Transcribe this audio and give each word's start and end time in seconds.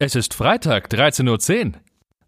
Es 0.00 0.14
ist 0.14 0.32
Freitag, 0.32 0.92
13.10 0.92 1.66
Uhr. 1.66 1.72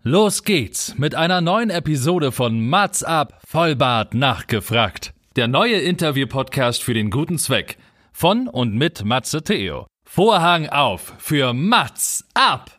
Los 0.03 0.43
geht's 0.43 0.99
mit 0.99 1.15
einer 1.15 1.41
neuen 1.41 1.71
Episode 1.71 2.33
von 2.33 2.69
Mats 2.69 3.05
ab, 3.05 3.41
Vollbart 3.47 4.13
nachgefragt. 4.13 5.15
Der 5.37 5.47
neue 5.47 5.77
Interview-Podcast 5.77 6.83
für 6.83 6.95
den 6.95 7.11
guten 7.11 7.39
Zweck. 7.39 7.79
Von 8.13 8.49
und 8.49 8.75
mit 8.75 9.05
Matze 9.05 9.45
Theo. 9.45 9.87
Vorhang 10.03 10.69
auf 10.69 11.15
für 11.19 11.53
Mats 11.53 12.25
ab! 12.35 12.77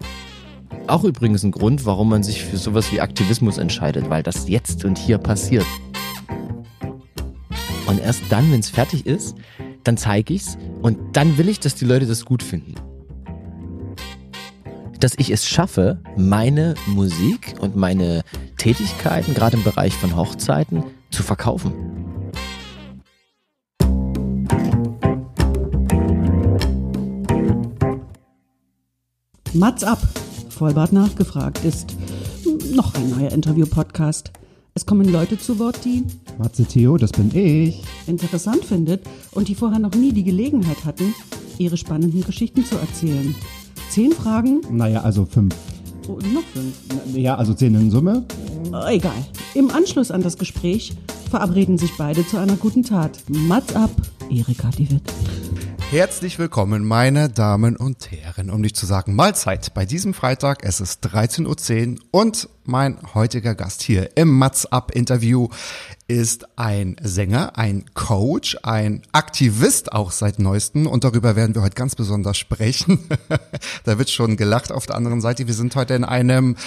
Auch 0.88 1.05
übrigens 1.05 1.44
ein 1.44 1.52
Grund, 1.52 1.86
warum 1.86 2.10
man 2.10 2.21
sich 2.23 2.44
für 2.44 2.58
sowas 2.58 2.92
wie 2.92 3.00
Aktivismus 3.00 3.60
entscheidet, 3.60 4.10
weil 4.10 4.23
das 4.23 4.50
jetzt 4.50 4.84
und 4.84 4.98
hier 4.98 5.20
passiert. 5.20 5.66
Und 7.88 8.02
erst 8.02 8.23
dann, 8.30 8.52
wenn 8.52 8.60
es 8.60 8.70
fertig 8.70 9.05
ist, 9.05 9.38
dann 9.86 9.96
zeige 9.96 10.34
ich's 10.34 10.58
und 10.82 11.16
dann 11.16 11.38
will 11.38 11.48
ich, 11.48 11.62
dass 11.62 11.76
die 11.76 11.86
Leute 11.86 12.08
das 12.08 12.26
gut 12.26 12.44
finden 12.44 12.76
dass 15.02 15.15
ich 15.18 15.31
es 15.31 15.47
schaffe, 15.47 15.99
meine 16.15 16.75
Musik 16.85 17.55
und 17.59 17.76
meine 17.76 18.21
Tätigkeiten, 18.57 19.34
gerade 19.34 19.57
im 19.57 19.63
Bereich 19.63 19.95
von 19.95 20.16
Hochzeiten, 20.16 20.84
zu 21.09 21.23
verkaufen. 21.23 21.73
Mats 29.53 29.84
ab, 29.84 29.99
Vollbart 30.49 30.93
nachgefragt, 30.93 31.65
ist 31.65 31.95
noch 32.73 32.93
ein 32.93 33.09
neuer 33.09 33.31
Interview-Podcast. 33.31 34.31
Es 34.76 34.85
kommen 34.85 35.12
Leute 35.12 35.38
zu 35.38 35.59
Wort, 35.59 35.84
die 35.84 36.05
Matze 36.38 36.63
Theo, 36.63 36.98
das 36.98 37.12
bin 37.12 37.35
ich. 37.35 37.84
interessant 38.07 38.63
findet 38.63 39.04
und 39.31 39.49
die 39.49 39.55
vorher 39.55 39.79
noch 39.79 39.93
nie 39.93 40.13
die 40.13 40.23
Gelegenheit 40.23 40.85
hatten, 40.85 41.13
ihre 41.57 41.76
spannenden 41.76 42.23
Geschichten 42.23 42.63
zu 42.63 42.77
erzählen. 42.77 43.35
Zehn 43.91 44.13
Fragen? 44.13 44.62
Naja, 44.72 45.02
also 45.02 45.26
fünf. 45.26 45.54
Oh, 46.08 46.18
noch 46.34 46.45
fünf. 46.54 46.73
Ja, 47.13 47.36
also 47.36 47.54
zehn 47.54 47.76
in 47.76 47.91
Summe. 47.91 48.23
Oh, 48.72 48.88
egal. 48.88 49.12
Im 49.54 49.70
Anschluss 49.70 50.12
an 50.12 50.21
das 50.21 50.38
Gespräch 50.38 50.93
verabreden 51.29 51.77
sich 51.77 51.98
beide 51.98 52.26
zu 52.26 52.38
einer 52.38 52.55
guten 52.55 52.84
Tat. 52.84 53.21
Mats 53.27 53.76
ab, 53.76 53.91
Erika 54.30 54.70
die 54.70 54.90
Witt. 54.91 55.04
Herzlich 55.90 56.40
willkommen, 56.40 56.85
meine 56.85 57.27
Damen 57.27 57.76
und 57.76 58.10
Herren, 58.12 58.49
um 58.49 58.62
nicht 58.62 58.77
zu 58.77 58.85
sagen 58.85 59.13
Mahlzeit. 59.13 59.74
Bei 59.74 59.85
diesem 59.85 60.13
Freitag, 60.13 60.63
es 60.63 60.80
ist 60.80 61.05
13.10 61.05 61.98
Uhr 61.98 61.99
und 62.12 62.48
mein 62.63 62.98
heutiger 63.13 63.55
Gast 63.55 63.82
hier 63.82 64.16
im 64.16 64.30
Mats 64.30 64.66
Up 64.68 64.91
Interview 64.91 65.50
ist 66.07 66.57
ein 66.57 66.96
Sänger, 67.02 67.57
ein 67.57 67.85
Coach, 67.94 68.57
ein 68.63 69.02
Aktivist 69.12 69.94
auch 69.94 70.12
seit 70.12 70.40
neuestem 70.40 70.88
und 70.88 71.03
darüber 71.03 71.35
werden 71.35 71.56
wir 71.56 71.62
heute 71.62 71.75
ganz 71.75 71.96
besonders 71.96 72.38
sprechen. 72.38 73.00
da 73.84 73.97
wird 73.97 74.09
schon 74.09 74.38
gelacht 74.38 74.72
auf 74.72 74.85
der 74.85 74.96
anderen 74.96 75.22
Seite. 75.22 75.47
Wir 75.47 75.53
sind 75.53 75.75
heute 75.75 75.94
in 75.94 76.03
einem 76.03 76.58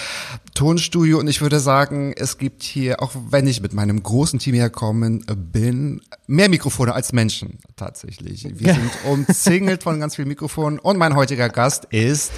Tonstudio 0.55 1.19
und 1.19 1.29
ich 1.29 1.41
würde 1.41 1.61
sagen, 1.61 2.15
es 2.17 2.39
gibt 2.39 2.63
hier, 2.63 3.03
auch 3.03 3.13
wenn 3.31 3.47
ich 3.47 3.61
mit 3.61 3.75
meinem 3.75 4.03
großen 4.03 4.39
Team 4.39 4.55
herkommen 4.55 5.25
bin, 5.53 6.01
mehr 6.27 6.48
Mikrofone 6.48 6.95
als 6.95 7.13
Menschen 7.13 7.59
tatsächlich. 7.77 8.47
Wir 8.59 8.75
sind 8.75 8.91
umzingelt 9.05 9.83
von 9.83 10.01
ganz 10.01 10.17
vielen 10.17 10.29
Mikrofonen 10.29 10.79
und 10.79 10.97
mein 10.97 11.15
heutiger 11.17 11.48
Gast 11.48 11.85
ist 11.87 12.33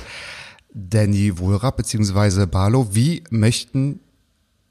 Danny 0.75 1.39
Wohlrapp 1.39 1.77
beziehungsweise 1.77 2.47
Barlo. 2.47 2.89
Wie 2.93 3.23
möchten 3.31 4.01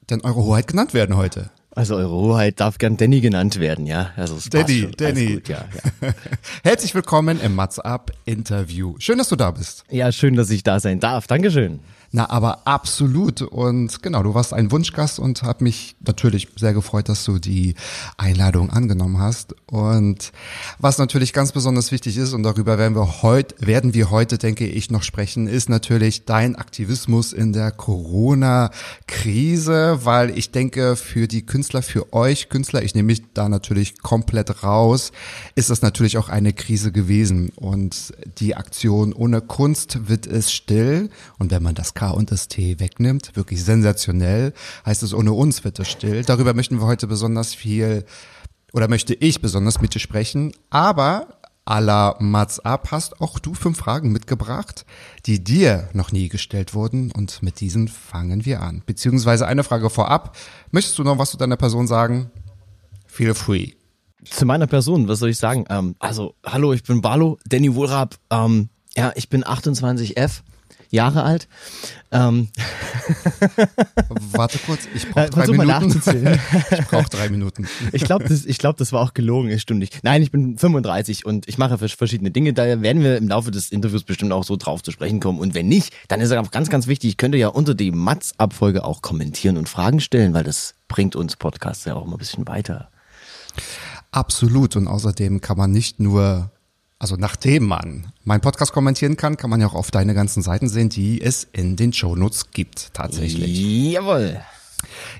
denn 0.10 0.22
eure 0.22 0.44
Hoheit 0.44 0.68
genannt 0.68 0.94
werden 0.94 1.16
heute? 1.16 1.50
Also 1.76 1.98
Eure 1.98 2.10
Hoheit 2.10 2.62
darf 2.62 2.78
gern 2.78 2.96
Danny 2.96 3.20
genannt 3.20 3.60
werden, 3.60 3.86
ja. 3.86 4.12
Also 4.16 4.38
es 4.38 4.50
Danny. 4.50 4.90
Danny. 4.96 5.34
Gut, 5.34 5.50
ja, 5.50 5.66
ja. 6.02 6.14
Herzlich 6.64 6.96
willkommen 6.96 7.42
im 7.42 7.54
Mats 7.54 7.80
Up 7.80 8.14
Interview. 8.24 8.96
Schön, 9.00 9.18
dass 9.18 9.28
du 9.28 9.36
da 9.36 9.52
bist. 9.52 9.84
ja, 9.92 10.10
schön, 10.14 10.36
dass 10.36 10.50
ich 10.52 10.64
da 10.64 10.80
sein 10.80 11.02
darf. 11.02 11.28
Dankeschön. 11.28 11.82
Na, 12.16 12.30
aber 12.30 12.66
absolut. 12.66 13.42
Und 13.42 14.02
genau, 14.02 14.24
du 14.24 14.34
warst 14.34 14.54
ein 14.54 14.72
Wunschgast 14.72 15.20
und 15.20 15.44
hab 15.44 15.60
mich 15.60 15.98
natürlich 16.00 16.48
sehr 16.56 16.74
gefreut, 16.74 17.10
dass 17.10 17.26
du 17.26 17.40
die 17.40 17.76
Einladung 18.16 18.70
angenommen 18.70 19.20
hast. 19.20 19.54
Und 19.66 20.32
was 20.80 20.98
natürlich 20.98 21.34
ganz 21.34 21.52
besonders 21.52 21.92
wichtig 21.92 22.16
ist, 22.16 22.32
und 22.32 22.44
darüber 22.44 22.78
werden 22.78 22.96
wir 22.96 23.22
heute, 23.22 23.68
werden 23.68 23.94
wir 23.94 24.12
heute, 24.12 24.38
denke 24.38 24.66
ich, 24.66 24.90
noch 24.90 25.04
sprechen, 25.04 25.48
ist 25.48 25.68
natürlich 25.68 26.24
dein 26.24 26.56
Aktivismus 26.56 27.34
in 27.34 27.52
der 27.52 27.72
Corona-Krise, 27.72 30.06
weil 30.06 30.38
ich 30.38 30.52
denke, 30.52 30.96
für 30.96 31.28
die 31.28 31.46
Künstler, 31.46 31.82
für 31.82 32.14
euch 32.14 32.48
Künstler, 32.48 32.82
ich 32.82 32.96
nehme 32.96 33.08
mich 33.08 33.24
da 33.34 33.50
natürlich 33.50 34.00
komplett 34.00 34.64
raus, 34.64 35.12
ist 35.56 35.70
das 35.70 35.82
natürlich 35.82 36.18
auch 36.18 36.30
eine 36.30 36.54
Krise 36.54 36.94
gewesen. 36.94 37.52
Und 37.58 38.14
die 38.38 38.56
Aktion 38.56 39.12
ohne 39.12 39.42
Kunst 39.42 40.08
wird 40.08 40.28
es 40.28 40.54
still. 40.54 41.10
Und 41.40 41.52
wenn 41.52 41.62
man 41.62 41.76
das 41.76 41.94
Und 42.10 42.32
das 42.32 42.48
T 42.48 42.80
wegnimmt, 42.80 43.36
wirklich 43.36 43.64
sensationell, 43.64 44.54
heißt 44.86 45.04
es 45.04 45.14
ohne 45.14 45.34
uns 45.34 45.64
wird 45.64 45.80
es 45.80 45.90
still. 45.90 46.24
Darüber 46.24 46.54
möchten 46.54 46.80
wir 46.80 46.86
heute 46.86 47.08
besonders 47.08 47.54
viel 47.54 48.06
oder 48.74 48.88
möchte 48.88 49.14
ich 49.14 49.42
besonders 49.42 49.82
mit 49.82 49.94
dir 49.96 50.00
sprechen. 50.00 50.52
Aber 50.70 51.28
à 51.66 51.80
la 51.80 52.16
Mats 52.20 52.60
ab 52.60 52.90
hast 52.92 53.22
auch 53.22 53.40
du 53.40 53.54
fünf 53.54 53.78
Fragen 53.78 54.12
mitgebracht, 54.12 54.86
die 55.26 55.44
dir 55.44 55.90
noch 55.94 56.12
nie 56.12 56.30
gestellt 56.30 56.74
wurden. 56.74 57.12
Und 57.12 57.42
mit 57.42 57.60
diesen 57.60 57.88
fangen 57.88 58.46
wir 58.46 58.62
an. 58.62 58.84
Beziehungsweise 58.86 59.48
eine 59.48 59.64
Frage 59.64 59.90
vorab. 59.90 60.38
Möchtest 60.72 60.98
du 61.00 61.04
noch 61.04 61.18
was 61.18 61.32
zu 61.32 61.38
deiner 61.38 61.58
Person 61.58 61.88
sagen? 61.88 62.32
Feel 63.08 63.34
free. 63.34 63.72
Zu 64.26 64.46
meiner 64.46 64.68
Person, 64.68 65.08
was 65.08 65.20
soll 65.20 65.30
ich 65.30 65.38
sagen? 65.38 65.66
Ähm, 65.70 65.96
also, 66.00 66.36
hallo, 66.46 66.74
ich 66.74 66.84
bin 66.84 67.02
Barlo, 67.02 67.38
Danny 67.46 67.74
Wohlrapp. 67.74 68.16
Ähm, 68.30 68.70
ja, 68.96 69.12
ich 69.16 69.30
bin 69.30 69.44
28F, 69.44 70.42
Jahre 70.90 71.24
alt. 71.24 71.48
Ähm, 72.12 72.50
Warte 74.32 74.58
kurz, 74.66 74.88
ich 74.94 75.10
brauche 75.12 75.30
drei 75.30 75.48
Minuten. 75.48 75.68
nachzuzählen. 75.68 76.40
ich 76.72 76.86
brauche 76.88 77.10
drei 77.10 77.30
Minuten. 77.30 77.68
ich 77.92 78.04
glaube, 78.04 78.26
das, 78.28 78.46
ich 78.46 78.58
glaub, 78.58 78.78
das 78.78 78.92
war 78.94 79.02
auch 79.02 79.14
gelogen, 79.14 79.50
ist 79.50 79.62
stimmt. 79.64 79.88
Nein, 80.04 80.22
ich 80.22 80.32
bin 80.32 80.58
35 80.58 81.26
und 81.26 81.48
ich 81.48 81.58
mache 81.58 81.78
vers- 81.78 81.94
verschiedene 81.94 82.32
Dinge. 82.32 82.54
Da 82.54 82.82
werden 82.82 83.04
wir 83.04 83.18
im 83.18 83.28
Laufe 83.28 83.52
des 83.52 83.72
Interviews 83.72 84.04
bestimmt 84.04 84.32
auch 84.32 84.44
so 84.44 84.56
drauf 84.56 84.84
zu 84.84 84.92
sprechen 84.92 85.20
kommen. 85.20 85.40
Und 85.40 85.54
wenn 85.54 85.68
nicht, 85.68 85.94
dann 86.08 86.22
ist 86.22 86.32
es 86.32 86.38
auch 86.38 86.52
ganz, 86.52 86.70
ganz 86.70 86.88
wichtig, 86.88 87.18
könnt 87.18 87.36
ihr 87.36 87.42
ja 87.42 87.48
unter 87.50 87.76
die 87.76 87.92
Mats-Abfolge 87.92 88.84
auch 88.86 89.02
kommentieren 89.02 89.58
und 89.58 89.68
Fragen 89.70 90.00
stellen, 90.00 90.34
weil 90.34 90.44
das 90.44 90.76
bringt 90.88 91.16
uns 91.16 91.36
Podcasts 91.36 91.86
ja 91.86 91.96
auch 91.96 92.06
immer 92.06 92.16
ein 92.16 92.20
bisschen 92.20 92.48
weiter. 92.48 92.90
Absolut. 94.12 94.76
Und 94.76 94.88
außerdem 94.88 95.42
kann 95.42 95.58
man 95.58 95.72
nicht 95.72 96.00
nur, 96.00 96.52
also 97.06 97.18
nachdem 97.18 97.68
man 97.68 98.08
meinen 98.24 98.42
Podcast 98.42 98.74
kommentieren 98.74 99.16
kann, 99.16 99.38
kann 99.38 99.52
man 99.52 99.62
ja 99.62 99.68
auch 99.68 99.76
auf 99.76 99.92
deine 99.92 100.16
ganzen 100.16 100.42
Seiten 100.42 100.68
sehen, 100.68 100.90
die 100.90 101.22
es 101.22 101.44
in 101.54 101.76
den 101.76 101.94
Shownotes 101.94 102.50
gibt, 102.50 102.96
tatsächlich. 102.96 103.92
Jawohl. 103.92 104.42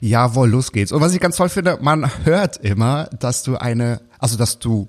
Jawohl, 0.02 0.50
los 0.50 0.72
geht's. 0.72 0.92
Und 0.92 1.02
was 1.02 1.14
ich 1.14 1.20
ganz 1.20 1.36
toll 1.36 1.50
finde, 1.50 1.78
man 1.80 2.10
hört 2.26 2.58
immer, 2.58 3.04
dass 3.20 3.44
du 3.44 3.58
eine, 3.58 4.02
also 4.18 4.36
dass 4.36 4.58
du 4.58 4.88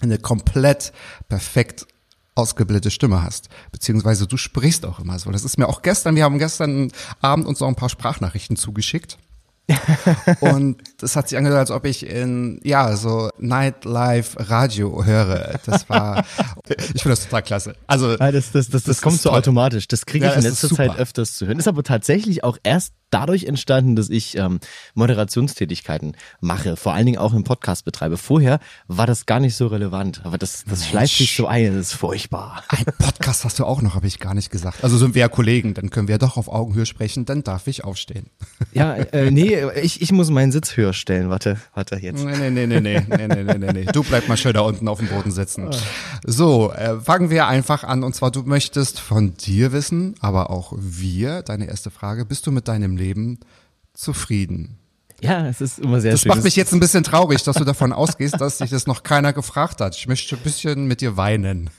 eine 0.00 0.18
komplett 0.18 0.92
perfekt 1.30 1.86
ausgebildete 2.34 2.90
Stimme 2.90 3.22
hast, 3.22 3.48
beziehungsweise 3.72 4.26
du 4.26 4.36
sprichst 4.36 4.84
auch 4.84 5.00
immer 5.00 5.18
so. 5.18 5.30
Das 5.30 5.44
ist 5.44 5.56
mir 5.56 5.66
auch 5.66 5.80
gestern, 5.80 6.14
wir 6.14 6.24
haben 6.24 6.38
gestern 6.38 6.92
Abend 7.22 7.46
uns 7.46 7.60
noch 7.60 7.68
ein 7.68 7.74
paar 7.74 7.88
Sprachnachrichten 7.88 8.56
zugeschickt. 8.58 9.16
und 10.40 10.78
das 10.98 11.16
hat 11.16 11.28
sich 11.28 11.36
angehört, 11.36 11.58
als 11.60 11.70
ob 11.70 11.84
ich 11.84 12.06
in, 12.06 12.60
ja, 12.64 12.96
so 12.96 13.30
Nightlife 13.38 14.48
Radio 14.48 15.04
höre. 15.04 15.60
Das 15.66 15.88
war, 15.88 16.24
ich 16.68 17.02
finde 17.02 17.10
das 17.10 17.24
total 17.24 17.42
klasse. 17.42 17.74
Also, 17.86 18.16
Ja, 18.16 18.32
das, 18.32 18.52
das, 18.52 18.68
das, 18.68 18.70
das, 18.70 18.82
Das 18.84 19.02
kommt 19.02 19.20
so 19.20 19.30
automatisch. 19.30 19.88
Das 19.88 20.06
kriege 20.06 20.26
ich 20.26 20.34
in 20.34 20.42
letzter 20.42 20.68
Zeit 20.68 20.98
öfters 20.98 21.36
zu 21.36 21.46
hören. 21.46 21.58
Ist 21.58 21.68
aber 21.68 21.82
tatsächlich 21.82 22.44
auch 22.44 22.58
erst 22.62 22.94
dadurch 23.10 23.44
entstanden, 23.44 23.96
dass 23.96 24.10
ich 24.10 24.36
ähm, 24.36 24.60
Moderationstätigkeiten 24.94 26.16
mache, 26.40 26.76
vor 26.76 26.94
allen 26.94 27.06
Dingen 27.06 27.18
auch 27.18 27.32
im 27.32 27.44
Podcast 27.44 27.84
betreibe. 27.84 28.16
Vorher 28.16 28.60
war 28.86 29.06
das 29.06 29.26
gar 29.26 29.40
nicht 29.40 29.56
so 29.56 29.66
relevant, 29.66 30.20
aber 30.24 30.38
das, 30.38 30.64
das 30.68 30.86
schleift 30.86 31.16
sich 31.16 31.34
so 31.34 31.46
ein, 31.46 31.74
das 31.74 31.88
ist 31.88 31.94
furchtbar. 31.94 32.62
ein 32.68 32.84
Podcast 32.98 33.44
hast 33.44 33.58
du 33.58 33.64
auch 33.64 33.82
noch, 33.82 33.94
habe 33.94 34.06
ich 34.06 34.18
gar 34.18 34.34
nicht 34.34 34.50
gesagt. 34.50 34.84
Also 34.84 34.98
sind 34.98 35.14
wir 35.14 35.20
ja 35.20 35.28
Kollegen, 35.28 35.74
dann 35.74 35.90
können 35.90 36.08
wir 36.08 36.14
ja 36.14 36.18
doch 36.18 36.36
auf 36.36 36.48
Augenhöhe 36.48 36.86
sprechen, 36.86 37.24
dann 37.24 37.42
darf 37.42 37.66
ich 37.66 37.84
aufstehen. 37.84 38.30
Ja, 38.72 38.94
äh, 38.94 39.30
nee, 39.30 39.57
ich, 39.82 40.02
ich 40.02 40.12
muss 40.12 40.30
meinen 40.30 40.52
Sitz 40.52 40.76
höher 40.76 40.92
stellen. 40.92 41.30
Warte, 41.30 41.58
warte 41.74 41.96
jetzt. 41.96 42.24
Nee, 42.24 42.50
nee, 42.50 42.50
nee, 42.50 42.66
nee, 42.66 42.80
nee, 42.80 43.00
nee, 43.08 43.26
nee, 43.26 43.44
nee, 43.44 43.58
nee, 43.58 43.72
nee. 43.72 43.84
Du 43.84 44.02
bleib 44.02 44.28
mal 44.28 44.36
schön 44.36 44.52
da 44.52 44.60
unten 44.60 44.88
auf 44.88 44.98
dem 44.98 45.08
Boden 45.08 45.30
sitzen. 45.30 45.68
So, 46.24 46.72
äh, 46.72 47.00
fangen 47.00 47.30
wir 47.30 47.46
einfach 47.46 47.84
an. 47.84 48.02
Und 48.04 48.14
zwar, 48.14 48.30
du 48.30 48.42
möchtest 48.42 49.00
von 49.00 49.34
dir 49.34 49.72
wissen, 49.72 50.14
aber 50.20 50.50
auch 50.50 50.72
wir, 50.76 51.42
deine 51.42 51.68
erste 51.68 51.90
Frage, 51.90 52.24
bist 52.24 52.46
du 52.46 52.52
mit 52.52 52.68
deinem 52.68 52.96
Leben 52.96 53.38
zufrieden? 53.94 54.78
Ja, 55.20 55.46
es 55.48 55.60
ist 55.60 55.80
immer 55.80 56.00
sehr 56.00 56.12
Das 56.12 56.20
schön. 56.22 56.28
macht 56.28 56.44
mich 56.44 56.54
jetzt 56.54 56.72
ein 56.72 56.78
bisschen 56.80 57.02
traurig, 57.02 57.42
dass 57.42 57.56
du 57.56 57.64
davon 57.64 57.92
ausgehst, 57.92 58.40
dass 58.40 58.58
dich 58.58 58.70
das 58.70 58.86
noch 58.86 59.02
keiner 59.02 59.32
gefragt 59.32 59.80
hat. 59.80 59.96
Ich 59.96 60.06
möchte 60.06 60.36
ein 60.36 60.42
bisschen 60.42 60.86
mit 60.86 61.00
dir 61.00 61.16
weinen. 61.16 61.70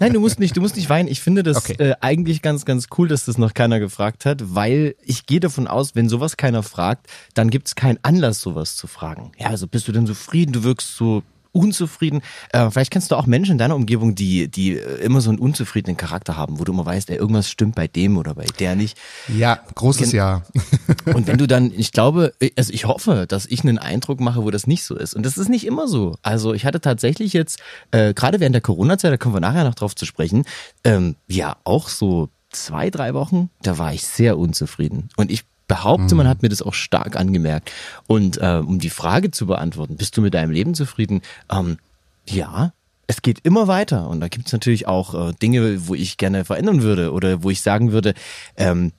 Nein, 0.00 0.12
du 0.14 0.20
musst 0.20 0.40
nicht, 0.40 0.56
du 0.56 0.60
musst 0.60 0.74
nicht 0.76 0.88
weinen. 0.90 1.08
Ich 1.08 1.20
finde 1.20 1.42
das 1.44 1.58
Okay. 1.58 1.74
äh, 1.78 1.94
eigentlich 2.00 2.42
ganz, 2.42 2.64
ganz 2.64 2.86
cool, 2.98 3.06
dass 3.06 3.24
das 3.26 3.38
noch 3.38 3.54
keiner 3.54 3.78
gefragt 3.78 4.24
hat, 4.26 4.54
weil 4.54 4.96
ich 5.04 5.26
gehe 5.26 5.38
davon 5.40 5.68
aus, 5.68 5.94
wenn 5.94 6.08
sowas 6.08 6.36
keiner 6.36 6.62
fragt, 6.64 7.06
dann 7.34 7.50
gibt 7.50 7.68
es 7.68 7.74
keinen 7.76 7.98
Anlass, 8.02 8.40
sowas 8.40 8.74
zu 8.76 8.86
fragen. 8.88 9.30
Ja, 9.38 9.46
also 9.48 9.68
bist 9.68 9.86
du 9.86 9.92
denn 9.92 10.06
zufrieden? 10.06 10.52
Du 10.52 10.64
wirkst 10.64 10.96
so 10.96 11.22
unzufrieden. 11.52 12.22
Äh, 12.52 12.70
vielleicht 12.70 12.90
kennst 12.90 13.10
du 13.10 13.16
auch 13.16 13.26
Menschen 13.26 13.52
in 13.52 13.58
deiner 13.58 13.76
Umgebung, 13.76 14.14
die, 14.14 14.48
die 14.48 14.78
äh, 14.78 15.00
immer 15.00 15.20
so 15.20 15.30
einen 15.30 15.38
unzufriedenen 15.38 15.96
Charakter 15.96 16.36
haben, 16.36 16.58
wo 16.58 16.64
du 16.64 16.72
immer 16.72 16.86
weißt, 16.86 17.10
ey, 17.10 17.16
irgendwas 17.16 17.50
stimmt 17.50 17.74
bei 17.74 17.86
dem 17.86 18.16
oder 18.16 18.34
bei 18.34 18.46
der 18.58 18.76
nicht. 18.76 18.98
Ja, 19.28 19.60
großes 19.74 20.12
Ja. 20.12 20.42
Und 21.06 21.26
wenn 21.26 21.38
du 21.38 21.46
dann, 21.46 21.72
ich 21.74 21.92
glaube, 21.92 22.34
also 22.56 22.72
ich 22.72 22.84
hoffe, 22.86 23.26
dass 23.28 23.46
ich 23.46 23.62
einen 23.62 23.78
Eindruck 23.78 24.20
mache, 24.20 24.42
wo 24.42 24.50
das 24.50 24.66
nicht 24.66 24.84
so 24.84 24.94
ist. 24.96 25.14
Und 25.14 25.24
das 25.24 25.38
ist 25.38 25.48
nicht 25.48 25.66
immer 25.66 25.88
so. 25.88 26.16
Also 26.22 26.54
ich 26.54 26.64
hatte 26.64 26.80
tatsächlich 26.80 27.32
jetzt, 27.32 27.60
äh, 27.90 28.14
gerade 28.14 28.40
während 28.40 28.54
der 28.54 28.62
Corona-Zeit, 28.62 29.12
da 29.12 29.16
kommen 29.16 29.34
wir 29.34 29.40
nachher 29.40 29.64
noch 29.64 29.74
drauf 29.74 29.94
zu 29.94 30.06
sprechen, 30.06 30.44
ähm, 30.84 31.16
ja, 31.26 31.56
auch 31.64 31.88
so 31.88 32.28
zwei, 32.50 32.90
drei 32.90 33.14
Wochen, 33.14 33.50
da 33.62 33.78
war 33.78 33.92
ich 33.92 34.04
sehr 34.06 34.38
unzufrieden. 34.38 35.08
Und 35.16 35.30
ich 35.30 35.44
behaupte, 35.68 36.14
man 36.14 36.26
hat 36.26 36.42
mir 36.42 36.48
das 36.48 36.62
auch 36.62 36.74
stark 36.74 37.16
angemerkt. 37.16 37.70
Und 38.06 38.38
äh, 38.38 38.62
um 38.64 38.78
die 38.78 38.90
Frage 38.90 39.30
zu 39.30 39.46
beantworten, 39.46 39.96
bist 39.96 40.16
du 40.16 40.22
mit 40.22 40.34
deinem 40.34 40.50
Leben 40.50 40.74
zufrieden? 40.74 41.20
Ähm, 41.52 41.78
ja, 42.26 42.72
es 43.06 43.22
geht 43.22 43.40
immer 43.44 43.68
weiter. 43.68 44.08
Und 44.08 44.20
da 44.20 44.28
gibt 44.28 44.46
es 44.46 44.52
natürlich 44.52 44.88
auch 44.88 45.14
äh, 45.14 45.32
Dinge, 45.34 45.86
wo 45.86 45.94
ich 45.94 46.16
gerne 46.16 46.44
verändern 46.44 46.82
würde 46.82 47.12
oder 47.12 47.42
wo 47.42 47.50
ich 47.50 47.60
sagen 47.60 47.92
würde, 47.92 48.14
ähm, 48.56 48.92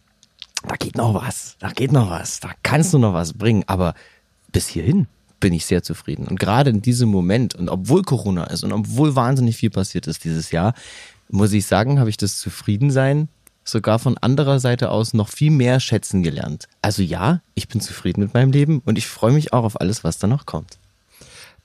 da 0.68 0.76
geht 0.76 0.96
noch 0.98 1.14
was, 1.14 1.56
da 1.60 1.70
geht 1.72 1.92
noch 1.92 2.10
was, 2.10 2.40
da 2.40 2.52
kannst 2.64 2.94
du 2.94 3.00
noch 3.00 3.14
was 3.14 3.34
bringen. 3.34 3.64
Aber 3.68 3.94
bis 4.52 4.68
hierhin 4.68 5.08
bin 5.40 5.54
ich 5.54 5.66
sehr 5.66 5.84
zufrieden. 5.84 6.28
Und 6.28 6.40
gerade 6.40 6.70
in 6.70 6.82
diesem 6.82 7.10
Moment, 7.10 7.56
und 7.56 7.70
obwohl 7.70 8.04
Corona 8.04 8.46
ist 8.46 8.64
und 8.64 8.74
obwohl 8.74 9.16
wahnsinnig 9.16 9.58
viel 9.58 9.70
passiert 9.70 10.06
ist 10.08 10.24
dieses 10.24 10.52
Jahr, 10.52 10.74
muss 11.30 11.54
ich 11.54 11.66
sagen, 11.66 12.00
habe 12.00 12.10
ich 12.10 12.18
das 12.18 12.40
Zufriedensein 12.40 13.30
sogar 13.70 14.00
von 14.00 14.18
anderer 14.18 14.60
Seite 14.60 14.90
aus 14.90 15.14
noch 15.14 15.30
viel 15.30 15.52
mehr 15.52 15.80
schätzen 15.80 16.24
gelernt. 16.24 16.68
Also 16.82 17.04
ja, 17.04 17.42
ich 17.54 17.68
bin 17.68 17.82
zufrieden 17.82 18.22
mit 18.22 18.34
meinem 18.34 18.52
Leben 18.52 18.82
und 18.86 18.98
ich 18.98 19.08
freue 19.08 19.32
mich 19.32 19.54
auch 19.54 19.64
auf 19.64 19.80
alles, 19.80 20.04
was 20.04 20.18
da 20.18 20.28
noch 20.28 20.46
kommt. 20.46 20.79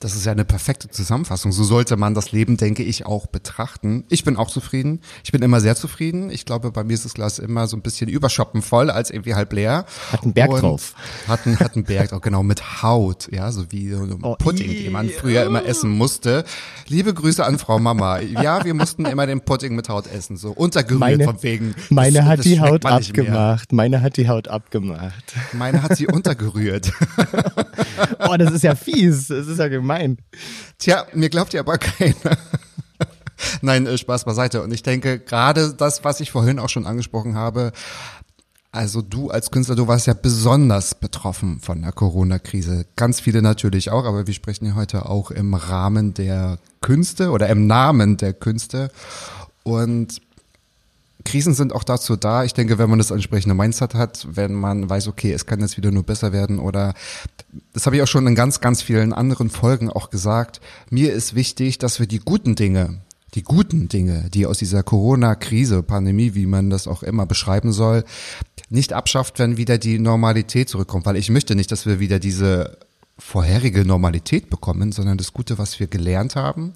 Das 0.00 0.14
ist 0.17 0.26
ja 0.26 0.32
eine 0.32 0.44
perfekte 0.44 0.88
Zusammenfassung. 0.91 1.50
So 1.52 1.64
sollte 1.64 1.96
man 1.96 2.14
das 2.14 2.31
Leben, 2.32 2.56
denke 2.56 2.82
ich, 2.82 3.06
auch 3.06 3.26
betrachten. 3.26 4.05
Ich 4.11 4.23
bin 4.25 4.37
auch 4.37 4.50
zufrieden. 4.50 5.00
Ich 5.23 5.32
bin 5.32 5.41
immer 5.41 5.61
sehr 5.61 5.76
zufrieden. 5.76 6.31
Ich 6.31 6.44
glaube, 6.44 6.73
bei 6.73 6.85
mir 6.85 6.93
ist 6.94 7.05
das 7.05 7.14
Glas 7.14 7.38
immer 7.38 7.67
so 7.69 7.76
ein 7.76 7.81
bisschen 7.82 8.08
überschoppen 8.11 8.61
voll 8.61 8.91
als 8.91 9.11
irgendwie 9.11 9.35
halb 9.35 9.52
leer. 9.52 9.87
Hat 10.12 10.23
einen 10.25 10.35
Berg 10.35 10.50
Und 10.50 10.61
drauf. 10.62 10.94
Hat 11.26 11.46
einen, 11.46 11.58
hat 11.58 11.75
einen 11.76 11.85
Berg 11.85 12.11
drauf, 12.11 12.20
genau, 12.20 12.43
mit 12.43 12.82
Haut. 12.82 13.29
Ja, 13.32 13.50
so 13.50 13.70
wie 13.73 13.91
so 13.91 14.02
ein 14.02 14.19
Oh, 14.23 14.35
Pudding, 14.38 14.69
den 14.69 14.93
man 14.93 15.08
früher 15.08 15.44
immer 15.44 15.64
essen 15.64 15.91
musste. 15.91 16.44
Liebe 16.88 17.14
Grüße 17.14 17.44
an 17.44 17.58
Frau 17.58 17.79
Mama. 17.79 18.20
Ja, 18.20 18.64
wir 18.64 18.75
mussten 18.75 19.06
immer 19.06 19.26
den 19.26 19.41
Pudding 19.41 19.75
mit 19.75 19.88
Haut 19.88 20.06
essen. 20.12 20.37
So 20.37 20.50
untergerührt 20.50 21.00
Meine- 21.00 21.25
von 21.25 21.43
wegen. 21.43 21.75
Meine 21.88 22.19
das- 22.19 22.25
hat 22.26 22.38
das 22.41 22.44
die 22.44 22.61
Haut 22.61 22.85
abgemacht. 22.85 23.73
Meine 23.73 24.02
hat 24.02 24.17
die 24.17 24.29
Haut 24.29 24.49
abgemacht. 24.49 25.35
Meine 25.52 25.82
hat 25.82 25.96
sie 25.96 26.06
untergerührt. 26.08 26.93
Oh, 28.19 28.37
das 28.37 28.52
ist 28.52 28.62
ja 28.62 28.75
fies. 28.75 29.29
Das 29.29 29.46
ist 29.46 29.58
ja 29.58 29.69
gemein. 29.69 29.83
Tja, 30.78 31.06
mir 31.12 31.28
glaubt 31.28 31.52
ja 31.52 31.60
aber 31.60 31.78
keiner. 31.78 32.36
Nein, 33.62 33.86
äh, 33.86 33.98
Spaß 33.98 34.25
beiseite. 34.25 34.62
Und 34.62 34.72
ich 34.72 34.82
denke, 34.82 35.19
gerade 35.19 35.75
das, 35.75 36.04
was 36.04 36.20
ich 36.20 36.31
vorhin 36.31 36.58
auch 36.58 36.69
schon 36.69 36.86
angesprochen 36.86 37.34
habe, 37.34 37.72
also 38.75 39.02
du 39.02 39.31
als 39.31 39.52
Künstler, 39.52 39.76
du 39.76 39.86
warst 39.86 40.08
ja 40.08 40.14
besonders 40.14 40.96
betroffen 40.96 41.60
von 41.60 41.82
der 41.82 41.92
Corona-Krise. 41.92 42.86
Ganz 42.96 43.20
viele 43.20 43.40
natürlich 43.40 43.90
auch, 43.90 44.04
aber 44.04 44.26
wir 44.26 44.34
sprechen 44.34 44.66
ja 44.66 44.75
heute 44.75 45.06
auch 45.06 45.31
im 45.31 45.54
Rahmen 45.54 46.12
der 46.12 46.58
Künste 46.81 47.31
oder 47.31 47.48
im 47.50 47.69
Namen 47.69 48.16
der 48.16 48.32
Künste. 48.32 48.90
Und 49.62 50.20
Krisen 51.25 51.55
sind 51.55 51.73
auch 51.73 51.85
dazu 51.85 52.17
da. 52.17 52.44
Ich 52.44 52.55
denke, 52.55 52.79
wenn 52.79 52.91
man 52.91 52.99
das 52.99 53.11
entsprechende 53.11 53.55
Mindset 53.55 53.94
hat, 53.94 54.26
wenn 54.31 54.53
man 54.53 54.88
weiß, 54.88 55.09
okay, 55.09 55.32
es 55.32 55.47
kann 55.47 55.61
jetzt 55.61 55.76
wieder 55.76 55.91
nur 55.91 56.03
besser 56.03 56.32
werden 56.32 56.59
oder 56.59 56.94
das 57.73 57.87
habe 57.87 57.97
ich 57.97 58.03
auch 58.03 58.06
schon 58.06 58.26
in 58.26 58.35
ganz, 58.35 58.61
ganz 58.61 58.82
vielen 58.82 59.12
anderen 59.12 59.50
Folgen 59.50 59.91
auch 59.91 60.11
gesagt. 60.11 60.61
Mir 60.91 61.12
ist 61.12 61.35
wichtig, 61.35 61.79
dass 61.79 61.99
wir 61.99 62.06
die 62.06 62.19
guten 62.19 62.55
Dinge, 62.55 63.00
die 63.35 63.43
guten 63.43 63.88
Dinge, 63.88 64.29
die 64.32 64.47
aus 64.47 64.59
dieser 64.59 64.82
Corona-Krise, 64.82 65.82
Pandemie, 65.82 66.35
wie 66.35 66.47
man 66.47 66.71
das 66.71 66.87
auch 66.87 67.03
immer 67.03 67.27
beschreiben 67.27 67.73
soll, 67.73 68.05
nicht 68.70 68.93
abschafft, 68.93 69.38
wenn 69.38 69.56
wieder 69.56 69.79
die 69.79 69.99
Normalität 69.99 70.69
zurückkommt. 70.69 71.06
Weil 71.06 71.17
ich 71.17 71.31
möchte 71.31 71.55
nicht, 71.55 71.73
dass 71.73 71.87
wir 71.87 72.00
wieder 72.00 72.19
diese 72.19 72.79
vorherige 73.19 73.85
Normalität 73.85 74.50
bekommen, 74.50 74.93
sondern 74.93 75.19
das 75.19 75.32
Gute, 75.32 75.59
was 75.59 75.79
wir 75.81 75.87
gelernt 75.87 76.37
haben, 76.37 76.75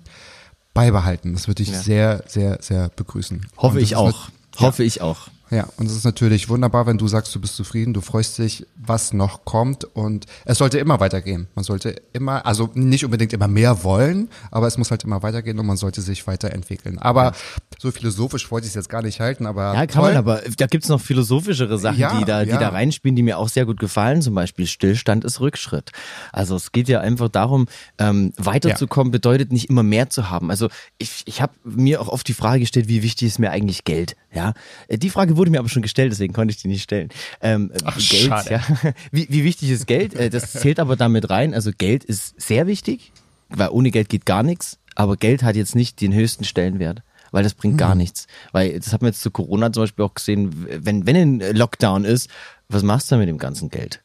beibehalten. 0.75 1.33
Das 1.33 1.49
würde 1.49 1.63
ich 1.63 1.77
sehr, 1.77 2.25
sehr, 2.27 2.59
sehr 2.61 2.89
begrüßen. 2.91 3.47
Hoffe 3.57 3.81
ich 3.81 3.97
auch. 3.97 4.31
Ja. 4.59 4.67
Hoffe 4.67 4.85
ich 4.85 5.01
auch. 5.01 5.29
Ja, 5.51 5.67
und 5.79 5.87
es 5.87 5.97
ist 5.97 6.05
natürlich 6.05 6.51
wunderbar, 6.51 6.87
wenn 6.87 6.99
du 6.99 7.09
sagst, 7.09 7.35
du 7.35 7.41
bist 7.41 7.57
zufrieden, 7.57 7.95
du 7.95 8.03
freust 8.03 8.37
dich, 8.37 8.67
was 8.77 9.15
noch 9.15 9.47
kommt 9.47 9.85
und 9.85 10.27
es 10.45 10.59
sollte 10.59 10.79
immer 10.79 11.01
weitergehen. 11.01 11.47
Man 11.55 11.65
sollte 11.65 12.03
immer, 12.13 12.45
also 12.45 12.69
nicht 12.75 13.03
unbedingt 13.03 13.33
immer 13.33 13.49
mehr 13.49 13.83
wollen, 13.83 14.29
aber 14.51 14.67
es 14.67 14.77
muss 14.77 14.91
halt 14.91 15.05
immer 15.05 15.23
weitergehen 15.23 15.59
und 15.59 15.65
man 15.65 15.79
sollte 15.79 16.03
sich 16.03 16.27
weiterentwickeln. 16.27 16.99
Aber 16.99 17.33
so 17.79 17.91
philosophisch 17.91 18.51
wollte 18.51 18.67
ich 18.67 18.73
es 18.73 18.75
jetzt 18.75 18.91
gar 18.91 19.01
nicht 19.01 19.21
halten, 19.21 19.47
aber 19.47 19.73
Ja, 19.73 19.87
kann 19.87 20.03
toll. 20.03 20.09
man, 20.11 20.17
aber 20.19 20.43
da 20.59 20.67
gibt's 20.67 20.89
noch 20.91 21.01
philosophischere 21.01 21.79
Sachen, 21.79 21.99
Ja, 21.99 22.19
die, 22.19 22.27
da, 22.27 22.45
die 22.45 22.51
ja. 22.51 22.59
da 22.59 22.69
reinspielen, 22.69 23.17
die 23.17 23.23
mir 23.23 23.39
auch 23.39 23.49
sehr 23.49 23.65
gut 23.65 23.81
gefallen. 23.81 24.21
Zum 24.21 24.35
Beispiel 24.35 24.67
Stillstand 24.67 25.25
ist 25.25 25.41
Rückschritt. 25.41 25.93
Also 26.31 26.57
es 26.57 26.73
geht 26.73 26.89
ja 26.89 27.01
einfach 27.01 27.31
darum, 27.31 27.69
ähm, 27.97 28.35
weiterzukommen 28.37 29.11
bedeutet 29.11 29.51
nicht 29.51 29.71
immer 29.71 29.83
mehr 29.83 30.11
zu 30.11 30.29
haben. 30.29 30.51
Also 30.51 30.69
ich, 30.99 31.23
ich 31.25 31.41
habe 31.41 31.55
mir 31.65 32.03
auch 32.03 32.09
oft 32.09 32.29
die 32.29 32.35
Frage 32.35 32.61
gestellt, 32.61 32.89
wie 32.89 33.03
wichtig 33.03 33.29
ist 33.29 33.39
mir 33.39 33.51
eigentlich 33.51 33.85
Geld? 33.85 34.15
Ja, 34.35 34.53
Äh, 34.89 34.99
die 34.99 35.11
Frage 35.11 35.37
wurde 35.37 35.51
mir 35.51 35.59
aber 35.59 35.69
schon 35.69 35.83
gestellt, 35.83 36.13
deswegen 36.13 36.33
konnte 36.35 36.53
ich 36.53 36.61
die 36.61 36.69
nicht 36.69 36.83
stellen. 36.83 37.09
Ähm, 37.41 37.73
Ach, 37.85 37.97
Geld, 37.97 38.23
schade. 38.25 38.51
ja. 38.51 38.63
Wie, 39.11 39.27
wie 39.31 39.45
wichtig 39.45 39.71
ist 39.71 39.87
Geld? 39.87 40.15
Äh, 40.15 40.31
Das 40.31 40.53
zählt 40.53 40.81
aber 40.81 40.97
damit 40.97 41.31
rein. 41.31 41.55
Also 41.55 41.71
Geld 41.77 42.05
ist 42.05 42.39
sehr 42.41 42.67
wichtig, 42.67 43.13
weil 43.49 43.69
ohne 43.71 43.91
Geld 43.91 44.09
geht 44.09 44.27
gar 44.27 44.43
nichts. 44.43 44.79
Aber 44.95 45.17
Geld 45.17 45.43
hat 45.43 45.57
jetzt 45.57 45.75
nicht 45.75 46.01
den 46.01 46.13
höchsten 46.13 46.45
Stellenwert 46.45 47.03
weil 47.31 47.43
das 47.43 47.53
bringt 47.53 47.77
gar 47.77 47.95
nichts. 47.95 48.27
Weil 48.53 48.81
das 48.81 48.95
hat 48.95 49.03
man 49.03 49.11
jetzt 49.11 49.21
zu 49.21 49.31
Corona 49.31 49.71
zum 49.71 49.83
Beispiel 49.83 50.03
auch 50.07 50.15
gesehen, 50.15 50.67
wenn, 50.67 51.07
wenn 51.07 51.15
ein 51.15 51.57
Lockdown 51.57 52.07
ist, 52.07 52.31
was 52.71 52.83
machst 52.83 53.11
du 53.11 53.13
dann 53.13 53.21
mit 53.21 53.29
dem 53.29 53.37
ganzen 53.37 53.69
Geld? 53.69 54.01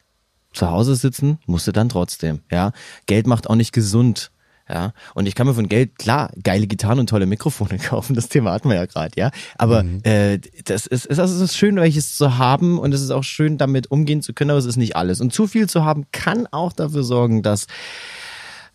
Zu 0.52 0.70
Hause 0.70 0.98
sitzen 0.98 1.40
musst 1.46 1.66
du 1.66 1.72
dann 1.72 1.88
trotzdem, 1.88 2.42
ja. 2.52 2.74
Geld 3.06 3.26
macht 3.26 3.50
auch 3.50 3.56
nicht 3.56 3.72
gesund. 3.72 4.30
Ja, 4.70 4.94
und 5.14 5.28
ich 5.28 5.36
kann 5.36 5.46
mir 5.46 5.54
von 5.54 5.68
Geld, 5.68 6.00
klar, 6.00 6.32
geile 6.42 6.68
Gitarren 6.68 7.00
und 7.00 7.10
tolle 7.10 7.26
Mikrofone 7.26 7.78
kaufen, 7.80 8.16
das 8.16 8.30
Thema 8.30 8.52
hatten 8.52 8.70
wir 8.70 8.76
ja 8.76 8.86
gerade, 8.86 9.12
ja. 9.18 9.30
Aber 9.58 9.84
äh, 10.04 10.40
das 10.64 10.88
ist, 10.88 11.06
ist, 11.06 11.20
also 11.20 11.36
es 11.36 11.42
ist 11.42 11.58
schön, 11.58 11.76
welches 11.76 12.16
zu 12.16 12.38
haben 12.38 12.80
und 12.80 12.94
es 12.94 13.02
ist 13.02 13.12
auch 13.12 13.24
schön, 13.24 13.58
damit 13.58 13.92
umgehen 13.92 14.22
zu 14.22 14.34
können, 14.34 14.52
aber 14.52 14.60
es 14.60 14.66
ist 14.66 14.78
nicht 14.78 14.96
alles. 14.96 15.20
Und 15.20 15.34
zu 15.34 15.48
viel 15.48 15.68
zu 15.68 15.84
haben 15.84 16.06
kann 16.12 16.48
auch 16.48 16.72
dafür 16.72 17.04
sorgen, 17.04 17.44
dass 17.44 17.68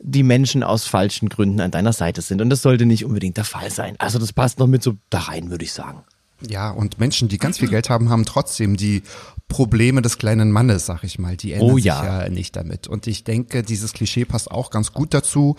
die 0.00 0.23
Menschen 0.23 0.62
aus 0.62 0.85
falschen 0.85 1.29
Gründen 1.29 1.61
an 1.61 1.70
deiner 1.70 1.93
Seite 1.93 2.23
sind. 2.23 2.40
Und 2.40 2.50
das 2.50 2.62
sollte 2.62 2.87
nicht 2.87 3.05
unbedingt 3.05 3.37
der 3.37 3.44
Fall 3.44 3.70
sein. 3.70 3.96
Also 3.99 4.19
das 4.19 4.32
passt 4.32 4.58
noch 4.58 4.67
mit 4.67 4.82
so 4.82 4.94
da 5.11 5.20
rein, 5.20 5.50
würde 5.50 5.64
ich 5.64 5.73
sagen. 5.73 6.05
Ja, 6.46 6.70
und 6.70 6.99
Menschen, 6.99 7.29
die 7.29 7.38
ganz 7.38 7.58
viel 7.58 7.69
Geld 7.69 7.90
haben, 7.90 8.11
haben 8.11 8.25
trotzdem 8.25 8.76
die 8.76 9.02
Probleme 9.49 10.02
des 10.02 10.18
kleinen 10.18 10.52
Mannes, 10.52 10.87
sag 10.87 11.02
ich 11.02 11.18
mal. 11.18 11.37
Die 11.37 11.52
ändern 11.52 11.71
Oh 11.71 11.76
sich 11.76 11.87
ja. 11.87 12.23
ja 12.23 12.28
nicht 12.28 12.54
damit. 12.54 12.87
Und 12.87 13.07
ich 13.07 13.25
denke, 13.25 13.62
dieses 13.62 13.92
Klischee 13.92 14.25
passt 14.25 14.50
auch 14.50 14.71
ganz 14.71 14.92
gut 14.92 15.14
dazu. 15.14 15.57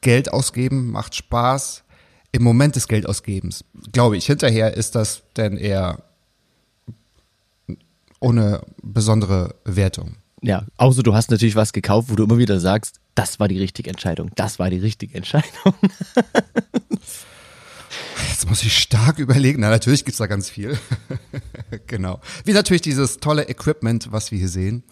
Geld 0.00 0.32
ausgeben 0.32 0.90
macht 0.90 1.14
Spaß. 1.14 1.84
Im 2.30 2.42
Moment 2.42 2.76
des 2.76 2.88
Geldausgebens, 2.88 3.64
glaube 3.92 4.16
ich, 4.16 4.24
hinterher 4.24 4.74
ist 4.74 4.94
das 4.94 5.22
denn 5.36 5.58
eher 5.58 6.02
ohne 8.20 8.62
besondere 8.82 9.56
Wertung. 9.64 10.16
Ja, 10.40 10.64
außer 10.78 11.02
du 11.02 11.14
hast 11.14 11.30
natürlich 11.30 11.56
was 11.56 11.74
gekauft, 11.74 12.08
wo 12.10 12.14
du 12.16 12.24
immer 12.24 12.38
wieder 12.38 12.58
sagst, 12.58 13.00
das 13.14 13.38
war 13.38 13.48
die 13.48 13.58
richtige 13.58 13.90
Entscheidung, 13.90 14.30
das 14.34 14.58
war 14.58 14.70
die 14.70 14.78
richtige 14.78 15.14
Entscheidung. 15.14 15.74
Jetzt 18.32 18.48
muss 18.48 18.62
ich 18.62 18.78
stark 18.78 19.18
überlegen. 19.18 19.60
Na, 19.60 19.68
natürlich 19.68 20.06
gibt's 20.06 20.16
da 20.16 20.26
ganz 20.26 20.48
viel. 20.48 20.78
genau. 21.86 22.20
Wie 22.46 22.54
natürlich 22.54 22.80
dieses 22.80 23.18
tolle 23.18 23.46
Equipment, 23.48 24.10
was 24.10 24.30
wir 24.30 24.38
hier 24.38 24.48
sehen. 24.48 24.84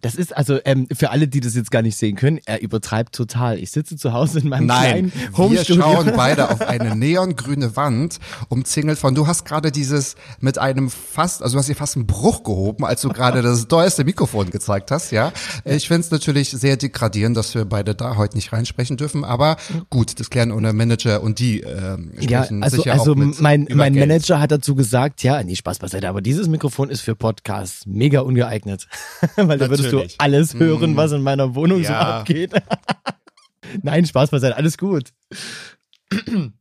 Das 0.00 0.14
ist 0.14 0.36
also 0.36 0.58
ähm, 0.64 0.86
für 0.92 1.10
alle, 1.10 1.28
die 1.28 1.40
das 1.40 1.54
jetzt 1.54 1.70
gar 1.70 1.82
nicht 1.82 1.96
sehen 1.96 2.16
können, 2.16 2.40
er 2.46 2.62
übertreibt 2.62 3.14
total. 3.14 3.58
Ich 3.58 3.70
sitze 3.70 3.96
zu 3.96 4.12
Hause 4.12 4.40
in 4.40 4.48
meinem 4.48 4.66
Nein, 4.66 5.10
kleinen 5.10 5.12
wir 5.14 5.38
Homestudio. 5.38 5.82
schauen 5.82 6.12
beide 6.16 6.50
auf 6.50 6.60
eine 6.62 6.96
neongrüne 6.96 7.76
Wand, 7.76 8.18
umzingelt 8.48 8.98
von, 8.98 9.14
du 9.14 9.26
hast 9.26 9.44
gerade 9.44 9.70
dieses 9.72 10.16
mit 10.40 10.58
einem 10.58 10.90
fast, 10.90 11.42
also 11.42 11.54
du 11.54 11.58
hast 11.58 11.66
hier 11.66 11.76
fast 11.76 11.96
einen 11.96 12.06
Bruch 12.06 12.42
gehoben, 12.42 12.84
als 12.84 13.00
du 13.02 13.08
gerade 13.08 13.42
das 13.42 13.68
teuerste 13.68 14.04
Mikrofon 14.04 14.50
gezeigt 14.50 14.90
hast, 14.90 15.10
ja. 15.12 15.32
Ich 15.64 15.88
finde 15.88 16.02
es 16.02 16.10
natürlich 16.10 16.50
sehr 16.50 16.76
degradierend, 16.76 17.36
dass 17.36 17.54
wir 17.54 17.64
beide 17.64 17.94
da 17.94 18.16
heute 18.16 18.36
nicht 18.36 18.52
reinsprechen 18.52 18.96
dürfen, 18.96 19.24
aber 19.24 19.56
gut, 19.90 20.18
das 20.20 20.30
klären 20.30 20.52
ohne 20.52 20.72
Manager 20.72 21.22
und 21.22 21.38
die 21.38 21.60
ähm, 21.60 22.12
Ja, 22.20 22.44
sprechen 22.44 22.62
also, 22.62 22.76
sicher 22.78 22.92
also 22.92 23.12
auch 23.12 23.16
mit 23.16 23.40
mein, 23.40 23.66
mein 23.72 23.94
Geld. 23.94 24.08
Manager 24.08 24.40
hat 24.40 24.50
dazu 24.50 24.74
gesagt, 24.74 25.22
ja, 25.22 25.42
nee, 25.42 25.54
Spaß 25.56 25.78
beiseite, 25.78 26.08
aber 26.08 26.20
dieses 26.20 26.48
Mikrofon 26.48 26.90
ist 26.90 27.00
für 27.00 27.14
Podcasts 27.14 27.86
mega 27.86 28.20
ungeeignet. 28.20 28.88
Weil 29.36 29.58
da 29.58 29.68
würdest 29.70 29.79
du 29.86 29.96
Natürlich. 29.96 30.16
alles 30.18 30.54
hören, 30.54 30.96
was 30.96 31.12
in 31.12 31.22
meiner 31.22 31.54
Wohnung 31.54 31.82
so 31.84 31.92
Ja. 31.92 32.18
abgeht. 32.20 32.52
Nein, 33.82 34.04
Spaß 34.04 34.30
beiseite, 34.30 34.56
alles 34.56 34.76
gut. 34.78 35.12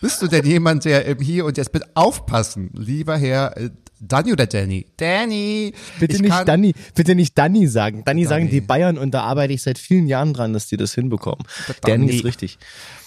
Bist 0.00 0.20
du 0.20 0.26
denn 0.28 0.44
jemand, 0.44 0.84
der 0.84 1.04
im 1.06 1.18
Hier 1.20 1.44
und 1.46 1.56
Jetzt 1.56 1.72
mit 1.72 1.84
aufpassen, 1.96 2.70
lieber 2.74 3.16
Herr, 3.16 3.56
äh, 3.56 3.70
Danny 4.00 4.32
oder 4.32 4.46
Danny? 4.46 4.86
Danny. 4.98 5.72
Bitte 5.98 6.16
ich 6.16 6.22
nicht 6.22 6.46
Danny, 6.48 6.74
bitte 6.94 7.14
nicht 7.14 7.38
Danny 7.38 7.66
sagen. 7.68 8.02
Danny, 8.04 8.24
sagen 8.26 8.44
Danny. 8.46 8.50
die 8.50 8.60
Bayern 8.60 8.98
und 8.98 9.12
da 9.12 9.22
arbeite 9.22 9.54
ich 9.54 9.62
seit 9.62 9.78
vielen 9.78 10.06
Jahren 10.06 10.34
dran, 10.34 10.52
dass 10.52 10.66
die 10.66 10.76
das 10.76 10.94
hinbekommen. 10.94 11.46
Danny. 11.82 12.06
Danny 12.06 12.16
ist 12.18 12.24
richtig. 12.24 12.58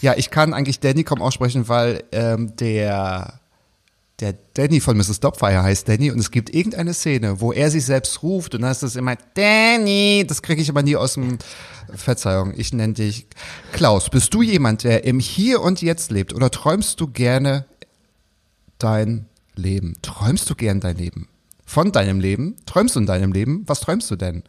Ja, 0.01 0.15
ich 0.17 0.31
kann 0.31 0.53
eigentlich 0.55 0.79
Danny 0.79 1.03
kaum 1.03 1.21
aussprechen, 1.21 1.67
weil 1.67 2.03
ähm, 2.11 2.55
der 2.55 3.41
der 4.19 4.33
Danny 4.55 4.79
von 4.79 4.97
Mrs. 4.97 5.19
Doubtfire 5.19 5.61
heißt 5.61 5.87
Danny 5.87 6.09
und 6.09 6.19
es 6.19 6.31
gibt 6.31 6.49
irgendeine 6.49 6.93
Szene, 6.93 7.39
wo 7.39 7.51
er 7.51 7.69
sich 7.69 7.85
selbst 7.85 8.23
ruft 8.23 8.55
und 8.55 8.61
dann 8.61 8.71
ist 8.71 8.81
das 8.81 8.95
immer 8.95 9.15
Danny. 9.35 10.25
Das 10.27 10.41
kriege 10.41 10.61
ich 10.61 10.69
aber 10.69 10.81
nie 10.81 10.95
aus 10.95 11.13
dem 11.13 11.37
Verzeihung. 11.93 12.53
Ich 12.57 12.73
nenne 12.73 12.93
dich 12.93 13.27
Klaus. 13.73 14.09
Bist 14.09 14.33
du 14.33 14.41
jemand, 14.41 14.83
der 14.83 15.03
im 15.03 15.19
Hier 15.19 15.61
und 15.61 15.81
Jetzt 15.83 16.09
lebt 16.09 16.33
oder 16.33 16.49
träumst 16.49 16.99
du 16.99 17.07
gerne 17.07 17.65
dein 18.79 19.27
Leben? 19.55 19.93
Träumst 20.01 20.49
du 20.49 20.55
gern 20.55 20.79
dein 20.79 20.97
Leben? 20.97 21.27
Von 21.65 21.91
deinem 21.91 22.19
Leben? 22.19 22.55
Träumst 22.65 22.95
du 22.95 22.99
in 23.01 23.05
deinem 23.05 23.31
Leben? 23.31 23.63
Was 23.67 23.81
träumst 23.81 24.09
du 24.09 24.15
denn? 24.15 24.43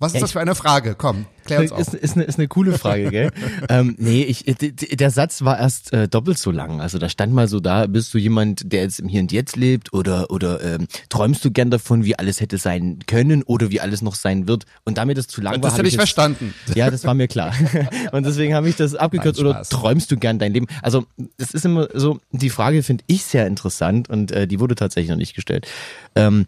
Was 0.00 0.10
ist 0.10 0.14
Ja, 0.16 0.20
das 0.22 0.32
für 0.32 0.40
eine 0.40 0.54
Frage? 0.56 0.96
Komm, 0.98 1.26
klär 1.44 1.60
uns 1.60 1.70
auf. 1.70 1.78
Ist, 1.78 1.94
ist, 1.94 2.16
eine, 2.16 2.24
ist 2.24 2.36
eine 2.38 2.48
coole 2.48 2.76
Frage, 2.76 3.10
gell? 3.10 3.30
ähm, 3.68 3.94
nee, 3.96 4.22
ich, 4.24 4.44
der 4.44 5.10
Satz 5.10 5.42
war 5.42 5.56
erst 5.58 5.92
äh, 5.92 6.08
doppelt 6.08 6.36
so 6.36 6.50
lang. 6.50 6.80
Also 6.80 6.98
da 6.98 7.08
stand 7.08 7.32
mal 7.32 7.46
so 7.46 7.60
da, 7.60 7.86
bist 7.86 8.12
du 8.12 8.18
jemand, 8.18 8.72
der 8.72 8.82
jetzt 8.82 8.98
im 8.98 9.08
Hier 9.08 9.20
und 9.20 9.30
Jetzt 9.30 9.54
lebt 9.56 9.92
oder 9.92 10.30
oder 10.32 10.60
ähm, 10.62 10.88
träumst 11.10 11.44
du 11.44 11.52
gern 11.52 11.70
davon, 11.70 12.04
wie 12.04 12.18
alles 12.18 12.40
hätte 12.40 12.58
sein 12.58 12.98
können 13.06 13.44
oder 13.44 13.70
wie 13.70 13.80
alles 13.80 14.02
noch 14.02 14.16
sein 14.16 14.48
wird? 14.48 14.64
Und 14.84 14.98
damit 14.98 15.16
es 15.16 15.28
zu 15.28 15.40
lang 15.40 15.54
war, 15.54 15.60
Das 15.60 15.72
hab 15.72 15.78
hätte 15.78 15.88
ich 15.88 15.94
jetzt- 15.94 16.00
verstanden. 16.00 16.54
Ja, 16.74 16.90
das 16.90 17.04
war 17.04 17.14
mir 17.14 17.28
klar. 17.28 17.54
Und 18.12 18.26
deswegen 18.26 18.54
habe 18.54 18.68
ich 18.68 18.74
das 18.76 18.96
abgekürzt. 18.96 19.40
Nein, 19.40 19.50
Oder 19.50 19.62
träumst 19.62 20.10
du 20.10 20.16
gern 20.16 20.40
dein 20.40 20.52
Leben? 20.52 20.66
Also, 20.82 21.06
es 21.38 21.52
ist 21.52 21.64
immer 21.64 21.88
so, 21.94 22.18
die 22.32 22.50
Frage 22.50 22.82
finde 22.82 23.04
ich 23.06 23.24
sehr 23.24 23.46
interessant 23.46 24.10
und 24.10 24.32
äh, 24.32 24.48
die 24.48 24.58
wurde 24.58 24.74
tatsächlich 24.74 25.10
noch 25.10 25.16
nicht 25.16 25.34
gestellt. 25.36 25.68
Ähm, 26.16 26.46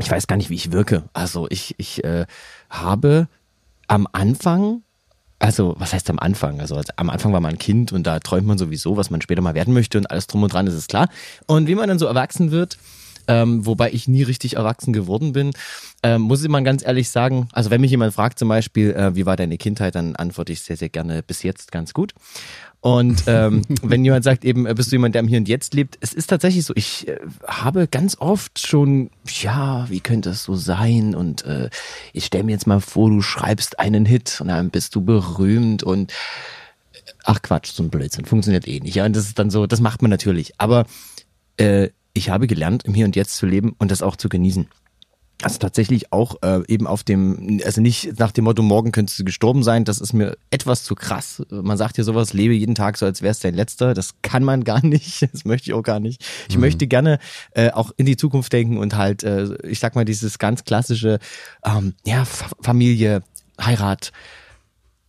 ich 0.00 0.10
weiß 0.10 0.26
gar 0.26 0.34
nicht, 0.36 0.50
wie 0.50 0.56
ich 0.56 0.72
wirke. 0.72 1.04
Also, 1.12 1.46
ich, 1.50 1.76
ich 1.78 2.02
äh, 2.02 2.26
habe 2.82 3.28
am 3.88 4.06
Anfang, 4.12 4.82
also 5.38 5.74
was 5.78 5.92
heißt 5.92 6.08
am 6.10 6.18
Anfang? 6.18 6.60
Also 6.60 6.76
als- 6.76 6.96
am 6.98 7.10
Anfang 7.10 7.32
war 7.32 7.40
man 7.40 7.52
ein 7.52 7.58
Kind 7.58 7.92
und 7.92 8.06
da 8.06 8.18
träumt 8.20 8.46
man 8.46 8.58
sowieso, 8.58 8.96
was 8.96 9.10
man 9.10 9.20
später 9.20 9.42
mal 9.42 9.54
werden 9.54 9.74
möchte 9.74 9.98
und 9.98 10.10
alles 10.10 10.26
drum 10.26 10.42
und 10.42 10.52
dran, 10.52 10.66
ist 10.66 10.74
es 10.74 10.86
klar. 10.86 11.08
Und 11.46 11.66
wie 11.66 11.74
man 11.74 11.88
dann 11.88 11.98
so 11.98 12.06
erwachsen 12.06 12.50
wird, 12.50 12.78
ähm, 13.28 13.66
wobei 13.66 13.92
ich 13.92 14.08
nie 14.08 14.22
richtig 14.22 14.56
erwachsen 14.56 14.92
geworden 14.92 15.32
bin, 15.32 15.52
ähm, 16.02 16.22
muss 16.22 16.42
ich 16.42 16.48
mal 16.48 16.62
ganz 16.62 16.84
ehrlich 16.84 17.08
sagen, 17.08 17.48
also 17.52 17.70
wenn 17.70 17.80
mich 17.80 17.90
jemand 17.90 18.14
fragt 18.14 18.38
zum 18.38 18.48
Beispiel, 18.48 18.92
äh, 18.92 19.14
wie 19.14 19.26
war 19.26 19.36
deine 19.36 19.58
Kindheit, 19.58 19.94
dann 19.94 20.16
antworte 20.16 20.52
ich 20.52 20.62
sehr, 20.62 20.76
sehr 20.76 20.88
gerne 20.88 21.22
bis 21.22 21.42
jetzt 21.42 21.72
ganz 21.72 21.94
gut. 21.94 22.12
Und 22.80 23.24
ähm, 23.28 23.62
wenn 23.82 24.04
jemand 24.04 24.24
sagt 24.24 24.44
eben, 24.44 24.66
äh, 24.66 24.74
bist 24.74 24.92
du 24.92 24.96
jemand, 24.96 25.14
der 25.14 25.20
im 25.20 25.28
Hier 25.28 25.38
und 25.38 25.48
Jetzt 25.48 25.72
lebt, 25.72 25.96
es 26.02 26.12
ist 26.12 26.26
tatsächlich 26.26 26.66
so, 26.66 26.74
ich 26.76 27.08
äh, 27.08 27.18
habe 27.46 27.88
ganz 27.88 28.18
oft 28.20 28.58
schon, 28.58 29.10
ja, 29.40 29.86
wie 29.88 30.00
könnte 30.00 30.30
es 30.30 30.44
so 30.44 30.54
sein? 30.54 31.14
Und 31.14 31.46
äh, 31.46 31.70
ich 32.12 32.26
stell 32.26 32.42
mir 32.42 32.52
jetzt 32.52 32.66
mal 32.66 32.80
vor, 32.80 33.08
du 33.08 33.22
schreibst 33.22 33.78
einen 33.78 34.04
Hit 34.04 34.38
und 34.42 34.48
dann 34.48 34.68
bist 34.68 34.94
du 34.94 35.00
berühmt 35.00 35.82
und 35.82 36.12
ach 37.24 37.40
Quatsch, 37.40 37.72
so 37.72 37.82
ein 37.82 37.88
Blödsinn, 37.88 38.26
funktioniert 38.26 38.68
eh 38.68 38.80
nicht. 38.80 38.96
Ja, 38.96 39.06
und 39.06 39.16
das 39.16 39.24
ist 39.28 39.38
dann 39.38 39.48
so, 39.48 39.66
das 39.66 39.80
macht 39.80 40.02
man 40.02 40.10
natürlich. 40.10 40.52
Aber 40.58 40.84
äh, 41.56 41.88
ich 42.14 42.30
habe 42.30 42.46
gelernt, 42.46 42.84
im 42.84 42.94
Hier 42.94 43.06
und 43.06 43.16
Jetzt 43.16 43.36
zu 43.36 43.46
leben 43.46 43.74
und 43.78 43.90
das 43.90 44.02
auch 44.02 44.16
zu 44.16 44.28
genießen. 44.28 44.68
Also 45.42 45.58
tatsächlich 45.58 46.12
auch 46.12 46.36
äh, 46.42 46.62
eben 46.68 46.86
auf 46.86 47.02
dem, 47.02 47.60
also 47.64 47.80
nicht 47.80 48.18
nach 48.18 48.30
dem 48.30 48.44
Motto, 48.44 48.62
morgen 48.62 48.92
könntest 48.92 49.18
du 49.18 49.24
gestorben 49.24 49.62
sein, 49.62 49.84
das 49.84 49.98
ist 49.98 50.12
mir 50.12 50.36
etwas 50.50 50.84
zu 50.84 50.94
krass. 50.94 51.42
Man 51.50 51.76
sagt 51.76 51.98
ja 51.98 52.04
sowas, 52.04 52.32
lebe 52.32 52.54
jeden 52.54 52.76
Tag 52.76 52.96
so, 52.96 53.04
als 53.04 53.20
wär's 53.20 53.40
dein 53.40 53.54
letzter. 53.54 53.94
Das 53.94 54.14
kann 54.22 54.44
man 54.44 54.62
gar 54.64 54.84
nicht, 54.86 55.22
das 55.32 55.44
möchte 55.44 55.70
ich 55.70 55.74
auch 55.74 55.82
gar 55.82 56.00
nicht. 56.00 56.24
Ich 56.48 56.56
möchte 56.56 56.86
gerne 56.86 57.18
äh, 57.50 57.72
auch 57.72 57.90
in 57.96 58.06
die 58.06 58.16
Zukunft 58.16 58.52
denken 58.52 58.78
und 58.78 58.96
halt, 58.96 59.24
äh, 59.24 59.54
ich 59.66 59.80
sag 59.80 59.96
mal, 59.96 60.04
dieses 60.04 60.38
ganz 60.38 60.64
klassische, 60.64 61.18
ähm, 61.64 61.94
ja, 62.06 62.22
F 62.22 62.54
Familie, 62.62 63.22
Heirat, 63.60 64.12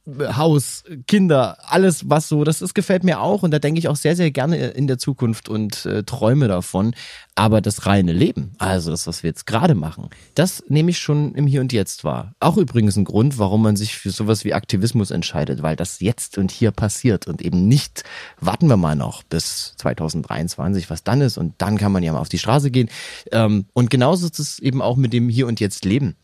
Haus, 0.07 0.83
Kinder, 1.07 1.57
alles 1.67 2.09
was 2.09 2.29
so, 2.29 2.43
das, 2.43 2.59
das 2.59 2.75
gefällt 2.75 3.03
mir 3.03 3.21
auch 3.21 3.41
und 3.41 3.49
da 3.49 3.57
denke 3.57 3.79
ich 3.79 3.87
auch 3.87 3.95
sehr, 3.95 4.15
sehr 4.15 4.29
gerne 4.29 4.67
in 4.67 4.85
der 4.85 4.99
Zukunft 4.99 5.49
und 5.49 5.85
äh, 5.87 6.03
träume 6.03 6.47
davon. 6.47 6.93
Aber 7.33 7.59
das 7.59 7.85
reine 7.85 8.13
Leben, 8.13 8.51
also 8.59 8.91
das, 8.91 9.07
was 9.07 9.23
wir 9.23 9.29
jetzt 9.29 9.45
gerade 9.47 9.73
machen, 9.75 10.09
das 10.35 10.63
nehme 10.69 10.91
ich 10.91 10.99
schon 10.99 11.33
im 11.33 11.47
Hier 11.47 11.59
und 11.59 11.73
Jetzt 11.73 12.03
wahr. 12.03 12.33
Auch 12.39 12.57
übrigens 12.57 12.95
ein 12.97 13.03
Grund, 13.03 13.39
warum 13.39 13.63
man 13.63 13.75
sich 13.75 13.97
für 13.97 14.11
sowas 14.11 14.45
wie 14.45 14.53
Aktivismus 14.53 15.11
entscheidet, 15.11 15.63
weil 15.63 15.75
das 15.75 15.99
jetzt 15.99 16.37
und 16.37 16.51
hier 16.51 16.71
passiert 16.71 17.27
und 17.27 17.41
eben 17.41 17.67
nicht, 17.67 18.03
warten 18.39 18.67
wir 18.67 18.77
mal 18.77 18.95
noch 18.95 19.23
bis 19.23 19.73
2023, 19.77 20.89
was 20.89 21.03
dann 21.03 21.21
ist 21.21 21.37
und 21.37 21.55
dann 21.57 21.77
kann 21.77 21.91
man 21.91 22.03
ja 22.03 22.13
mal 22.13 22.19
auf 22.19 22.29
die 22.29 22.39
Straße 22.39 22.69
gehen. 22.69 22.89
Ähm, 23.31 23.65
und 23.73 23.89
genauso 23.89 24.27
ist 24.27 24.39
es 24.39 24.59
eben 24.59 24.81
auch 24.81 24.97
mit 24.97 25.13
dem 25.13 25.29
Hier 25.29 25.47
und 25.47 25.59
Jetzt 25.59 25.83
Leben. 25.83 26.15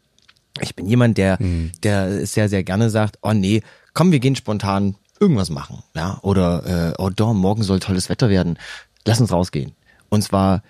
Ich 0.59 0.75
bin 0.75 0.85
jemand, 0.85 1.17
der, 1.17 1.37
der 1.83 2.25
sehr, 2.25 2.49
sehr 2.49 2.63
gerne 2.63 2.89
sagt, 2.89 3.19
oh 3.21 3.33
nee, 3.33 3.61
komm, 3.93 4.11
wir 4.11 4.19
gehen 4.19 4.35
spontan 4.35 4.95
irgendwas 5.19 5.49
machen. 5.49 5.83
Ja, 5.95 6.19
oder 6.23 6.91
äh, 6.97 7.01
oh 7.01 7.09
Dom, 7.09 7.37
morgen 7.37 7.63
soll 7.63 7.79
tolles 7.79 8.09
Wetter 8.09 8.29
werden. 8.29 8.57
Lass 9.05 9.21
uns 9.21 9.31
rausgehen. 9.31 9.73
Und 10.09 10.23
zwar 10.23 10.63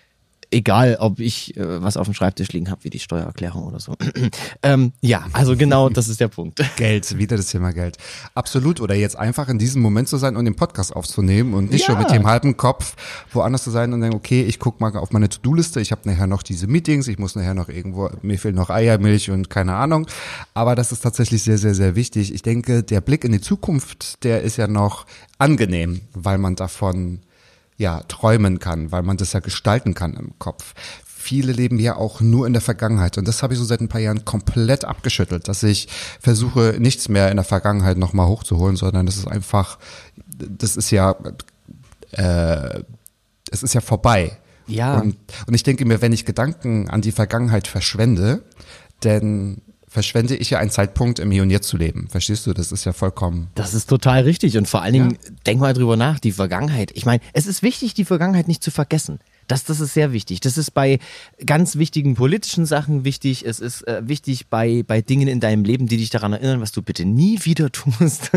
egal, 0.51 0.98
ob 1.00 1.20
ich 1.20 1.55
äh, 1.58 1.81
was 1.81 1.98
auf 1.98 2.08
dem 2.08 2.13
Schreibtisch 2.13 2.50
liegen 2.50 2.70
habe, 2.70 2.84
wie 2.84 2.89
die 2.89 3.00
Steuererklärung 3.00 3.63
oder 3.63 3.79
so. 3.79 3.96
ähm, 4.63 4.91
ja, 5.01 5.25
also 5.34 5.55
genau, 5.55 5.89
das 5.89 6.08
ist 6.08 6.20
der 6.20 6.27
Punkt. 6.27 6.62
Geld, 6.75 7.17
wieder 7.17 7.38
das 7.38 7.48
Thema 7.48 7.72
Geld. 7.72 7.98
Absolut. 8.36 8.81
Oder 8.81 8.96
jetzt 8.96 9.15
einfach 9.17 9.50
in 9.50 9.58
diesem 9.60 9.81
Moment 9.81 10.08
zu 10.10 10.17
sein 10.17 10.36
und 10.36 10.46
den 10.46 10.55
Podcast 10.55 10.96
aufzunehmen 10.96 11.53
und 11.53 11.72
nicht 11.72 11.81
Ja. 11.81 11.93
schon 11.93 12.00
mit 12.00 12.12
dem 12.12 12.27
halben 12.27 12.58
Kopf 12.58 12.96
woanders 13.31 13.63
zu 13.63 13.72
sein 13.72 13.93
und 13.93 14.01
denken, 14.01 14.15
okay, 14.15 14.43
ich 14.43 14.60
guck 14.60 14.79
mal 14.81 14.96
auf 14.98 15.12
meine 15.12 15.29
To-Do-Liste, 15.29 15.79
ich 15.81 15.91
habe 15.91 16.01
nachher 16.10 16.27
noch 16.27 16.43
diese 16.43 16.67
Meetings, 16.67 17.08
ich 17.08 17.17
muss 17.17 17.36
nachher 17.36 17.53
noch 17.53 17.70
irgendwo, 17.70 18.10
mir 18.22 18.38
fehlen 18.38 18.55
noch 18.55 18.70
Eier, 18.70 18.98
Milch 18.98 19.31
und 19.31 19.50
keine 19.50 19.75
Ahnung. 19.75 20.08
Aber 20.53 20.75
das 20.75 20.91
ist 20.91 21.01
tatsächlich 21.01 21.43
sehr, 21.43 21.58
sehr, 21.58 21.74
sehr 21.75 21.96
wichtig. 21.96 22.34
Ich 22.34 22.41
denke, 22.41 22.84
der 22.84 23.01
Blick 23.01 23.24
in 23.24 23.31
die 23.31 23.41
Zukunft, 23.41 24.24
der 24.24 24.41
ist 24.41 24.58
ja 24.58 24.67
noch 24.67 25.05
angenehm, 25.38 26.01
weil 26.13 26.38
man 26.38 26.55
davon 26.55 27.20
ja, 27.81 28.01
träumen 28.07 28.59
kann, 28.59 28.91
weil 28.91 29.01
man 29.01 29.17
das 29.17 29.33
ja 29.33 29.39
gestalten 29.39 29.93
kann 29.93 30.13
im 30.13 30.38
Kopf. 30.39 30.73
Viele 31.03 31.51
leben 31.51 31.79
ja 31.79 31.95
auch 31.95 32.21
nur 32.21 32.47
in 32.47 32.53
der 32.53 32.61
Vergangenheit 32.61 33.17
und 33.17 33.27
das 33.27 33.43
habe 33.43 33.53
ich 33.53 33.59
so 33.59 33.65
seit 33.65 33.81
ein 33.81 33.89
paar 33.89 34.01
Jahren 34.01 34.23
komplett 34.23 34.85
abgeschüttelt, 34.85 35.47
dass 35.47 35.63
ich 35.63 35.88
versuche, 36.19 36.75
nichts 36.79 37.09
mehr 37.09 37.29
in 37.29 37.38
der 37.38 37.43
Vergangenheit 37.43 37.97
nochmal 37.97 38.27
hochzuholen, 38.27 38.75
sondern 38.75 39.05
das 39.05 39.17
ist 39.17 39.27
einfach, 39.27 39.79
das 40.27 40.77
ist 40.77 40.91
ja, 40.91 41.15
äh, 42.11 42.83
es 43.51 43.63
ist 43.63 43.73
ja 43.73 43.81
vorbei. 43.81 44.38
Ja. 44.67 45.00
Und, 45.00 45.17
und 45.47 45.53
ich 45.53 45.63
denke 45.63 45.85
mir, 45.85 46.01
wenn 46.01 46.13
ich 46.13 46.25
Gedanken 46.25 46.89
an 46.89 47.01
die 47.01 47.11
Vergangenheit 47.11 47.67
verschwende, 47.67 48.43
dann 49.01 49.61
verschwende 49.91 50.38
ich 50.38 50.50
ja 50.50 50.60
einen 50.60 50.69
Zeitpunkt 50.69 51.19
im 51.19 51.29
Hier 51.31 51.43
und 51.43 51.50
Jetzt 51.50 51.67
zu 51.67 51.75
leben. 51.75 52.07
Verstehst 52.10 52.48
du? 52.48 52.53
Das 52.53 52.71
ist 52.71 52.86
ja 52.86 52.93
vollkommen 52.93 53.50
Das 53.55 53.74
ist 53.74 53.89
total 53.89 54.21
richtig. 54.21 54.57
Und 54.57 54.69
vor 54.69 54.81
allen 54.81 54.93
Dingen, 54.93 55.17
denk 55.45 55.60
mal 55.60 55.74
drüber 55.74 55.98
nach, 55.98 56.17
die 56.17 56.31
Vergangenheit. 56.31 56.91
Ich 56.93 57.05
meine, 57.05 57.21
es 57.33 57.45
ist 57.45 57.62
wichtig, 57.62 57.93
die 57.93 58.05
Vergangenheit 58.05 58.48
nicht 58.48 58.63
zu 58.63 58.71
vergessen. 58.71 59.19
Das, 59.51 59.63
das 59.65 59.79
ist 59.79 59.93
sehr 59.93 60.13
wichtig. 60.13 60.39
Das 60.39 60.58
ist 60.58 60.72
bei 60.72 61.00
ganz 61.46 61.75
wichtigen 61.75 62.15
politischen 62.15 62.65
Sachen 62.65 63.03
wichtig. 63.03 63.46
Es 63.46 63.60
ist 63.60 63.88
äh, 63.88 64.01
wichtig 64.08 64.48
bei, 64.48 64.84
bei 64.88 65.01
Dingen 65.01 65.27
in 65.27 65.39
deinem 65.39 65.63
Leben, 65.63 65.88
die 65.88 65.98
dich 65.98 66.10
daran 66.10 66.34
erinnern, 66.34 66.62
was 66.62 66.72
du 66.72 66.81
bitte 66.81 67.05
nie 67.05 67.39
wieder 67.43 67.72
tust. 67.72 68.31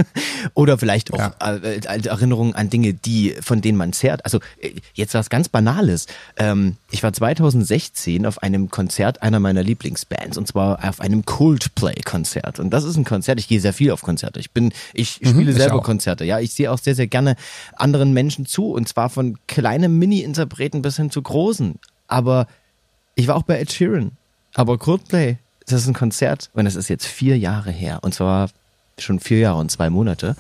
Oder 0.55 0.77
vielleicht 0.79 1.13
auch 1.13 1.19
Ja. 1.19 1.35
äh, 1.57 1.81
Erinnerungen 1.85 2.55
an 2.55 2.69
Dinge, 2.71 2.95
die, 2.95 3.35
von 3.41 3.61
denen 3.61 3.79
man 3.79 3.93
zehrt. 3.93 4.25
Also 4.25 4.39
äh, 4.61 4.71
jetzt 4.95 5.15
was 5.15 5.31
ganz 5.31 5.49
Banales. 5.49 6.07
Ähm, 6.37 6.77
ich 6.91 7.03
war 7.03 7.13
2016 7.13 8.27
auf 8.27 8.43
einem 8.43 8.71
Konzert 8.71 9.23
einer 9.23 9.41
meiner 9.41 9.63
Lieblingsbands 9.63 10.37
und 10.37 10.49
zwar 10.49 10.85
auf 10.89 11.01
einem 11.01 11.25
Coldplay-Konzert. 11.25 12.59
Und 12.61 12.71
das 12.71 12.85
ist 12.85 12.97
ein 12.97 13.05
Konzert. 13.05 13.39
Ich 13.39 13.49
gehe 13.49 13.61
sehr 13.61 13.73
viel 13.73 13.91
auf 13.91 14.03
Konzerte. 14.03 14.41
Ich 14.41 14.51
bin, 14.51 14.73
ich 14.93 15.11
spiele 15.13 15.35
Mhm, 15.35 15.49
ich 15.51 15.57
selber. 15.57 15.83
Konzerte. 15.83 16.25
Ja, 16.25 16.41
ich 16.41 16.53
sehe 16.53 16.71
auch 16.71 16.79
sehr, 16.79 16.95
sehr 16.95 17.07
gerne 17.07 17.37
anderen 17.77 18.13
Menschen 18.13 18.47
zu 18.47 18.73
und 18.73 18.89
zwar 18.89 19.11
von 19.11 19.39
kleinen 19.47 19.99
Mini-Interpreten 19.99 20.83
bis 20.83 20.97
hin 20.97 21.04
zu 21.11 21.23
großen. 21.23 21.79
Aber 22.07 22.47
ich 23.15 23.29
war 23.29 23.37
auch 23.37 23.43
bei 23.43 23.59
Ed 23.59 23.73
Sheeran. 23.73 24.13
Aber 24.55 24.79
Coldplay, 24.79 25.39
das 25.67 25.83
ist 25.83 25.89
ein 25.89 25.95
Konzert 25.95 26.51
und 26.55 26.65
das 26.65 26.77
ist 26.77 26.89
jetzt 26.89 27.07
vier 27.07 27.39
Jahre 27.39 27.71
her. 27.71 28.01
Und 28.03 28.15
zwar 28.15 28.51
schon 28.99 29.21
vier 29.21 29.39
Jahre 29.39 29.59
und 29.59 29.71
zwei 29.71 29.91
Monate. 29.91 30.37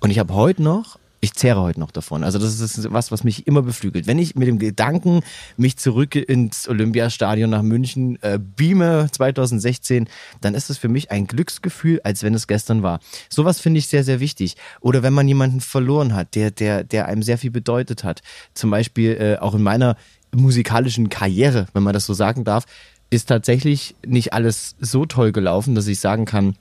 Und 0.00 0.10
ich 0.10 0.18
habe 0.18 0.34
heute 0.34 0.62
noch, 0.62 0.98
ich 1.22 1.34
zehre 1.34 1.60
heute 1.60 1.78
noch 1.78 1.92
davon. 1.92 2.24
Also 2.24 2.40
das 2.40 2.58
ist 2.58 2.92
was, 2.92 3.12
was 3.12 3.22
mich 3.22 3.46
immer 3.46 3.62
beflügelt. 3.62 4.08
Wenn 4.08 4.18
ich 4.18 4.34
mit 4.34 4.48
dem 4.48 4.58
Gedanken 4.58 5.20
mich 5.56 5.76
zurück 5.76 6.16
ins 6.16 6.68
Olympiastadion 6.68 7.48
nach 7.48 7.62
München 7.62 8.20
äh, 8.22 8.40
beame 8.40 9.08
2016, 9.10 10.08
dann 10.40 10.56
ist 10.56 10.68
es 10.68 10.78
für 10.78 10.88
mich 10.88 11.12
ein 11.12 11.28
Glücksgefühl, 11.28 12.00
als 12.02 12.24
wenn 12.24 12.34
es 12.34 12.48
gestern 12.48 12.82
war. 12.82 12.98
Sowas 13.28 13.60
finde 13.60 13.78
ich 13.78 13.86
sehr, 13.86 14.02
sehr 14.02 14.18
wichtig. 14.18 14.56
Oder 14.80 15.04
wenn 15.04 15.12
man 15.12 15.28
jemanden 15.28 15.60
verloren 15.60 16.12
hat, 16.12 16.34
der, 16.34 16.50
der, 16.50 16.82
der 16.82 17.06
einem 17.06 17.22
sehr 17.22 17.38
viel 17.38 17.52
bedeutet 17.52 18.02
hat. 18.02 18.20
Zum 18.52 18.70
Beispiel 18.70 19.12
äh, 19.12 19.40
auch 19.40 19.54
in 19.54 19.62
meiner 19.62 19.96
musikalischen 20.34 21.08
Karriere, 21.08 21.66
wenn 21.72 21.84
man 21.84 21.94
das 21.94 22.04
so 22.04 22.14
sagen 22.14 22.42
darf, 22.42 22.64
ist 23.10 23.28
tatsächlich 23.28 23.94
nicht 24.04 24.32
alles 24.32 24.74
so 24.80 25.06
toll 25.06 25.30
gelaufen, 25.30 25.76
dass 25.76 25.86
ich 25.86 26.00
sagen 26.00 26.24
kann, 26.24 26.56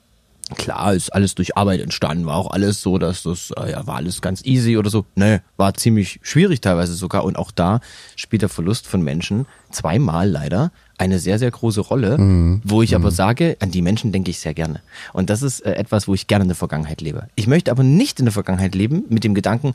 Klar, 0.56 0.94
ist 0.94 1.14
alles 1.14 1.36
durch 1.36 1.58
Arbeit 1.58 1.82
entstanden, 1.82 2.26
war 2.26 2.36
auch 2.36 2.52
alles 2.52 2.82
so, 2.82 2.98
dass 2.98 3.24
das, 3.24 3.52
äh, 3.58 3.72
ja, 3.72 3.88
war 3.88 3.96
alles 3.96 4.22
ganz 4.22 4.44
easy 4.46 4.78
oder 4.78 4.90
so. 4.90 5.06
Nee, 5.16 5.40
war 5.58 5.74
ziemlich 5.74 6.20
schwierig 6.24 6.62
teilweise 6.62 6.94
sogar. 6.94 7.24
Und 7.24 7.38
auch 7.38 7.52
da 7.52 7.80
spielt 8.16 8.42
der 8.42 8.50
Verlust 8.50 8.88
von 8.88 9.02
Menschen 9.02 9.46
zweimal 9.72 10.30
leider 10.30 10.72
eine 10.98 11.20
sehr, 11.20 11.40
sehr 11.40 11.50
große 11.50 11.82
Rolle, 11.82 12.18
wo 12.64 12.84
ich 12.84 12.96
aber 12.96 13.10
sage, 13.10 13.58
an 13.60 13.72
die 13.72 13.82
Menschen 13.82 14.12
denke 14.12 14.30
ich 14.30 14.40
sehr 14.40 14.54
gerne. 14.54 14.82
Und 15.14 15.30
das 15.30 15.42
ist 15.42 15.62
äh, 15.62 15.74
etwas, 15.74 16.08
wo 16.08 16.14
ich 16.14 16.28
gerne 16.28 16.44
in 16.44 16.50
der 16.50 16.56
Vergangenheit 16.56 17.02
lebe. 17.02 17.28
Ich 17.36 17.48
möchte 17.48 17.72
aber 17.72 17.84
nicht 17.84 18.20
in 18.20 18.26
der 18.26 18.34
Vergangenheit 18.34 18.76
leben 18.76 19.06
mit 19.10 19.24
dem 19.24 19.34
Gedanken, 19.34 19.72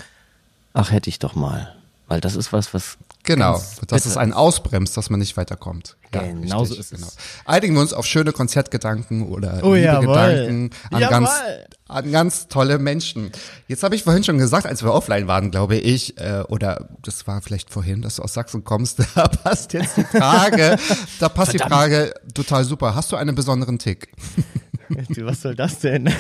ach, 0.73 0.93
hätte 0.93 1.11
ich 1.11 1.19
doch 1.19 1.35
mal. 1.35 1.76
Weil 2.09 2.21
das 2.21 2.37
ist 2.37 2.53
was, 2.53 2.73
was. 2.73 2.99
Genau, 3.25 3.61
bitter 3.81 3.97
es 3.97 4.17
einen 4.17 4.33
ausbremst, 4.33 4.97
dass 4.97 5.11
man 5.11 5.19
nicht 5.19 5.37
weiterkommt. 5.37 5.97
Ja, 6.15 6.23
Genau 6.23 6.65
so 6.65 6.75
richtig, 6.75 6.93
ist 6.93 7.07
es. 7.09 7.17
Einigen 7.45 7.75
wir 7.75 7.81
uns 7.81 7.93
auf 7.93 8.07
schöne 8.07 8.31
Konzertgedanken 8.33 9.29
oder 9.29 9.59
Oh. 9.65 9.73
Gedanken 9.73 10.71
an 10.93 11.01
Jawohl. 11.01 11.11
ganz, 11.11 11.31
an 11.89 12.13
ganz 12.13 12.47
tolle 12.47 12.79
Menschen. 12.79 13.33
Jetzt 13.67 13.83
habe 13.83 13.97
ich 13.97 14.05
vorhin 14.05 14.23
schon 14.23 14.39
gesagt, 14.39 14.67
als 14.67 14.85
wir 14.85 14.93
offline 14.95 15.27
waren, 15.27 15.51
glaube 15.51 15.77
ich, 15.77 16.17
äh, 16.19 16.45
oder 16.49 16.89
das 17.03 17.27
war 17.27 17.43
vielleicht 17.43 17.71
vorhin, 17.71 18.03
dass 18.03 18.17
du 18.17 18.23
aus 18.23 18.35
Sachsen 18.35 18.63
kommst, 18.63 19.01
da 19.17 19.27
passt 19.27 19.73
jetzt 19.73 19.97
die 19.97 20.05
Frage, 20.05 20.79
da 21.19 21.29
passt 21.29 21.53
die 21.53 21.59
Frage 21.59 22.15
total 22.33 22.65
super. 22.65 22.95
Hast 22.95 23.11
du 23.11 23.17
einen 23.17 23.35
besonderen 23.35 23.81
Tick? 23.81 24.09
Was 25.21 25.43
soll 25.43 25.55
das 25.55 25.81
denn? 25.81 26.11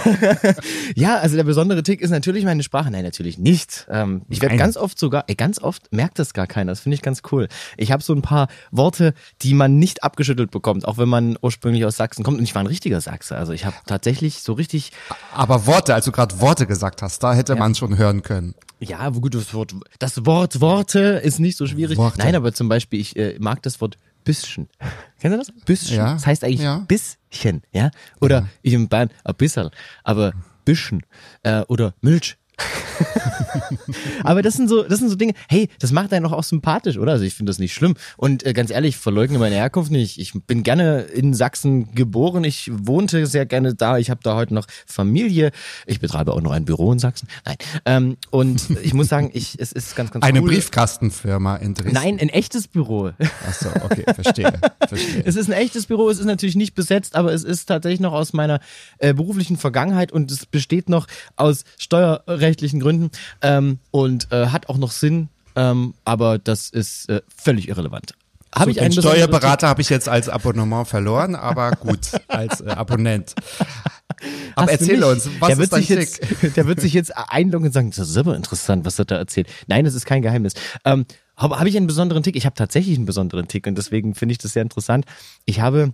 ja, 0.95 1.19
also 1.19 1.37
der 1.37 1.45
besondere 1.45 1.83
Tick 1.83 2.01
ist 2.01 2.11
natürlich 2.11 2.45
meine 2.45 2.63
Sprache. 2.63 2.91
Nein, 2.91 3.05
natürlich 3.05 3.39
nicht. 3.39 3.87
Ähm, 3.91 4.23
ich 4.29 4.43
werde 4.43 4.57
ganz 4.57 4.77
oft 4.77 4.99
sogar, 4.99 5.25
ey, 5.29 5.35
ganz 5.35 5.61
oft 5.61 5.93
merkt 5.93 6.19
das 6.19 6.35
gar 6.35 6.47
keiner. 6.47 6.73
Das 6.73 6.81
finde 6.81 6.95
ich 6.95 7.03
ganz 7.03 7.23
cool. 7.31 7.49
Ich 7.77 7.93
habe 7.93 8.03
so 8.03 8.15
ein 8.15 8.23
paar 8.23 8.49
Worte, 8.71 9.15
die 9.43 9.55
man 9.55 9.79
nicht 9.79 10.03
abgeschüttelt 10.03 10.51
bekommt, 10.51 10.87
auch 10.87 10.99
wenn 10.99 11.09
man 11.09 11.37
ursprünglich 11.41 11.85
aus 11.85 11.97
Sachsen 11.97 12.25
kommt. 12.25 12.39
Und 12.39 12.45
ich 12.45 12.55
war 12.55 12.63
ein 12.63 12.67
richtiger 12.67 13.01
Sachse. 13.01 13.37
Also 13.37 13.53
ich 13.53 13.65
habe 13.65 13.77
tatsächlich 13.87 14.43
so 14.43 14.53
richtig, 14.55 14.93
Aber 15.35 15.67
Worte, 15.67 15.95
als 15.95 16.05
du 16.05 16.13
gerade 16.13 16.41
Worte 16.41 16.67
gesagt 16.67 17.03
hast, 17.03 17.23
da 17.23 17.35
hätte 17.35 17.57
man 17.57 17.75
schon 17.75 17.97
hören 17.99 18.23
können. 18.23 18.55
ja, 18.81 19.09
gut 19.11 19.35
das 19.35 19.55
Wort, 19.55 19.75
das 19.99 20.27
Wort 20.27 20.61
Worte 20.61 21.01
ist 21.23 21.39
nicht 21.39 21.57
so 21.57 21.67
schwierig. 21.67 21.99
Worte. 21.99 22.19
Nein, 22.19 22.35
aber 22.35 22.53
zum 22.53 22.69
Beispiel, 22.69 23.01
ich 23.01 23.17
äh, 23.17 23.37
mag 23.39 23.63
das 23.63 23.81
Wort 23.81 23.97
bisschen. 24.27 24.69
Kennst 25.21 25.35
du 25.35 25.39
das? 25.39 25.65
Bisschen. 25.65 25.97
Ja. 25.97 26.13
Das 26.13 26.27
heißt 26.27 26.45
eigentlich 26.45 26.61
Ja. 26.61 26.85
bisschen, 26.87 27.63
ja? 27.73 27.91
Oder 28.21 28.47
ich 28.63 28.75
im 28.75 28.89
Bayern 28.89 29.09
ein 29.25 29.35
bisschen, 29.37 29.71
aber 30.05 30.33
bisschen. 30.67 31.01
Äh, 31.43 31.63
oder 31.69 31.95
Milch. 32.03 32.37
aber 34.25 34.43
das 34.43 34.55
sind 34.55 34.69
so, 34.69 34.83
das 34.83 34.99
sind 34.99 35.09
so 35.09 35.17
Dinge, 35.17 35.35
hey, 35.49 35.69
das 35.79 35.93
macht 35.93 36.13
einen 36.13 36.25
doch 36.25 36.33
auch 36.33 36.45
sympathisch, 36.45 36.99
oder? 36.99 37.13
Also 37.13 37.25
ich 37.25 37.35
finde 37.35 37.51
das 37.51 37.59
nicht 37.59 37.75
schlimm. 37.75 37.95
Und 38.17 38.45
äh, 38.47 38.53
ganz 38.53 38.71
ehrlich, 38.71 38.97
ich 38.97 39.01
verleugne 39.01 39.39
meine 39.39 39.57
Herkunft 39.57 39.91
nicht. 39.91 40.19
Ich 40.19 40.33
bin 40.47 40.63
gerne 40.63 41.03
in 41.03 41.35
Sachsen 41.35 41.95
geboren. 41.95 42.45
Ich 42.45 42.71
wohnte 42.73 43.27
sehr 43.27 43.47
gerne 43.47 43.75
da. 43.75 43.99
Ich 43.99 44.11
habe 44.11 44.21
da 44.23 44.35
heute 44.37 44.55
noch 44.55 44.67
Familie. 44.87 45.51
Ich 45.87 46.01
betreibe 46.01 46.33
auch 46.33 46.41
noch 46.41 46.53
ein 46.53 46.65
Büro 46.65 46.93
in 46.93 46.99
Sachsen. 46.99 47.29
Nein. 47.45 47.57
Ähm, 47.85 48.17
und 48.31 48.71
ich 48.83 48.95
muss 48.95 49.09
sagen, 49.09 49.31
ich, 49.33 49.59
es 49.59 49.73
ist 49.73 49.97
ganz, 49.97 50.11
ganz 50.11 50.25
Eine 50.25 50.41
cool. 50.41 50.51
Briefkastenfirma 50.51 51.57
in 51.57 51.75
Dresden. 51.75 51.95
Nein, 51.95 52.19
ein 52.21 52.29
echtes 52.29 52.69
Büro. 52.69 53.13
Ach 53.19 53.55
so, 53.55 53.69
okay, 53.85 54.05
verstehe, 54.15 54.53
verstehe. 54.89 55.23
Es 55.25 55.37
ist 55.37 55.49
ein 55.49 55.53
echtes 55.53 55.87
Büro, 55.87 56.09
es 56.09 56.19
ist 56.19 56.27
natürlich 56.27 56.57
nicht 56.57 56.75
besetzt, 56.75 57.17
aber 57.17 57.33
es 57.33 57.45
ist 57.45 57.67
tatsächlich 57.67 58.01
noch 58.01 58.13
aus 58.13 58.33
meiner 58.33 58.61
äh, 58.99 59.15
beruflichen 59.15 59.57
Vergangenheit 59.57 60.13
und 60.13 60.31
es 60.31 60.47
besteht 60.47 60.89
noch 60.89 61.07
aus 61.37 61.65
steuerrechtlichen 62.47 62.81
Gründen 62.81 63.11
ähm, 63.43 63.79
und 63.91 64.33
äh, 64.33 64.47
hat 64.47 64.69
auch 64.69 64.79
noch 64.79 64.93
Sinn, 64.93 65.29
ähm, 65.55 65.95
aber 66.05 66.39
das 66.39 66.71
ist 66.71 67.09
äh, 67.09 67.21
völlig 67.35 67.69
irrelevant. 67.69 68.15
Habe 68.55 68.71
ich 68.71 68.77
Den 68.77 68.85
einen 68.85 68.93
Steuerberater 68.93 69.69
habe 69.69 69.83
ich 69.83 69.91
jetzt 69.91 70.09
als 70.09 70.29
Abonnement 70.29 70.89
verloren, 70.89 71.35
aber 71.35 71.71
gut, 71.81 72.13
als 72.29 72.61
äh, 72.61 72.71
Abonnent. 72.71 73.35
Aber 74.55 74.73
Hast 74.73 74.81
erzähl 74.81 75.05
uns, 75.05 75.29
was 75.41 75.49
der 75.49 75.59
ist 75.59 75.73
dein 75.75 75.83
jetzt? 75.83 76.21
Der 76.57 76.67
wird 76.67 76.81
sich 76.81 76.95
jetzt 76.95 77.15
einloggen 77.15 77.67
und 77.67 77.73
sagen, 77.73 77.91
das 77.91 77.99
ist 77.99 78.15
super 78.15 78.35
interessant, 78.35 78.87
was 78.87 78.99
er 78.99 79.05
da 79.05 79.17
erzählt. 79.17 79.47
Nein, 79.67 79.85
das 79.85 79.95
ist 79.95 80.07
kein 80.07 80.23
Geheimnis. 80.23 80.55
Ähm, 80.87 81.05
habe 81.37 81.61
hab 81.61 81.67
ich 81.67 81.77
einen 81.77 81.87
besonderen 81.87 82.23
Tick? 82.23 82.35
Ich 82.35 82.47
habe 82.47 82.55
tatsächlich 82.55 82.97
einen 82.97 83.05
besonderen 83.05 83.47
Tick 83.47 83.67
und 83.67 83.77
deswegen 83.77 84.15
finde 84.15 84.33
ich 84.33 84.39
das 84.39 84.55
sehr 84.55 84.63
interessant. 84.63 85.05
Ich 85.45 85.61
habe 85.61 85.93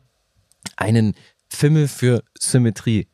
einen 0.77 1.15
Fimmel 1.49 1.89
für 1.89 2.23
Symmetrie. 2.39 3.09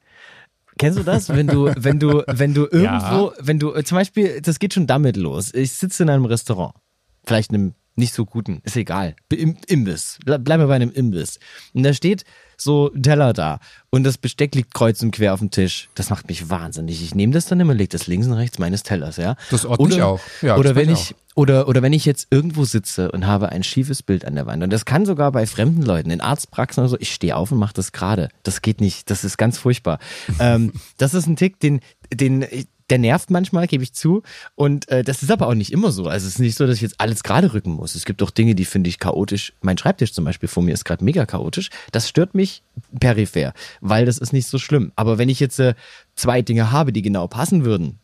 Kennst 0.79 0.99
du 0.99 1.03
das? 1.03 1.29
Wenn 1.29 1.47
du, 1.47 1.73
wenn 1.77 1.99
du, 1.99 2.23
wenn 2.27 2.55
du 2.55 2.67
irgendwo, 2.71 3.33
wenn 3.41 3.59
du, 3.59 3.75
äh, 3.75 3.85
zum 3.85 3.97
Beispiel, 3.99 4.41
das 4.41 4.59
geht 4.59 4.75
schon 4.75 4.87
damit 4.87 5.17
los. 5.17 5.53
Ich 5.55 5.73
sitze 5.73 6.03
in 6.05 6.11
einem 6.11 6.25
Restaurant, 6.25 6.75
vielleicht 7.25 7.51
einem 7.51 7.75
nicht 7.97 8.15
so 8.15 8.25
guten, 8.25 8.61
ist 8.63 8.77
egal. 8.77 9.17
Im 9.33 9.57
Imbiss. 9.67 10.19
Ble- 10.25 10.39
Bleiben 10.39 10.63
wir 10.63 10.69
bei 10.69 10.77
einem 10.77 10.93
Imbiss. 10.93 11.39
Und 11.75 11.83
da 11.83 11.93
steht 11.93 12.25
so 12.61 12.91
ein 12.95 13.03
Teller 13.03 13.33
da 13.33 13.61
und 13.91 14.05
das 14.05 14.19
Besteck 14.19 14.55
liegt 14.55 14.75
kreuz 14.75 15.03
und 15.03 15.11
quer 15.11 15.35
auf 15.35 15.41
dem 15.41 15.51
Tisch. 15.51 15.89
Das 15.95 16.11
macht 16.11 16.29
mich 16.29 16.51
wahnsinnig. 16.51 17.03
Ich 17.03 17.15
nehme 17.15 17.33
das 17.33 17.47
dann 17.47 17.61
immer, 17.61 17.75
leg 17.75 17.91
das 17.91 18.07
links 18.07 18.27
und 18.27 18.35
rechts 18.35 18.59
meines 18.59 18.83
Tellers, 18.83 19.17
ja. 19.17 19.37
Das 19.51 19.65
ordne 19.65 19.95
ich 19.95 20.03
auch. 20.03 20.21
Ja, 20.43 20.57
oder 20.57 20.75
wenn 20.75 20.91
ich 20.91 21.11
ich, 21.11 21.17
oder, 21.35 21.69
oder 21.69 21.83
wenn 21.83 21.93
ich 21.93 22.05
jetzt 22.05 22.27
irgendwo 22.31 22.65
sitze 22.65 23.13
und 23.13 23.27
habe 23.27 23.51
ein 23.51 23.63
schiefes 23.63 24.03
Bild 24.03 24.25
an 24.25 24.35
der 24.35 24.47
Wand 24.47 24.63
und 24.63 24.73
das 24.73 24.85
kann 24.85 25.07
sogar 25.07 25.33
bei 25.33 25.47
fremden 25.47 25.83
Leuten, 25.83 26.11
in 26.11 26.21
Arztpraxen 26.21 26.83
oder 26.83 26.91
so, 26.91 26.97
ich 26.99 27.15
stehe 27.15 27.37
auf 27.37 27.53
und 27.53 27.59
mache 27.59 27.75
das 27.75 27.93
gerade. 27.93 28.29
Das 28.43 28.63
geht 28.63 28.81
nicht. 28.81 29.11
Das 29.11 29.25
ist 29.25 29.37
ganz 29.39 29.59
furchtbar. 29.59 29.99
ähm, 30.41 30.73
das 30.97 31.15
ist 31.15 31.27
ein 31.27 31.37
Tick, 31.37 31.61
den, 31.61 31.81
den, 32.13 32.45
der 32.91 32.99
nervt 32.99 33.31
manchmal, 33.31 33.67
gebe 33.67 33.83
ich 33.83 33.93
zu. 33.93 34.23
Und 34.55 34.89
äh, 34.89 35.03
das 35.03 35.23
ist 35.23 35.31
aber 35.31 35.47
auch 35.47 35.55
nicht 35.55 35.73
immer 35.73 35.93
so. 35.93 36.07
Also 36.07 36.27
es 36.27 36.35
ist 36.35 36.39
nicht 36.39 36.57
so, 36.57 36.67
dass 36.67 36.77
ich 36.77 36.83
jetzt 36.83 37.01
alles 37.01 37.23
gerade 37.23 37.53
rücken 37.53 37.73
muss. 37.73 37.95
Es 37.95 38.05
gibt 38.05 38.23
auch 38.23 38.31
Dinge, 38.31 38.55
die 38.55 38.65
finde 38.65 38.89
ich 38.89 38.99
chaotisch. 38.99 39.53
Mein 39.61 39.79
Schreibtisch 39.79 40.13
zum 40.13 40.25
Beispiel 40.25 40.49
vor 40.49 40.63
mir 40.63 40.75
ist 40.75 40.85
gerade 40.85 41.05
mega 41.05 41.27
chaotisch. 41.27 41.71
Das 41.93 42.09
stört 42.09 42.35
mich 42.35 42.63
peripher, 42.99 43.53
weil 43.81 44.07
das 44.07 44.19
ist 44.19 44.33
nicht 44.33 44.47
so 44.47 44.59
schlimm. 44.59 44.93
Aber 44.97 45.19
wenn 45.19 45.29
ich 45.29 45.41
jetzt 45.41 45.59
äh, 45.59 45.75
zwei 46.15 46.43
Dinge 46.43 46.71
habe, 46.71 46.93
die 46.93 47.03
genau 47.03 47.27
passen 47.29 47.65
würden, 47.65 47.99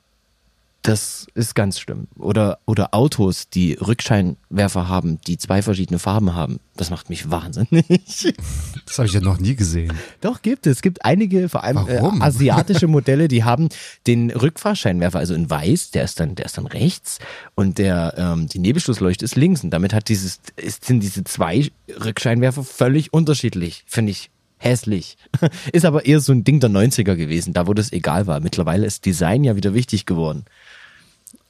das 0.85 1.27
ist 1.35 1.55
ganz 1.55 1.81
schlimm. 1.81 2.09
Oder, 2.19 2.59
oder 2.67 2.93
Autos, 2.93 3.49
die 3.49 3.73
Rückscheinwerfer 3.73 4.87
haben, 4.87 5.19
die 5.27 5.39
zwei 5.39 5.63
verschiedene 5.63 5.99
Farben 5.99 6.35
haben. 6.35 6.61
Das 6.77 6.91
macht 6.91 7.09
mich 7.09 7.31
wahnsinnig. 7.31 8.35
Das 8.87 8.99
habe 8.99 9.09
ich 9.09 9.15
ja 9.15 9.21
noch 9.21 9.39
nie 9.39 9.57
gesehen. 9.57 9.93
Doch, 10.21 10.43
gibt 10.43 10.67
es. 10.67 10.77
Es 10.77 10.83
gibt 10.83 11.05
einige, 11.05 11.49
vor 11.49 11.65
allem 11.65 11.89
äh, 11.89 11.99
asiatische 12.21 12.87
Modelle, 12.87 13.29
die 13.29 13.43
haben 13.43 13.71
den 14.07 14.31
Rückfahrscheinwerfer, 14.31 15.19
also 15.19 15.35
in 15.35 15.49
weiß, 15.49 15.91
der 15.93 16.05
ist 16.05 16.21
dann, 16.21 16.35
der 16.35 16.45
ist 16.45 16.59
dann 16.59 16.67
rechts 16.67 17.19
und 17.55 17.79
der, 17.79 18.15
ähm, 18.19 18.47
die 18.47 18.59
Nebelschlussleuchte 18.59 19.25
ist 19.25 19.37
links. 19.37 19.65
Und 19.65 19.71
damit 19.71 19.95
hat 19.95 20.09
dieses, 20.09 20.41
ist, 20.57 20.85
sind 20.85 21.01
diese 21.01 21.25
zwei 21.25 21.71
Rückscheinwerfer 22.05 22.63
völlig 22.63 23.13
unterschiedlich. 23.13 23.85
Finde 23.87 24.13
ich 24.13 24.31
hässlich. 24.65 25.17
Ist 25.73 25.85
aber 25.85 26.07
eher 26.07 26.21
so 26.21 26.33
ein 26.33 26.43
Ding 26.43 26.59
der 26.59 26.71
90er 26.71 27.17
gewesen, 27.17 27.53
da 27.53 27.67
wo 27.67 27.75
das 27.75 27.93
egal 27.93 28.27
war. 28.27 28.41
Mittlerweile 28.41 28.87
ist 28.87 29.05
Design 29.05 29.45
ja 29.45 29.57
wieder 29.57 29.75
wichtig 29.75 30.07
geworden. 30.07 30.45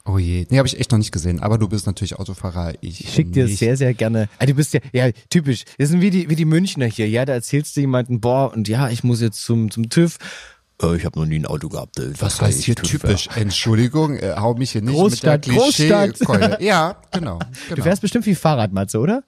Oh 0.07 0.19
je, 0.19 0.45
nee, 0.49 0.57
habe 0.59 0.67
ich 0.67 0.79
echt 0.79 0.91
noch 0.91 0.99
nicht 0.99 1.11
gesehen. 1.11 1.39
Aber 1.39 1.57
du 1.57 1.67
bist 1.67 1.87
natürlich 1.87 2.17
Autofahrer. 2.19 2.73
Ich, 2.81 3.03
Ich 3.03 3.11
schick 3.11 3.33
dir 3.33 3.45
nicht. 3.45 3.57
sehr, 3.57 3.75
sehr 3.75 3.93
gerne. 3.95 4.29
Ah, 4.37 4.45
du 4.45 4.53
bist 4.53 4.73
ja, 4.73 4.79
ja, 4.93 5.09
typisch. 5.31 5.63
Das 5.79 5.89
sind 5.89 5.99
wie 6.01 6.11
die, 6.11 6.29
wie 6.29 6.35
die 6.35 6.45
Münchner 6.45 6.85
hier. 6.85 7.09
Ja, 7.09 7.25
da 7.25 7.33
erzählst 7.33 7.75
du 7.75 7.81
jemanden, 7.81 8.19
boah, 8.21 8.53
und 8.53 8.67
ja, 8.67 8.89
ich 8.89 9.03
muss 9.03 9.19
jetzt 9.21 9.43
zum, 9.43 9.71
zum 9.71 9.89
TÜV. 9.89 10.17
Äh, 10.81 10.95
ich 10.97 11.05
habe 11.05 11.17
noch 11.19 11.25
nie 11.25 11.39
ein 11.39 11.47
Auto 11.47 11.69
gehabt. 11.69 11.97
äh, 11.99 12.11
Was 12.19 12.37
kann 12.37 12.49
heißt 12.49 12.61
hier 12.63 12.75
TÜV, 12.75 13.01
typisch? 13.01 13.29
Entschuldigung, 13.35 14.15
äh, 14.17 14.35
hau 14.37 14.53
mich 14.53 14.71
hier 14.73 14.83
nicht 14.83 14.93
Großstadt, 14.93 15.47
mit 15.47 15.55
der 15.55 15.61
Großstadt. 15.63 16.13
Klischeekeule. 16.15 16.57
Ja, 16.63 16.97
genau. 17.11 17.39
ja. 17.41 17.47
genau. 17.69 17.75
Du 17.75 17.81
fährst 17.81 18.01
bestimmt 18.03 18.25
viel 18.25 18.35
Fahrrad, 18.35 18.71
Matze, 18.73 18.99
oder? 18.99 19.23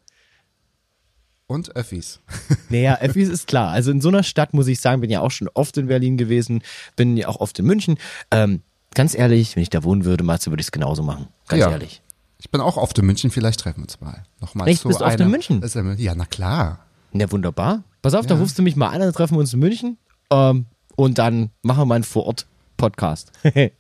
Und 1.48 1.76
Öffis. 1.76 2.20
Naja, 2.70 2.96
Effis 2.96 3.30
ist 3.30 3.48
klar. 3.48 3.70
Also 3.72 3.92
in 3.92 4.02
so 4.02 4.10
einer 4.10 4.22
Stadt 4.24 4.54
muss 4.54 4.68
ich 4.68 4.82
sagen, 4.82 5.00
bin 5.00 5.10
ja 5.10 5.22
auch 5.22 5.32
schon 5.32 5.48
oft 5.54 5.78
in 5.78 5.88
Berlin 5.88 6.18
gewesen, 6.18 6.62
bin 6.98 7.16
ja 7.16 7.30
auch 7.30 7.38
oft 7.40 7.58
in 7.60 7.66
München. 7.66 7.98
Ähm, 8.30 8.62
ganz 8.98 9.16
ehrlich, 9.16 9.56
wenn 9.56 9.64
ich 9.64 9.70
da 9.70 9.84
wohnen 9.84 10.04
würde, 10.06 10.24
Matze, 10.24 10.50
würde 10.52 10.62
ich 10.62 10.68
es 10.68 10.72
genauso 10.72 11.04
machen. 11.04 11.28
Ganz 11.48 11.62
Ja. 11.62 11.70
ehrlich. 11.72 12.02
Ich 12.40 12.52
bin 12.52 12.62
auch 12.62 12.78
oft 12.78 12.98
in 13.00 13.06
München, 13.06 13.32
vielleicht 13.32 13.60
treffen 13.60 13.78
wir 13.80 13.84
uns 13.84 14.02
mal. 14.02 14.24
Nochmal 14.42 14.68
Echt? 14.68 14.82
zu 14.82 14.88
Bist 14.90 15.02
du 15.02 15.06
oft 15.06 15.20
in 15.20 15.30
München? 15.30 15.64
Ja- 15.98 16.16
na 16.16 16.26
klar. 16.26 16.80
Ja, 17.14 17.32
wunderbar. 17.32 17.84
Pass 18.02 18.14
auf, 18.14 18.26
da 18.26 18.36
Ja. 18.36 18.42
rufst 18.42 18.58
du 18.60 18.64
mich 18.64 18.76
mal 18.76 18.90
an, 18.90 19.00
dann 19.00 19.14
treffen 19.14 19.36
wir 19.36 19.40
uns 19.40 19.54
in 19.54 19.60
München. 19.60 19.98
Ähm, 20.32 20.66
und 20.96 21.18
dann 21.20 21.52
machen 21.64 21.80
wir 21.82 21.86
mal 21.86 21.96
einen 21.96 22.04
Vor-Ort-Podcast. 22.04 23.32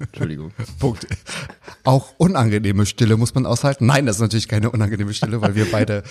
Entschuldigung. 0.00 0.52
Punkt. 0.78 1.06
Auch 1.84 2.14
unangenehme 2.16 2.86
Stille 2.86 3.16
muss 3.16 3.34
man 3.34 3.46
aushalten. 3.46 3.86
Nein, 3.86 4.06
das 4.06 4.16
ist 4.16 4.22
natürlich 4.22 4.48
keine 4.48 4.70
unangenehme 4.70 5.12
Stille, 5.12 5.42
weil 5.42 5.54
wir 5.54 5.70
beide 5.70 6.02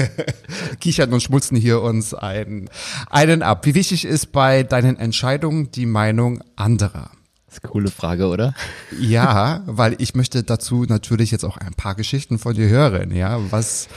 kichern 0.80 1.12
und 1.12 1.22
schmulzen 1.22 1.56
hier 1.56 1.82
uns 1.82 2.14
einen, 2.14 2.70
einen 3.10 3.42
ab. 3.42 3.66
Wie 3.66 3.74
wichtig 3.74 4.04
ist 4.04 4.32
bei 4.32 4.62
deinen 4.62 4.96
Entscheidungen 4.96 5.70
die 5.70 5.86
Meinung 5.86 6.42
anderer? 6.56 7.10
Das 7.46 7.56
ist 7.56 7.64
eine 7.64 7.72
coole 7.72 7.90
Frage, 7.90 8.28
oder? 8.28 8.54
Ja, 8.98 9.62
weil 9.66 9.96
ich 9.98 10.14
möchte 10.14 10.42
dazu 10.42 10.84
natürlich 10.84 11.30
jetzt 11.30 11.44
auch 11.44 11.56
ein 11.56 11.74
paar 11.74 11.94
Geschichten 11.94 12.38
von 12.38 12.54
dir 12.54 12.68
hören, 12.68 13.14
ja, 13.14 13.38
was 13.50 13.88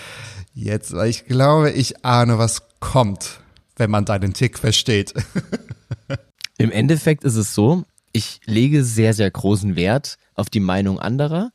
jetzt, 0.54 0.94
weil 0.94 1.10
ich 1.10 1.26
glaube, 1.26 1.72
ich 1.72 2.04
ahne, 2.04 2.40
was 2.40 2.64
kommt, 2.80 3.42
wenn 3.76 3.92
man 3.92 4.06
deinen 4.06 4.34
Tick 4.34 4.58
versteht. 4.58 5.14
Im 6.58 6.72
Endeffekt 6.72 7.24
ist 7.24 7.36
es 7.36 7.54
so, 7.54 7.84
ich 8.14 8.40
lege 8.46 8.84
sehr, 8.84 9.14
sehr 9.14 9.30
großen 9.30 9.76
Wert 9.76 10.18
auf 10.36 10.50
die 10.50 10.60
Meinung 10.60 11.00
anderer, 11.00 11.52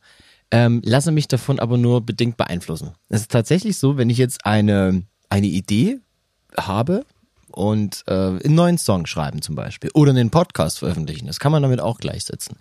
ähm, 0.51 0.81
lasse 0.83 1.11
mich 1.11 1.27
davon 1.27 1.59
aber 1.59 1.77
nur 1.77 2.05
bedingt 2.05 2.37
beeinflussen. 2.37 2.93
Es 3.09 3.21
ist 3.21 3.31
tatsächlich 3.31 3.77
so, 3.77 3.97
wenn 3.97 4.09
ich 4.09 4.17
jetzt 4.17 4.45
eine, 4.45 5.03
eine 5.29 5.47
Idee 5.47 5.99
habe, 6.57 7.05
und 7.51 8.03
äh, 8.07 8.13
einen 8.13 8.55
neuen 8.55 8.77
Song 8.77 9.05
schreiben 9.05 9.41
zum 9.41 9.55
Beispiel 9.55 9.89
oder 9.93 10.11
einen 10.11 10.29
Podcast 10.29 10.79
veröffentlichen, 10.79 11.27
das 11.27 11.39
kann 11.39 11.51
man 11.51 11.63
damit 11.63 11.79
auch 11.79 11.97
gleichsetzen, 11.97 12.57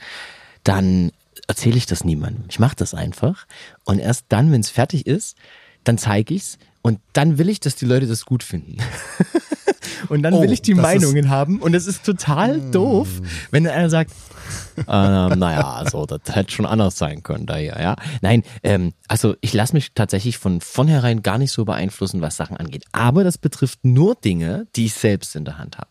dann 0.65 1.13
erzähle 1.47 1.77
ich 1.77 1.87
das 1.87 2.05
niemandem. 2.05 2.45
Ich 2.49 2.59
mache 2.59 2.77
das 2.77 2.95
einfach 2.95 3.47
und 3.85 3.99
erst 3.99 4.27
dann, 4.29 4.51
wenn 4.53 4.61
es 4.61 4.71
fertig 4.71 5.07
ist, 5.07 5.37
dann 5.85 5.99
zeige 5.99 6.35
ich's 6.35 6.59
und 6.83 7.01
dann 7.13 7.39
will 7.39 7.49
ich, 7.49 7.61
dass 7.61 7.77
die 7.77 7.87
Leute 7.87 8.07
das 8.07 8.25
gut 8.25 8.43
finden. 8.43 8.77
und 10.09 10.23
dann 10.23 10.35
Oh, 10.35 10.43
will 10.43 10.53
ich 10.53 10.63
die 10.63 10.75
Meinungen 10.75 11.29
haben 11.29 11.61
und 11.61 11.75
es 11.75 11.87
ist 11.87 12.05
total 12.05 12.61
doof, 12.71 13.09
wenn 13.51 13.67
einer 13.67 13.91
sagt, 13.91 14.13
ähm, 14.79 15.39
naja, 15.39 15.73
also 15.75 16.07
das 16.07 16.21
hätte 16.35 16.53
schon 16.53 16.67
anders 16.67 16.97
sein 16.97 17.23
können 17.23 17.47
da 17.47 17.57
hier, 17.57 17.77
ja. 17.79 17.97
Nein, 18.23 18.43
ähm, 18.63 18.93
also 19.09 19.35
ich 19.41 19.53
lasse 19.53 19.75
mich 19.75 19.93
tatsächlich 19.95 20.39
von 20.39 20.61
vornherein 20.61 21.23
gar 21.23 21.39
nicht 21.39 21.53
so 21.53 21.65
beeinflussen, 21.65 22.21
was 22.21 22.37
Sachen 22.37 22.57
angeht. 22.57 22.85
Aber 22.93 23.25
das 23.25 23.39
betrifft 23.39 23.81
nur 23.85 24.15
Dinge, 24.15 24.67
die 24.77 24.87
ich 24.87 24.95
selbst 24.95 25.37
in 25.37 25.45
der 25.45 25.59
Hand 25.59 25.79
habe. 25.79 25.91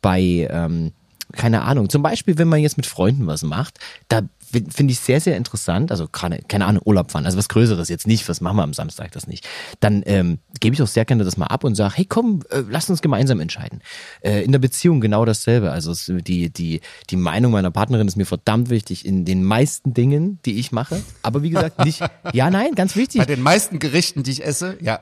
Bei, 0.00 0.48
ähm, 0.50 0.92
keine 1.32 1.62
Ahnung, 1.62 1.90
zum 1.90 2.02
Beispiel, 2.02 2.38
wenn 2.38 2.48
man 2.48 2.60
jetzt 2.60 2.78
mit 2.78 2.86
Freunden 2.86 3.26
was 3.26 3.42
macht, 3.42 3.78
da 4.08 4.22
finde 4.50 4.92
ich 4.92 5.00
sehr, 5.00 5.20
sehr 5.20 5.36
interessant, 5.36 5.90
also 5.90 6.08
gerade, 6.10 6.40
keine 6.48 6.66
Ahnung, 6.66 6.82
Urlaub 6.84 7.10
fahren, 7.10 7.26
also 7.26 7.38
was 7.38 7.48
Größeres 7.48 7.88
jetzt 7.88 8.06
nicht, 8.06 8.28
was 8.28 8.40
machen 8.40 8.56
wir 8.56 8.62
am 8.62 8.72
Samstag, 8.72 9.12
das 9.12 9.26
nicht. 9.26 9.46
Dann 9.80 10.02
ähm, 10.06 10.38
gebe 10.60 10.74
ich 10.74 10.82
auch 10.82 10.86
sehr 10.86 11.04
gerne 11.04 11.24
das 11.24 11.36
mal 11.36 11.46
ab 11.46 11.64
und 11.64 11.74
sage, 11.74 11.94
hey 11.96 12.04
komm, 12.04 12.42
äh, 12.50 12.62
lass 12.68 12.88
uns 12.90 13.02
gemeinsam 13.02 13.40
entscheiden. 13.40 13.82
Äh, 14.20 14.42
in 14.42 14.52
der 14.52 14.58
Beziehung 14.58 15.00
genau 15.00 15.24
dasselbe. 15.24 15.70
Also 15.70 15.92
es, 15.92 16.06
die, 16.06 16.50
die, 16.50 16.80
die 17.10 17.16
Meinung 17.16 17.52
meiner 17.52 17.70
Partnerin 17.70 18.08
ist 18.08 18.16
mir 18.16 18.26
verdammt 18.26 18.70
wichtig 18.70 19.04
in 19.04 19.24
den 19.24 19.44
meisten 19.44 19.94
Dingen, 19.94 20.38
die 20.44 20.58
ich 20.58 20.72
mache. 20.72 21.02
Aber 21.22 21.42
wie 21.42 21.50
gesagt, 21.50 21.84
nicht, 21.84 22.00
ja, 22.32 22.50
nein, 22.50 22.74
ganz 22.74 22.96
wichtig. 22.96 23.18
Bei 23.18 23.26
den 23.26 23.42
meisten 23.42 23.78
Gerichten, 23.78 24.22
die 24.22 24.30
ich 24.30 24.44
esse, 24.44 24.76
ja. 24.80 25.00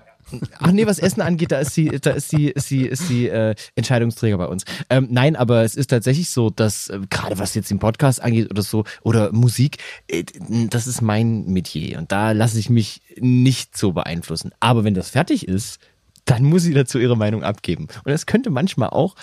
Ach 0.58 0.72
nee, 0.72 0.86
was 0.86 0.98
Essen 0.98 1.20
angeht, 1.20 1.52
da 1.52 1.60
ist 1.60 1.74
sie, 1.74 1.86
da 2.00 2.10
ist 2.10 2.30
sie, 2.30 2.48
ist 2.48 2.68
sie, 2.68 2.82
ist 2.86 3.06
sie 3.06 3.28
äh, 3.28 3.54
Entscheidungsträger 3.76 4.38
bei 4.38 4.46
uns. 4.46 4.64
Ähm, 4.90 5.08
nein, 5.10 5.36
aber 5.36 5.62
es 5.62 5.76
ist 5.76 5.88
tatsächlich 5.88 6.30
so, 6.30 6.50
dass 6.50 6.88
äh, 6.88 7.00
gerade 7.08 7.38
was 7.38 7.54
jetzt 7.54 7.70
den 7.70 7.78
Podcast 7.78 8.20
angeht 8.20 8.50
oder 8.50 8.62
so 8.62 8.84
oder 9.02 9.32
Musik, 9.32 9.78
äh, 10.08 10.24
das 10.68 10.86
ist 10.86 11.00
mein 11.00 11.46
Metier 11.46 11.98
und 11.98 12.10
da 12.10 12.32
lasse 12.32 12.58
ich 12.58 12.70
mich 12.70 13.02
nicht 13.18 13.76
so 13.76 13.92
beeinflussen. 13.92 14.50
Aber 14.58 14.82
wenn 14.84 14.94
das 14.94 15.10
fertig 15.10 15.46
ist, 15.46 15.78
dann 16.24 16.42
muss 16.42 16.62
sie 16.62 16.74
dazu 16.74 16.98
ihre 16.98 17.16
Meinung 17.16 17.44
abgeben. 17.44 17.86
Und 18.04 18.12
es 18.12 18.26
könnte 18.26 18.50
manchmal 18.50 18.90
auch 18.90 19.14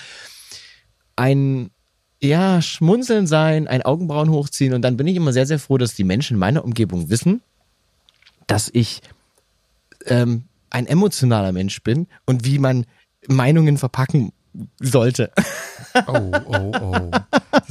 ein 1.15 1.69
ja, 2.21 2.61
Schmunzeln 2.61 3.27
sein, 3.27 3.67
ein 3.67 3.81
Augenbrauen 3.81 4.29
hochziehen 4.29 4.73
und 4.73 4.81
dann 4.81 4.95
bin 4.95 5.07
ich 5.07 5.17
immer 5.17 5.33
sehr, 5.33 5.45
sehr 5.45 5.59
froh, 5.59 5.77
dass 5.77 5.93
die 5.93 6.05
Menschen 6.05 6.35
in 6.35 6.39
meiner 6.39 6.63
Umgebung 6.63 7.09
wissen, 7.09 7.41
dass 8.47 8.69
ich 8.73 9.01
ähm, 10.05 10.45
ein 10.73 10.87
emotionaler 10.87 11.53
Mensch 11.53 11.81
bin 11.83 12.07
und 12.25 12.45
wie 12.45 12.59
man 12.59 12.85
Meinungen 13.27 13.77
verpacken 13.77 14.33
sollte. 14.81 15.31
Oh, 16.07 16.31
oh, 16.45 16.71
oh. 16.81 17.11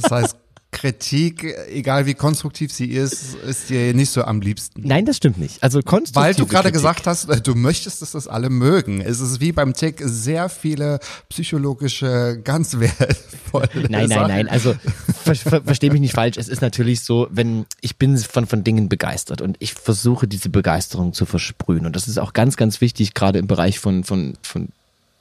Das 0.01 0.11
heißt, 0.11 0.37
Kritik, 0.73 1.45
egal 1.71 2.05
wie 2.05 2.13
konstruktiv 2.15 2.73
sie 2.73 2.87
ist, 2.87 3.35
ist 3.35 3.69
dir 3.69 3.93
nicht 3.93 4.09
so 4.11 4.23
am 4.23 4.41
liebsten. 4.41 4.81
Nein, 4.85 5.05
das 5.05 5.17
stimmt 5.17 5.37
nicht. 5.37 5.63
Also 5.63 5.81
konstruktive 5.81 6.25
Weil 6.25 6.33
du 6.33 6.45
gerade 6.45 6.71
gesagt 6.73 7.07
hast, 7.07 7.29
äh, 7.29 7.39
du 7.39 7.55
möchtest, 7.55 8.01
dass 8.01 8.11
das 8.11 8.27
alle 8.27 8.49
mögen. 8.49 8.99
Es 8.99 9.21
ist 9.21 9.39
wie 9.39 9.51
beim 9.53 9.73
Tick 9.73 10.01
sehr 10.03 10.49
viele 10.49 10.99
psychologische, 11.29 12.39
ganz 12.43 12.73
wertvolle 12.79 13.69
Nein, 13.75 13.89
nein, 13.91 14.09
Sachen. 14.09 14.27
nein. 14.27 14.47
Also 14.49 14.75
ver 15.23 15.35
ver 15.35 15.61
versteh 15.61 15.89
mich 15.89 16.01
nicht 16.01 16.13
falsch. 16.15 16.37
Es 16.37 16.47
ist 16.47 16.61
natürlich 16.61 17.01
so, 17.01 17.27
wenn 17.31 17.65
ich 17.81 17.97
bin 17.97 18.17
von 18.17 18.47
von 18.47 18.63
Dingen 18.63 18.89
begeistert 18.89 19.41
und 19.41 19.57
ich 19.59 19.73
versuche 19.73 20.27
diese 20.27 20.49
Begeisterung 20.49 21.13
zu 21.13 21.25
versprühen 21.25 21.85
und 21.85 21.95
das 21.95 22.07
ist 22.07 22.17
auch 22.17 22.33
ganz, 22.33 22.57
ganz 22.57 22.81
wichtig 22.81 23.13
gerade 23.13 23.39
im 23.39 23.47
Bereich 23.47 23.79
von 23.79 24.03
von 24.03 24.33
von 24.41 24.69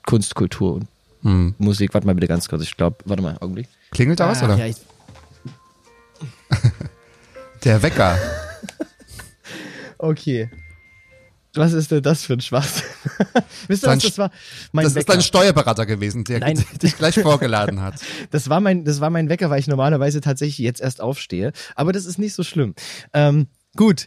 Kunst, 0.06 0.34
Kultur 0.34 0.74
und 0.74 0.86
Hm. 1.24 1.54
Musik. 1.58 1.94
Warte 1.94 2.04
mal 2.04 2.14
bitte 2.16 2.26
ganz 2.26 2.48
kurz. 2.48 2.62
Ich 2.64 2.76
glaube, 2.76 2.96
warte 3.04 3.22
mal, 3.22 3.36
Augenblick. 3.38 3.68
Klingelt 3.92 4.18
da 4.18 4.28
was, 4.28 4.42
Ah, 4.42 4.46
oder? 4.46 4.56
Ja, 4.56 4.66
ich, 4.66 4.74
Der 7.64 7.82
Wecker. 7.82 8.18
okay. 9.98 10.50
Was 11.54 11.74
ist 11.74 11.90
denn 11.90 12.02
das 12.02 12.24
für 12.24 12.32
ein 12.32 12.40
Schwachsinn? 12.40 12.84
Wisst 13.68 13.84
ihr 13.84 13.88
was, 13.88 13.98
das 14.02 14.16
war 14.16 14.30
mein 14.72 14.84
Das 14.84 14.92
ist 14.92 14.96
Wecker. 14.96 15.12
dein 15.12 15.22
Steuerberater 15.22 15.84
gewesen, 15.84 16.24
der 16.24 16.40
Nein. 16.40 16.64
dich 16.82 16.96
gleich 16.96 17.16
vorgeladen 17.20 17.82
hat. 17.82 17.96
Das 18.30 18.48
war 18.48 18.60
mein, 18.60 18.84
das 18.86 19.00
war 19.00 19.10
mein 19.10 19.28
Wecker, 19.28 19.50
weil 19.50 19.60
ich 19.60 19.66
normalerweise 19.66 20.22
tatsächlich 20.22 20.58
jetzt 20.58 20.80
erst 20.80 21.02
aufstehe. 21.02 21.52
Aber 21.74 21.92
das 21.92 22.06
ist 22.06 22.18
nicht 22.18 22.32
so 22.34 22.42
schlimm. 22.42 22.74
Ähm, 23.12 23.48
gut, 23.76 24.06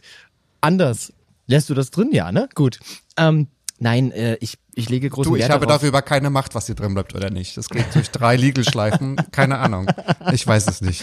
anders. 0.60 1.12
Lässt 1.46 1.70
du 1.70 1.74
das 1.74 1.92
drin? 1.92 2.10
Ja, 2.12 2.32
ne? 2.32 2.48
Gut. 2.56 2.80
Ähm, 3.16 3.46
nein, 3.78 4.10
äh, 4.10 4.36
ich, 4.40 4.58
ich 4.78 4.90
lege 4.90 5.08
großen 5.08 5.32
Du, 5.32 5.36
ich 5.36 5.42
Wert 5.42 5.52
habe 5.52 5.64
darauf. 5.66 5.80
dafür 5.80 6.02
keine 6.02 6.28
Macht, 6.28 6.54
was 6.54 6.66
hier 6.66 6.74
drin 6.74 6.92
bleibt 6.92 7.14
oder 7.14 7.30
nicht. 7.30 7.56
Das 7.56 7.70
geht 7.70 7.94
durch 7.94 8.10
drei 8.10 8.36
Legal-Schleifen. 8.36 9.16
Keine 9.32 9.58
Ahnung. 9.58 9.86
Ich 10.32 10.46
weiß 10.46 10.66
es 10.68 10.82
nicht. 10.82 11.02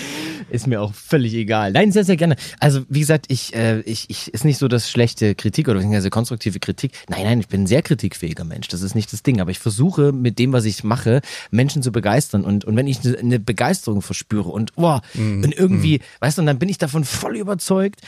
Ist 0.52 0.68
mir 0.68 0.80
auch 0.80 0.94
völlig 0.94 1.34
egal. 1.34 1.72
Nein, 1.72 1.92
sehr, 1.92 2.04
sehr 2.06 2.16
gerne. 2.16 2.36
Also, 2.60 2.86
wie 2.88 3.00
gesagt, 3.00 3.26
ich, 3.30 3.56
äh, 3.56 3.80
ich, 3.82 4.12
ich 4.12 4.32
ist 4.32 4.46
nicht 4.46 4.60
so 4.60 4.68
das 4.68 4.92
schlechte 4.92 5.34
Kritik 5.34 5.68
oder 5.68 5.78
beziehungsweise 5.80 6.12
konstruktive 6.12 6.60
Kritik. 6.60 6.92
Nein, 7.10 7.24
nein, 7.24 7.40
ich 7.40 7.48
bin 7.48 7.64
ein 7.64 7.68
sehr 7.68 7.82
kritikfähiger 7.82 8.44
Mensch. 8.44 8.68
Das 8.68 8.84
ist 8.84 8.94
nicht 8.94 9.12
das 9.12 9.24
Ding. 9.24 9.42
Aber 9.42 9.50
ich 9.50 9.58
versuche 9.58 10.12
mit 10.12 10.38
dem, 10.38 10.54
was 10.54 10.66
ich 10.66 10.84
mache, 10.84 11.22
Menschen 11.50 11.82
zu 11.82 11.92
begeistern. 11.92 12.46
Und, 12.46 12.66
und 12.66 12.76
wenn 12.76 12.86
ich 12.86 13.04
eine, 13.04 13.18
eine 13.18 13.40
Begeisterung 13.40 14.04
verspüre 14.04 14.50
und, 14.50 14.74
oh, 14.76 15.00
Mhm, 15.16 15.44
und 15.44 15.52
irgendwie, 15.52 16.00
weißt 16.20 16.38
du, 16.38 16.44
und 16.44 16.46
dann 16.46 16.60
bin 16.60 16.70
ich 16.70 16.78
davon 16.78 17.04
voll 17.06 17.38
überzeugt. 17.38 18.02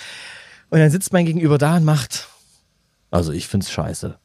Und 0.69 0.77
dann 0.79 0.91
sitzt 0.91 1.11
mein 1.11 1.25
Gegenüber 1.25 1.57
da 1.57 1.77
und 1.77 1.85
macht, 1.85 2.27
also 3.09 3.31
ich 3.31 3.47
find's 3.47 3.71
scheiße. 3.71 4.17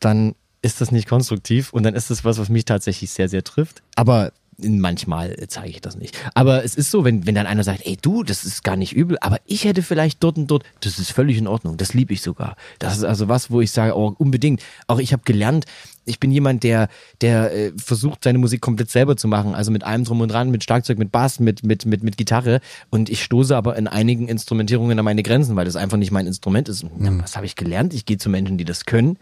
Dann 0.00 0.34
ist 0.62 0.80
das 0.80 0.90
nicht 0.90 1.08
konstruktiv 1.08 1.72
und 1.72 1.82
dann 1.82 1.94
ist 1.94 2.10
das 2.10 2.24
was, 2.24 2.38
was 2.38 2.48
mich 2.48 2.64
tatsächlich 2.64 3.10
sehr, 3.10 3.28
sehr 3.28 3.44
trifft. 3.44 3.82
Aber 3.94 4.32
manchmal 4.58 5.36
zeige 5.48 5.68
ich 5.68 5.80
das 5.80 5.96
nicht. 5.96 6.16
Aber 6.34 6.64
es 6.64 6.74
ist 6.74 6.90
so, 6.90 7.04
wenn, 7.04 7.26
wenn 7.26 7.34
dann 7.34 7.46
einer 7.46 7.62
sagt, 7.62 7.82
ey 7.84 7.96
du, 8.00 8.22
das 8.22 8.44
ist 8.44 8.64
gar 8.64 8.76
nicht 8.76 8.94
übel, 8.94 9.18
aber 9.20 9.38
ich 9.44 9.64
hätte 9.64 9.82
vielleicht 9.82 10.22
dort 10.22 10.38
und 10.38 10.46
dort, 10.46 10.64
das 10.80 10.98
ist 10.98 11.12
völlig 11.12 11.36
in 11.36 11.46
Ordnung, 11.46 11.76
das 11.76 11.94
liebe 11.94 12.14
ich 12.14 12.22
sogar. 12.22 12.56
Das 12.78 12.96
ist 12.96 13.04
also 13.04 13.28
was, 13.28 13.50
wo 13.50 13.60
ich 13.60 13.70
sage, 13.70 13.96
oh, 13.96 14.14
unbedingt. 14.18 14.62
Auch 14.86 14.98
ich 14.98 15.12
habe 15.12 15.22
gelernt, 15.24 15.66
ich 16.06 16.20
bin 16.20 16.30
jemand, 16.30 16.62
der, 16.62 16.88
der 17.20 17.52
äh, 17.52 17.72
versucht, 17.76 18.24
seine 18.24 18.38
Musik 18.38 18.60
komplett 18.60 18.90
selber 18.90 19.16
zu 19.16 19.28
machen. 19.28 19.54
Also 19.54 19.70
mit 19.70 19.84
allem 19.84 20.04
drum 20.04 20.20
und 20.20 20.28
dran, 20.30 20.50
mit 20.50 20.64
Schlagzeug, 20.64 20.98
mit 20.98 21.12
Bass, 21.12 21.40
mit, 21.40 21.62
mit, 21.64 21.84
mit, 21.84 22.02
mit 22.02 22.16
Gitarre. 22.16 22.60
Und 22.90 23.10
ich 23.10 23.22
stoße 23.22 23.54
aber 23.56 23.76
in 23.76 23.88
einigen 23.88 24.28
Instrumentierungen 24.28 24.98
an 24.98 25.04
meine 25.04 25.22
Grenzen, 25.22 25.56
weil 25.56 25.64
das 25.64 25.76
einfach 25.76 25.98
nicht 25.98 26.12
mein 26.12 26.26
Instrument 26.26 26.68
ist. 26.68 26.86
Dann, 26.98 27.22
was 27.22 27.36
habe 27.36 27.44
ich 27.44 27.56
gelernt? 27.56 27.92
Ich 27.92 28.06
gehe 28.06 28.18
zu 28.18 28.30
Menschen, 28.30 28.56
die 28.56 28.64
das 28.64 28.86
können. 28.86 29.18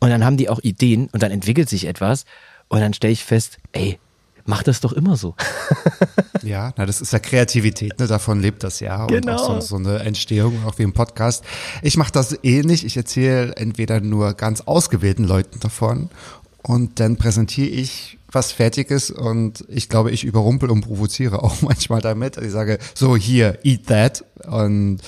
Und 0.00 0.10
dann 0.10 0.24
haben 0.24 0.36
die 0.36 0.48
auch 0.48 0.58
Ideen 0.60 1.08
und 1.12 1.22
dann 1.22 1.30
entwickelt 1.30 1.68
sich 1.68 1.86
etwas. 1.86 2.24
Und 2.68 2.80
dann 2.80 2.92
stelle 2.94 3.12
ich 3.12 3.24
fest, 3.24 3.58
ey, 3.72 3.98
mach 4.44 4.62
das 4.62 4.80
doch 4.80 4.92
immer 4.92 5.16
so. 5.16 5.34
Ja, 6.42 6.72
na, 6.76 6.86
das 6.86 7.00
ist 7.00 7.12
ja 7.12 7.18
Kreativität, 7.18 7.98
ne? 7.98 8.06
davon 8.06 8.40
lebt 8.40 8.62
das 8.62 8.78
ja. 8.78 9.02
Und 9.04 9.08
Genau. 9.08 9.34
auch 9.36 9.60
so, 9.60 9.68
so 9.68 9.76
eine 9.76 9.98
Entstehung, 10.00 10.64
auch 10.64 10.78
wie 10.78 10.84
im 10.84 10.92
Podcast. 10.92 11.42
Ich 11.82 11.96
mache 11.96 12.12
das 12.12 12.38
ähnlich. 12.44 12.84
Ich 12.84 12.96
erzähle 12.96 13.56
entweder 13.56 14.00
nur 14.00 14.34
ganz 14.34 14.60
ausgewählten 14.60 15.24
Leuten 15.24 15.58
davon 15.58 16.08
und 16.62 17.00
dann 17.00 17.16
präsentiere 17.16 17.68
ich 17.68 18.18
was 18.30 18.52
Fertiges 18.52 19.10
und 19.10 19.64
ich 19.68 19.88
glaube, 19.88 20.12
ich 20.12 20.22
überrumpel 20.22 20.70
und 20.70 20.82
provoziere 20.82 21.42
auch 21.42 21.56
manchmal 21.62 22.00
damit. 22.00 22.36
Ich 22.36 22.52
sage, 22.52 22.78
so 22.94 23.16
hier, 23.16 23.58
eat 23.64 23.86
that. 23.88 24.24
Und 24.46 24.98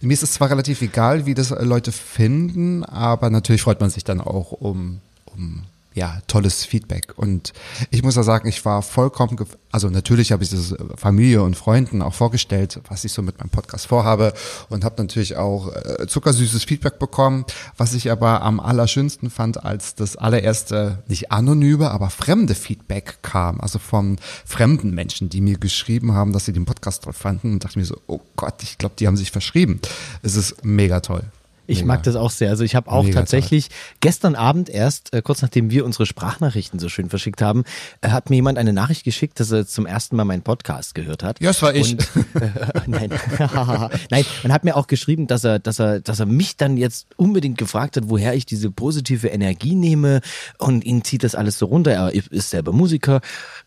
mir 0.00 0.12
ist 0.12 0.22
es 0.22 0.32
zwar 0.32 0.50
relativ 0.50 0.82
egal, 0.82 1.26
wie 1.26 1.34
das 1.34 1.50
Leute 1.50 1.92
finden, 1.92 2.84
aber 2.84 3.30
natürlich 3.30 3.62
freut 3.62 3.80
man 3.80 3.90
sich 3.90 4.04
dann 4.04 4.20
auch 4.20 4.52
um, 4.52 5.00
um 5.26 5.64
ja, 5.96 6.20
tolles 6.26 6.64
Feedback. 6.64 7.14
Und 7.16 7.54
ich 7.90 8.02
muss 8.02 8.16
ja 8.16 8.22
sagen, 8.22 8.46
ich 8.48 8.64
war 8.66 8.82
vollkommen, 8.82 9.38
also 9.72 9.88
natürlich 9.88 10.30
habe 10.30 10.44
ich 10.44 10.50
das 10.50 10.74
Familie 10.94 11.42
und 11.42 11.56
Freunden 11.56 12.02
auch 12.02 12.12
vorgestellt, 12.12 12.80
was 12.88 13.04
ich 13.04 13.12
so 13.12 13.22
mit 13.22 13.38
meinem 13.38 13.48
Podcast 13.48 13.86
vorhabe 13.86 14.34
und 14.68 14.84
habe 14.84 15.02
natürlich 15.02 15.36
auch 15.36 15.74
äh, 15.74 16.06
zuckersüßes 16.06 16.64
Feedback 16.64 16.98
bekommen, 16.98 17.46
was 17.78 17.94
ich 17.94 18.10
aber 18.10 18.42
am 18.42 18.60
allerschönsten 18.60 19.30
fand, 19.30 19.64
als 19.64 19.94
das 19.94 20.16
allererste, 20.16 21.02
nicht 21.08 21.32
anonyme, 21.32 21.90
aber 21.90 22.10
fremde 22.10 22.54
Feedback 22.54 23.22
kam, 23.22 23.58
also 23.62 23.78
von 23.78 24.18
fremden 24.44 24.90
Menschen, 24.94 25.30
die 25.30 25.40
mir 25.40 25.56
geschrieben 25.56 26.12
haben, 26.12 26.34
dass 26.34 26.44
sie 26.44 26.52
den 26.52 26.66
Podcast 26.66 27.04
toll 27.04 27.14
fanden 27.14 27.54
und 27.54 27.64
dachte 27.64 27.78
mir 27.78 27.86
so, 27.86 27.98
oh 28.06 28.20
Gott, 28.36 28.62
ich 28.62 28.76
glaube, 28.76 28.96
die 28.98 29.06
haben 29.06 29.16
sich 29.16 29.30
verschrieben. 29.30 29.80
Es 30.22 30.36
ist 30.36 30.62
mega 30.62 31.00
toll. 31.00 31.22
Ich 31.66 31.78
Mega. 31.78 31.86
mag 31.88 32.02
das 32.04 32.16
auch 32.16 32.30
sehr. 32.30 32.50
Also 32.50 32.64
ich 32.64 32.74
habe 32.74 32.90
auch 32.90 33.04
Mega 33.04 33.20
tatsächlich 33.20 33.68
gestern 34.00 34.34
Abend 34.34 34.68
erst, 34.68 35.12
äh, 35.12 35.22
kurz 35.22 35.42
nachdem 35.42 35.70
wir 35.70 35.84
unsere 35.84 36.06
Sprachnachrichten 36.06 36.78
so 36.78 36.88
schön 36.88 37.08
verschickt 37.08 37.42
haben, 37.42 37.64
äh, 38.00 38.08
hat 38.08 38.30
mir 38.30 38.36
jemand 38.36 38.58
eine 38.58 38.72
Nachricht 38.72 39.04
geschickt, 39.04 39.40
dass 39.40 39.50
er 39.50 39.66
zum 39.66 39.86
ersten 39.86 40.16
Mal 40.16 40.24
meinen 40.24 40.42
Podcast 40.42 40.94
gehört 40.94 41.22
hat. 41.22 41.40
Ja, 41.40 41.50
das 41.50 41.62
war 41.62 41.74
ich. 41.74 41.92
Und, 41.92 42.00
äh, 42.40 42.50
nein, 42.86 43.10
nein, 44.10 44.24
man 44.42 44.52
hat 44.52 44.64
mir 44.64 44.76
auch 44.76 44.86
geschrieben, 44.86 45.26
dass 45.26 45.44
er, 45.44 45.58
dass 45.58 45.78
er, 45.78 46.00
dass 46.00 46.20
er 46.20 46.26
mich 46.26 46.56
dann 46.56 46.76
jetzt 46.76 47.08
unbedingt 47.16 47.58
gefragt 47.58 47.96
hat, 47.96 48.04
woher 48.08 48.34
ich 48.34 48.46
diese 48.46 48.70
positive 48.70 49.28
Energie 49.28 49.74
nehme 49.74 50.20
und 50.58 50.84
ihn 50.84 51.04
zieht 51.04 51.24
das 51.24 51.34
alles 51.34 51.58
so 51.58 51.66
runter. 51.66 51.92
Er 51.92 52.14
ist 52.14 52.50
selber 52.50 52.72
Musiker 52.72 53.20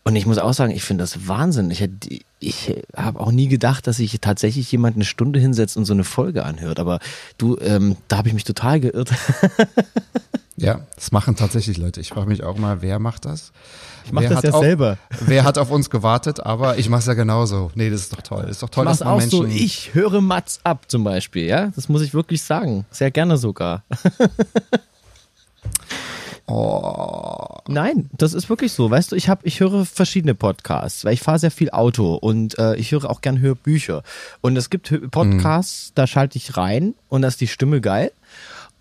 und 0.04 0.16
ich 0.16 0.26
muss 0.26 0.38
auch 0.38 0.54
sagen, 0.54 0.72
ich 0.72 0.82
finde 0.82 1.02
das 1.02 1.28
Wahnsinn. 1.28 1.70
Ich 1.70 1.80
hätte 1.80 2.20
ich 2.40 2.74
habe 2.96 3.20
auch 3.20 3.30
nie 3.30 3.48
gedacht, 3.48 3.86
dass 3.86 3.98
sich 3.98 4.18
tatsächlich 4.20 4.72
jemand 4.72 4.96
eine 4.96 5.04
Stunde 5.04 5.38
hinsetzt 5.38 5.76
und 5.76 5.84
so 5.84 5.92
eine 5.92 6.04
Folge 6.04 6.44
anhört. 6.44 6.80
Aber 6.80 6.98
du, 7.38 7.58
ähm, 7.60 7.96
da 8.08 8.16
habe 8.16 8.28
ich 8.28 8.34
mich 8.34 8.44
total 8.44 8.80
geirrt. 8.80 9.10
Ja, 10.60 10.80
das 10.94 11.10
machen 11.10 11.36
tatsächlich 11.36 11.78
Leute. 11.78 12.02
Ich 12.02 12.10
frage 12.10 12.28
mich 12.28 12.44
auch 12.44 12.58
mal, 12.58 12.82
wer 12.82 12.98
macht 12.98 13.24
das? 13.24 13.50
Ich 14.04 14.12
mach 14.12 14.20
wer 14.20 14.28
das 14.28 14.36
hat 14.38 14.44
ja 14.44 14.50
auf, 14.50 14.62
selber. 14.62 14.98
Wer 15.20 15.44
hat 15.44 15.56
auf 15.56 15.70
uns 15.70 15.88
gewartet? 15.88 16.44
Aber 16.44 16.76
ich 16.76 16.90
mache 16.90 17.00
es 17.00 17.06
ja 17.06 17.14
genauso. 17.14 17.70
Nee, 17.74 17.88
das 17.88 18.02
ist 18.02 18.12
doch 18.12 18.20
toll. 18.20 18.42
Das 18.42 18.50
ist 18.50 18.62
doch 18.62 18.68
toll, 18.68 18.84
Ich 18.84 18.90
dass 18.90 19.00
man 19.00 19.08
auch 19.08 19.18
Menschen. 19.20 19.38
so, 19.38 19.44
ich 19.46 19.94
höre 19.94 20.20
Mats 20.20 20.60
ab 20.62 20.84
zum 20.88 21.02
Beispiel, 21.02 21.46
ja. 21.46 21.68
Das 21.74 21.88
muss 21.88 22.02
ich 22.02 22.12
wirklich 22.12 22.42
sagen. 22.42 22.84
Sehr 22.90 23.10
gerne 23.10 23.38
sogar. 23.38 23.84
Oh. 26.50 27.58
Nein, 27.68 28.10
das 28.16 28.34
ist 28.34 28.48
wirklich 28.48 28.72
so. 28.72 28.90
Weißt 28.90 29.12
du, 29.12 29.16
ich 29.16 29.28
habe, 29.28 29.42
ich 29.44 29.60
höre 29.60 29.84
verschiedene 29.86 30.34
Podcasts, 30.34 31.04
weil 31.04 31.14
ich 31.14 31.20
fahre 31.20 31.38
sehr 31.38 31.52
viel 31.52 31.70
Auto 31.70 32.14
und 32.14 32.58
äh, 32.58 32.74
ich 32.76 32.90
höre 32.90 33.08
auch 33.08 33.20
gern 33.20 33.38
Hörbücher. 33.38 34.02
Und 34.40 34.56
es 34.56 34.68
gibt 34.68 35.10
Podcasts, 35.10 35.92
da 35.94 36.06
schalte 36.06 36.38
ich 36.38 36.56
rein 36.56 36.94
und 37.08 37.22
da 37.22 37.28
ist 37.28 37.40
die 37.40 37.46
Stimme 37.46 37.80
geil, 37.80 38.10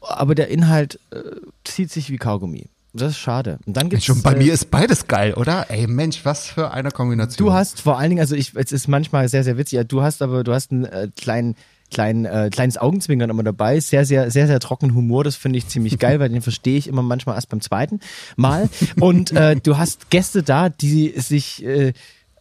aber 0.01 0.33
der 0.33 0.47
Inhalt 0.47 0.99
äh, 1.11 1.19
zieht 1.63 1.91
sich 1.91 2.09
wie 2.09 2.17
Kaugummi. 2.17 2.69
Das 2.93 3.11
ist 3.11 3.19
schade. 3.19 3.59
Und 3.67 3.77
dann 3.77 3.89
gibt's 3.89 4.05
Schon 4.05 4.23
bei 4.23 4.33
äh, 4.33 4.37
mir 4.37 4.53
ist 4.53 4.71
beides 4.71 5.05
geil, 5.07 5.35
oder? 5.35 5.69
Ey, 5.69 5.85
Mensch, 5.85 6.25
was 6.25 6.47
für 6.47 6.71
eine 6.71 6.89
Kombination. 6.89 7.45
Du 7.45 7.53
hast 7.53 7.81
vor 7.81 7.99
allen 7.99 8.09
Dingen, 8.09 8.21
also 8.21 8.35
ich, 8.35 8.55
es 8.55 8.71
ist 8.71 8.87
manchmal 8.87 9.29
sehr, 9.29 9.43
sehr 9.43 9.57
witzig. 9.57 9.87
Du 9.87 10.01
hast 10.01 10.23
aber, 10.23 10.43
du 10.43 10.53
hast 10.53 10.71
einen 10.71 10.85
äh, 10.85 11.09
kleinen, 11.15 11.55
kleinen, 11.89 12.25
äh, 12.25 12.49
kleines 12.51 12.77
Augenzwinkern 12.77 13.29
immer 13.29 13.43
dabei. 13.43 13.79
Sehr, 13.79 14.05
sehr, 14.05 14.31
sehr, 14.31 14.47
sehr 14.47 14.59
trockenen 14.59 14.95
Humor. 14.95 15.23
Das 15.23 15.35
finde 15.35 15.57
ich 15.57 15.67
ziemlich 15.67 15.99
geil, 15.99 16.19
weil 16.19 16.29
den 16.29 16.41
verstehe 16.41 16.77
ich 16.77 16.87
immer 16.87 17.01
manchmal 17.01 17.35
erst 17.35 17.49
beim 17.49 17.61
zweiten 17.61 17.99
Mal. 18.35 18.69
Und 18.99 19.31
äh, 19.31 19.55
du 19.55 19.77
hast 19.77 20.09
Gäste 20.09 20.43
da, 20.43 20.69
die 20.69 21.13
sich 21.17 21.63
äh, 21.65 21.93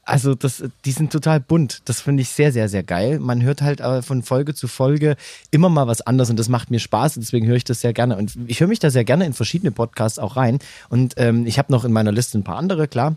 also 0.09 0.35
das, 0.35 0.65
die 0.87 0.93
sind 0.93 1.13
total 1.13 1.39
bunt. 1.39 1.83
Das 1.85 2.01
finde 2.01 2.23
ich 2.23 2.31
sehr, 2.31 2.51
sehr, 2.51 2.71
sehr 2.71 2.83
geil. 2.83 3.19
Man 3.19 3.43
hört 3.43 3.61
halt 3.61 3.83
von 4.05 4.23
Folge 4.23 4.55
zu 4.55 4.67
Folge 4.67 5.17
immer 5.51 5.69
mal 5.69 5.87
was 5.87 6.01
anderes 6.01 6.31
und 6.31 6.39
das 6.39 6.49
macht 6.49 6.71
mir 6.71 6.79
Spaß. 6.79 7.15
Deswegen 7.15 7.47
höre 7.47 7.57
ich 7.57 7.65
das 7.65 7.83
sehr 7.83 7.93
gerne. 7.93 8.17
Und 8.17 8.39
ich 8.47 8.61
höre 8.61 8.69
mich 8.69 8.79
da 8.79 8.89
sehr 8.89 9.05
gerne 9.05 9.27
in 9.27 9.35
verschiedene 9.35 9.71
Podcasts 9.71 10.19
auch 10.19 10.37
rein. 10.37 10.61
Und 10.89 11.15
ähm, 11.19 11.47
ich 11.47 11.59
habe 11.59 11.71
noch 11.71 11.85
in 11.85 11.93
meiner 11.93 12.11
Liste 12.11 12.39
ein 12.39 12.43
paar 12.45 12.57
andere, 12.57 12.89
klar. 12.89 13.17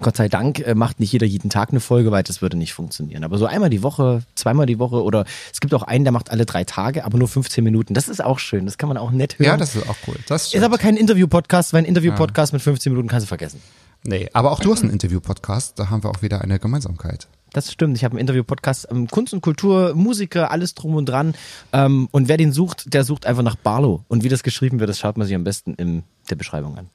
Gott 0.00 0.16
sei 0.16 0.28
Dank 0.28 0.60
äh, 0.60 0.74
macht 0.74 1.00
nicht 1.00 1.12
jeder 1.12 1.26
jeden 1.26 1.50
Tag 1.50 1.70
eine 1.70 1.80
Folge, 1.80 2.10
weil 2.10 2.22
das 2.22 2.42
würde 2.42 2.56
nicht 2.56 2.74
funktionieren. 2.74 3.24
Aber 3.24 3.38
so 3.38 3.46
einmal 3.46 3.70
die 3.70 3.82
Woche, 3.82 4.22
zweimal 4.34 4.66
die 4.66 4.78
Woche 4.78 5.02
oder 5.02 5.24
es 5.52 5.60
gibt 5.60 5.72
auch 5.74 5.82
einen, 5.82 6.04
der 6.04 6.12
macht 6.12 6.30
alle 6.30 6.46
drei 6.46 6.64
Tage, 6.64 7.04
aber 7.04 7.18
nur 7.18 7.28
15 7.28 7.64
Minuten. 7.64 7.94
Das 7.94 8.08
ist 8.08 8.22
auch 8.22 8.38
schön. 8.38 8.66
Das 8.66 8.78
kann 8.78 8.88
man 8.88 8.98
auch 8.98 9.10
nett 9.10 9.38
hören. 9.38 9.46
ja, 9.46 9.56
das 9.56 9.74
ist 9.74 9.88
auch 9.88 9.96
cool. 10.06 10.16
Das 10.28 10.52
ist 10.54 10.62
aber 10.62 10.78
kein 10.78 10.96
Interview-Podcast, 10.96 11.72
weil 11.72 11.82
ein 11.82 11.86
Interview-Podcast 11.86 12.52
mit 12.52 12.62
15 12.62 12.92
Minuten 12.92 13.08
kannst 13.08 13.24
du 13.26 13.28
vergessen. 13.28 13.60
nee, 14.04 14.28
aber 14.32 14.52
auch 14.52 14.60
du 14.60 14.72
hast 14.72 14.82
einen 14.82 14.92
Interview-Podcast. 14.92 15.78
Da 15.78 15.90
haben 15.90 16.02
wir 16.04 16.10
auch 16.10 16.22
wieder 16.22 16.42
eine 16.42 16.58
Gemeinsamkeit. 16.58 17.28
Das 17.56 17.72
stimmt. 17.72 17.96
Ich 17.96 18.04
habe 18.04 18.12
einen 18.12 18.20
Interview-Podcast, 18.20 18.88
ähm, 18.90 19.08
Kunst 19.08 19.32
und 19.32 19.40
Kultur, 19.40 19.94
Musiker, 19.94 20.50
alles 20.50 20.74
drum 20.74 20.94
und 20.94 21.06
dran. 21.08 21.34
Ähm, 21.72 22.06
und 22.10 22.28
wer 22.28 22.36
den 22.36 22.52
sucht, 22.52 22.92
der 22.92 23.02
sucht 23.02 23.24
einfach 23.24 23.42
nach 23.42 23.56
Barlow. 23.56 24.04
Und 24.08 24.24
wie 24.24 24.28
das 24.28 24.42
geschrieben 24.42 24.78
wird, 24.78 24.90
das 24.90 24.98
schaut 24.98 25.16
man 25.16 25.26
sich 25.26 25.34
am 25.34 25.42
besten 25.42 25.72
in 25.72 26.02
der 26.28 26.36
Beschreibung 26.36 26.76
an. 26.76 26.90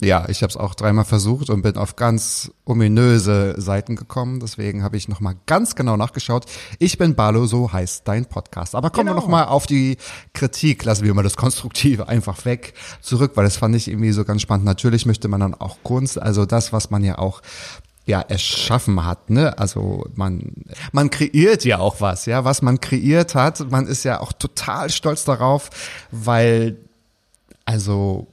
Ja, 0.00 0.28
ich 0.28 0.42
habe 0.42 0.50
es 0.50 0.56
auch 0.56 0.76
dreimal 0.76 1.04
versucht 1.04 1.50
und 1.50 1.62
bin 1.62 1.76
auf 1.76 1.96
ganz 1.96 2.52
ominöse 2.64 3.60
Seiten 3.60 3.96
gekommen. 3.96 4.38
Deswegen 4.38 4.84
habe 4.84 4.96
ich 4.96 5.08
nochmal 5.08 5.34
ganz 5.46 5.74
genau 5.74 5.96
nachgeschaut. 5.96 6.44
Ich 6.78 6.96
bin 6.96 7.16
Barlo, 7.16 7.46
so 7.46 7.72
heißt 7.72 8.06
dein 8.06 8.26
Podcast. 8.26 8.76
Aber 8.76 8.90
kommen 8.90 9.06
wir 9.06 9.14
Genau. 9.14 9.22
nochmal 9.22 9.46
auf 9.46 9.66
die 9.66 9.96
Kritik. 10.32 10.84
Lassen 10.84 11.04
wir 11.06 11.14
mal 11.14 11.22
das 11.24 11.36
Konstruktive 11.36 12.06
einfach 12.08 12.44
weg 12.44 12.74
zurück, 13.00 13.32
weil 13.34 13.44
das 13.44 13.56
fand 13.56 13.74
ich 13.74 13.88
irgendwie 13.88 14.12
so 14.12 14.24
ganz 14.24 14.42
spannend. 14.42 14.64
Natürlich 14.64 15.06
möchte 15.06 15.26
man 15.26 15.40
dann 15.40 15.54
auch 15.54 15.78
Kunst, 15.82 16.20
also 16.22 16.46
das, 16.46 16.72
was 16.72 16.90
man 16.90 17.02
ja 17.02 17.18
auch 17.18 17.42
ja, 18.08 18.22
erschaffen 18.22 19.04
hat, 19.04 19.28
ne? 19.28 19.58
Also 19.58 20.06
man, 20.14 20.64
man 20.92 21.10
kreiert 21.10 21.66
ja 21.66 21.78
auch 21.78 22.00
was, 22.00 22.24
ja, 22.24 22.42
was 22.42 22.62
man 22.62 22.80
kreiert 22.80 23.34
hat. 23.34 23.70
Man 23.70 23.86
ist 23.86 24.02
ja 24.04 24.20
auch 24.20 24.32
total 24.32 24.88
stolz 24.88 25.24
darauf, 25.24 25.68
weil 26.10 26.78
also 27.66 28.28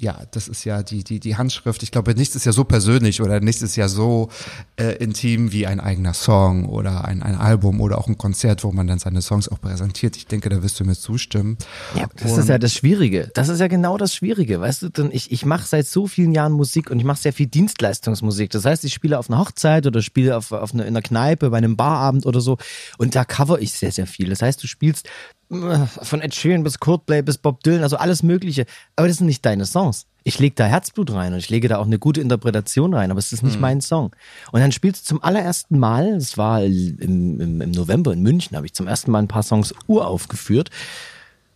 ja, 0.00 0.22
das 0.30 0.48
ist 0.48 0.64
ja 0.64 0.82
die, 0.82 1.02
die, 1.04 1.20
die 1.20 1.36
Handschrift. 1.36 1.82
Ich 1.82 1.90
glaube, 1.90 2.14
nichts 2.14 2.36
ist 2.36 2.44
ja 2.44 2.52
so 2.52 2.64
persönlich 2.64 3.20
oder 3.20 3.40
nichts 3.40 3.62
ist 3.62 3.76
ja 3.76 3.88
so 3.88 4.28
äh, 4.76 4.96
intim 4.96 5.52
wie 5.52 5.66
ein 5.66 5.80
eigener 5.80 6.14
Song 6.14 6.66
oder 6.66 7.04
ein, 7.04 7.22
ein 7.22 7.34
Album 7.34 7.80
oder 7.80 7.98
auch 7.98 8.06
ein 8.06 8.16
Konzert, 8.16 8.64
wo 8.64 8.72
man 8.72 8.86
dann 8.86 8.98
seine 8.98 9.22
Songs 9.22 9.48
auch 9.48 9.60
präsentiert. 9.60 10.16
Ich 10.16 10.26
denke, 10.26 10.48
da 10.48 10.62
wirst 10.62 10.78
du 10.80 10.84
mir 10.84 10.94
zustimmen. 10.94 11.58
Ja, 11.96 12.06
das 12.16 12.38
ist 12.38 12.48
ja 12.48 12.58
das 12.58 12.74
Schwierige. 12.74 13.30
Das 13.34 13.48
ist 13.48 13.60
ja 13.60 13.68
genau 13.68 13.96
das 13.98 14.14
Schwierige. 14.14 14.60
Weißt 14.60 14.82
du, 14.82 14.88
denn 14.88 15.10
ich, 15.12 15.32
ich 15.32 15.44
mache 15.44 15.66
seit 15.66 15.86
so 15.86 16.06
vielen 16.06 16.32
Jahren 16.32 16.52
Musik 16.52 16.90
und 16.90 16.98
ich 16.98 17.04
mache 17.04 17.20
sehr 17.20 17.32
viel 17.32 17.46
Dienstleistungsmusik. 17.46 18.50
Das 18.50 18.64
heißt, 18.64 18.84
ich 18.84 18.94
spiele 18.94 19.18
auf 19.18 19.28
einer 19.28 19.40
Hochzeit 19.40 19.86
oder 19.86 20.02
spiele 20.02 20.36
auf, 20.36 20.52
auf 20.52 20.72
einer, 20.74 20.84
in 20.84 20.96
einer 20.96 21.02
Kneipe, 21.02 21.50
bei 21.50 21.58
einem 21.58 21.76
Barabend 21.76 22.26
oder 22.26 22.40
so. 22.40 22.56
Und 22.98 23.14
da 23.14 23.24
cover 23.24 23.60
ich 23.60 23.72
sehr, 23.72 23.92
sehr 23.92 24.06
viel. 24.06 24.30
Das 24.30 24.42
heißt, 24.42 24.62
du 24.62 24.66
spielst 24.66 25.08
von 25.48 26.20
Ed 26.20 26.34
Sheeran 26.34 26.62
bis 26.62 26.78
Coldplay 26.78 27.22
bis 27.22 27.38
Bob 27.38 27.62
Dylan, 27.62 27.82
also 27.82 27.96
alles 27.96 28.22
Mögliche. 28.22 28.66
Aber 28.96 29.08
das 29.08 29.18
sind 29.18 29.26
nicht 29.26 29.44
deine 29.44 29.64
Songs. 29.66 30.06
Ich 30.24 30.38
lege 30.38 30.54
da 30.54 30.66
Herzblut 30.66 31.12
rein 31.12 31.32
und 31.32 31.38
ich 31.38 31.48
lege 31.48 31.68
da 31.68 31.78
auch 31.78 31.86
eine 31.86 31.98
gute 31.98 32.20
Interpretation 32.20 32.92
rein, 32.92 33.10
aber 33.10 33.18
es 33.18 33.32
ist 33.32 33.42
nicht 33.42 33.58
mein 33.60 33.80
Song. 33.80 34.14
Und 34.52 34.60
dann 34.60 34.72
spielst 34.72 35.04
du 35.04 35.08
zum 35.08 35.24
allerersten 35.24 35.78
Mal, 35.78 36.14
das 36.14 36.36
war 36.36 36.62
im, 36.62 37.40
im, 37.40 37.60
im 37.62 37.70
November 37.70 38.12
in 38.12 38.22
München, 38.22 38.56
habe 38.56 38.66
ich 38.66 38.74
zum 38.74 38.86
ersten 38.86 39.10
Mal 39.10 39.20
ein 39.20 39.28
paar 39.28 39.42
Songs 39.42 39.74
uraufgeführt. 39.86 40.70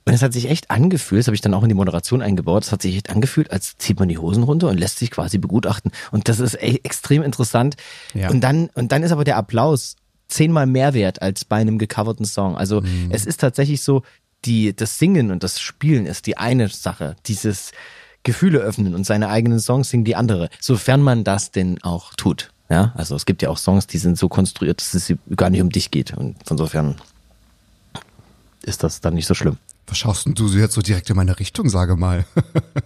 Und 0.04 0.14
es 0.14 0.22
hat 0.22 0.32
sich 0.32 0.48
echt 0.48 0.70
angefühlt, 0.70 1.20
das 1.20 1.26
habe 1.28 1.34
ich 1.34 1.42
dann 1.42 1.54
auch 1.54 1.62
in 1.62 1.68
die 1.68 1.74
Moderation 1.74 2.22
eingebaut, 2.22 2.64
es 2.64 2.72
hat 2.72 2.82
sich 2.82 2.96
echt 2.96 3.10
angefühlt, 3.10 3.52
als 3.52 3.76
zieht 3.78 4.00
man 4.00 4.08
die 4.08 4.18
Hosen 4.18 4.42
runter 4.42 4.68
und 4.68 4.80
lässt 4.80 4.98
sich 4.98 5.10
quasi 5.10 5.38
begutachten. 5.38 5.92
Und 6.10 6.28
das 6.28 6.40
ist 6.40 6.54
e 6.54 6.80
extrem 6.82 7.22
interessant. 7.22 7.76
Ja. 8.14 8.30
Und 8.30 8.40
dann, 8.40 8.68
und 8.74 8.90
dann 8.90 9.02
ist 9.02 9.12
aber 9.12 9.24
der 9.24 9.36
Applaus 9.36 9.96
zehnmal 10.32 10.66
mehr 10.66 10.94
wert 10.94 11.22
als 11.22 11.44
bei 11.44 11.56
einem 11.56 11.78
gecoverten 11.78 12.24
Song. 12.24 12.56
Also 12.56 12.82
es 13.10 13.26
ist 13.26 13.40
tatsächlich 13.40 13.82
so, 13.82 14.02
die, 14.44 14.74
das 14.74 14.98
Singen 14.98 15.30
und 15.30 15.42
das 15.44 15.60
Spielen 15.60 16.06
ist 16.06 16.26
die 16.26 16.36
eine 16.36 16.68
Sache. 16.68 17.16
Dieses 17.26 17.72
Gefühle 18.24 18.58
öffnen 18.58 18.94
und 18.94 19.04
seine 19.04 19.28
eigenen 19.28 19.60
Songs 19.60 19.90
singen 19.90 20.04
die 20.04 20.16
andere. 20.16 20.48
Sofern 20.60 21.02
man 21.02 21.24
das 21.24 21.50
denn 21.50 21.82
auch 21.82 22.14
tut. 22.14 22.50
Ja, 22.68 22.92
also 22.96 23.14
es 23.14 23.26
gibt 23.26 23.42
ja 23.42 23.50
auch 23.50 23.58
Songs, 23.58 23.86
die 23.86 23.98
sind 23.98 24.16
so 24.16 24.28
konstruiert, 24.28 24.80
dass 24.80 24.94
es 24.94 25.14
gar 25.36 25.50
nicht 25.50 25.60
um 25.60 25.70
dich 25.70 25.90
geht. 25.90 26.16
Und 26.16 26.36
insofern 26.48 26.96
ist 28.62 28.82
das 28.82 29.00
dann 29.00 29.14
nicht 29.14 29.26
so 29.26 29.34
schlimm. 29.34 29.58
Was 29.92 29.98
schaust 29.98 30.24
denn 30.24 30.32
du 30.32 30.48
jetzt 30.48 30.72
so 30.72 30.80
direkt 30.80 31.10
in 31.10 31.16
meine 31.16 31.38
Richtung, 31.38 31.68
sage 31.68 31.96
mal? 31.96 32.24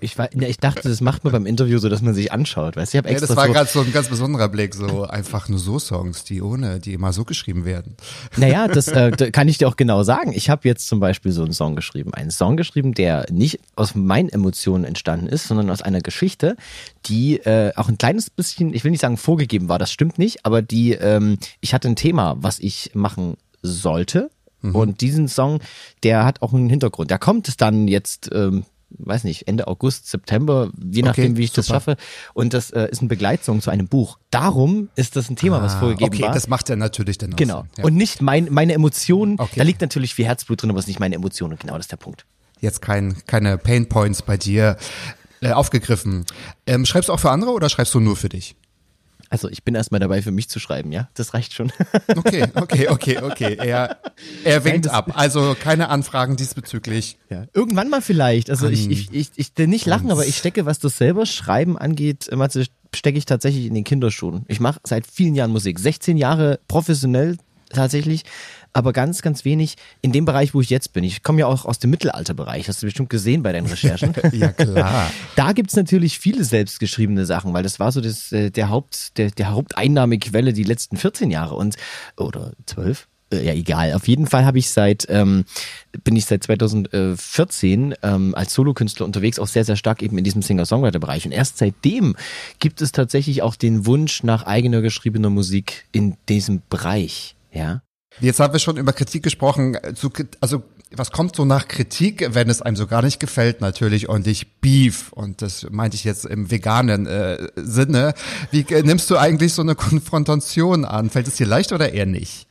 Ich, 0.00 0.18
war, 0.18 0.30
ich 0.32 0.58
dachte, 0.58 0.88
das 0.88 1.00
macht 1.00 1.24
man 1.24 1.32
beim 1.32 1.46
Interview 1.46 1.78
so, 1.78 1.88
dass 1.88 2.02
man 2.02 2.12
sich 2.12 2.30
anschaut. 2.30 2.76
Weißt? 2.76 2.92
du? 2.92 2.96
Ich 2.96 2.98
habe 2.98 3.08
Ja, 3.08 3.14
extra 3.14 3.28
das 3.28 3.36
war 3.36 3.46
so, 3.46 3.52
gerade 3.52 3.70
so 3.70 3.80
ein 3.80 3.92
ganz 3.92 4.08
besonderer 4.08 4.48
Blick, 4.48 4.74
so 4.74 5.04
einfach 5.04 5.48
nur 5.48 5.58
so 5.58 5.78
Songs, 5.78 6.24
die 6.24 6.42
ohne, 6.42 6.80
die 6.80 6.92
immer 6.92 7.12
so 7.12 7.24
geschrieben 7.24 7.64
werden. 7.64 7.96
Naja, 8.36 8.68
das 8.68 8.88
äh, 8.88 9.10
kann 9.32 9.48
ich 9.48 9.58
dir 9.58 9.68
auch 9.68 9.76
genau 9.76 10.02
sagen. 10.02 10.32
Ich 10.34 10.50
habe 10.50 10.68
jetzt 10.68 10.86
zum 10.86 11.00
Beispiel 11.00 11.32
so 11.32 11.44
einen 11.44 11.54
Song 11.54 11.76
geschrieben. 11.76 12.12
Einen 12.12 12.30
Song 12.30 12.56
geschrieben, 12.56 12.92
der 12.92 13.26
nicht 13.30 13.60
aus 13.74 13.94
meinen 13.94 14.28
Emotionen 14.28 14.84
entstanden 14.84 15.28
ist, 15.28 15.48
sondern 15.48 15.70
aus 15.70 15.82
einer 15.82 16.00
Geschichte, 16.00 16.56
die 17.06 17.38
äh, 17.38 17.72
auch 17.76 17.88
ein 17.88 17.96
kleines 17.96 18.28
bisschen, 18.28 18.74
ich 18.74 18.84
will 18.84 18.90
nicht 18.90 19.00
sagen 19.00 19.16
vorgegeben 19.16 19.68
war, 19.68 19.78
das 19.78 19.92
stimmt 19.92 20.18
nicht, 20.18 20.44
aber 20.44 20.60
die, 20.60 20.92
ähm, 20.92 21.38
ich 21.60 21.72
hatte 21.72 21.88
ein 21.88 21.96
Thema, 21.96 22.36
was 22.38 22.58
ich 22.58 22.90
machen 22.94 23.36
sollte. 23.62 24.30
Und 24.62 25.00
diesen 25.00 25.28
Song, 25.28 25.60
der 26.02 26.24
hat 26.24 26.42
auch 26.42 26.52
einen 26.52 26.68
Hintergrund. 26.68 27.10
Der 27.10 27.18
kommt 27.18 27.48
es 27.48 27.56
dann 27.56 27.88
jetzt, 27.88 28.30
ähm, 28.32 28.64
weiß 28.90 29.24
nicht, 29.24 29.46
Ende 29.46 29.66
August, 29.68 30.08
September, 30.08 30.70
je 30.90 31.02
nachdem, 31.02 31.36
wie 31.36 31.44
ich 31.44 31.52
das 31.52 31.66
super. 31.66 31.76
schaffe. 31.76 31.96
Und 32.34 32.54
das 32.54 32.70
äh, 32.70 32.88
ist 32.90 33.02
ein 33.02 33.08
Begleitsong 33.08 33.60
zu 33.60 33.70
einem 33.70 33.88
Buch. 33.88 34.18
Darum 34.30 34.88
ist 34.96 35.16
das 35.16 35.30
ein 35.30 35.36
Thema, 35.36 35.62
was 35.62 35.74
vorgegeben 35.74 36.14
okay, 36.14 36.22
war. 36.24 36.32
das 36.32 36.48
macht 36.48 36.68
ja 36.68 36.76
natürlich 36.76 37.18
dann 37.18 37.34
auch 37.34 37.36
Genau. 37.36 37.64
Ja. 37.76 37.84
Und 37.84 37.94
nicht 37.94 38.22
mein, 38.22 38.48
meine 38.50 38.72
Emotionen. 38.72 39.38
Okay. 39.38 39.58
Da 39.58 39.64
liegt 39.64 39.80
natürlich 39.80 40.14
viel 40.14 40.24
Herzblut 40.26 40.62
drin, 40.62 40.70
aber 40.70 40.78
es 40.78 40.84
ist 40.84 40.88
nicht 40.88 41.00
meine 41.00 41.14
Emotionen. 41.14 41.52
Und 41.52 41.60
genau 41.60 41.74
das 41.74 41.86
ist 41.86 41.92
der 41.92 41.96
Punkt. 41.96 42.26
Jetzt 42.60 42.80
kein, 42.80 43.16
keine 43.26 43.58
Pain 43.58 43.88
Points 43.88 44.22
bei 44.22 44.36
dir 44.36 44.78
äh, 45.42 45.52
aufgegriffen. 45.52 46.24
Ähm, 46.66 46.86
schreibst 46.86 47.08
du 47.08 47.12
auch 47.12 47.20
für 47.20 47.30
andere 47.30 47.52
oder 47.52 47.68
schreibst 47.68 47.94
du 47.94 48.00
nur 48.00 48.16
für 48.16 48.30
dich? 48.30 48.56
Also 49.28 49.48
ich 49.48 49.64
bin 49.64 49.74
erstmal 49.74 50.00
dabei, 50.00 50.22
für 50.22 50.30
mich 50.30 50.48
zu 50.48 50.60
schreiben, 50.60 50.92
ja. 50.92 51.08
Das 51.14 51.34
reicht 51.34 51.52
schon. 51.52 51.72
Okay, 52.16 52.46
okay, 52.54 52.88
okay, 52.88 53.18
okay. 53.18 53.56
Er, 53.56 53.98
er 54.44 54.64
winkt 54.64 54.88
ab. 54.88 55.12
Also 55.14 55.56
keine 55.60 55.88
Anfragen 55.88 56.36
diesbezüglich. 56.36 57.18
ja. 57.30 57.44
Irgendwann 57.52 57.88
mal 57.88 58.00
vielleicht. 58.00 58.50
Also 58.50 58.68
ich, 58.68 58.90
ich, 58.90 59.12
ich, 59.12 59.30
ich 59.36 59.52
will 59.56 59.66
nicht 59.66 59.86
lachen, 59.86 60.10
aber 60.10 60.26
ich 60.26 60.36
stecke, 60.36 60.66
was 60.66 60.78
das 60.78 60.96
selber 60.96 61.26
Schreiben 61.26 61.76
angeht, 61.78 62.28
Matze, 62.34 62.66
stecke 62.94 63.18
ich 63.18 63.26
tatsächlich 63.26 63.66
in 63.66 63.74
den 63.74 63.84
Kinderschuhen. 63.84 64.44
Ich 64.48 64.60
mache 64.60 64.80
seit 64.84 65.06
vielen 65.06 65.34
Jahren 65.34 65.50
Musik. 65.50 65.78
16 65.78 66.16
Jahre 66.16 66.58
professionell 66.68 67.36
tatsächlich, 67.70 68.24
aber 68.76 68.92
ganz, 68.92 69.22
ganz 69.22 69.44
wenig 69.44 69.76
in 70.02 70.12
dem 70.12 70.26
Bereich, 70.26 70.52
wo 70.52 70.60
ich 70.60 70.68
jetzt 70.68 70.92
bin. 70.92 71.02
Ich 71.02 71.22
komme 71.22 71.40
ja 71.40 71.46
auch 71.46 71.64
aus 71.64 71.78
dem 71.78 71.90
Mittelalterbereich, 71.90 72.68
hast 72.68 72.82
du 72.82 72.86
bestimmt 72.86 73.08
gesehen 73.08 73.42
bei 73.42 73.52
deinen 73.52 73.66
Recherchen. 73.66 74.12
Ja, 74.32 74.48
klar. 74.48 75.10
Da 75.34 75.52
gibt's 75.52 75.76
natürlich 75.76 76.18
viele 76.18 76.44
selbstgeschriebene 76.44 77.24
Sachen, 77.24 77.54
weil 77.54 77.62
das 77.62 77.80
war 77.80 77.90
so 77.90 78.00
das, 78.02 78.32
äh, 78.32 78.50
der, 78.50 78.68
Haupt, 78.68 79.16
der, 79.16 79.30
der 79.30 79.50
Haupteinnahmequelle 79.52 80.52
die 80.52 80.64
letzten 80.64 80.96
14 80.96 81.30
Jahre 81.30 81.54
und 81.54 81.76
oder 82.18 82.52
12. 82.66 83.08
Äh, 83.32 83.46
Ja, 83.46 83.54
egal. 83.54 83.94
Auf 83.94 84.08
jeden 84.08 84.26
Fall 84.26 84.44
habe 84.44 84.58
ich 84.58 84.68
seit, 84.70 85.06
ähm, 85.08 85.44
bin 86.04 86.16
ich 86.16 86.26
seit 86.26 86.44
2014 86.44 87.94
ähm, 88.02 88.34
als 88.34 88.52
Solokünstler 88.52 89.06
unterwegs, 89.06 89.38
auch 89.38 89.46
sehr, 89.46 89.64
sehr 89.64 89.76
stark 89.76 90.02
eben 90.02 90.18
in 90.18 90.24
diesem 90.24 90.42
Singer-Songwriter-Bereich. 90.42 91.24
Und 91.24 91.32
erst 91.32 91.56
seitdem 91.56 92.14
gibt 92.58 92.82
es 92.82 92.92
tatsächlich 92.92 93.40
auch 93.42 93.56
den 93.56 93.86
Wunsch 93.86 94.22
nach 94.22 94.44
eigener 94.44 94.82
geschriebener 94.82 95.30
Musik 95.30 95.86
in 95.92 96.16
diesem 96.28 96.60
Bereich. 96.68 97.36
Ja. 97.52 97.80
Jetzt 98.20 98.40
haben 98.40 98.52
wir 98.52 98.60
schon 98.60 98.76
über 98.76 98.92
Kritik 98.92 99.22
gesprochen. 99.22 99.76
Krit- 99.76 100.36
also 100.40 100.62
was 100.92 101.10
kommt 101.10 101.36
so 101.36 101.44
nach 101.44 101.68
Kritik, 101.68 102.28
wenn 102.32 102.48
es 102.48 102.62
einem 102.62 102.76
so 102.76 102.86
gar 102.86 103.02
nicht 103.02 103.20
gefällt? 103.20 103.60
Natürlich 103.60 104.08
ordentlich 104.08 104.60
Beef. 104.60 105.12
Und 105.12 105.42
das 105.42 105.66
meinte 105.70 105.96
ich 105.96 106.04
jetzt 106.04 106.24
im 106.24 106.50
veganen 106.50 107.06
äh, 107.06 107.48
Sinne. 107.56 108.14
Wie 108.50 108.60
äh, 108.60 108.82
nimmst 108.82 109.10
du 109.10 109.16
eigentlich 109.16 109.52
so 109.52 109.62
eine 109.62 109.74
Konfrontation 109.74 110.84
an? 110.84 111.10
Fällt 111.10 111.28
es 111.28 111.36
dir 111.36 111.46
leicht 111.46 111.72
oder 111.72 111.92
eher 111.92 112.06
nicht? 112.06 112.46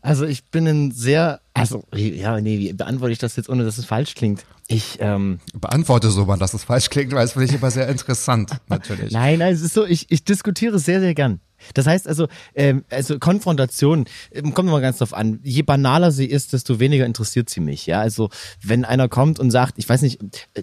Also 0.00 0.24
ich 0.24 0.44
bin 0.46 0.66
ein 0.66 0.90
sehr, 0.90 1.40
also 1.54 1.84
ja, 1.94 2.40
nee, 2.40 2.58
wie 2.58 2.72
beantworte 2.72 3.12
ich 3.12 3.18
das 3.18 3.36
jetzt, 3.36 3.48
ohne 3.48 3.64
dass 3.64 3.78
es 3.78 3.84
falsch 3.84 4.14
klingt? 4.16 4.44
Ich, 4.66 4.98
ähm, 5.00 5.38
Beantworte 5.54 6.10
so 6.10 6.24
mal, 6.24 6.38
dass 6.38 6.54
es 6.54 6.64
falsch 6.64 6.90
klingt, 6.90 7.12
weil 7.12 7.24
es 7.24 7.32
finde 7.32 7.46
ich 7.46 7.54
immer 7.54 7.70
sehr 7.70 7.88
interessant, 7.88 8.50
natürlich. 8.68 9.12
Nein, 9.12 9.38
nein, 9.38 9.54
es 9.54 9.60
ist 9.62 9.74
so, 9.74 9.84
ich, 9.86 10.10
ich 10.10 10.24
diskutiere 10.24 10.78
sehr, 10.80 10.98
sehr 11.00 11.14
gern. 11.14 11.40
Das 11.74 11.86
heißt 11.86 12.08
also, 12.08 12.28
ähm, 12.54 12.84
also 12.90 13.18
Konfrontation, 13.18 14.06
ähm, 14.32 14.54
kommt 14.54 14.68
immer 14.68 14.80
ganz 14.80 14.98
drauf 14.98 15.14
an. 15.14 15.40
Je 15.42 15.62
banaler 15.62 16.10
sie 16.10 16.26
ist, 16.26 16.52
desto 16.52 16.80
weniger 16.80 17.06
interessiert 17.06 17.50
sie 17.50 17.60
mich. 17.60 17.86
Ja, 17.86 18.00
also 18.00 18.30
wenn 18.62 18.84
einer 18.84 19.08
kommt 19.08 19.38
und 19.38 19.50
sagt, 19.50 19.74
ich 19.78 19.88
weiß 19.88 20.02
nicht, 20.02 20.20
äh, 20.54 20.62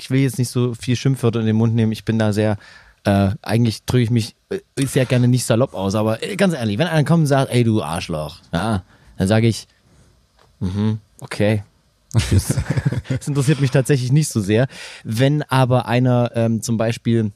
ich 0.00 0.10
will 0.10 0.20
jetzt 0.20 0.38
nicht 0.38 0.50
so 0.50 0.74
viel 0.74 0.96
Schimpfwörter 0.96 1.40
in 1.40 1.46
den 1.46 1.56
Mund 1.56 1.74
nehmen, 1.74 1.92
ich 1.92 2.04
bin 2.04 2.18
da 2.18 2.32
sehr, 2.32 2.56
äh, 3.04 3.30
eigentlich 3.42 3.84
drücke 3.84 4.04
ich 4.04 4.10
mich 4.10 4.36
äh, 4.50 4.60
sehr 4.86 5.06
gerne 5.06 5.28
nicht 5.28 5.44
salopp 5.44 5.74
aus, 5.74 5.94
aber 5.94 6.22
äh, 6.22 6.36
ganz 6.36 6.54
ehrlich, 6.54 6.78
wenn 6.78 6.86
einer 6.86 7.04
kommt 7.04 7.22
und 7.22 7.26
sagt, 7.26 7.52
ey 7.52 7.64
du 7.64 7.82
Arschloch, 7.82 8.40
ja, 8.52 8.84
dann 9.16 9.28
sage 9.28 9.48
ich, 9.48 9.66
mhm, 10.60 10.98
okay. 11.20 11.62
Das, 12.30 12.56
interessiert 13.26 13.60
mich 13.60 13.70
tatsächlich 13.70 14.12
nicht 14.12 14.28
so 14.28 14.40
sehr. 14.40 14.66
Wenn 15.04 15.42
aber 15.42 15.86
einer 15.86 16.30
ähm, 16.34 16.62
zum 16.62 16.78
Beispiel 16.78 17.32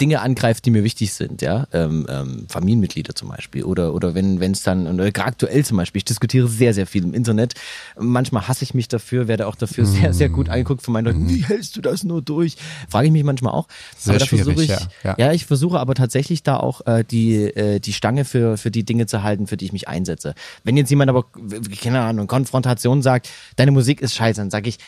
Dinge 0.00 0.20
angreift, 0.20 0.64
die 0.66 0.70
mir 0.70 0.84
wichtig 0.84 1.12
sind, 1.12 1.42
ja, 1.42 1.66
ähm, 1.72 2.06
ähm, 2.08 2.46
Familienmitglieder 2.48 3.14
zum 3.14 3.28
Beispiel 3.28 3.64
oder 3.64 3.94
oder 3.94 4.14
wenn 4.14 4.38
wenn 4.38 4.52
es 4.52 4.62
dann 4.62 4.86
oder 4.86 5.10
gerade 5.10 5.28
aktuell 5.28 5.64
zum 5.64 5.76
Beispiel, 5.76 6.00
ich 6.00 6.04
diskutiere 6.04 6.48
sehr 6.48 6.74
sehr 6.74 6.86
viel 6.86 7.02
im 7.02 7.14
Internet. 7.14 7.54
Manchmal 7.98 8.46
hasse 8.46 8.62
ich 8.62 8.74
mich 8.74 8.88
dafür, 8.88 9.26
werde 9.26 9.46
auch 9.46 9.56
dafür 9.56 9.86
sehr 9.86 10.12
sehr 10.12 10.28
gut 10.28 10.48
angeguckt 10.48 10.82
von 10.82 10.92
meinen 10.92 11.06
Leuten. 11.06 11.28
Wie 11.28 11.44
hältst 11.44 11.76
du 11.76 11.80
das 11.80 12.04
nur 12.04 12.20
durch? 12.22 12.56
Frage 12.88 13.06
ich 13.06 13.12
mich 13.12 13.24
manchmal 13.24 13.54
auch. 13.54 13.66
Sehr 13.96 14.14
aber 14.14 14.20
da 14.20 14.26
versuche 14.26 14.62
ich, 14.62 14.70
ja, 14.70 14.80
ja. 15.02 15.14
ja, 15.18 15.32
ich 15.32 15.46
versuche 15.46 15.78
aber 15.80 15.94
tatsächlich 15.94 16.42
da 16.42 16.58
auch 16.58 16.86
äh, 16.86 17.04
die 17.04 17.36
äh, 17.36 17.80
die 17.80 17.92
Stange 17.92 18.24
für 18.24 18.56
für 18.56 18.70
die 18.70 18.84
Dinge 18.84 19.06
zu 19.06 19.22
halten, 19.22 19.46
für 19.46 19.56
die 19.56 19.64
ich 19.64 19.72
mich 19.72 19.88
einsetze. 19.88 20.34
Wenn 20.62 20.76
jetzt 20.76 20.90
jemand 20.90 21.08
aber 21.08 21.24
keine 21.80 22.00
Ahnung 22.00 22.26
Konfrontation 22.26 23.02
sagt, 23.02 23.28
deine 23.56 23.70
Musik 23.70 24.00
ist 24.00 24.14
scheiße, 24.14 24.40
dann 24.40 24.50
sage 24.50 24.68
ich 24.68 24.78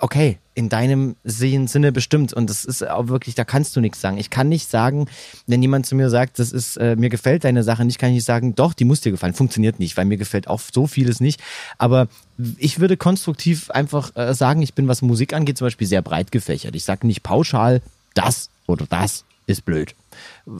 okay, 0.00 0.38
in 0.54 0.68
deinem 0.68 1.16
Sinne 1.24 1.92
bestimmt. 1.92 2.32
Und 2.32 2.50
das 2.50 2.64
ist 2.64 2.86
auch 2.88 3.08
wirklich, 3.08 3.34
da 3.34 3.44
kannst 3.44 3.76
du 3.76 3.80
nichts 3.80 4.00
sagen. 4.00 4.18
Ich 4.18 4.30
kann 4.30 4.48
nicht 4.48 4.68
sagen, 4.68 5.06
wenn 5.46 5.62
jemand 5.62 5.86
zu 5.86 5.94
mir 5.94 6.10
sagt, 6.10 6.38
das 6.38 6.52
ist, 6.52 6.76
äh, 6.76 6.96
mir 6.96 7.10
gefällt 7.10 7.44
deine 7.44 7.62
Sache 7.62 7.84
nicht, 7.84 7.98
kann 7.98 8.10
ich 8.10 8.16
nicht 8.16 8.24
sagen, 8.24 8.54
doch, 8.54 8.74
die 8.74 8.84
muss 8.84 9.00
dir 9.00 9.12
gefallen. 9.12 9.34
Funktioniert 9.34 9.78
nicht, 9.78 9.96
weil 9.96 10.04
mir 10.04 10.16
gefällt 10.16 10.48
auch 10.48 10.60
so 10.60 10.86
vieles 10.86 11.20
nicht. 11.20 11.40
Aber 11.78 12.08
ich 12.56 12.80
würde 12.80 12.96
konstruktiv 12.96 13.70
einfach 13.70 14.14
äh, 14.16 14.34
sagen, 14.34 14.62
ich 14.62 14.74
bin, 14.74 14.88
was 14.88 15.02
Musik 15.02 15.32
angeht, 15.32 15.58
zum 15.58 15.66
Beispiel 15.66 15.86
sehr 15.86 16.02
breit 16.02 16.32
gefächert. 16.32 16.74
Ich 16.74 16.84
sage 16.84 17.06
nicht 17.06 17.22
pauschal, 17.22 17.80
das 18.14 18.50
oder 18.66 18.86
das 18.88 19.24
ist 19.46 19.64
blöd. 19.64 19.94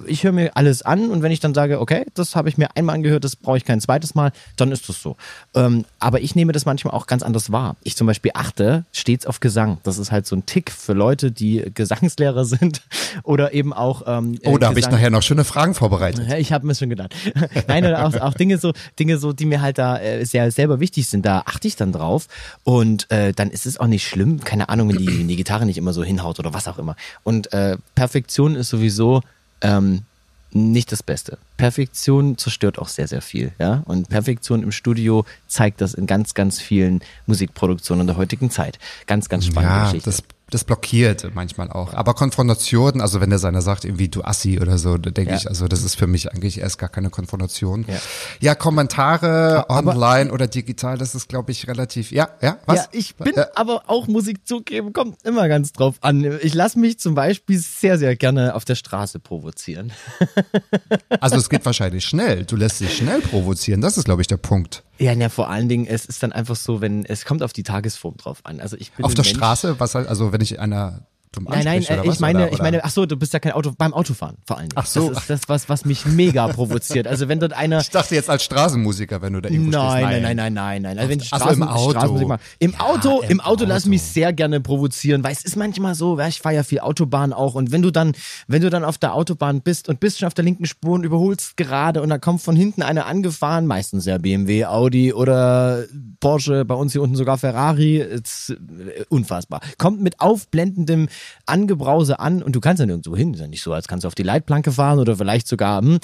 Ich 0.07 0.25
höre 0.25 0.33
mir 0.33 0.57
alles 0.57 0.83
an 0.83 1.11
und 1.11 1.23
wenn 1.23 1.33
ich 1.33 1.41
dann 1.41 1.55
sage, 1.55 1.81
okay, 1.81 2.05
das 2.15 2.37
habe 2.37 2.49
ich 2.49 2.59
mir 2.59 2.69
einmal 2.77 2.95
angehört, 2.95 3.25
das 3.25 3.37
brauche 3.37 3.57
ich 3.57 3.65
kein 3.65 3.81
zweites 3.81 4.15
Mal, 4.15 4.33
dann 4.57 4.73
ist 4.73 4.89
das 4.89 5.03
so. 5.03 5.17
Ähm, 5.55 5.85
aber 5.99 6.21
ich 6.21 6.35
nehme 6.35 6.53
das 6.53 6.67
manchmal 6.67 6.95
auch 6.95 7.07
ganz 7.07 7.23
anders 7.23 7.51
wahr. 7.53 7.77
Ich 7.85 7.97
zum 7.97 8.07
Beispiel 8.07 8.33
achte 8.35 8.85
stets 8.93 9.27
auf 9.27 9.41
Gesang. 9.41 9.79
Das 9.83 9.99
ist 9.99 10.13
halt 10.13 10.27
so 10.27 10.37
ein 10.37 10.47
Tick 10.47 10.71
für 10.71 10.93
Leute, 10.93 11.33
die 11.33 11.65
Gesangslehrer 11.75 12.45
sind 12.45 12.83
oder 13.23 13.53
eben 13.55 13.73
auch. 13.73 14.03
Ähm, 14.07 14.39
Oh, 14.45 14.59
da 14.59 14.69
habe 14.69 14.79
ich 14.79 14.91
nachher 14.91 15.11
noch 15.11 15.23
schöne 15.23 15.45
Fragen 15.45 15.75
vorbereitet. 15.75 16.31
ich 16.39 16.53
habe 16.53 16.67
mir 16.67 16.75
schon 16.75 16.91
gedacht. 16.91 17.15
Nein, 17.69 17.85
oder 17.85 18.07
auch, 18.07 18.15
auch 18.21 18.35
Dinge 18.35 18.59
so, 18.59 18.73
Dinge 18.99 19.19
so, 19.19 19.33
die 19.33 19.47
mir 19.47 19.61
halt 19.61 19.79
da 19.79 19.99
äh, 19.99 20.25
sehr 20.25 20.51
selber 20.51 20.81
wichtig 20.81 21.09
sind, 21.09 21.25
da 21.25 21.43
achte 21.47 21.69
ich 21.69 21.77
dann 21.77 21.93
drauf. 21.93 22.27
Und 22.65 23.11
äh, 23.11 23.33
dann 23.33 23.51
ist 23.51 23.67
es 23.67 23.79
auch 23.79 23.87
nicht 23.87 24.07
schlimm, 24.07 24.41
keine 24.41 24.69
Ahnung, 24.69 24.89
wenn 24.89 24.99
die, 24.99 25.07
wenn 25.07 25.29
die 25.29 25.37
Gitarre 25.37 25.67
nicht 25.67 25.79
immer 25.79 25.93
so 25.93 26.05
hinhaut 26.05 26.39
oder 26.39 26.55
was 26.55 26.69
auch 26.69 26.79
immer. 26.79 26.97
Und 27.25 27.53
äh, 27.53 27.77
Perfektion 27.95 28.55
ist 28.55 28.69
sowieso 28.69 29.23
ähm, 29.61 30.03
nicht 30.51 30.93
das 30.93 31.03
Beste. 31.03 31.39
Perfektion 31.59 32.39
zerstört 32.39 32.79
auch 32.79 32.89
sehr, 32.89 33.07
sehr 33.07 33.21
viel, 33.21 33.53
ja. 33.59 33.83
Und 33.85 34.09
Perfektion 34.09 34.63
im 34.63 34.73
Studio 34.73 35.25
zeigt 35.47 35.81
das 35.81 35.93
in 35.95 36.07
ganz, 36.07 36.35
ganz 36.35 36.61
vielen 36.61 37.01
Musikproduktionen 37.27 38.07
der 38.07 38.17
heutigen 38.17 38.51
Zeit. 38.51 38.79
Ganz, 39.07 39.29
ganz 39.29 39.45
spannende 39.47 39.75
Ja, 39.77 39.85
Geschichte. 39.85 40.11
das, 40.11 40.23
das 40.51 40.65
blockiert 40.65 41.31
manchmal 41.35 41.71
auch. 41.71 41.93
Aber 41.95 42.15
Konfrontationen, 42.15 43.01
also 43.01 43.21
wenn 43.21 43.31
der 43.31 43.39
seiner 43.39 43.61
sagt, 43.63 43.85
irgendwie 43.85 44.09
du 44.09 44.23
Assi 44.25 44.59
oder 44.61 44.79
so, 44.79 44.97
da 44.97 45.11
denke 45.11 45.33
Ja. 45.33 45.37
ich, 45.37 45.47
also 45.49 45.69
das 45.69 45.83
ist 45.83 45.95
für 45.97 46.07
mich 46.07 46.33
eigentlich 46.33 46.59
erst 46.61 46.79
gar 46.79 46.89
keine 46.89 47.11
Konfrontation. 47.11 47.85
Ja. 47.89 47.97
Ja, 48.41 48.55
Kommentare 48.55 49.67
Aber- 49.69 49.91
online 49.93 50.33
oder 50.33 50.47
digital, 50.47 50.97
das 50.99 51.15
ist, 51.15 51.29
glaube 51.29 51.53
ich, 51.53 51.69
relativ. 51.69 52.13
Ja, 52.13 52.29
ja, 52.41 52.59
was? 52.67 52.77
Ja, 52.77 52.85
ich 52.93 53.15
bin 53.17 53.37
Äh, 53.37 53.45
aber 53.55 53.83
auch 53.89 54.07
Musik 54.09 54.47
zugeben, 54.47 54.93
kommt 54.93 55.23
immer 55.25 55.49
ganz 55.49 55.73
drauf 55.73 55.97
an. 56.01 56.39
Ich 56.43 56.55
lasse 56.55 56.79
mich 56.79 56.99
zum 56.99 57.15
Beispiel 57.15 57.59
sehr, 57.59 57.99
sehr 57.99 58.17
gerne 58.17 58.55
auf 58.55 58.65
der 58.65 58.75
Straße 58.75 59.19
provozieren. 59.21 59.93
also 61.21 61.37
es 61.37 61.49
geht 61.51 61.65
wahrscheinlich 61.67 62.05
schnell. 62.05 62.45
Du 62.45 62.57
lässt 62.57 62.81
dich 62.81 62.97
schnell 62.97 63.21
provozieren. 63.21 63.81
Das 63.81 63.99
ist, 63.99 64.05
glaube 64.05 64.23
ich, 64.23 64.29
der 64.29 64.37
Punkt. 64.39 64.83
Ja, 64.99 65.13
ja, 65.13 65.29
vor 65.29 65.49
allen 65.49 65.69
Dingen, 65.69 65.87
es 65.87 66.05
ist 66.07 66.23
dann 66.23 66.33
einfach 66.33 66.57
so, 66.57 66.81
wenn, 66.81 67.05
es 67.05 67.25
kommt 67.25 67.43
auf 67.43 67.53
die 67.53 67.63
Tagesform 67.63 68.17
drauf 68.17 68.41
an. 68.45 68.61
Also 68.61 68.77
ich 68.79 68.93
bin 68.93 69.05
Auf 69.05 69.15
der 69.15 69.25
Mensch- 69.25 69.37
Straße, 69.37 69.79
was 69.79 69.95
halt, 69.95 70.09
also 70.09 70.33
wenn 70.33 70.41
ich 70.41 70.59
einer 70.61 71.07
dumm 71.33 71.45
Nein, 71.45 71.65
nein, 71.65 71.79
anspreche 71.79 72.01
äh, 72.01 72.03
ich 72.05 72.09
was, 72.11 72.21
meine, 72.21 72.45
oder, 72.45 72.53
ich 72.53 72.59
meine, 72.61 72.85
ach 72.85 72.91
so, 72.91 73.07
du 73.07 73.17
bist 73.17 73.33
ja 73.33 73.39
kein 73.41 73.53
Auto, 73.53 73.73
beim 73.77 73.93
Autofahren 73.95 74.37
vor 74.47 74.57
allen 74.59 74.69
Dingen. 74.69 74.79
Ach 74.81 74.87
so. 74.87 75.09
Das 75.11 75.19
ist 75.23 75.31
das, 75.31 75.41
was, 75.49 75.69
was 75.69 75.85
mich 75.85 76.07
mega 76.07 76.49
provoziert. 76.53 77.07
Also 77.07 77.29
wenn 77.29 77.41
dort 77.41 77.53
einer, 77.53 77.81
Ich 77.81 77.91
dachte 77.91 78.15
jetzt 78.15 78.31
als 78.31 78.45
Straßenmusiker, 78.45 79.21
wenn 79.23 79.33
du 79.35 79.41
da 79.41 79.49
irgendwo 79.49 79.71
Nein, 79.73 80.07
stehst. 80.07 80.23
nein, 80.23 80.37
nein, 80.37 80.37
nein, 80.37 80.53
nein, 80.55 80.83
nein. 80.83 80.99
Also 80.99 81.11
wenn 81.11 81.21
ich 81.21 81.29
Ach 81.33 81.39
so, 81.39 81.45
Straßen, 81.45 81.63
im 81.63 81.69
Auto. 81.69 82.29
Mache. 82.29 82.41
Im 82.59 82.73
Ja, 82.73 82.81
Auto, 82.81 83.21
im 83.23 83.31
im 83.31 83.41
Auto 83.41 83.65
lass 83.65 83.83
Auto. 83.85 83.91
mich 83.91 84.03
sehr 84.03 84.33
gerne 84.33 84.61
provozieren, 84.61 85.23
weil 85.25 85.33
es 85.33 85.45
ist 85.45 85.57
manchmal 85.57 85.95
so, 85.95 86.19
ich 86.21 86.41
fahre 86.41 86.55
ja 86.57 86.63
viel 86.63 86.81
Autobahn 86.81 87.33
auch 87.33 87.55
und 87.55 87.71
wenn 87.73 87.83
du 87.83 87.91
dann, 87.91 88.13
wenn 88.47 88.63
du 88.63 88.71
dann 88.71 88.85
auf 88.85 88.99
der 88.99 89.15
Autobahn 89.15 89.61
bist 89.63 89.89
und 89.89 90.01
bist 90.01 90.19
schon 90.19 90.27
auf 90.27 90.35
der 90.35 90.45
linken 90.45 90.67
Spur 90.67 90.93
und 90.95 91.05
überholst 91.05 91.57
gerade 91.57 92.03
und 92.03 92.09
da 92.09 92.19
kommt 92.19 92.43
von 92.43 92.57
hinten 92.57 92.83
einer 92.83 93.07
angefahren, 93.07 93.67
meistens 93.67 94.07
ja 94.07 94.19
BMW, 94.19 94.65
Audi 94.67 95.13
oder 95.13 95.85
Porsche, 96.21 96.65
bei 96.65 96.75
uns 96.75 96.93
hier 96.93 97.03
unten 97.03 97.17
sogar 97.17 97.39
Ferrari, 97.39 97.99
ist, 97.99 98.51
äh, 98.51 99.05
unfassbar. 99.09 99.61
Kommt 99.79 100.01
mit 100.03 100.21
aufblendendem 100.21 101.09
Angebrause 101.47 102.21
an 102.21 102.43
und 102.43 102.55
du 102.55 102.61
kannst 102.61 102.81
ja 102.81 102.87
nirgendwo 102.87 103.17
hin. 103.17 103.35
Ist 103.35 103.41
ja 103.41 103.47
nicht 103.47 103.63
so, 103.63 103.73
als 103.73 103.89
kannst 103.89 104.05
du 104.05 104.09
auf 104.09 104.15
die 104.15 104.23
Leitplanke 104.23 104.73
fahren 104.73 104.99
oder 104.99 105.17
vielleicht 105.17 105.49
sogar, 105.49 105.81
hm, 105.81 105.99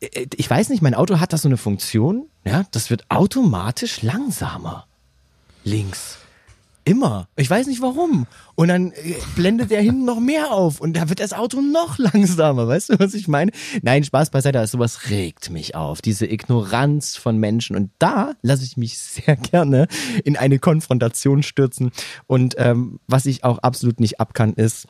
äh, 0.00 0.26
ich 0.36 0.48
weiß 0.48 0.68
nicht, 0.68 0.82
mein 0.82 0.94
Auto 0.94 1.20
hat 1.20 1.32
da 1.32 1.38
so 1.38 1.48
eine 1.48 1.56
Funktion, 1.56 2.26
ja, 2.44 2.64
das 2.70 2.90
wird 2.90 3.04
automatisch 3.08 4.02
langsamer. 4.02 4.86
Links. 5.64 6.18
Immer. 6.86 7.26
Ich 7.34 7.50
weiß 7.50 7.66
nicht 7.66 7.82
warum. 7.82 8.28
Und 8.54 8.68
dann 8.68 8.92
äh, 8.92 9.14
blendet 9.34 9.72
er 9.72 9.82
hinten 9.82 10.04
noch 10.04 10.20
mehr 10.20 10.52
auf 10.52 10.80
und 10.80 10.96
da 10.96 11.08
wird 11.08 11.18
das 11.18 11.32
Auto 11.32 11.60
noch 11.60 11.98
langsamer. 11.98 12.68
Weißt 12.68 12.90
du, 12.90 12.98
was 13.00 13.12
ich 13.14 13.26
meine? 13.26 13.50
Nein, 13.82 14.04
Spaß 14.04 14.30
beiseite. 14.30 14.60
Also 14.60 14.78
sowas 14.78 15.10
regt 15.10 15.50
mich 15.50 15.74
auf. 15.74 16.00
Diese 16.00 16.30
Ignoranz 16.30 17.16
von 17.16 17.38
Menschen. 17.38 17.74
Und 17.74 17.90
da 17.98 18.34
lasse 18.40 18.62
ich 18.62 18.76
mich 18.76 18.98
sehr 18.98 19.34
gerne 19.50 19.88
in 20.22 20.36
eine 20.36 20.60
Konfrontation 20.60 21.42
stürzen. 21.42 21.90
Und 22.28 22.54
ähm, 22.58 23.00
was 23.08 23.26
ich 23.26 23.42
auch 23.42 23.58
absolut 23.58 23.98
nicht 23.98 24.20
abkann, 24.20 24.52
ist, 24.52 24.86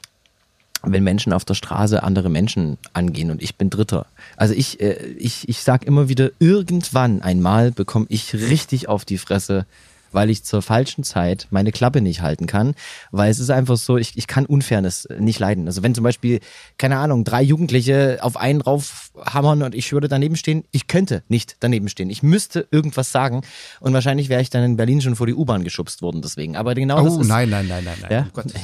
wenn 0.82 1.02
Menschen 1.02 1.32
auf 1.32 1.46
der 1.46 1.54
Straße 1.54 2.02
andere 2.02 2.28
Menschen 2.28 2.76
angehen 2.92 3.30
und 3.30 3.42
ich 3.42 3.56
bin 3.56 3.70
Dritter. 3.70 4.06
Also 4.36 4.52
ich, 4.52 4.80
äh, 4.80 4.96
ich, 5.16 5.48
ich 5.48 5.62
sag 5.62 5.84
immer 5.86 6.10
wieder, 6.10 6.30
irgendwann 6.40 7.22
einmal 7.22 7.72
bekomme 7.72 8.06
ich 8.10 8.34
richtig 8.34 8.86
auf 8.86 9.06
die 9.06 9.16
Fresse, 9.16 9.64
weil 10.12 10.30
ich 10.30 10.44
zur 10.44 10.62
falschen 10.62 11.04
Zeit 11.04 11.46
meine 11.50 11.72
Klappe 11.72 12.00
nicht 12.00 12.22
halten 12.22 12.46
kann, 12.46 12.74
weil 13.10 13.30
es 13.30 13.38
ist 13.38 13.50
einfach 13.50 13.76
so, 13.76 13.96
ich, 13.96 14.16
ich 14.16 14.26
kann 14.26 14.46
Unfairness 14.46 15.08
nicht 15.18 15.38
leiden. 15.38 15.66
Also 15.66 15.82
wenn 15.82 15.94
zum 15.94 16.04
Beispiel, 16.04 16.40
keine 16.78 16.98
Ahnung, 16.98 17.24
drei 17.24 17.42
Jugendliche 17.42 18.18
auf 18.22 18.36
einen 18.36 18.60
draufhammern 18.60 19.62
und 19.62 19.74
ich 19.74 19.92
würde 19.92 20.08
daneben 20.08 20.36
stehen, 20.36 20.64
ich 20.70 20.86
könnte 20.86 21.22
nicht 21.28 21.56
daneben 21.60 21.88
stehen. 21.88 22.10
Ich 22.10 22.22
müsste 22.22 22.66
irgendwas 22.70 23.12
sagen 23.12 23.42
und 23.80 23.92
wahrscheinlich 23.92 24.28
wäre 24.28 24.40
ich 24.42 24.50
dann 24.50 24.62
in 24.64 24.76
Berlin 24.76 25.00
schon 25.00 25.16
vor 25.16 25.26
die 25.26 25.34
U-Bahn 25.34 25.64
geschubst 25.64 26.02
worden 26.02 26.22
deswegen. 26.22 26.56
Aber 26.56 26.74
genau 26.74 27.02
das 27.02 27.14
Oh, 27.16 27.20
ist, 27.20 27.28
nein, 27.28 27.48
nein, 27.50 27.66
nein, 27.68 27.84
nein, 27.84 27.98
nein. 28.02 28.10
ja? 28.10 28.26
Gottes 28.32 28.54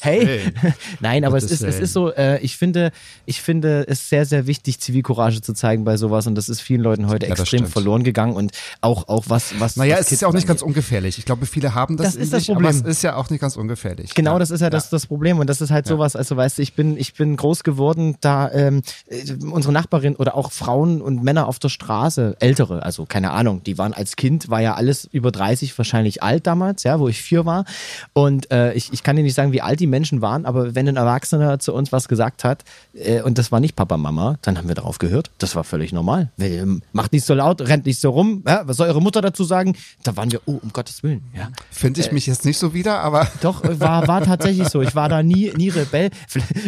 hey, 0.00 0.52
nein, 1.00 1.24
aber 1.24 1.36
es 1.36 1.50
ist, 1.50 1.62
es 1.62 1.78
ist 1.78 1.92
so, 1.92 2.12
äh, 2.12 2.38
ich 2.40 2.56
finde, 2.56 2.92
ich 3.26 3.40
finde 3.40 3.86
es 3.88 4.08
sehr, 4.08 4.24
sehr 4.26 4.46
wichtig, 4.46 4.78
Zivilcourage 4.80 5.40
zu 5.40 5.52
zeigen 5.52 5.84
bei 5.84 5.96
sowas 5.96 6.26
und 6.26 6.34
das 6.34 6.48
ist 6.48 6.60
vielen 6.60 6.80
Leuten 6.82 7.08
heute 7.08 7.26
Ja, 7.26 7.30
das 7.30 7.40
extrem 7.40 7.58
stimmt. 7.60 7.72
verloren 7.72 8.04
gegangen 8.04 8.34
und 8.34 8.52
auch, 8.80 9.08
auch 9.08 9.24
was, 9.28 9.58
was. 9.58 9.76
Naja, 9.76 9.96
es 9.98 10.12
ist 10.12 10.22
ja 10.22 10.28
auch 10.28 10.32
nicht 10.32 10.46
ganz 10.54 10.62
ungefährlich. 10.62 11.18
Ich 11.18 11.24
glaube, 11.24 11.46
viele 11.46 11.74
haben 11.74 11.96
das, 11.96 12.06
Das 12.06 12.16
ist 12.16 12.32
das 12.32 12.44
sich, 12.46 12.54
aber 12.56 12.68
es 12.68 12.76
Problem. 12.76 12.90
ist 12.90 13.02
ja 13.02 13.16
auch 13.16 13.30
nicht 13.30 13.40
ganz 13.40 13.56
ungefährlich. 13.56 14.14
Genau, 14.14 14.32
Ja. 14.34 14.38
das 14.38 14.50
ist 14.50 14.60
ja 14.60 14.70
das, 14.70 14.90
das 14.90 15.06
Problem 15.06 15.38
und 15.38 15.48
das 15.50 15.60
ist 15.60 15.70
halt 15.70 15.86
sowas, 15.86 16.16
also 16.16 16.36
weißt 16.36 16.58
du, 16.58 16.62
ich 16.62 16.74
bin, 16.74 16.96
ich 16.96 17.14
bin 17.14 17.36
groß 17.36 17.64
geworden, 17.64 18.16
da 18.20 18.50
ähm, 18.52 18.82
äh, 19.08 19.32
unsere 19.50 19.72
Nachbarin 19.72 20.16
oder 20.16 20.36
auch 20.36 20.52
Frauen 20.52 21.00
und 21.02 21.22
Männer 21.22 21.48
auf 21.48 21.58
der 21.58 21.68
Straße, 21.68 22.36
ältere, 22.40 22.82
also 22.82 23.04
keine 23.06 23.30
Ahnung, 23.32 23.62
die 23.64 23.78
waren 23.78 23.92
als 23.92 24.16
Kind, 24.16 24.48
war 24.50 24.60
ja 24.60 24.74
alles 24.74 25.04
über 25.10 25.30
30 25.32 25.76
wahrscheinlich 25.76 26.22
alt 26.22 26.46
damals, 26.46 26.82
ja, 26.84 27.00
wo 27.00 27.08
ich 27.08 27.20
vier 27.20 27.44
war 27.46 27.64
und 28.12 28.50
äh, 28.50 28.72
ich, 28.74 28.92
ich 28.92 29.02
kann 29.02 29.16
dir 29.16 29.22
nicht 29.22 29.34
sagen, 29.34 29.52
wie 29.52 29.60
alt 29.62 29.80
die 29.80 29.86
Menschen 29.86 30.20
waren, 30.22 30.46
aber 30.46 30.74
wenn 30.74 30.88
ein 30.88 30.96
Erwachsener 30.96 31.58
zu 31.58 31.72
uns 31.74 31.92
was 31.92 32.08
gesagt 32.08 32.44
hat 32.44 32.64
äh, 32.94 33.20
und 33.22 33.38
das 33.38 33.52
war 33.52 33.60
nicht 33.60 33.76
Papa, 33.76 33.96
Mama, 33.96 34.38
dann 34.42 34.58
haben 34.58 34.68
wir 34.68 34.74
darauf 34.74 34.98
gehört. 34.98 35.30
Das 35.38 35.54
war 35.56 35.64
völlig 35.64 35.92
normal. 35.92 36.30
Weil, 36.36 36.80
Macht 36.92 37.12
nicht 37.12 37.24
so 37.26 37.34
laut, 37.34 37.60
rennt 37.62 37.86
nicht 37.86 38.00
so 38.00 38.10
rum. 38.10 38.42
Ja, 38.46 38.62
was 38.66 38.76
soll 38.76 38.88
eure 38.88 39.02
Mutter 39.02 39.20
dazu 39.20 39.44
sagen? 39.44 39.76
Da 40.02 40.16
waren 40.16 40.30
wir, 40.32 40.40
oh, 40.46 40.60
um 40.62 40.72
Gottes 40.72 41.02
Willen. 41.02 41.22
Ja. 41.36 41.48
Finde 41.70 42.00
ich 42.00 42.12
mich 42.12 42.26
jetzt 42.26 42.44
nicht 42.44 42.58
so 42.58 42.74
wieder, 42.74 43.00
aber 43.00 43.26
Doch, 43.40 43.64
äh, 43.64 43.78
war, 43.80 44.06
war 44.08 44.22
tatsächlich 44.22 44.68
so. 44.68 44.82
Ich 44.82 44.94
war 44.94 45.08
da 45.08 45.22
nie, 45.22 45.52
nie 45.56 45.68
Rebell. 45.68 46.10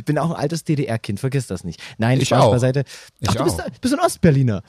Bin 0.04 0.18
auch 0.18 0.30
ein 0.30 0.36
altes 0.36 0.64
DDR-Kind, 0.64 1.20
vergiss 1.20 1.46
das 1.46 1.64
nicht. 1.64 1.80
Nein, 1.98 2.20
Ich 2.20 2.28
Spaß 2.28 2.42
auch. 2.44 2.50
beiseite. 2.52 2.84
Ich 3.20 3.28
Ach, 3.28 3.34
du 3.34 3.44
bist, 3.44 3.60
auch. 3.62 3.68
bist 3.80 3.94
ein 3.94 4.00
Ostberliner. 4.00 4.62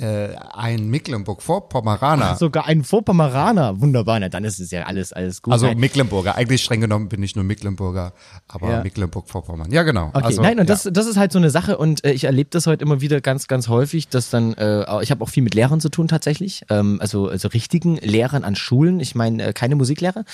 Äh, 0.00 0.34
ein 0.52 0.88
Mecklenburg-Vorpommeraner. 0.90 2.36
Sogar 2.36 2.66
ein 2.66 2.84
Vorpommeraner. 2.84 3.80
Wunderbar. 3.80 4.18
Na, 4.20 4.28
dann 4.28 4.44
ist 4.44 4.60
es 4.60 4.70
ja 4.70 4.84
alles, 4.84 5.12
alles 5.12 5.42
gut. 5.42 5.52
Also 5.52 5.66
Nein. 5.66 5.78
Mecklenburger. 5.78 6.36
Eigentlich 6.36 6.62
streng 6.62 6.80
genommen 6.80 7.08
bin 7.08 7.22
ich 7.22 7.36
nur 7.36 7.44
Mecklenburger, 7.44 8.12
aber 8.48 8.70
Ja. 8.70 8.82
Mecklenburg-Vorpommern. 8.82 9.70
Ja, 9.72 9.82
genau. 9.82 10.08
Okay, 10.12 10.24
also, 10.24 10.42
nein, 10.42 10.58
und 10.60 10.68
ja. 10.68 10.74
das, 10.74 10.88
das 10.90 11.06
ist 11.06 11.16
halt 11.16 11.32
so 11.32 11.38
eine 11.38 11.50
Sache 11.50 11.76
und 11.78 12.04
äh, 12.04 12.12
ich 12.12 12.24
erlebe 12.24 12.50
das 12.50 12.66
heute 12.66 12.84
immer 12.84 13.00
wieder 13.00 13.20
ganz, 13.20 13.46
ganz 13.48 13.68
häufig, 13.68 14.08
dass 14.08 14.30
dann, 14.30 14.54
äh, 14.54 15.02
ich 15.02 15.10
habe 15.10 15.22
auch 15.22 15.28
viel 15.28 15.42
mit 15.42 15.54
Lehrern 15.54 15.80
zu 15.80 15.88
tun 15.88 16.08
tatsächlich, 16.08 16.64
ähm, 16.70 16.98
also, 17.00 17.28
also 17.28 17.48
richtigen 17.48 17.96
Lehrern 17.96 18.44
an 18.44 18.56
Schulen, 18.56 19.00
ich 19.00 19.14
meine 19.14 19.42
äh, 19.42 19.52
keine 19.52 19.76
Musiklehrer, 19.76 20.24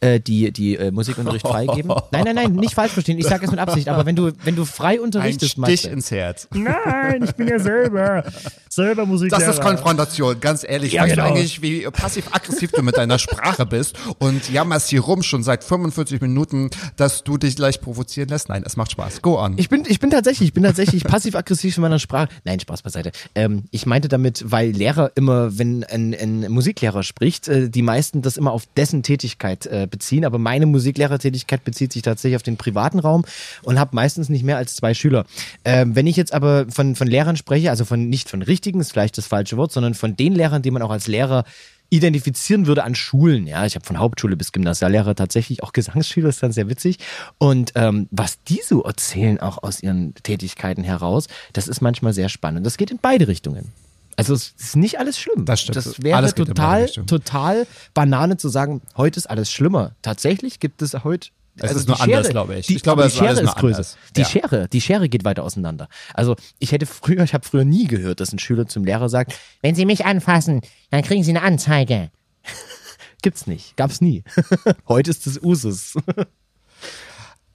äh, 0.00 0.20
die, 0.20 0.52
die 0.52 0.76
äh, 0.76 0.90
Musikunterricht 0.90 1.46
freigeben. 1.48 1.92
Nein, 2.12 2.24
nein, 2.24 2.34
nein, 2.34 2.52
nicht 2.52 2.74
falsch 2.74 2.92
verstehen, 2.92 3.18
ich 3.18 3.26
sage 3.26 3.44
es 3.44 3.50
mit 3.50 3.60
Absicht, 3.60 3.88
aber 3.88 4.06
wenn 4.06 4.16
du, 4.16 4.30
wenn 4.44 4.56
du 4.56 4.64
frei 4.64 4.94
ein 4.94 5.00
unterrichtest, 5.00 5.52
Stich 5.52 5.58
Matze- 5.62 5.88
ins 5.90 6.10
Herz. 6.10 6.48
Nein, 6.52 7.22
ich 7.24 7.32
bin 7.34 7.48
ja 7.48 7.58
selber, 7.58 8.24
selber 8.68 9.04
Musiklehrer. 9.06 9.15
Das 9.28 9.46
ist 9.46 9.60
Konfrontation, 9.60 10.40
ganz 10.40 10.64
ehrlich. 10.66 10.92
Ja, 10.92 11.02
weißt 11.02 11.14
genau. 11.14 11.28
du 11.28 11.34
eigentlich, 11.34 11.62
wie 11.62 11.82
passiv-aggressiv 11.82 12.72
du 12.72 12.82
mit 12.82 12.96
deiner 12.96 13.18
Sprache 13.18 13.66
bist 13.66 13.96
und 14.18 14.50
jammerst 14.50 14.90
hier 14.90 15.00
rum 15.00 15.22
schon 15.22 15.42
seit 15.42 15.64
45 15.64 16.20
Minuten, 16.20 16.70
dass 16.96 17.24
du 17.24 17.38
dich 17.38 17.56
gleich 17.56 17.80
provozieren 17.80 18.28
lässt? 18.28 18.48
Nein, 18.48 18.62
es 18.66 18.76
macht 18.76 18.92
Spaß. 18.92 19.22
Go 19.22 19.38
on. 19.40 19.54
Ich 19.58 19.68
bin, 19.68 19.84
ich 19.86 20.00
bin 20.00 20.10
tatsächlich, 20.10 20.48
ich 20.48 20.54
bin 20.54 20.62
tatsächlich 20.62 21.04
passiv-aggressiv 21.04 21.76
in 21.76 21.82
meiner 21.82 21.98
Sprache. 21.98 22.28
Nein, 22.44 22.60
Spaß 22.60 22.82
beiseite. 22.82 23.12
Ähm, 23.34 23.64
ich 23.70 23.86
meinte 23.86 24.08
damit, 24.08 24.44
weil 24.46 24.70
Lehrer 24.70 25.12
immer, 25.14 25.58
wenn 25.58 25.84
ein, 25.84 26.14
ein 26.14 26.50
Musiklehrer 26.50 27.02
spricht, 27.02 27.48
äh, 27.48 27.70
die 27.70 27.82
meisten 27.82 28.22
das 28.22 28.36
immer 28.36 28.52
auf 28.52 28.64
dessen 28.76 29.02
Tätigkeit 29.02 29.66
äh, 29.66 29.86
beziehen, 29.90 30.24
aber 30.24 30.38
meine 30.38 30.66
Musiklehrertätigkeit 30.66 31.64
bezieht 31.64 31.92
sich 31.92 32.02
tatsächlich 32.02 32.36
auf 32.36 32.42
den 32.42 32.56
privaten 32.56 32.98
Raum 32.98 33.24
und 33.62 33.78
habe 33.78 33.94
meistens 33.94 34.28
nicht 34.28 34.44
mehr 34.44 34.56
als 34.56 34.76
zwei 34.76 34.94
Schüler. 34.94 35.24
Ähm, 35.64 35.94
wenn 35.94 36.06
ich 36.06 36.16
jetzt 36.16 36.32
aber 36.32 36.66
von, 36.68 36.94
von 36.94 37.06
Lehrern 37.06 37.36
spreche, 37.36 37.70
also 37.70 37.84
von 37.84 38.08
nicht 38.08 38.28
von 38.28 38.42
richtigen, 38.42 38.80
ist 38.80 38.90
vielleicht 39.06 39.18
das 39.18 39.26
falsche 39.26 39.56
Wort, 39.56 39.72
sondern 39.72 39.94
von 39.94 40.16
den 40.16 40.34
Lehrern, 40.34 40.62
die 40.62 40.70
man 40.70 40.82
auch 40.82 40.90
als 40.90 41.06
Lehrer 41.06 41.44
identifizieren 41.88 42.66
würde 42.66 42.82
an 42.82 42.96
Schulen. 42.96 43.46
Ja, 43.46 43.64
ich 43.64 43.76
habe 43.76 43.86
von 43.86 44.00
Hauptschule 44.00 44.36
bis 44.36 44.50
Gymnasiallehrer 44.50 45.14
tatsächlich 45.14 45.62
auch 45.62 45.72
Gesangsschüler, 45.72 46.28
ist 46.28 46.42
dann 46.42 46.50
sehr 46.50 46.68
witzig. 46.68 46.98
Und 47.38 47.72
ähm, 47.76 48.08
was 48.10 48.42
die 48.42 48.60
so 48.64 48.82
erzählen, 48.82 49.38
auch 49.38 49.62
aus 49.62 49.82
ihren 49.82 50.14
Tätigkeiten 50.14 50.82
heraus, 50.82 51.28
das 51.52 51.68
ist 51.68 51.80
manchmal 51.80 52.12
sehr 52.12 52.28
spannend. 52.28 52.66
Das 52.66 52.76
geht 52.76 52.90
in 52.90 52.98
beide 53.00 53.28
Richtungen. 53.28 53.72
Also 54.16 54.34
es 54.34 54.54
ist 54.58 54.76
nicht 54.76 54.98
alles 54.98 55.20
schlimm. 55.20 55.44
Das 55.44 55.60
stimmt. 55.60 55.76
Das 55.76 56.02
wäre 56.02 56.16
Alles 56.16 56.34
total, 56.34 56.88
total 56.88 57.66
Banane 57.94 58.36
zu 58.38 58.48
sagen, 58.48 58.80
heute 58.96 59.18
ist 59.18 59.26
alles 59.28 59.52
schlimmer. 59.52 59.92
Tatsächlich 60.02 60.58
gibt 60.58 60.82
es 60.82 61.04
heute. 61.04 61.28
Es 61.60 61.72
ist 61.72 61.86
die 61.86 61.92
nur 61.92 62.00
anders, 62.00 62.28
glaube 62.28 62.56
ich. 62.56 62.66
Die, 62.66 62.76
Ich 62.76 62.82
glaube, 62.82 63.02
die 63.02 63.08
ist 63.08 63.20
alles 63.20 63.30
Schere 63.36 63.42
nur 63.44 63.52
ist 63.54 63.58
größer. 63.60 63.76
anders. 63.76 63.96
Die 64.16 64.20
Ja. 64.20 64.26
Schere, 64.26 64.68
die 64.68 64.80
Schere 64.80 65.08
geht 65.08 65.24
weiter 65.24 65.42
auseinander. 65.42 65.88
Also 66.14 66.36
ich 66.58 66.72
hätte 66.72 66.86
früher, 66.86 67.22
ich 67.24 67.34
habe 67.34 67.46
früher 67.46 67.64
nie 67.64 67.86
gehört, 67.86 68.20
dass 68.20 68.32
ein 68.32 68.38
Schüler 68.38 68.66
zum 68.66 68.84
Lehrer 68.84 69.08
sagt, 69.08 69.34
Wenn 69.62 69.74
Sie 69.74 69.86
mich 69.86 70.04
anfassen, 70.04 70.60
dann 70.90 71.02
kriegen 71.02 71.22
Sie 71.24 71.30
eine 71.30 71.42
Anzeige. 71.42 72.10
gibt's 73.22 73.46
nicht, 73.46 73.76
gab's 73.76 74.00
nie. 74.00 74.22
heute 74.88 75.10
ist 75.10 75.26
es 75.26 75.40
Usus. 75.42 75.94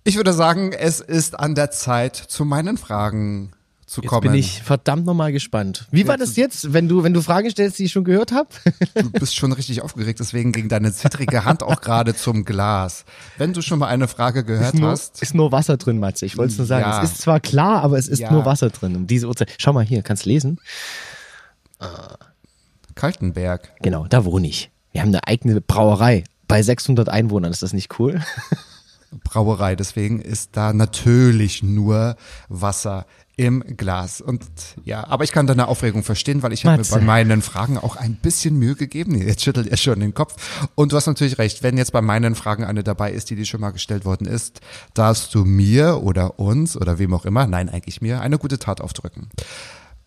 Ich 0.03 0.15
würde 0.15 0.33
sagen, 0.33 0.71
es 0.73 0.99
ist 0.99 1.39
an 1.39 1.53
der 1.53 1.69
Zeit, 1.69 2.15
zu 2.15 2.43
meinen 2.43 2.77
Fragen 2.77 3.51
zu 3.91 4.01
Jetzt 4.01 4.09
kommen. 4.09 4.21
bin 4.21 4.33
ich 4.35 4.61
verdammt 4.63 5.05
nochmal 5.05 5.33
gespannt. 5.33 5.87
Wie 5.91 6.07
war 6.07 6.17
das 6.17 6.37
jetzt, 6.37 6.71
wenn 6.71 6.87
du, 6.87 7.03
wenn 7.03 7.13
du 7.13 7.21
Fragen 7.21 7.49
stellst, 7.51 7.77
die 7.77 7.83
ich 7.85 7.91
schon 7.91 8.05
gehört 8.05 8.31
habe? 8.31 8.47
Du 8.95 9.09
bist 9.11 9.35
schon 9.35 9.51
richtig 9.51 9.81
aufgeregt, 9.81 10.19
deswegen 10.21 10.53
ging 10.53 10.69
deine 10.69 10.93
zittrige 10.93 11.43
Hand 11.43 11.61
auch 11.61 11.81
gerade 11.81 12.15
zum 12.15 12.45
Glas. 12.45 13.03
Wenn 13.37 13.51
du 13.51 13.61
schon 13.61 13.79
mal 13.79 13.87
eine 13.87 14.07
Frage 14.07 14.45
gehört 14.45 14.75
nur, 14.75 14.91
hast, 14.91 15.21
ist 15.21 15.35
nur 15.35 15.51
Wasser 15.51 15.75
drin, 15.75 15.99
Matze. 15.99 16.25
Ich 16.25 16.37
wollte 16.37 16.53
es 16.53 16.57
nur 16.57 16.67
sagen. 16.67 16.83
Ja. 16.83 17.03
Es 17.03 17.11
ist 17.11 17.21
zwar 17.21 17.41
klar, 17.41 17.83
aber 17.83 17.97
es 17.97 18.07
ist 18.07 18.19
Ja. 18.19 18.31
nur 18.31 18.45
Wasser 18.45 18.69
drin 18.69 18.95
um 18.95 19.07
diese 19.07 19.27
Uhrzeit. 19.27 19.53
Schau 19.57 19.73
mal 19.73 19.83
hier, 19.83 20.01
kannst 20.03 20.25
lesen? 20.25 20.57
Kaltenberg. 22.95 23.71
Genau, 23.81 24.05
da 24.07 24.25
wohne 24.25 24.47
ich. 24.47 24.69
Wir 24.91 25.01
haben 25.01 25.09
eine 25.09 25.25
eigene 25.27 25.61
Brauerei. 25.61 26.23
Bei 26.47 26.61
600 26.61 27.09
Einwohnern, 27.09 27.51
ist 27.51 27.61
das 27.63 27.73
nicht 27.73 27.97
cool? 27.99 28.21
Brauerei, 29.23 29.75
deswegen 29.75 30.21
ist 30.21 30.51
da 30.53 30.73
natürlich 30.73 31.63
nur 31.63 32.15
Wasser 32.49 33.05
im 33.41 33.63
Glas. 33.75 34.21
Und 34.21 34.43
ja, 34.83 35.07
aber 35.07 35.23
ich 35.23 35.31
kann 35.31 35.47
deine 35.47 35.67
Aufregung 35.67 36.03
verstehen, 36.03 36.43
weil 36.43 36.53
ich 36.53 36.63
habe 36.63 36.77
mir 36.77 36.87
bei 36.87 37.01
meinen 37.01 37.41
Fragen 37.41 37.79
auch 37.79 37.95
ein 37.95 38.13
bisschen 38.13 38.55
Mühe 38.59 38.75
gegeben. 38.75 39.15
Jetzt 39.15 39.41
schüttelt 39.41 39.67
er 39.67 39.77
schon 39.77 39.99
den 39.99 40.13
Kopf. 40.13 40.35
Und 40.75 40.91
du 40.91 40.95
hast 40.95 41.07
natürlich 41.07 41.39
recht, 41.39 41.63
wenn 41.63 41.75
jetzt 41.75 41.91
bei 41.91 42.01
meinen 42.01 42.35
Fragen 42.35 42.63
eine 42.63 42.83
dabei 42.83 43.11
ist, 43.11 43.31
die 43.31 43.35
dir 43.35 43.45
schon 43.45 43.61
mal 43.61 43.71
gestellt 43.71 44.05
worden 44.05 44.27
ist, 44.27 44.61
darfst 44.93 45.33
du 45.33 45.43
mir 45.43 46.03
oder 46.03 46.39
uns 46.39 46.77
oder 46.77 46.99
wem 46.99 47.15
auch 47.15 47.25
immer, 47.25 47.47
nein, 47.47 47.67
eigentlich 47.67 47.99
mir, 47.99 48.21
eine 48.21 48.37
gute 48.37 48.59
Tat 48.59 48.79
aufdrücken. 48.79 49.29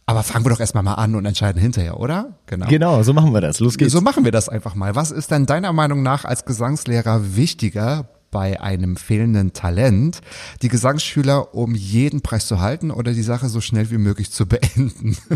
Aber 0.06 0.22
fangen 0.22 0.44
wir 0.44 0.50
doch 0.50 0.60
erstmal 0.60 0.84
mal 0.84 0.94
an 0.94 1.16
und 1.16 1.26
entscheiden 1.26 1.60
hinterher, 1.60 1.98
oder? 1.98 2.38
Genau. 2.46 2.66
Genau, 2.68 3.02
so 3.02 3.12
machen 3.14 3.32
wir 3.32 3.40
das. 3.40 3.58
Los 3.58 3.78
geht's. 3.78 3.92
So 3.92 4.00
machen 4.00 4.24
wir 4.24 4.32
das 4.32 4.48
einfach 4.48 4.76
mal. 4.76 4.94
Was 4.94 5.10
ist 5.10 5.32
denn 5.32 5.46
deiner 5.46 5.72
Meinung 5.72 6.02
nach 6.02 6.24
als 6.24 6.44
Gesangslehrer 6.44 7.34
wichtiger 7.34 8.08
bei 8.34 8.60
einem 8.60 8.96
fehlenden 8.96 9.52
Talent, 9.52 10.20
die 10.60 10.68
Gesangsschüler 10.68 11.54
um 11.54 11.76
jeden 11.76 12.20
Preis 12.20 12.48
zu 12.48 12.58
halten 12.58 12.90
oder 12.90 13.12
die 13.12 13.22
Sache 13.22 13.48
so 13.48 13.60
schnell 13.60 13.92
wie 13.92 13.98
möglich 13.98 14.32
zu 14.32 14.46
beenden? 14.46 15.16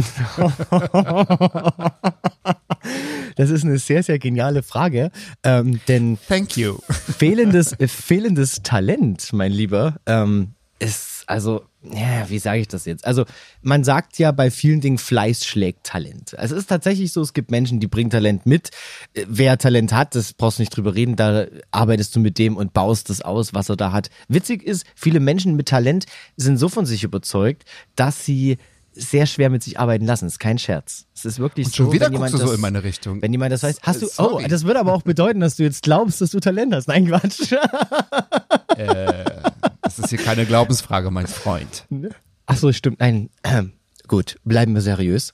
Das 3.36 3.50
ist 3.50 3.64
eine 3.64 3.78
sehr, 3.78 4.02
sehr 4.02 4.18
geniale 4.18 4.64
Frage. 4.64 5.12
Ähm, 5.44 5.78
denn 5.86 6.18
Thank 6.26 6.56
you. 6.56 6.78
fehlendes, 6.90 7.76
fehlendes 7.86 8.62
Talent, 8.64 9.32
mein 9.32 9.52
Lieber, 9.52 9.94
ähm, 10.06 10.54
ist, 10.78 11.24
also, 11.26 11.64
ja, 11.82 12.28
wie 12.28 12.38
sage 12.38 12.60
ich 12.60 12.68
das 12.68 12.84
jetzt? 12.84 13.06
Also, 13.06 13.24
man 13.62 13.84
sagt 13.84 14.18
ja 14.18 14.32
bei 14.32 14.50
vielen 14.50 14.80
Dingen, 14.80 14.98
Fleiß 14.98 15.44
schlägt 15.44 15.84
Talent. 15.84 16.38
Also, 16.38 16.54
es 16.54 16.62
ist 16.62 16.66
tatsächlich 16.68 17.12
so, 17.12 17.20
es 17.20 17.32
gibt 17.32 17.50
Menschen, 17.50 17.80
die 17.80 17.86
bringen 17.86 18.10
Talent 18.10 18.46
mit. 18.46 18.70
Äh, 19.14 19.24
Wer 19.28 19.58
Talent 19.58 19.92
hat, 19.92 20.14
das 20.14 20.32
brauchst 20.32 20.58
du 20.58 20.62
nicht 20.62 20.76
drüber 20.76 20.94
reden, 20.94 21.16
da 21.16 21.46
arbeitest 21.70 22.14
du 22.16 22.20
mit 22.20 22.38
dem 22.38 22.56
und 22.56 22.72
baust 22.72 23.10
das 23.10 23.20
aus, 23.20 23.54
was 23.54 23.68
er 23.68 23.76
da 23.76 23.92
hat. 23.92 24.10
Witzig 24.28 24.62
ist, 24.62 24.84
viele 24.94 25.20
Menschen 25.20 25.56
mit 25.56 25.68
Talent 25.68 26.06
sind 26.36 26.56
so 26.56 26.68
von 26.68 26.86
sich 26.86 27.04
überzeugt, 27.04 27.64
dass 27.96 28.24
sie 28.24 28.58
sehr 28.98 29.26
schwer 29.26 29.48
mit 29.48 29.62
sich 29.62 29.78
arbeiten 29.78 30.04
lassen. 30.06 30.26
Das 30.26 30.34
ist 30.34 30.38
kein 30.38 30.58
Scherz. 30.58 31.06
Es 31.14 31.24
ist 31.24 31.38
wirklich 31.38 31.66
Und 31.66 31.76
schon 31.76 31.86
so, 31.86 31.92
wieder 31.92 32.06
wenn 32.06 32.14
jemand 32.14 32.32
guckst 32.32 32.42
du 32.42 32.46
so 32.46 32.52
das, 32.52 32.56
in 32.56 32.60
meine 32.60 32.82
Richtung. 32.82 33.22
Wenn 33.22 33.32
jemand 33.32 33.52
das 33.52 33.62
weiß, 33.62 33.78
hast 33.82 34.02
du, 34.02 34.06
oh, 34.06 34.10
Sorry. 34.10 34.48
das 34.48 34.64
würde 34.64 34.80
aber 34.80 34.92
auch 34.92 35.02
bedeuten, 35.02 35.40
dass 35.40 35.56
du 35.56 35.62
jetzt 35.62 35.82
glaubst, 35.82 36.20
dass 36.20 36.30
du 36.30 36.40
Talent 36.40 36.74
hast. 36.74 36.88
Nein, 36.88 37.06
Quatsch. 37.06 37.52
Das 39.96 39.98
ist 39.98 40.10
hier 40.10 40.18
keine 40.18 40.44
Glaubensfrage, 40.44 41.10
mein 41.10 41.26
Freund. 41.26 41.86
Ach 42.46 42.56
so, 42.56 42.72
stimmt. 42.72 43.00
Nein, 43.00 43.30
ähm, 43.42 43.72
gut, 44.06 44.36
bleiben 44.44 44.74
wir 44.74 44.82
seriös. 44.82 45.32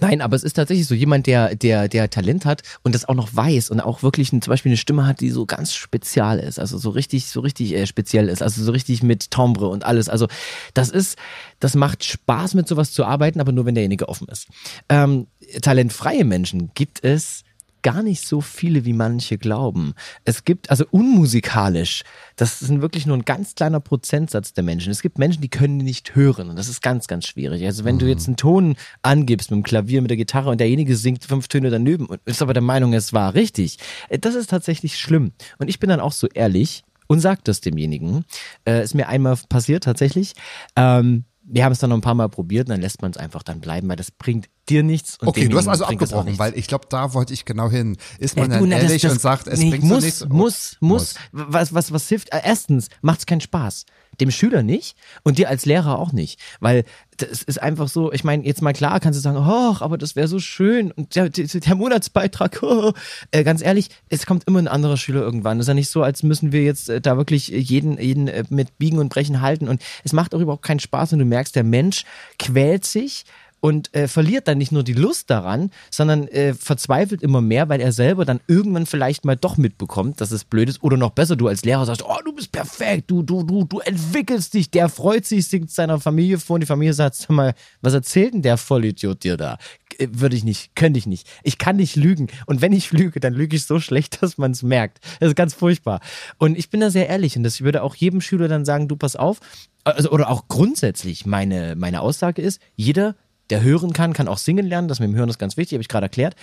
Nein, 0.00 0.20
aber 0.20 0.34
es 0.34 0.42
ist 0.42 0.54
tatsächlich 0.54 0.88
so 0.88 0.94
jemand, 0.94 1.26
der, 1.28 1.54
der, 1.54 1.88
der 1.88 2.10
Talent 2.10 2.44
hat 2.44 2.62
und 2.82 2.94
das 2.94 3.08
auch 3.08 3.14
noch 3.14 3.34
weiß 3.34 3.70
und 3.70 3.80
auch 3.80 4.02
wirklich 4.02 4.32
ein, 4.32 4.42
zum 4.42 4.50
Beispiel 4.50 4.70
eine 4.70 4.76
Stimme 4.76 5.06
hat, 5.06 5.20
die 5.20 5.30
so 5.30 5.46
ganz 5.46 5.74
spezial 5.74 6.40
ist, 6.40 6.58
also 6.58 6.78
so 6.78 6.90
richtig, 6.90 7.26
so 7.26 7.40
richtig 7.40 7.74
äh, 7.74 7.86
speziell 7.86 8.28
ist, 8.28 8.42
also 8.42 8.64
so 8.64 8.72
richtig 8.72 9.02
mit 9.02 9.30
Timbre 9.30 9.68
und 9.68 9.84
alles. 9.84 10.08
Also 10.08 10.26
das 10.74 10.88
ist, 10.88 11.16
das 11.60 11.74
macht 11.74 12.04
Spaß, 12.04 12.54
mit 12.54 12.66
sowas 12.66 12.90
zu 12.92 13.04
arbeiten, 13.04 13.40
aber 13.40 13.52
nur 13.52 13.66
wenn 13.66 13.74
derjenige 13.74 14.08
offen 14.08 14.26
ist. 14.28 14.48
Ähm, 14.88 15.28
talentfreie 15.62 16.24
Menschen 16.24 16.72
gibt 16.74 17.04
es 17.04 17.44
gar 17.82 18.02
nicht 18.02 18.26
so 18.26 18.40
viele, 18.40 18.84
wie 18.84 18.92
manche 18.92 19.38
glauben. 19.38 19.94
Es 20.24 20.44
gibt, 20.44 20.70
also 20.70 20.84
unmusikalisch, 20.90 22.02
das 22.36 22.58
sind 22.60 22.82
wirklich 22.82 23.06
nur 23.06 23.16
ein 23.16 23.24
ganz 23.24 23.54
kleiner 23.54 23.80
Prozentsatz 23.80 24.52
der 24.52 24.64
Menschen. 24.64 24.90
Es 24.90 25.02
gibt 25.02 25.18
Menschen, 25.18 25.42
die 25.42 25.48
können 25.48 25.78
nicht 25.78 26.14
hören 26.14 26.50
und 26.50 26.56
das 26.56 26.68
ist 26.68 26.82
ganz, 26.82 27.06
ganz 27.06 27.26
schwierig. 27.26 27.64
Also 27.64 27.84
wenn 27.84 27.98
du 27.98 28.06
jetzt 28.06 28.26
einen 28.26 28.36
Ton 28.36 28.76
angibst 29.02 29.50
mit 29.50 29.58
dem 29.58 29.62
Klavier, 29.62 30.02
mit 30.02 30.10
der 30.10 30.16
Gitarre 30.16 30.50
und 30.50 30.60
derjenige 30.60 30.96
singt 30.96 31.24
fünf 31.24 31.48
Töne 31.48 31.70
daneben 31.70 32.06
und 32.06 32.20
ist 32.24 32.42
aber 32.42 32.54
der 32.54 32.62
Meinung, 32.62 32.92
es 32.92 33.12
war 33.12 33.34
richtig, 33.34 33.78
äh, 34.08 34.18
das 34.18 34.34
ist 34.34 34.50
tatsächlich 34.50 34.98
schlimm. 34.98 35.32
Und 35.58 35.68
ich 35.68 35.78
bin 35.78 35.90
dann 35.90 36.00
auch 36.00 36.12
so 36.12 36.26
ehrlich 36.28 36.84
und 37.06 37.20
sag 37.20 37.44
das 37.44 37.60
demjenigen. 37.60 38.24
Äh, 38.64 38.84
ist 38.84 38.94
mir 38.94 39.08
einmal 39.08 39.36
passiert 39.48 39.84
tatsächlich. 39.84 40.34
Ähm, 40.76 41.24
wir 41.42 41.64
haben 41.64 41.72
es 41.72 41.80
dann 41.80 41.90
noch 41.90 41.96
ein 41.96 42.02
paar 42.02 42.14
Mal 42.14 42.28
probiert 42.28 42.68
und 42.68 42.70
dann 42.70 42.80
lässt 42.80 43.02
man 43.02 43.10
es 43.10 43.16
einfach 43.16 43.42
dann 43.42 43.60
bleiben, 43.60 43.88
weil 43.88 43.96
das 43.96 44.10
bringt 44.10 44.48
dir 44.70 44.82
nichts. 44.82 45.18
Und 45.18 45.28
Okay, 45.28 45.48
du 45.48 45.58
hast 45.58 45.68
also 45.68 45.84
abgebrochen, 45.84 46.38
weil 46.38 46.56
ich 46.56 46.66
glaube, 46.66 46.86
da 46.88 47.12
wollte 47.12 47.34
ich 47.34 47.44
genau 47.44 47.68
hin. 47.68 47.96
Ist 48.18 48.36
man 48.36 48.48
du, 48.50 48.56
dann 48.60 48.68
na, 48.68 48.76
das- 48.76 48.84
ehrlich 48.84 49.02
das- 49.02 49.12
und 49.12 49.20
sagt, 49.20 49.46
es 49.48 49.58
nee, 49.58 49.70
bringt 49.70 49.84
muss, 49.84 50.00
so 50.00 50.04
nichts? 50.06 50.26
muss, 50.28 50.76
muss, 50.80 51.14
Was, 51.32 51.74
was, 51.74 51.92
was 51.92 52.08
hilft? 52.08 52.32
Äh, 52.32 52.40
Erstens 52.44 52.88
macht 53.02 53.18
es 53.20 53.26
keinen 53.26 53.40
Spaß. 53.42 53.84
dem 54.20 54.30
Schüler 54.30 54.62
nicht 54.62 54.96
und 55.22 55.38
dir 55.38 55.48
als 55.48 55.64
Lehrer 55.64 55.98
auch 55.98 56.12
nicht. 56.12 56.38
Weil 56.60 56.84
das 57.16 57.42
ist 57.42 57.62
einfach 57.62 57.88
so, 57.88 58.12
ich 58.12 58.22
meine, 58.22 58.44
jetzt 58.44 58.60
mal 58.60 58.72
klar 58.74 59.00
kannst 59.00 59.16
du 59.18 59.22
sagen, 59.22 59.38
oh, 59.38 59.76
aber 59.82 59.96
das 59.98 60.14
wäre 60.14 60.28
so 60.28 60.38
schön 60.40 60.90
und 60.92 61.14
der, 61.16 61.30
der, 61.30 61.46
der 61.46 61.74
Monatsbeitrag, 61.74 62.58
oh. 62.62 62.92
äh, 63.30 63.44
ganz 63.44 63.62
ehrlich, 63.62 63.88
es 64.10 64.26
kommt 64.26 64.44
immer 64.46 64.58
ein 64.58 64.68
anderer 64.68 64.96
Schüler 64.98 65.22
irgendwann. 65.22 65.56
Das 65.58 65.64
ist 65.64 65.68
ja 65.68 65.74
nicht 65.74 65.90
so, 65.90 66.02
als 66.02 66.22
müssen 66.22 66.52
wir 66.52 66.62
jetzt 66.62 66.90
äh, 66.90 67.00
da 67.00 67.16
wirklich 67.16 67.48
jeden, 67.48 67.98
jeden 67.98 68.28
äh, 68.28 68.44
mit 68.50 68.76
Biegen 68.78 68.98
und 68.98 69.08
Brechen 69.08 69.40
halten 69.40 69.68
und 69.68 69.80
es 70.04 70.12
macht 70.12 70.34
auch 70.34 70.40
überhaupt 70.40 70.64
keinen 70.64 70.80
Spaß 70.80 71.14
und 71.14 71.18
du 71.20 71.24
merkst, 71.24 71.56
der 71.56 71.64
Mensch 71.64 72.04
quält 72.38 72.84
sich 72.84 73.24
und 73.60 73.94
äh, 73.94 74.08
verliert 74.08 74.48
dann 74.48 74.58
nicht 74.58 74.72
nur 74.72 74.82
die 74.82 74.94
Lust 74.94 75.30
daran, 75.30 75.70
sondern 75.90 76.26
äh, 76.28 76.54
verzweifelt 76.54 77.22
immer 77.22 77.40
mehr, 77.40 77.68
weil 77.68 77.80
er 77.80 77.92
selber 77.92 78.24
dann 78.24 78.40
irgendwann 78.46 78.86
vielleicht 78.86 79.24
mal 79.24 79.36
doch 79.36 79.56
mitbekommt, 79.56 80.20
dass 80.20 80.30
es 80.30 80.44
blöd 80.44 80.68
ist. 80.68 80.82
Oder 80.82 80.96
noch 80.96 81.10
besser, 81.10 81.36
du 81.36 81.46
als 81.46 81.64
Lehrer 81.64 81.84
sagst, 81.84 82.02
oh, 82.04 82.18
du 82.24 82.32
bist 82.32 82.52
perfekt, 82.52 83.10
du, 83.10 83.22
du, 83.22 83.42
du, 83.42 83.64
du 83.64 83.80
entwickelst 83.80 84.54
dich, 84.54 84.70
der 84.70 84.88
freut 84.88 85.26
sich, 85.26 85.46
singt 85.46 85.70
seiner 85.70 86.00
Familie 86.00 86.38
vor 86.38 86.54
und 86.54 86.60
die 86.60 86.66
Familie 86.66 86.94
sagt, 86.94 87.16
sag 87.16 87.30
mal, 87.30 87.54
was 87.82 87.94
erzählt 87.94 88.34
denn 88.34 88.42
der 88.42 88.56
Vollidiot 88.56 89.22
dir 89.22 89.36
da? 89.36 89.58
Äh, 89.98 90.08
Würde 90.10 90.36
ich 90.36 90.44
nicht, 90.44 90.74
könnte 90.74 90.98
ich 90.98 91.06
nicht. 91.06 91.28
Ich 91.42 91.58
kann 91.58 91.76
nicht 91.76 91.96
lügen. 91.96 92.28
Und 92.46 92.62
wenn 92.62 92.72
ich 92.72 92.92
lüge, 92.92 93.20
dann 93.20 93.34
lüge 93.34 93.56
ich 93.56 93.64
so 93.64 93.78
schlecht, 93.78 94.22
dass 94.22 94.38
man 94.38 94.52
es 94.52 94.62
merkt. 94.62 95.00
Das 95.20 95.28
ist 95.28 95.36
ganz 95.36 95.54
furchtbar. 95.54 96.00
Und 96.38 96.56
ich 96.58 96.70
bin 96.70 96.80
da 96.80 96.90
sehr 96.90 97.08
ehrlich 97.08 97.36
und 97.36 97.42
das 97.42 97.60
würde 97.60 97.82
auch 97.82 97.94
jedem 97.94 98.20
Schüler 98.20 98.48
dann 98.48 98.64
sagen, 98.64 98.88
du 98.88 98.96
pass 98.96 99.16
auf. 99.16 99.40
Also, 99.84 100.10
oder 100.10 100.30
auch 100.30 100.48
grundsätzlich, 100.48 101.24
meine, 101.26 101.74
meine 101.74 102.02
Aussage 102.02 102.42
ist, 102.42 102.60
jeder 102.76 103.16
der 103.50 103.62
hören 103.62 103.92
kann, 103.92 104.12
kann 104.12 104.28
auch 104.28 104.38
singen 104.38 104.66
lernen. 104.66 104.88
Das 104.88 105.00
mit 105.00 105.08
dem 105.08 105.16
Hören 105.16 105.28
ist 105.28 105.38
ganz 105.38 105.56
wichtig, 105.56 105.76
habe 105.76 105.82
ich 105.82 105.88
gerade 105.88 106.06
erklärt. 106.06 106.34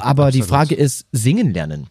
Aber 0.00 0.30
die 0.30 0.42
Frage 0.42 0.74
ist, 0.74 1.06
singen 1.12 1.52
lernen. 1.52 1.88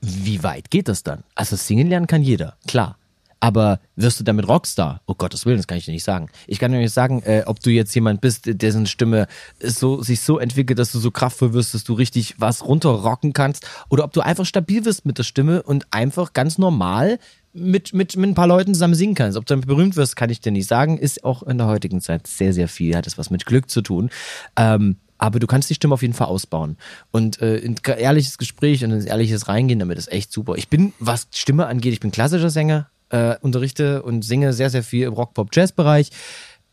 Wie 0.00 0.42
weit 0.42 0.70
geht 0.70 0.88
das 0.88 1.02
dann? 1.02 1.22
Also 1.34 1.56
singen 1.56 1.88
lernen 1.88 2.06
kann 2.06 2.22
jeder, 2.22 2.56
klar. 2.66 2.98
Aber 3.40 3.80
wirst 3.96 4.18
du 4.18 4.24
damit 4.24 4.48
Rockstar? 4.48 5.02
Oh 5.06 5.14
Gottes 5.14 5.44
Willen, 5.44 5.58
das 5.58 5.66
kann 5.66 5.78
ich 5.78 5.84
dir 5.84 5.92
nicht 5.92 6.04
sagen. 6.04 6.28
Ich 6.46 6.58
kann 6.58 6.72
dir 6.72 6.78
nicht 6.78 6.92
sagen, 6.92 7.22
äh, 7.22 7.42
ob 7.46 7.60
du 7.60 7.70
jetzt 7.70 7.94
jemand 7.94 8.20
bist, 8.20 8.44
dessen 8.46 8.86
Stimme 8.86 9.26
so, 9.62 10.02
sich 10.02 10.20
so 10.20 10.38
entwickelt, 10.38 10.78
dass 10.78 10.92
du 10.92 10.98
so 10.98 11.10
kraftvoll 11.10 11.52
wirst, 11.52 11.74
dass 11.74 11.84
du 11.84 11.92
richtig 11.92 12.36
was 12.38 12.64
runterrocken 12.64 13.32
kannst. 13.32 13.68
Oder 13.90 14.04
ob 14.04 14.12
du 14.12 14.22
einfach 14.22 14.46
stabil 14.46 14.84
wirst 14.84 15.04
mit 15.04 15.18
der 15.18 15.24
Stimme 15.24 15.62
und 15.62 15.86
einfach 15.90 16.32
ganz 16.32 16.56
normal 16.56 17.18
mit, 17.52 17.94
mit, 17.94 18.16
mit 18.16 18.30
ein 18.30 18.34
paar 18.34 18.46
Leuten 18.46 18.74
zusammen 18.74 18.94
singen 18.94 19.14
kannst. 19.14 19.36
Ob 19.36 19.44
du 19.46 19.54
damit 19.54 19.66
berühmt 19.66 19.96
wirst, 19.96 20.16
kann 20.16 20.30
ich 20.30 20.40
dir 20.40 20.52
nicht 20.52 20.68
sagen. 20.68 20.98
Ist 20.98 21.24
auch 21.24 21.42
in 21.42 21.58
der 21.58 21.66
heutigen 21.66 22.00
Zeit 22.00 22.26
sehr, 22.26 22.52
sehr 22.52 22.68
viel. 22.68 22.96
Hat 22.96 23.06
es 23.06 23.18
was 23.18 23.30
mit 23.30 23.46
Glück 23.46 23.70
zu 23.70 23.82
tun. 23.82 24.10
Ähm, 24.56 24.96
aber 25.18 25.38
du 25.38 25.46
kannst 25.46 25.70
die 25.70 25.74
Stimme 25.74 25.94
auf 25.94 26.02
jeden 26.02 26.14
Fall 26.14 26.28
ausbauen. 26.28 26.76
Und 27.10 27.40
äh, 27.40 27.62
ein 27.64 27.76
ehrliches 27.98 28.38
Gespräch 28.38 28.84
und 28.84 28.92
ein 28.92 29.06
ehrliches 29.06 29.48
Reingehen 29.48 29.78
damit 29.78 29.98
ist 29.98 30.12
echt 30.12 30.32
super. 30.32 30.56
Ich 30.56 30.68
bin, 30.68 30.92
was 30.98 31.28
Stimme 31.34 31.66
angeht, 31.66 31.92
ich 31.92 32.00
bin 32.00 32.10
klassischer 32.10 32.50
Sänger, 32.50 32.90
äh, 33.10 33.36
unterrichte 33.40 34.02
und 34.02 34.24
singe 34.24 34.52
sehr, 34.52 34.70
sehr 34.70 34.82
viel 34.82 35.06
im 35.06 35.12
Rock-Pop-Jazz-Bereich. 35.12 36.10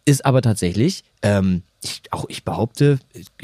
Ist 0.06 0.26
aber 0.26 0.42
tatsächlich, 0.42 1.06
ähm, 1.22 1.64
ich, 1.82 2.02
auch 2.12 2.26
ich 2.28 2.44
behaupte, 2.44 3.00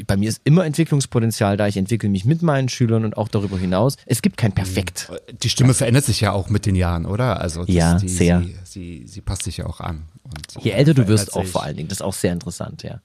bei 0.06 0.18
mir 0.18 0.28
ist 0.28 0.42
immer 0.44 0.66
Entwicklungspotenzial 0.66 1.56
da. 1.56 1.66
Ich 1.68 1.78
entwickle 1.78 2.10
mich 2.10 2.26
mit 2.26 2.42
meinen 2.42 2.68
Schülern 2.68 3.06
und 3.06 3.16
auch 3.16 3.28
darüber 3.28 3.58
hinaus. 3.58 3.96
Es 4.04 4.20
gibt 4.20 4.36
kein 4.36 4.52
Perfekt. 4.52 5.10
Die 5.42 5.48
Stimme 5.48 5.72
verändert 5.72 6.04
sich 6.04 6.20
ja 6.20 6.32
auch 6.32 6.50
mit 6.50 6.66
den 6.66 6.74
Jahren, 6.74 7.06
oder? 7.06 7.40
Also 7.40 7.64
das, 7.64 7.74
Ja, 7.74 7.94
die, 7.98 8.08
sehr. 8.08 8.42
Sie, 8.42 8.56
sie, 8.64 9.06
sie 9.06 9.20
passt 9.22 9.44
sich 9.44 9.56
ja 9.56 9.66
auch 9.66 9.80
an. 9.80 10.02
Und 10.22 10.62
Je 10.62 10.72
älter 10.72 10.92
du 10.92 11.08
wirst, 11.08 11.34
auch 11.34 11.46
vor 11.46 11.62
allen 11.62 11.76
Dingen. 11.76 11.88
Das 11.88 11.98
ist 11.98 12.02
auch 12.02 12.12
sehr 12.12 12.34
interessant, 12.34 12.82
ja. 12.82 13.00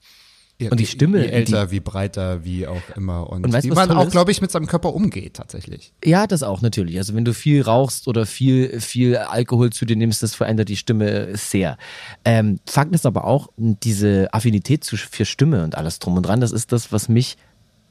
Ja, 0.58 0.70
Und 0.70 0.80
die 0.80 0.86
Stimme, 0.86 1.22
Wie 1.22 1.26
älter, 1.26 1.70
wie 1.70 1.80
breiter, 1.80 2.44
wie 2.44 2.66
auch 2.66 2.80
immer. 2.96 3.28
Und, 3.28 3.44
Und 3.44 3.52
weißt 3.52 3.66
wie 3.66 3.72
man 3.72 3.90
auch, 3.90 4.08
glaube 4.08 4.30
ich, 4.30 4.40
mit 4.40 4.50
seinem 4.50 4.66
Körper 4.66 4.94
umgeht, 4.94 5.34
tatsächlich. 5.34 5.92
Ja, 6.02 6.26
das 6.26 6.42
auch 6.42 6.62
natürlich. 6.62 6.96
Also 6.96 7.14
wenn 7.14 7.26
du 7.26 7.34
viel 7.34 7.60
rauchst 7.60 8.08
oder 8.08 8.24
viel, 8.24 8.80
viel 8.80 9.16
Alkohol 9.16 9.70
zu 9.70 9.84
dir 9.84 9.96
nimmst, 9.96 10.22
das 10.22 10.34
verändert 10.34 10.70
die 10.70 10.76
Stimme 10.76 11.36
sehr. 11.36 11.76
Ähm, 12.24 12.58
Fakt 12.66 12.94
ist 12.94 13.04
aber 13.04 13.24
auch, 13.24 13.50
diese 13.58 14.32
Affinität 14.32 14.82
zu, 14.82 14.96
für 14.96 15.26
Stimme 15.26 15.62
und 15.62 15.76
alles 15.76 15.98
drum 15.98 16.16
und 16.16 16.24
dran, 16.24 16.40
das 16.40 16.52
ist 16.52 16.72
das, 16.72 16.90
was 16.90 17.10
mich 17.10 17.36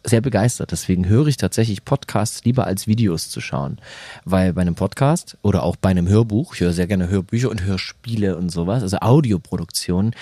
sehr 0.03 0.21
begeistert. 0.21 0.71
Deswegen 0.71 1.07
höre 1.07 1.27
ich 1.27 1.37
tatsächlich 1.37 1.85
Podcasts 1.85 2.43
lieber 2.45 2.65
als 2.65 2.87
Videos 2.87 3.29
zu 3.29 3.41
schauen. 3.41 3.79
Weil 4.23 4.53
bei 4.53 4.61
einem 4.61 4.75
Podcast 4.75 5.37
oder 5.41 5.63
auch 5.63 5.75
bei 5.75 5.89
einem 5.89 6.07
Hörbuch, 6.07 6.53
ich 6.53 6.61
höre 6.61 6.73
sehr 6.73 6.87
gerne 6.87 7.09
Hörbücher 7.09 7.49
und 7.49 7.63
Hörspiele 7.63 8.37
und 8.37 8.49
sowas, 8.49 8.83
also 8.83 8.97
Audioproduktionen, 8.97 10.15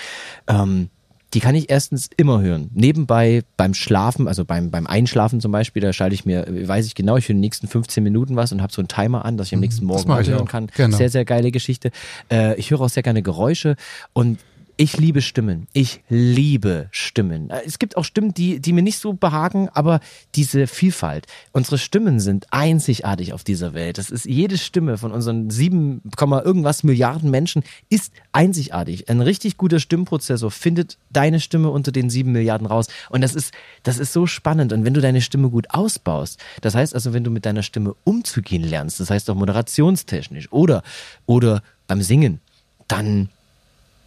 ähm, 0.47 0.89
die 1.33 1.39
kann 1.39 1.55
ich 1.55 1.69
erstens 1.69 2.09
immer 2.15 2.41
hören. 2.41 2.69
Nebenbei 2.73 3.43
beim 3.57 3.73
Schlafen, 3.73 4.27
also 4.27 4.45
beim, 4.45 4.69
beim 4.69 4.85
Einschlafen 4.85 5.41
zum 5.41 5.51
Beispiel, 5.51 5.81
da 5.81 5.91
schalte 5.91 6.13
ich 6.13 6.25
mir, 6.25 6.45
weiß 6.47 6.85
ich 6.85 6.95
genau, 6.95 7.17
ich 7.17 7.25
für 7.25 7.33
die 7.33 7.39
nächsten 7.39 7.67
15 7.67 8.03
Minuten 8.03 8.35
was 8.35 8.51
und 8.51 8.61
habe 8.61 8.71
so 8.71 8.81
einen 8.81 8.87
Timer 8.87 9.25
an, 9.25 9.37
dass 9.37 9.47
ich 9.47 9.53
am 9.53 9.59
nächsten 9.59 9.85
Morgen 9.85 10.07
hören 10.07 10.41
auch. 10.41 10.45
kann. 10.45 10.67
Genau. 10.75 10.95
Sehr, 10.95 11.09
sehr 11.09 11.25
geile 11.25 11.51
Geschichte. 11.51 11.91
Äh, 12.31 12.55
ich 12.59 12.71
höre 12.71 12.81
auch 12.81 12.89
sehr 12.89 13.03
gerne 13.03 13.21
Geräusche 13.23 13.75
und 14.13 14.39
ich 14.75 14.97
liebe 14.97 15.21
Stimmen. 15.21 15.67
Ich 15.73 16.01
liebe 16.09 16.87
Stimmen. 16.91 17.49
Äh, 17.49 17.61
Es 17.65 17.77
gibt 17.77 17.95
auch 17.95 18.03
Stimmen, 18.03 18.33
die, 18.33 18.59
die 18.59 18.73
mir 18.73 18.81
nicht 18.81 18.97
so 18.97 19.13
behagen, 19.13 19.69
aber 19.69 19.99
diese 20.35 20.67
Vielfalt. 20.67 21.27
Unsere 21.51 21.77
Stimmen 21.77 22.19
sind 22.19 22.47
einzigartig 22.51 23.33
auf 23.33 23.43
dieser 23.43 23.73
Welt. 23.73 23.97
Das 23.97 24.09
ist 24.09 24.25
jede 24.25 24.57
Stimme 24.57 24.97
von 24.97 25.11
unseren 25.11 25.49
7, 25.49 26.01
irgendwas 26.19 26.83
Milliarden 26.83 27.29
Menschen 27.29 27.63
ist 27.89 28.13
einzigartig. 28.31 29.09
Ein 29.09 29.21
richtig 29.21 29.57
guter 29.57 29.79
Stimmprozessor 29.79 30.49
findet 30.49 30.97
deine 31.11 31.39
Stimme 31.39 31.69
unter 31.69 31.91
den 31.91 32.09
7 32.09 32.31
Milliarden 32.31 32.65
raus. 32.65 32.87
Und 33.09 33.21
das 33.21 33.35
ist, 33.35 33.53
das 33.83 33.99
ist 33.99 34.11
so 34.11 34.25
spannend. 34.25 34.73
Und 34.73 34.85
wenn 34.85 34.93
du 34.93 35.01
deine 35.01 35.21
Stimme 35.21 35.49
gut 35.49 35.69
ausbaust, 35.69 36.39
das 36.61 36.73
heißt 36.73 36.95
also, 36.95 37.13
wenn 37.13 37.23
du 37.23 37.29
mit 37.29 37.45
deiner 37.45 37.63
Stimme 37.63 37.95
umzugehen 38.03 38.63
lernst, 38.63 38.99
das 38.99 39.09
heißt 39.09 39.29
auch 39.29 39.35
moderationstechnisch 39.35 40.51
oder, 40.51 40.81
oder 41.25 41.61
beim 41.87 42.01
Singen, 42.01 42.39
dann 42.87 43.29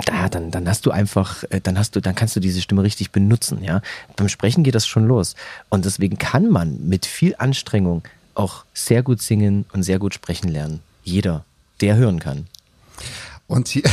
da, 0.05 0.29
dann, 0.29 0.51
dann 0.51 0.69
hast 0.69 0.87
du 0.87 0.91
einfach, 0.91 1.45
äh, 1.51 1.61
dann 1.61 1.79
hast 1.79 1.97
du, 1.97 2.01
dann 2.01 2.15
kannst 2.15 2.37
du 2.37 2.41
diese 2.41 2.61
Stimme 2.61 2.83
richtig 2.83 3.13
benutzen, 3.13 3.63
ja. 3.63 3.81
Beim 4.17 4.29
Sprechen 4.29 4.63
geht 4.63 4.75
das 4.75 4.87
schon 4.87 5.07
los. 5.07 5.35
Und 5.69 5.85
deswegen 5.85 6.19
kann 6.19 6.51
man 6.51 6.87
mit 6.87 7.07
viel 7.07 7.35
Anstrengung 7.39 8.03
auch 8.35 8.65
sehr 8.75 9.03
gut 9.03 9.23
singen 9.23 9.65
und 9.73 9.83
sehr 9.83 9.99
gut 9.99 10.15
sprechen 10.15 10.49
lernen. 10.49 10.81
Jeder, 11.03 11.45
der 11.81 11.97
hören 11.97 12.21
kann. 12.21 12.47
Und 13.47 13.69
hier, 13.69 13.85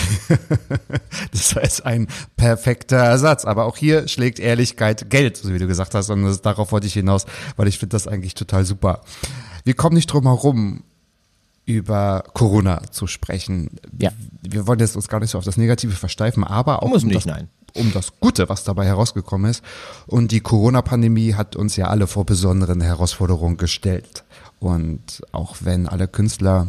das 1.32 1.52
jetzt 1.54 1.86
ein 1.86 2.08
perfekter 2.36 2.98
Ersatz. 2.98 3.46
Aber 3.46 3.66
auch 3.66 3.78
hier 3.78 4.08
schlägt 4.08 4.40
Ehrlichkeit 4.40 5.10
Geld, 5.10 5.38
so 5.38 5.54
wie 5.54 5.60
du 5.60 5.68
gesagt 5.68 5.94
hast. 5.94 6.10
Und 6.10 6.46
darauf 6.46 6.72
wollte 6.72 6.88
ich 6.88 6.94
hinaus, 6.94 7.26
weil 7.56 7.68
ich 7.68 7.78
finde 7.78 7.94
das 7.94 8.08
eigentlich 8.08 8.34
total 8.34 8.66
super. 8.66 9.02
Wir 9.64 9.76
kommen 9.76 9.96
nicht 9.96 10.08
drum 10.08 10.24
herum, 10.24 10.84
über 11.66 12.24
Corona 12.34 12.82
zu 12.92 13.08
sprechen. 13.08 13.70
Ja. 13.98 14.12
Wir 14.42 14.68
wollen 14.68 14.80
jetzt 14.80 14.96
uns 14.96 15.08
gar 15.08 15.20
nicht 15.20 15.30
so 15.30 15.38
auf 15.38 15.46
das 15.46 15.58
Negative 15.58 15.94
versteifen, 15.94 16.44
aber 16.44 16.84
auch 16.84 16.90
Muss 16.90 17.04
um, 17.04 17.10
nicht, 17.10 17.26
das, 17.26 17.26
nein. 17.26 17.48
um 17.74 17.94
das 17.94 18.20
Gute, 18.20 18.50
was 18.50 18.64
dabei 18.64 18.86
herausgekommen 18.86 19.50
ist. 19.50 19.64
Und 20.06 20.32
die 20.32 20.42
Corona-Pandemie 20.42 21.36
hat 21.36 21.56
uns 21.56 21.76
ja 21.76 21.88
alle 21.88 22.08
vor 22.08 22.26
besonderen 22.26 22.82
Herausforderungen 22.82 23.58
gestellt. 23.58 24.26
Und 24.60 25.22
auch 25.32 25.58
wenn 25.62 25.88
alle 25.88 26.08
Künstler 26.08 26.68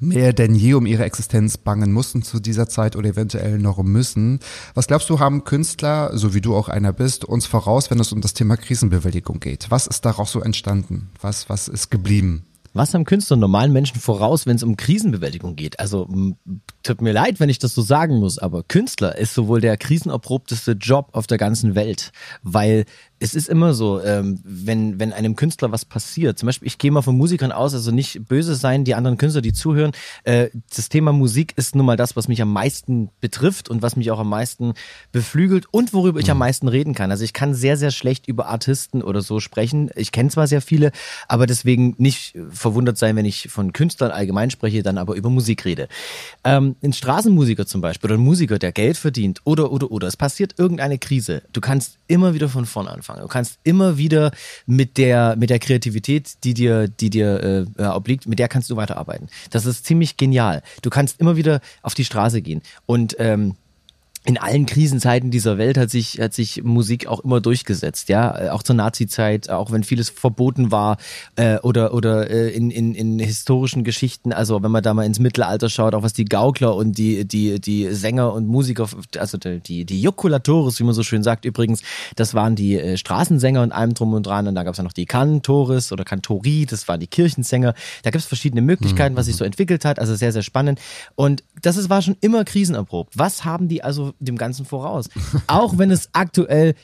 mehr 0.00 0.32
denn 0.32 0.54
je 0.54 0.74
um 0.74 0.86
ihre 0.86 1.04
Existenz 1.04 1.56
bangen 1.56 1.92
mussten 1.92 2.22
zu 2.22 2.40
dieser 2.40 2.68
Zeit 2.68 2.96
oder 2.96 3.08
eventuell 3.08 3.58
noch 3.58 3.82
müssen. 3.82 4.40
Was 4.74 4.86
glaubst 4.86 5.10
du, 5.10 5.18
haben 5.18 5.44
Künstler, 5.44 6.16
so 6.16 6.34
wie 6.34 6.40
du 6.40 6.54
auch 6.54 6.68
einer 6.68 6.92
bist, 6.92 7.24
uns 7.24 7.46
voraus, 7.46 7.90
wenn 7.90 8.00
es 8.00 8.12
um 8.12 8.20
das 8.20 8.34
Thema 8.34 8.56
Krisenbewältigung 8.56 9.40
geht? 9.40 9.66
Was 9.70 9.86
ist 9.86 10.04
daraus 10.04 10.32
so 10.32 10.40
entstanden? 10.40 11.10
Was, 11.20 11.48
was 11.48 11.68
ist 11.68 11.90
geblieben? 11.90 12.44
Was 12.76 12.92
haben 12.92 13.04
Künstler 13.04 13.38
normalen 13.38 13.72
Menschen 13.72 13.98
voraus, 13.98 14.44
wenn 14.44 14.56
es 14.56 14.62
um 14.62 14.76
Krisenbewältigung 14.76 15.56
geht? 15.56 15.80
Also 15.80 16.08
tut 16.82 17.00
mir 17.00 17.12
leid, 17.12 17.40
wenn 17.40 17.48
ich 17.48 17.58
das 17.58 17.74
so 17.74 17.80
sagen 17.80 18.18
muss, 18.18 18.38
aber 18.38 18.64
Künstler 18.64 19.16
ist 19.16 19.32
sowohl 19.32 19.62
der 19.62 19.78
krisenerprobteste 19.78 20.72
Job 20.72 21.08
auf 21.12 21.26
der 21.26 21.38
ganzen 21.38 21.74
Welt, 21.74 22.12
weil 22.42 22.84
es 23.18 23.34
ist 23.34 23.48
immer 23.48 23.74
so, 23.74 24.02
ähm, 24.02 24.40
wenn, 24.44 25.00
wenn 25.00 25.12
einem 25.12 25.36
Künstler 25.36 25.72
was 25.72 25.84
passiert, 25.84 26.38
zum 26.38 26.46
Beispiel, 26.46 26.66
ich 26.66 26.78
gehe 26.78 26.90
mal 26.90 27.02
von 27.02 27.16
Musikern 27.16 27.52
aus, 27.52 27.74
also 27.74 27.90
nicht 27.90 28.26
böse 28.28 28.54
sein, 28.54 28.84
die 28.84 28.94
anderen 28.94 29.16
Künstler, 29.16 29.40
die 29.40 29.52
zuhören, 29.52 29.92
äh, 30.24 30.48
das 30.74 30.88
Thema 30.88 31.12
Musik 31.12 31.54
ist 31.56 31.74
nun 31.74 31.86
mal 31.86 31.96
das, 31.96 32.16
was 32.16 32.28
mich 32.28 32.42
am 32.42 32.52
meisten 32.52 33.10
betrifft 33.20 33.68
und 33.70 33.82
was 33.82 33.96
mich 33.96 34.10
auch 34.10 34.18
am 34.18 34.28
meisten 34.28 34.74
beflügelt 35.12 35.66
und 35.70 35.92
worüber 35.92 36.20
ich 36.20 36.30
am 36.30 36.38
meisten 36.38 36.68
reden 36.68 36.94
kann. 36.94 37.10
Also 37.10 37.24
ich 37.24 37.32
kann 37.32 37.54
sehr, 37.54 37.76
sehr 37.76 37.90
schlecht 37.90 38.28
über 38.28 38.46
Artisten 38.46 39.02
oder 39.02 39.22
so 39.22 39.40
sprechen. 39.40 39.90
Ich 39.96 40.12
kenne 40.12 40.30
zwar 40.30 40.46
sehr 40.46 40.60
viele, 40.60 40.92
aber 41.28 41.46
deswegen 41.46 41.94
nicht 41.98 42.36
verwundert 42.50 42.98
sein, 42.98 43.16
wenn 43.16 43.24
ich 43.24 43.48
von 43.48 43.72
Künstlern 43.72 44.10
allgemein 44.10 44.50
spreche, 44.50 44.82
dann 44.82 44.98
aber 44.98 45.14
über 45.14 45.30
Musik 45.30 45.64
rede. 45.64 45.88
Ähm, 46.44 46.76
ein 46.82 46.92
Straßenmusiker 46.92 47.66
zum 47.66 47.80
Beispiel 47.80 48.10
oder 48.10 48.18
ein 48.18 48.24
Musiker, 48.24 48.58
der 48.58 48.72
Geld 48.72 48.96
verdient 48.96 49.40
oder, 49.44 49.72
oder, 49.72 49.90
oder, 49.90 50.06
es 50.06 50.16
passiert 50.16 50.54
irgendeine 50.58 50.98
Krise. 50.98 51.42
Du 51.52 51.60
kannst 51.60 51.98
immer 52.08 52.34
wieder 52.34 52.48
von 52.48 52.66
vorne 52.66 52.90
anfangen. 52.90 53.05
Du 53.14 53.28
kannst 53.28 53.58
immer 53.62 53.98
wieder 53.98 54.32
mit 54.66 54.98
der, 54.98 55.36
mit 55.36 55.50
der 55.50 55.58
Kreativität, 55.58 56.44
die 56.44 56.54
dir, 56.54 56.88
die 56.88 57.10
dir 57.10 57.66
äh, 57.78 57.82
obliegt, 57.84 58.26
mit 58.26 58.38
der 58.38 58.48
kannst 58.48 58.70
du 58.70 58.76
weiterarbeiten. 58.76 59.28
Das 59.50 59.66
ist 59.66 59.84
ziemlich 59.84 60.16
genial. 60.16 60.62
Du 60.82 60.90
kannst 60.90 61.20
immer 61.20 61.36
wieder 61.36 61.60
auf 61.82 61.94
die 61.94 62.04
Straße 62.04 62.42
gehen 62.42 62.62
und 62.86 63.16
ähm, 63.18 63.56
in 64.26 64.38
allen 64.38 64.66
Krisenzeiten 64.66 65.30
dieser 65.30 65.56
Welt 65.56 65.78
hat 65.78 65.88
sich, 65.88 66.18
hat 66.20 66.34
sich 66.34 66.64
Musik 66.64 67.06
auch 67.06 67.20
immer 67.20 67.40
durchgesetzt, 67.40 68.08
ja. 68.08 68.52
Auch 68.52 68.64
zur 68.64 68.74
Nazi-Zeit, 68.74 69.50
auch 69.50 69.70
wenn 69.70 69.84
vieles 69.84 70.10
verboten 70.10 70.72
war 70.72 70.96
äh, 71.36 71.58
oder, 71.58 71.94
oder 71.94 72.28
äh, 72.28 72.50
in, 72.50 72.72
in, 72.72 72.96
in 72.96 73.20
historischen 73.20 73.84
Geschichten, 73.84 74.32
also 74.32 74.64
wenn 74.64 74.72
man 74.72 74.82
da 74.82 74.94
mal 74.94 75.04
ins 75.06 75.20
Mittelalter 75.20 75.70
schaut, 75.70 75.94
auch 75.94 76.02
was 76.02 76.12
die 76.12 76.24
Gaukler 76.24 76.74
und 76.74 76.98
die, 76.98 77.24
die, 77.24 77.60
die 77.60 77.94
Sänger 77.94 78.32
und 78.32 78.48
Musiker, 78.48 78.88
also 79.16 79.38
die, 79.38 79.84
die 79.84 80.00
Joculatores, 80.02 80.80
wie 80.80 80.84
man 80.84 80.94
so 80.94 81.04
schön 81.04 81.22
sagt, 81.22 81.44
übrigens, 81.44 81.82
das 82.16 82.34
waren 82.34 82.56
die 82.56 82.80
äh, 82.80 82.96
Straßensänger 82.96 83.62
und 83.62 83.70
allem 83.70 83.94
drum 83.94 84.12
und 84.12 84.26
dran. 84.26 84.48
Und 84.48 84.56
da 84.56 84.64
gab 84.64 84.72
es 84.72 84.78
ja 84.78 84.84
noch 84.84 84.92
die 84.92 85.06
Kantores 85.06 85.92
oder 85.92 86.04
Kantori, 86.04 86.66
das 86.68 86.88
waren 86.88 86.98
die 86.98 87.06
Kirchensänger. 87.06 87.74
Da 88.02 88.10
gibt 88.10 88.22
es 88.22 88.26
verschiedene 88.26 88.62
Möglichkeiten, 88.62 89.14
was 89.14 89.26
sich 89.26 89.36
so 89.36 89.44
entwickelt 89.44 89.84
hat, 89.84 90.00
also 90.00 90.16
sehr, 90.16 90.32
sehr 90.32 90.42
spannend. 90.42 90.80
Und 91.14 91.44
das 91.62 91.76
ist, 91.76 91.88
war 91.90 92.02
schon 92.02 92.16
immer 92.20 92.44
krisenerprobt. 92.44 93.16
Was 93.16 93.44
haben 93.44 93.68
die 93.68 93.84
also 93.84 94.14
dem 94.18 94.36
Ganzen 94.36 94.64
voraus? 94.64 95.08
Auch 95.46 95.78
wenn 95.78 95.90
es 95.90 96.10
aktuell 96.12 96.74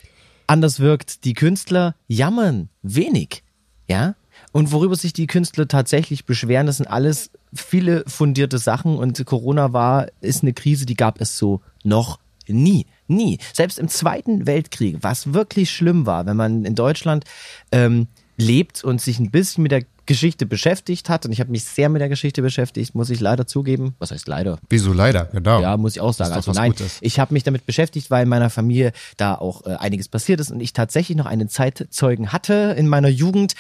anders 0.47 0.81
wirkt, 0.81 1.25
die 1.25 1.35
Künstler 1.35 1.95
jammern 2.09 2.69
wenig, 2.83 3.43
ja? 3.89 4.15
Und 4.51 4.73
worüber 4.73 4.97
sich 4.97 5.13
die 5.13 5.27
Künstler 5.27 5.69
tatsächlich 5.69 6.27
beschweren, 6.27 6.67
das 6.67 6.79
sind 6.79 6.87
alles 6.87 7.31
viele 7.55 8.05
fundierte 8.07 8.59
Sachen 8.59 8.97
und 8.97 9.25
Corona 9.25 9.73
war, 9.73 10.09
ist 10.21 10.43
eine 10.43 10.53
Krise, 10.53 10.85
die 10.85 10.97
gab 10.97 11.21
es 11.21 11.39
so 11.39 11.61
noch 11.85 12.19
nie. 12.49 12.87
Nie. 13.09 13.39
Selbst 13.53 13.79
im 13.79 13.89
Zweiten 13.89 14.47
Weltkrieg, 14.47 14.99
was 15.01 15.33
wirklich 15.33 15.71
schlimm 15.71 16.07
war, 16.07 16.27
wenn 16.27 16.37
man 16.37 16.65
in 16.65 16.75
Deutschland 16.75 17.25
ähm, 17.71 18.09
lebt 18.37 18.85
und 18.85 19.01
sich 19.01 19.19
ein 19.19 19.31
bisschen 19.31 19.63
mit 19.63 19.73
der 19.73 19.85
Geschichte 20.13 20.45
beschäftigt 20.45 21.09
hat, 21.09 21.25
und 21.25 21.33
ich 21.33 21.41
habe 21.41 21.51
mich 21.51 21.65
sehr 21.65 21.89
mit 21.89 22.03
der 22.03 22.11
Geschichte 22.11 22.43
beschäftigt, 22.43 22.95
muss 22.95 23.09
ich 23.09 23.21
leider 23.21 23.47
zugeben. 23.47 23.95
Was 23.99 24.11
heißt 24.11 24.29
leider? 24.29 24.59
Wieso 24.69 24.93
leider? 24.93 25.25
Genau. 25.33 25.63
Ja, 25.63 25.79
muss 25.79 25.97
ich 25.97 26.03
auch 26.03 26.13
sagen. 26.13 26.33
Also 26.33 26.49
was 26.49 26.57
nein, 26.57 26.73
Gutes. 26.73 26.99
ich 27.01 27.19
habe 27.19 27.33
mich 27.33 27.45
damit 27.45 27.65
beschäftigt, 27.65 28.11
weil 28.11 28.25
in 28.25 28.29
meiner 28.29 28.51
Familie 28.51 28.93
da 29.17 29.35
auch 29.35 29.65
äh, 29.65 29.77
einiges 29.77 30.09
passiert 30.09 30.39
ist 30.41 30.51
und 30.51 30.61
ich 30.61 30.75
tatsächlich 30.75 31.17
noch 31.17 31.25
einen 31.25 31.49
Zeitzeugen 31.49 32.31
hatte 32.31 32.75
in 32.77 32.89
meiner 32.89 33.09
Jugend, 33.09 33.55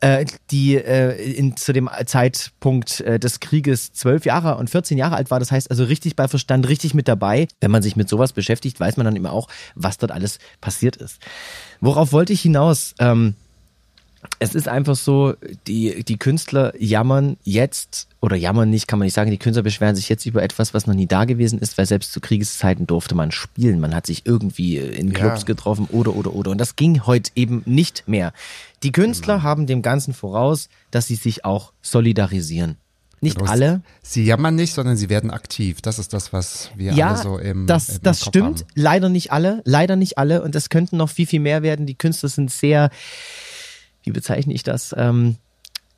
äh, 0.00 0.26
die 0.52 0.76
äh, 0.76 1.16
in, 1.32 1.56
zu 1.56 1.72
dem 1.72 1.90
Zeitpunkt 2.06 3.00
äh, 3.00 3.18
des 3.18 3.40
Krieges 3.40 3.92
zwölf 3.92 4.26
Jahre 4.26 4.58
und 4.58 4.70
14 4.70 4.96
Jahre 4.96 5.16
alt 5.16 5.32
war. 5.32 5.40
Das 5.40 5.50
heißt 5.50 5.72
also 5.72 5.82
richtig 5.82 6.14
bei 6.14 6.28
Verstand, 6.28 6.68
richtig 6.68 6.94
mit 6.94 7.08
dabei. 7.08 7.48
Wenn 7.60 7.72
man 7.72 7.82
sich 7.82 7.96
mit 7.96 8.08
sowas 8.08 8.32
beschäftigt, 8.32 8.78
weiß 8.78 8.96
man 8.96 9.06
dann 9.06 9.16
immer 9.16 9.32
auch, 9.32 9.48
was 9.74 9.98
dort 9.98 10.12
alles 10.12 10.38
passiert 10.60 10.94
ist. 10.94 11.18
Worauf 11.80 12.12
wollte 12.12 12.32
ich 12.32 12.42
hinaus? 12.42 12.94
Ähm, 13.00 13.34
es 14.38 14.54
ist 14.54 14.68
einfach 14.68 14.96
so, 14.96 15.34
die, 15.66 16.04
die 16.04 16.18
Künstler 16.18 16.72
jammern 16.78 17.36
jetzt, 17.44 18.08
oder 18.20 18.36
jammern 18.36 18.70
nicht, 18.70 18.86
kann 18.88 18.98
man 18.98 19.06
nicht 19.06 19.14
sagen, 19.14 19.30
die 19.30 19.38
Künstler 19.38 19.62
beschweren 19.62 19.96
sich 19.96 20.08
jetzt 20.08 20.26
über 20.26 20.42
etwas, 20.42 20.74
was 20.74 20.86
noch 20.86 20.94
nie 20.94 21.06
da 21.06 21.24
gewesen 21.24 21.58
ist, 21.58 21.78
weil 21.78 21.86
selbst 21.86 22.12
zu 22.12 22.20
Kriegszeiten 22.20 22.86
durfte 22.86 23.14
man 23.14 23.30
spielen. 23.32 23.80
Man 23.80 23.94
hat 23.94 24.06
sich 24.06 24.26
irgendwie 24.26 24.78
in 24.78 25.12
Clubs 25.12 25.42
Ja. 25.42 25.46
getroffen 25.46 25.88
oder, 25.90 26.14
oder, 26.16 26.34
oder. 26.34 26.50
Und 26.50 26.58
das 26.58 26.76
ging 26.76 27.06
heute 27.06 27.30
eben 27.34 27.62
nicht 27.66 28.04
mehr. 28.06 28.32
Die 28.82 28.92
Künstler 28.92 29.42
haben 29.42 29.66
dem 29.66 29.82
Ganzen 29.82 30.12
voraus, 30.14 30.68
dass 30.90 31.06
sie 31.06 31.14
sich 31.16 31.44
auch 31.44 31.72
solidarisieren. 31.82 32.76
Nicht 33.22 33.38
Genau, 33.38 33.50
alle, 33.50 33.80
Sie 34.02 34.24
jammern 34.24 34.54
nicht, 34.56 34.74
sondern 34.74 34.98
sie 34.98 35.08
werden 35.08 35.30
aktiv. 35.30 35.80
Das 35.80 35.98
ist 35.98 36.12
das, 36.12 36.34
was 36.34 36.70
wir 36.76 36.92
ja, 36.92 37.14
alle 37.14 37.22
so 37.22 37.38
im 37.38 37.66
das, 37.66 37.88
im 37.88 38.02
das 38.02 38.20
Kopf 38.20 38.28
stimmt. 38.28 38.60
Haben. 38.60 38.68
Leider 38.74 39.08
nicht 39.08 39.32
alle, 39.32 39.62
leider 39.64 39.96
nicht 39.96 40.18
alle. 40.18 40.42
Und 40.42 40.54
es 40.54 40.68
könnten 40.68 40.98
noch 40.98 41.08
viel, 41.08 41.26
viel 41.26 41.40
mehr 41.40 41.62
werden. 41.62 41.86
Die 41.86 41.94
Künstler 41.94 42.28
sind 42.28 42.50
sehr, 42.50 42.90
wie 44.06 44.12
bezeichne 44.12 44.54
ich 44.54 44.62
das? 44.62 44.94
Ähm, 44.96 45.36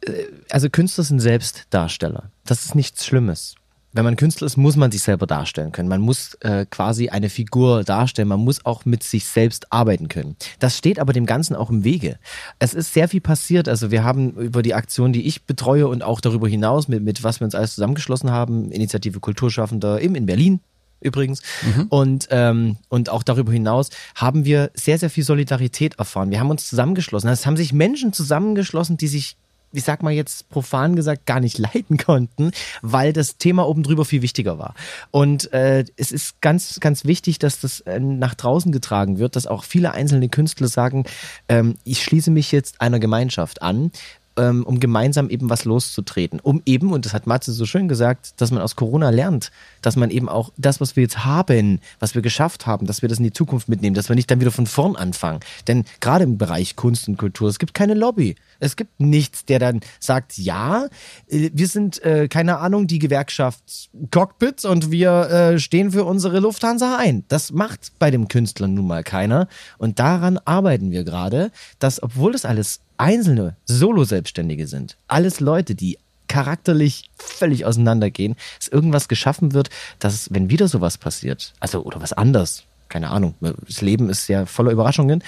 äh, 0.01 0.25
also 0.51 0.69
Künstler 0.71 1.05
sind 1.05 1.21
Selbstdarsteller. 1.21 2.31
Das 2.45 2.65
ist 2.65 2.75
nichts 2.75 3.07
Schlimmes. 3.07 3.55
Wenn 3.93 4.05
man 4.05 4.17
Künstler 4.17 4.47
ist, 4.47 4.59
muss 4.59 4.77
man 4.77 4.91
sich 4.91 5.03
selber 5.03 5.27
darstellen 5.27 5.73
können. 5.73 5.89
Man 5.89 6.03
muss 6.03 6.35
äh, 6.41 6.67
quasi 6.67 7.09
eine 7.09 7.31
Figur 7.31 7.85
darstellen. 7.85 8.29
Man 8.29 8.41
muss 8.41 8.65
auch 8.67 8.85
mit 8.85 9.03
sich 9.03 9.25
selbst 9.25 9.73
arbeiten 9.73 10.09
können. 10.09 10.37
Das 10.59 10.77
steht 10.77 10.99
aber 10.99 11.15
dem 11.15 11.25
Ganzen 11.25 11.57
auch 11.57 11.71
im 11.71 11.85
Wege. 11.85 12.19
Es 12.59 12.75
ist 12.75 12.93
sehr 12.93 13.09
viel 13.09 13.23
passiert. 13.23 13.67
Also 13.67 13.91
wir 13.91 14.05
haben 14.05 14.33
über 14.33 14.63
die 14.63 14.75
Aktion, 14.75 15.13
die 15.13 15.27
ich 15.27 15.47
betreue 15.47 15.89
und 15.89 16.03
auch 16.03 16.21
darüber 16.21 16.49
hinaus, 16.49 16.89
mit, 16.89 17.03
mit 17.03 17.25
was 17.25 17.41
wir 17.41 17.47
uns 17.47 17.55
alles 17.55 17.75
zusammengeschlossen 17.75 18.31
haben, 18.31 18.71
Initiative 18.71 19.21
Kulturschaffender 19.21 20.03
eben 20.03 20.15
in 20.15 20.27
Berlin, 20.27 20.61
übrigens. 21.01 21.43
Und, 21.89 22.29
ähm, 22.31 22.77
und 22.89 23.09
auch 23.11 23.23
darüber 23.23 23.53
hinaus 23.53 23.91
haben 24.15 24.45
wir 24.45 24.71
sehr, 24.75 24.99
sehr 24.99 25.11
viel 25.11 25.25
Solidarität 25.25 25.99
erfahren. 25.99 26.31
Wir 26.31 26.41
haben 26.41 26.51
uns 26.51 26.69
zusammengeschlossen. 26.69 27.29
Es 27.29 27.47
haben 27.47 27.57
sich 27.57 27.73
Menschen 27.73 28.13
zusammengeschlossen, 28.13 28.97
die 28.97 29.09
sich, 29.09 29.37
ich 29.73 29.85
sag 29.85 30.03
mal 30.03 30.13
jetzt 30.13 30.49
profan 30.49 30.97
gesagt, 30.97 31.27
gar 31.27 31.41
nicht 31.41 31.59
leiden 31.75 31.99
konnten, 31.99 32.51
weil 32.83 33.13
das 33.13 33.37
Thema 33.37 33.67
oben 33.69 33.83
drüber 33.83 34.05
viel 34.05 34.23
wichtiger 34.23 34.59
war. 34.59 34.75
Und 35.11 35.53
äh, 35.53 35.85
es 35.97 36.13
ist 36.13 36.41
ganz, 36.41 36.81
ganz 36.81 37.05
wichtig, 37.05 37.39
dass 37.39 37.61
das 37.61 37.81
äh, 37.81 38.01
nach 38.01 38.35
draußen 38.35 38.73
getragen 38.73 39.19
wird, 39.19 39.37
dass 39.37 39.47
auch 39.47 39.65
viele 39.65 39.93
einzelne 39.93 40.29
Künstler 40.29 40.69
sagen, 40.69 41.05
ähm, 41.49 41.77
ich 41.85 42.03
schließe 42.03 42.31
mich 42.31 42.53
jetzt 42.53 42.81
einer 42.81 42.99
Gemeinschaft 42.99 43.63
an, 43.63 43.93
ähm, 44.39 44.65
um 44.65 44.81
gemeinsam 44.81 45.29
eben 45.29 45.51
was 45.51 45.65
loszutreten. 45.65 46.41
Um 46.41 46.63
eben, 46.65 46.93
und 46.93 47.05
das 47.05 47.13
hat 47.13 47.27
Matze 47.27 47.53
so 47.53 47.67
schön 47.67 47.89
gesagt, 47.89 48.41
dass 48.41 48.51
man 48.51 48.63
aus 48.63 48.77
Corona 48.77 49.11
lernt, 49.11 49.51
dass 49.83 49.97
man 49.97 50.11
eben 50.11 50.29
auch 50.29 50.51
das, 50.57 50.81
was 50.81 50.97
wir 50.97 51.03
jetzt 51.03 51.25
haben, 51.25 51.81
was 51.99 52.15
wir 52.15 52.23
geschafft 52.23 52.67
haben, 52.67 52.87
dass 52.87 53.03
wir 53.03 53.09
das 53.09 53.19
in 53.19 53.25
die 53.25 53.33
Zukunft 53.33 53.69
mitnehmen, 53.69 53.95
dass 53.95 54.09
wir 54.09 54.17
nicht 54.17 54.31
dann 54.31 54.41
wieder 54.41 54.51
von 54.51 54.67
vorn 54.67 54.97
anfangen. 54.97 55.41
Denn 55.67 55.85
gerade 56.01 56.25
im 56.25 56.39
Bereich 56.39 56.77
Kunst 56.77 57.09
und 57.09 57.19
Kultur, 57.19 57.49
es 57.49 57.59
gibt 57.59 57.75
keine 57.75 57.95
Lobby. 57.95 58.37
Es 58.61 58.77
gibt 58.77 59.01
nichts, 59.01 59.45
der 59.45 59.59
dann 59.59 59.81
sagt, 60.01 60.39
ja, 60.39 60.87
äh, 61.29 61.51
wir 61.53 61.69
sind, 61.69 62.03
äh, 62.03 62.29
keine 62.29 62.59
Ahnung, 62.59 62.87
die 62.87 62.99
Gewerkschaft 62.99 63.91
Cockpit 64.11 64.65
und 64.65 64.91
wir 64.91 65.11
äh, 65.31 65.59
stehen 65.59 65.93
für 65.93 66.05
unsere 66.05 66.41
Lufthansa 66.41 66.97
ein. 66.99 67.25
Das 67.29 67.53
macht 67.53 67.93
bei 67.99 68.11
dem 68.11 68.29
Künstler 68.29 68.69
nun 68.69 68.87
mal 68.87 69.03
keiner. 69.03 69.49
Und 69.79 69.99
daran 69.99 70.39
arbeiten 70.45 70.91
wir 70.91 71.05
gerade, 71.05 71.51
dass, 71.79 72.03
obwohl 72.03 72.33
das 72.33 72.45
alles 72.45 72.81
einzelne 72.99 73.57
Solo-Selbstständige 73.65 74.67
sind, 74.67 74.97
alles 75.07 75.41
Leute, 75.41 75.75
die 75.75 75.99
charakterlich 76.29 77.11
völlig 77.17 77.65
auseinandergehen, 77.65 78.37
dass 78.59 78.69
irgendwas 78.69 79.09
geschaffen 79.09 79.55
wird, 79.55 79.71
dass, 79.99 80.33
wenn 80.33 80.51
wieder 80.51 80.69
sowas 80.69 80.99
passiert, 80.99 81.55
also 81.59 81.83
oder 81.83 82.01
was 82.03 82.13
anders, 82.13 82.65
keine 82.89 83.11
Ahnung, 83.11 83.35
das 83.41 83.81
Leben 83.81 84.11
ist 84.11 84.29
ja 84.29 84.47
voller 84.47 84.71
Überraschungen, 84.71 85.23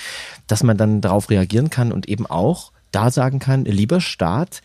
dass 0.46 0.62
man 0.62 0.76
dann 0.76 1.00
darauf 1.00 1.30
reagieren 1.30 1.70
kann 1.70 1.92
und 1.92 2.08
eben 2.08 2.26
auch 2.26 2.72
da 2.92 3.10
sagen 3.10 3.38
kann, 3.38 3.64
lieber 3.64 4.00
Staat, 4.00 4.62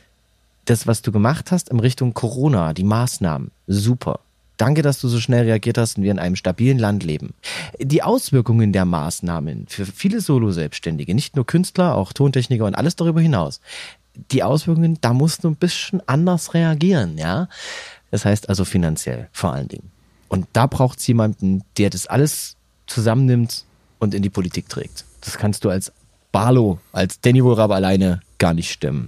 das, 0.66 0.88
was 0.88 1.02
du 1.02 1.12
gemacht 1.12 1.52
hast 1.52 1.70
in 1.70 1.80
Richtung 1.80 2.14
Corona, 2.14 2.74
die 2.74 2.84
Maßnahmen, 2.84 3.52
super. 3.68 4.20
Danke, 4.58 4.82
dass 4.82 5.00
du 5.00 5.08
so 5.08 5.20
schnell 5.20 5.44
reagiert 5.46 5.78
hast 5.78 5.98
und 5.98 6.04
wir 6.04 6.12
in 6.12 6.20
einem 6.20 6.36
stabilen 6.36 6.80
Land 6.80 7.04
leben. 7.04 7.34
Die 7.80 8.04
Auswirkungen 8.04 8.72
der 8.72 8.86
Maßnahmen 8.86 9.68
für 9.68 9.86
viele 9.86 10.22
Solo-Selbstständige, 10.22 11.14
nicht 11.14 11.36
nur 11.36 11.46
Künstler, 11.46 11.96
auch 11.96 12.14
Tontechniker 12.14 12.66
und 12.66 12.76
alles 12.76 12.96
darüber 12.96 13.22
hinaus, 13.22 13.60
die 14.32 14.44
Auswirkungen, 14.44 14.98
da 15.02 15.14
musst 15.14 15.44
du 15.44 15.50
ein 15.50 15.56
bisschen 15.56 16.02
anders 16.08 16.54
reagieren, 16.54 17.18
ja. 17.18 17.50
Das 18.12 18.24
heißt 18.24 18.50
also 18.50 18.64
finanziell 18.64 19.28
vor 19.32 19.52
allen 19.52 19.68
Dingen. 19.68 19.92
Und 20.30 20.48
da 20.54 20.68
braucht 20.68 21.00
es 21.00 21.08
jemanden, 21.08 21.64
der 21.78 21.90
das 21.90 22.08
alles 22.08 22.56
zusammennimmt 22.88 23.66
und 24.00 24.14
in 24.14 24.22
die 24.22 24.30
Politik 24.30 24.70
trägt. 24.70 25.06
Das 25.22 25.38
kannst 25.38 25.66
du 25.66 25.70
als 25.70 25.92
Barlo, 26.32 26.80
als 26.92 27.20
Danny 27.22 27.44
Wohlrab 27.44 27.72
alleine 27.72 28.22
gar 28.46 28.54
nicht 28.54 28.72
stemmen. 28.72 29.08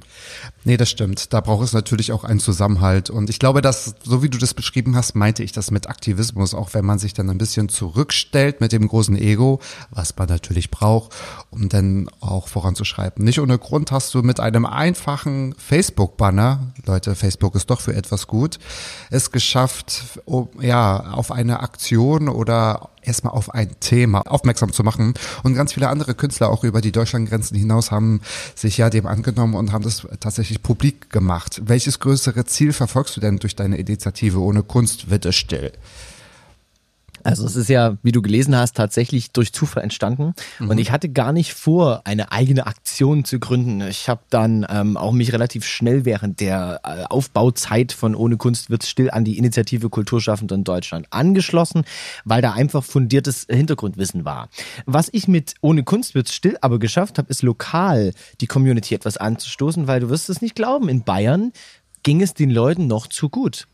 Nee, 0.63 0.77
das 0.77 0.89
stimmt. 0.89 1.31
Da 1.31 1.41
braucht 1.41 1.63
es 1.63 1.71
natürlich 1.71 2.11
auch 2.11 2.23
einen 2.23 2.39
Zusammenhalt. 2.39 3.11
Und 3.11 3.29
ich 3.29 3.37
glaube, 3.37 3.61
dass, 3.61 3.93
so 4.03 4.23
wie 4.23 4.29
du 4.29 4.39
das 4.39 4.55
beschrieben 4.55 4.95
hast, 4.95 5.13
meinte 5.13 5.43
ich 5.43 5.51
das 5.51 5.69
mit 5.69 5.87
Aktivismus, 5.87 6.55
auch 6.55 6.73
wenn 6.73 6.83
man 6.83 6.97
sich 6.97 7.13
dann 7.13 7.29
ein 7.29 7.37
bisschen 7.37 7.69
zurückstellt 7.69 8.61
mit 8.61 8.71
dem 8.71 8.87
großen 8.87 9.15
Ego, 9.15 9.59
was 9.91 10.17
man 10.17 10.27
natürlich 10.27 10.71
braucht, 10.71 11.13
um 11.51 11.69
dann 11.69 12.09
auch 12.19 12.47
voranzuschreiten. 12.47 13.23
Nicht 13.23 13.39
ohne 13.39 13.59
Grund 13.59 13.91
hast 13.91 14.11
du 14.15 14.23
mit 14.23 14.39
einem 14.39 14.65
einfachen 14.65 15.53
Facebook-Banner, 15.53 16.73
Leute, 16.87 17.13
Facebook 17.13 17.53
ist 17.53 17.69
doch 17.69 17.79
für 17.79 17.93
etwas 17.93 18.25
gut, 18.25 18.57
es 19.11 19.31
geschafft, 19.31 20.01
um, 20.25 20.49
ja, 20.59 21.11
auf 21.11 21.31
eine 21.31 21.59
Aktion 21.59 22.27
oder 22.27 22.89
erstmal 23.07 23.33
auf 23.33 23.53
ein 23.53 23.69
Thema 23.79 24.21
aufmerksam 24.21 24.71
zu 24.71 24.83
machen. 24.83 25.13
Und 25.43 25.55
ganz 25.55 25.73
viele 25.73 25.89
andere 25.89 26.15
Künstler 26.15 26.49
auch 26.49 26.63
über 26.63 26.81
die 26.81 26.91
Deutschlandgrenzen 26.91 27.57
hinaus 27.57 27.91
haben 27.91 28.21
sich 28.55 28.77
ja 28.77 28.89
dem 28.89 29.05
angenommen 29.05 29.55
und 29.55 29.71
haben 29.71 29.83
das 29.83 30.07
tatsächlich 30.19 30.61
publik 30.61 31.09
gemacht. 31.09 31.61
Welches 31.65 31.99
größere 31.99 32.45
Ziel 32.45 32.73
verfolgst 32.73 33.15
du 33.17 33.21
denn 33.21 33.37
durch 33.37 33.55
deine 33.55 33.77
Initiative 33.77 34.39
ohne 34.39 34.63
Kunst 34.63 35.09
wird 35.09 35.25
es 35.25 35.35
still? 35.35 35.71
Also 37.27 37.45
es 37.45 37.57
ist 37.57 37.67
ja, 37.67 37.97
wie 38.03 38.13
du 38.13 38.21
gelesen 38.21 38.55
hast, 38.55 38.77
tatsächlich 38.77 39.31
durch 39.31 39.51
Zufall 39.51 39.83
entstanden. 39.83 40.33
Und 40.59 40.77
ich 40.77 40.91
hatte 40.91 41.09
gar 41.09 41.33
nicht 41.33 41.53
vor, 41.53 42.03
eine 42.05 42.31
eigene 42.31 42.65
Aktion 42.67 43.25
zu 43.25 43.37
gründen. 43.37 43.81
Ich 43.81 44.07
habe 44.07 44.21
dann 44.29 44.65
ähm, 44.69 44.95
auch 44.95 45.11
mich 45.11 45.33
relativ 45.33 45.65
schnell 45.65 46.05
während 46.05 46.39
der 46.39 46.79
äh, 46.85 47.03
Aufbauzeit 47.03 47.91
von 47.91 48.15
Ohne 48.15 48.37
Kunst 48.37 48.69
wird's 48.69 48.87
still 48.87 49.11
an 49.11 49.25
die 49.25 49.37
Initiative 49.37 49.89
Kulturschaffende 49.89 50.55
in 50.55 50.63
Deutschland 50.63 51.07
angeschlossen, 51.09 51.83
weil 52.23 52.41
da 52.41 52.53
einfach 52.53 52.85
fundiertes 52.85 53.45
Hintergrundwissen 53.49 54.23
war. 54.23 54.47
Was 54.85 55.09
ich 55.11 55.27
mit 55.27 55.55
Ohne 55.59 55.83
Kunst 55.83 56.15
wird's 56.15 56.33
still 56.33 56.57
aber 56.61 56.79
geschafft 56.79 57.17
habe, 57.17 57.29
ist 57.29 57.41
lokal 57.41 58.13
die 58.39 58.47
Community 58.47 58.95
etwas 58.95 59.17
anzustoßen, 59.17 59.85
weil 59.85 59.99
du 59.99 60.09
wirst 60.09 60.29
es 60.29 60.41
nicht 60.41 60.55
glauben, 60.55 60.87
in 60.87 61.03
Bayern 61.03 61.51
ging 62.03 62.21
es 62.21 62.33
den 62.33 62.51
Leuten 62.51 62.87
noch 62.87 63.07
zu 63.07 63.27
gut. 63.27 63.67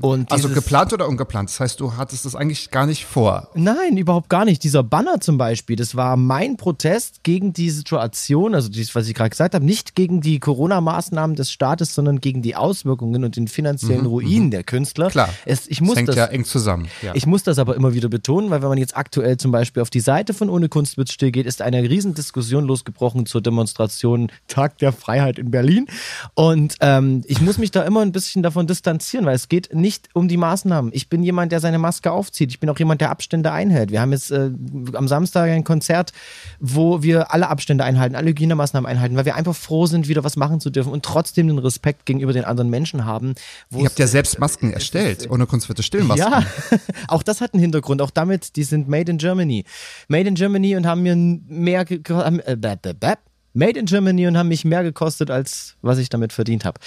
Und 0.00 0.32
Also 0.32 0.48
geplant 0.48 0.92
oder 0.92 1.08
ungeplant? 1.08 1.48
Das 1.48 1.60
heißt, 1.60 1.80
du 1.80 1.96
hattest 1.96 2.24
das 2.24 2.34
eigentlich 2.34 2.70
gar 2.70 2.86
nicht 2.86 3.04
vor. 3.04 3.48
Nein, 3.54 3.96
überhaupt 3.96 4.28
gar 4.28 4.44
nicht. 4.44 4.62
Dieser 4.64 4.82
Banner 4.82 5.20
zum 5.20 5.38
Beispiel, 5.38 5.76
das 5.76 5.94
war 5.94 6.16
mein 6.16 6.56
Protest 6.56 7.22
gegen 7.22 7.52
die 7.52 7.70
Situation, 7.70 8.54
also 8.54 8.68
dies, 8.68 8.94
was 8.94 9.08
ich 9.08 9.14
gerade 9.14 9.30
gesagt 9.30 9.54
habe, 9.54 9.64
nicht 9.64 9.94
gegen 9.94 10.20
die 10.20 10.38
Corona-Maßnahmen 10.40 11.36
des 11.36 11.50
Staates, 11.50 11.94
sondern 11.94 12.20
gegen 12.20 12.42
die 12.42 12.56
Auswirkungen 12.56 13.24
und 13.24 13.36
den 13.36 13.48
finanziellen 13.48 14.06
Ruin 14.06 14.50
der 14.50 14.64
Künstler. 14.64 15.06
Mhm, 15.06 15.10
Klar. 15.10 15.28
Es, 15.44 15.66
ich 15.68 15.80
muss 15.80 15.90
das 15.90 15.98
hängt 15.98 16.08
das, 16.08 16.16
ja 16.16 16.26
eng 16.26 16.44
zusammen. 16.44 16.88
Ja. 17.02 17.12
Ich 17.14 17.26
muss 17.26 17.42
das 17.42 17.58
aber 17.58 17.76
immer 17.76 17.94
wieder 17.94 18.08
betonen, 18.08 18.50
weil 18.50 18.62
wenn 18.62 18.68
man 18.68 18.78
jetzt 18.78 18.96
aktuell 18.96 19.36
zum 19.36 19.52
Beispiel 19.52 19.82
auf 19.82 19.90
die 19.90 20.00
Seite 20.00 20.34
von 20.34 20.50
Ohne 20.50 20.68
Kunst 20.68 20.96
wird 20.96 21.10
still 21.10 21.30
geht, 21.30 21.46
ist 21.46 21.62
eine 21.62 21.82
Riesendiskussion 21.82 22.64
losgebrochen 22.64 23.26
zur 23.26 23.40
Demonstration 23.40 24.30
Tag 24.48 24.78
der 24.78 24.92
Freiheit 24.92 25.38
in 25.38 25.50
Berlin. 25.50 25.86
Und 26.34 26.76
ähm, 26.80 27.22
ich 27.26 27.40
muss 27.40 27.58
mich 27.58 27.70
da 27.70 27.82
immer 27.82 28.00
ein 28.00 28.12
bisschen 28.12 28.42
davon 28.42 28.66
distanzieren, 28.66 29.26
weil 29.26 29.34
es 29.34 29.48
geht 29.48 29.65
nicht 29.72 30.08
um 30.14 30.28
die 30.28 30.36
Maßnahmen. 30.36 30.90
Ich 30.94 31.08
bin 31.08 31.22
jemand, 31.22 31.52
der 31.52 31.60
seine 31.60 31.78
Maske 31.78 32.12
aufzieht. 32.12 32.50
Ich 32.50 32.60
bin 32.60 32.68
auch 32.70 32.78
jemand, 32.78 33.00
der 33.00 33.10
Abstände 33.10 33.52
einhält. 33.52 33.90
Wir 33.90 34.00
haben 34.00 34.12
jetzt 34.12 34.30
äh, 34.30 34.50
am 34.92 35.08
Samstag 35.08 35.50
ein 35.50 35.64
Konzert, 35.64 36.12
wo 36.60 37.02
wir 37.02 37.32
alle 37.32 37.48
Abstände 37.48 37.84
einhalten, 37.84 38.14
alle 38.14 38.30
Hygienemaßnahmen 38.30 38.88
einhalten, 38.88 39.16
weil 39.16 39.24
wir 39.24 39.36
einfach 39.36 39.54
froh 39.54 39.86
sind, 39.86 40.08
wieder 40.08 40.24
was 40.24 40.36
machen 40.36 40.60
zu 40.60 40.70
dürfen 40.70 40.92
und 40.92 41.04
trotzdem 41.04 41.48
den 41.48 41.58
Respekt 41.58 42.06
gegenüber 42.06 42.32
den 42.32 42.44
anderen 42.44 42.70
Menschen 42.70 43.04
haben. 43.04 43.34
Ihr 43.70 43.84
habt 43.84 43.98
ja 43.98 44.06
selbst 44.06 44.38
Masken 44.38 44.72
erstellt. 44.72 45.30
Ohne 45.30 45.46
Kunst 45.46 45.68
wird 45.68 45.78
es 45.78 45.86
Stillmasken. 45.86 46.32
ja, 46.32 46.44
auch 47.08 47.22
das 47.22 47.40
hat 47.40 47.54
einen 47.54 47.60
Hintergrund. 47.60 48.02
Auch 48.02 48.10
damit, 48.10 48.56
die 48.56 48.64
sind 48.64 48.88
made 48.88 49.10
in 49.10 49.18
Germany. 49.18 49.64
Made 50.08 50.28
in 50.28 50.34
Germany 50.34 50.76
und 50.76 50.86
haben 50.86 51.02
mir 51.02 51.16
mehr 51.16 51.84
haben, 52.08 52.40
äh, 52.40 52.56
bäh, 52.56 52.76
bäh, 52.80 52.92
bäh. 52.92 53.14
Made 53.56 53.78
in 53.78 53.86
Germany 53.86 54.26
und 54.26 54.36
haben 54.36 54.48
mich 54.48 54.66
mehr 54.66 54.82
gekostet, 54.82 55.30
als 55.30 55.76
was 55.80 55.96
ich 55.96 56.10
damit 56.10 56.34
verdient 56.34 56.66
habe. 56.66 56.78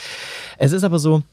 Es 0.60 0.72
ist 0.72 0.84
aber 0.84 1.00
so, 1.00 1.24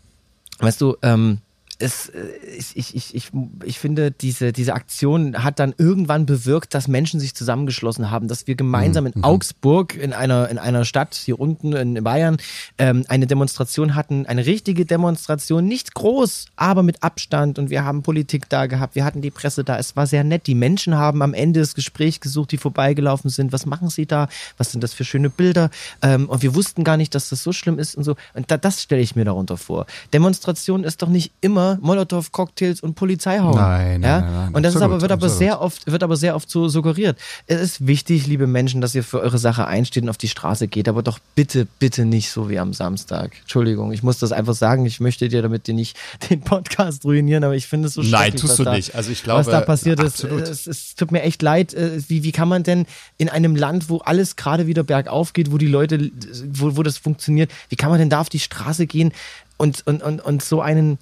weißt 0.58 0.80
du, 0.80 0.96
ähm, 1.02 1.38
es, 1.78 2.08
äh, 2.08 2.24
ich, 2.56 2.76
ich, 2.76 2.94
ich, 2.94 3.14
ich, 3.14 3.30
ich 3.64 3.78
finde, 3.78 4.10
diese, 4.10 4.52
diese 4.52 4.74
Aktion 4.74 5.42
hat 5.42 5.58
dann 5.58 5.74
irgendwann 5.76 6.26
bewirkt, 6.26 6.74
dass 6.74 6.88
Menschen 6.88 7.20
sich 7.20 7.34
zusammengeschlossen 7.34 8.10
haben, 8.10 8.28
dass 8.28 8.46
wir 8.46 8.54
gemeinsam 8.54 9.06
in 9.06 9.22
Augsburg, 9.22 9.94
in 9.94 10.12
einer, 10.12 10.48
in 10.48 10.58
einer 10.58 10.84
Stadt 10.84 11.14
hier 11.14 11.38
unten 11.38 11.74
in 11.74 12.02
Bayern, 12.02 12.38
ähm, 12.78 13.04
eine 13.08 13.26
Demonstration 13.26 13.94
hatten, 13.94 14.26
eine 14.26 14.46
richtige 14.46 14.86
Demonstration, 14.86 15.66
nicht 15.66 15.94
groß, 15.94 16.46
aber 16.56 16.82
mit 16.82 17.02
Abstand. 17.02 17.58
Und 17.58 17.68
wir 17.70 17.84
haben 17.84 18.02
Politik 18.02 18.48
da 18.48 18.66
gehabt, 18.66 18.94
wir 18.94 19.04
hatten 19.04 19.20
die 19.20 19.30
Presse 19.30 19.64
da, 19.64 19.78
es 19.78 19.96
war 19.96 20.06
sehr 20.06 20.24
nett. 20.24 20.46
Die 20.46 20.54
Menschen 20.54 20.94
haben 20.94 21.22
am 21.22 21.34
Ende 21.34 21.60
das 21.60 21.74
Gespräch 21.74 22.20
gesucht, 22.20 22.52
die 22.52 22.58
vorbeigelaufen 22.58 23.28
sind, 23.28 23.52
was 23.52 23.66
machen 23.66 23.90
sie 23.90 24.06
da, 24.06 24.28
was 24.56 24.72
sind 24.72 24.82
das 24.82 24.94
für 24.94 25.04
schöne 25.04 25.28
Bilder? 25.28 25.70
Ähm, 26.00 26.28
und 26.28 26.42
wir 26.42 26.54
wussten 26.54 26.84
gar 26.84 26.96
nicht, 26.96 27.14
dass 27.14 27.28
das 27.28 27.42
so 27.42 27.52
schlimm 27.52 27.78
ist 27.78 27.96
und 27.96 28.04
so. 28.04 28.16
Und 28.32 28.50
da, 28.50 28.56
das 28.56 28.82
stelle 28.82 29.02
ich 29.02 29.14
mir 29.14 29.24
darunter 29.24 29.58
vor. 29.58 29.86
Demonstration 30.12 30.84
ist 30.84 31.02
doch 31.02 31.08
nicht 31.08 31.32
immer 31.42 31.65
Molotow-Cocktails 31.80 32.80
und 32.80 32.94
Polizei 32.94 33.38
hauen. 33.38 33.56
Nein, 33.56 34.00
nein, 34.00 34.02
ja? 34.02 34.20
nein, 34.20 34.32
nein, 34.32 34.54
Und 34.54 34.62
das 34.62 34.74
ist 34.74 34.82
aber, 34.82 35.00
wird 35.00 35.12
aber 35.12 35.28
sehr 35.28 35.60
oft, 35.60 35.90
wird 35.90 36.02
aber 36.02 36.16
sehr 36.16 36.34
oft 36.36 36.48
so 36.50 36.68
suggeriert. 36.68 37.18
Es 37.46 37.60
ist 37.60 37.86
wichtig, 37.86 38.26
liebe 38.26 38.46
Menschen, 38.46 38.80
dass 38.80 38.94
ihr 38.94 39.02
für 39.04 39.20
eure 39.20 39.38
Sache 39.38 39.66
einsteht 39.66 40.04
und 40.04 40.08
auf 40.08 40.18
die 40.18 40.28
Straße 40.28 40.68
geht, 40.68 40.88
aber 40.88 41.02
doch 41.02 41.18
bitte, 41.34 41.66
bitte 41.78 42.04
nicht 42.04 42.30
so 42.30 42.48
wie 42.48 42.58
am 42.58 42.72
Samstag. 42.72 43.32
Entschuldigung, 43.40 43.92
ich 43.92 44.02
muss 44.02 44.18
das 44.18 44.32
einfach 44.32 44.54
sagen. 44.54 44.86
Ich 44.86 45.00
möchte 45.00 45.28
dir 45.28 45.42
damit 45.42 45.68
nicht 45.68 45.96
den 46.30 46.40
Podcast 46.40 47.04
ruinieren, 47.04 47.44
aber 47.44 47.56
ich 47.56 47.66
finde 47.66 47.88
es 47.88 47.94
so 47.94 48.02
Nein, 48.02 48.10
schrecklich, 48.32 48.40
tust 48.42 48.58
du 48.58 48.64
da, 48.64 48.74
nicht. 48.74 48.94
Also 48.94 49.10
ich 49.10 49.22
glaube, 49.22 49.40
was 49.40 49.46
da 49.46 49.60
passiert 49.60 50.00
ist. 50.00 50.24
absolut. 50.24 50.42
Es, 50.42 50.66
es 50.66 50.94
tut 50.94 51.12
mir 51.12 51.22
echt 51.22 51.42
leid. 51.42 51.74
Äh, 51.74 52.00
Wie, 52.08 52.22
wie 52.22 52.32
kann 52.32 52.48
man 52.48 52.62
denn 52.62 52.86
in 53.18 53.28
einem 53.28 53.56
Land, 53.56 53.88
wo 53.88 53.98
alles 53.98 54.36
gerade 54.36 54.66
wieder 54.66 54.84
bergauf 54.84 55.32
geht, 55.32 55.50
wo 55.52 55.58
die 55.58 55.66
Leute, 55.66 56.10
wo, 56.52 56.76
wo 56.76 56.82
das 56.82 56.98
funktioniert, 56.98 57.50
wie 57.68 57.76
kann 57.76 57.90
man 57.90 57.98
denn 57.98 58.10
da 58.10 58.20
auf 58.20 58.28
die 58.28 58.38
Straße 58.38 58.86
gehen 58.86 59.12
und, 59.56 59.86
und, 59.86 60.02
und, 60.02 60.20
und 60.20 60.42
so 60.42 60.60
einen 60.60 60.98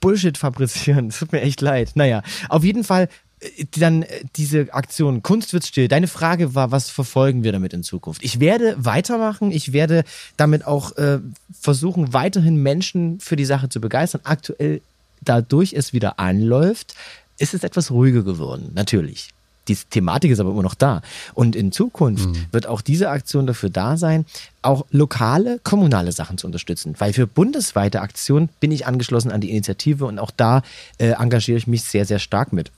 Bullshit 0.00 0.38
fabrizieren. 0.38 1.08
Es 1.08 1.18
tut 1.18 1.32
mir 1.32 1.40
echt 1.40 1.60
leid. 1.60 1.92
Naja, 1.94 2.22
auf 2.48 2.64
jeden 2.64 2.84
Fall 2.84 3.08
äh, 3.40 3.64
dann 3.78 4.02
äh, 4.02 4.24
diese 4.36 4.72
Aktion 4.72 5.22
Kunst 5.22 5.52
wird 5.52 5.64
still. 5.64 5.88
Deine 5.88 6.08
Frage 6.08 6.54
war, 6.54 6.70
was 6.70 6.90
verfolgen 6.90 7.44
wir 7.44 7.52
damit 7.52 7.72
in 7.72 7.82
Zukunft? 7.82 8.22
Ich 8.22 8.40
werde 8.40 8.74
weitermachen. 8.78 9.50
Ich 9.50 9.72
werde 9.72 10.04
damit 10.36 10.66
auch 10.66 10.96
äh, 10.96 11.20
versuchen, 11.52 12.12
weiterhin 12.12 12.62
Menschen 12.62 13.20
für 13.20 13.36
die 13.36 13.44
Sache 13.44 13.68
zu 13.68 13.80
begeistern. 13.80 14.22
Aktuell, 14.24 14.80
dadurch 15.20 15.72
es 15.72 15.92
wieder 15.92 16.18
anläuft, 16.18 16.94
ist 17.38 17.54
es 17.54 17.64
etwas 17.64 17.90
ruhiger 17.90 18.22
geworden. 18.22 18.72
Natürlich. 18.74 19.30
Die 19.68 19.76
Thematik 19.76 20.30
ist 20.30 20.40
aber 20.40 20.50
immer 20.50 20.62
noch 20.62 20.74
da. 20.74 21.02
Und 21.34 21.54
in 21.54 21.72
Zukunft 21.72 22.28
wird 22.52 22.66
auch 22.66 22.80
diese 22.80 23.10
Aktion 23.10 23.46
dafür 23.46 23.70
da 23.70 23.96
sein, 23.96 24.24
auch 24.62 24.84
lokale, 24.90 25.60
kommunale 25.62 26.12
Sachen 26.12 26.38
zu 26.38 26.46
unterstützen. 26.46 26.94
Weil 26.98 27.12
für 27.12 27.26
bundesweite 27.26 28.00
Aktionen 28.00 28.48
bin 28.60 28.72
ich 28.72 28.86
angeschlossen 28.86 29.30
an 29.30 29.40
die 29.40 29.50
Initiative 29.50 30.06
und 30.06 30.18
auch 30.18 30.30
da 30.30 30.62
äh, 30.98 31.10
engagiere 31.10 31.58
ich 31.58 31.66
mich 31.66 31.82
sehr, 31.82 32.04
sehr 32.04 32.18
stark 32.18 32.52
mit. 32.52 32.70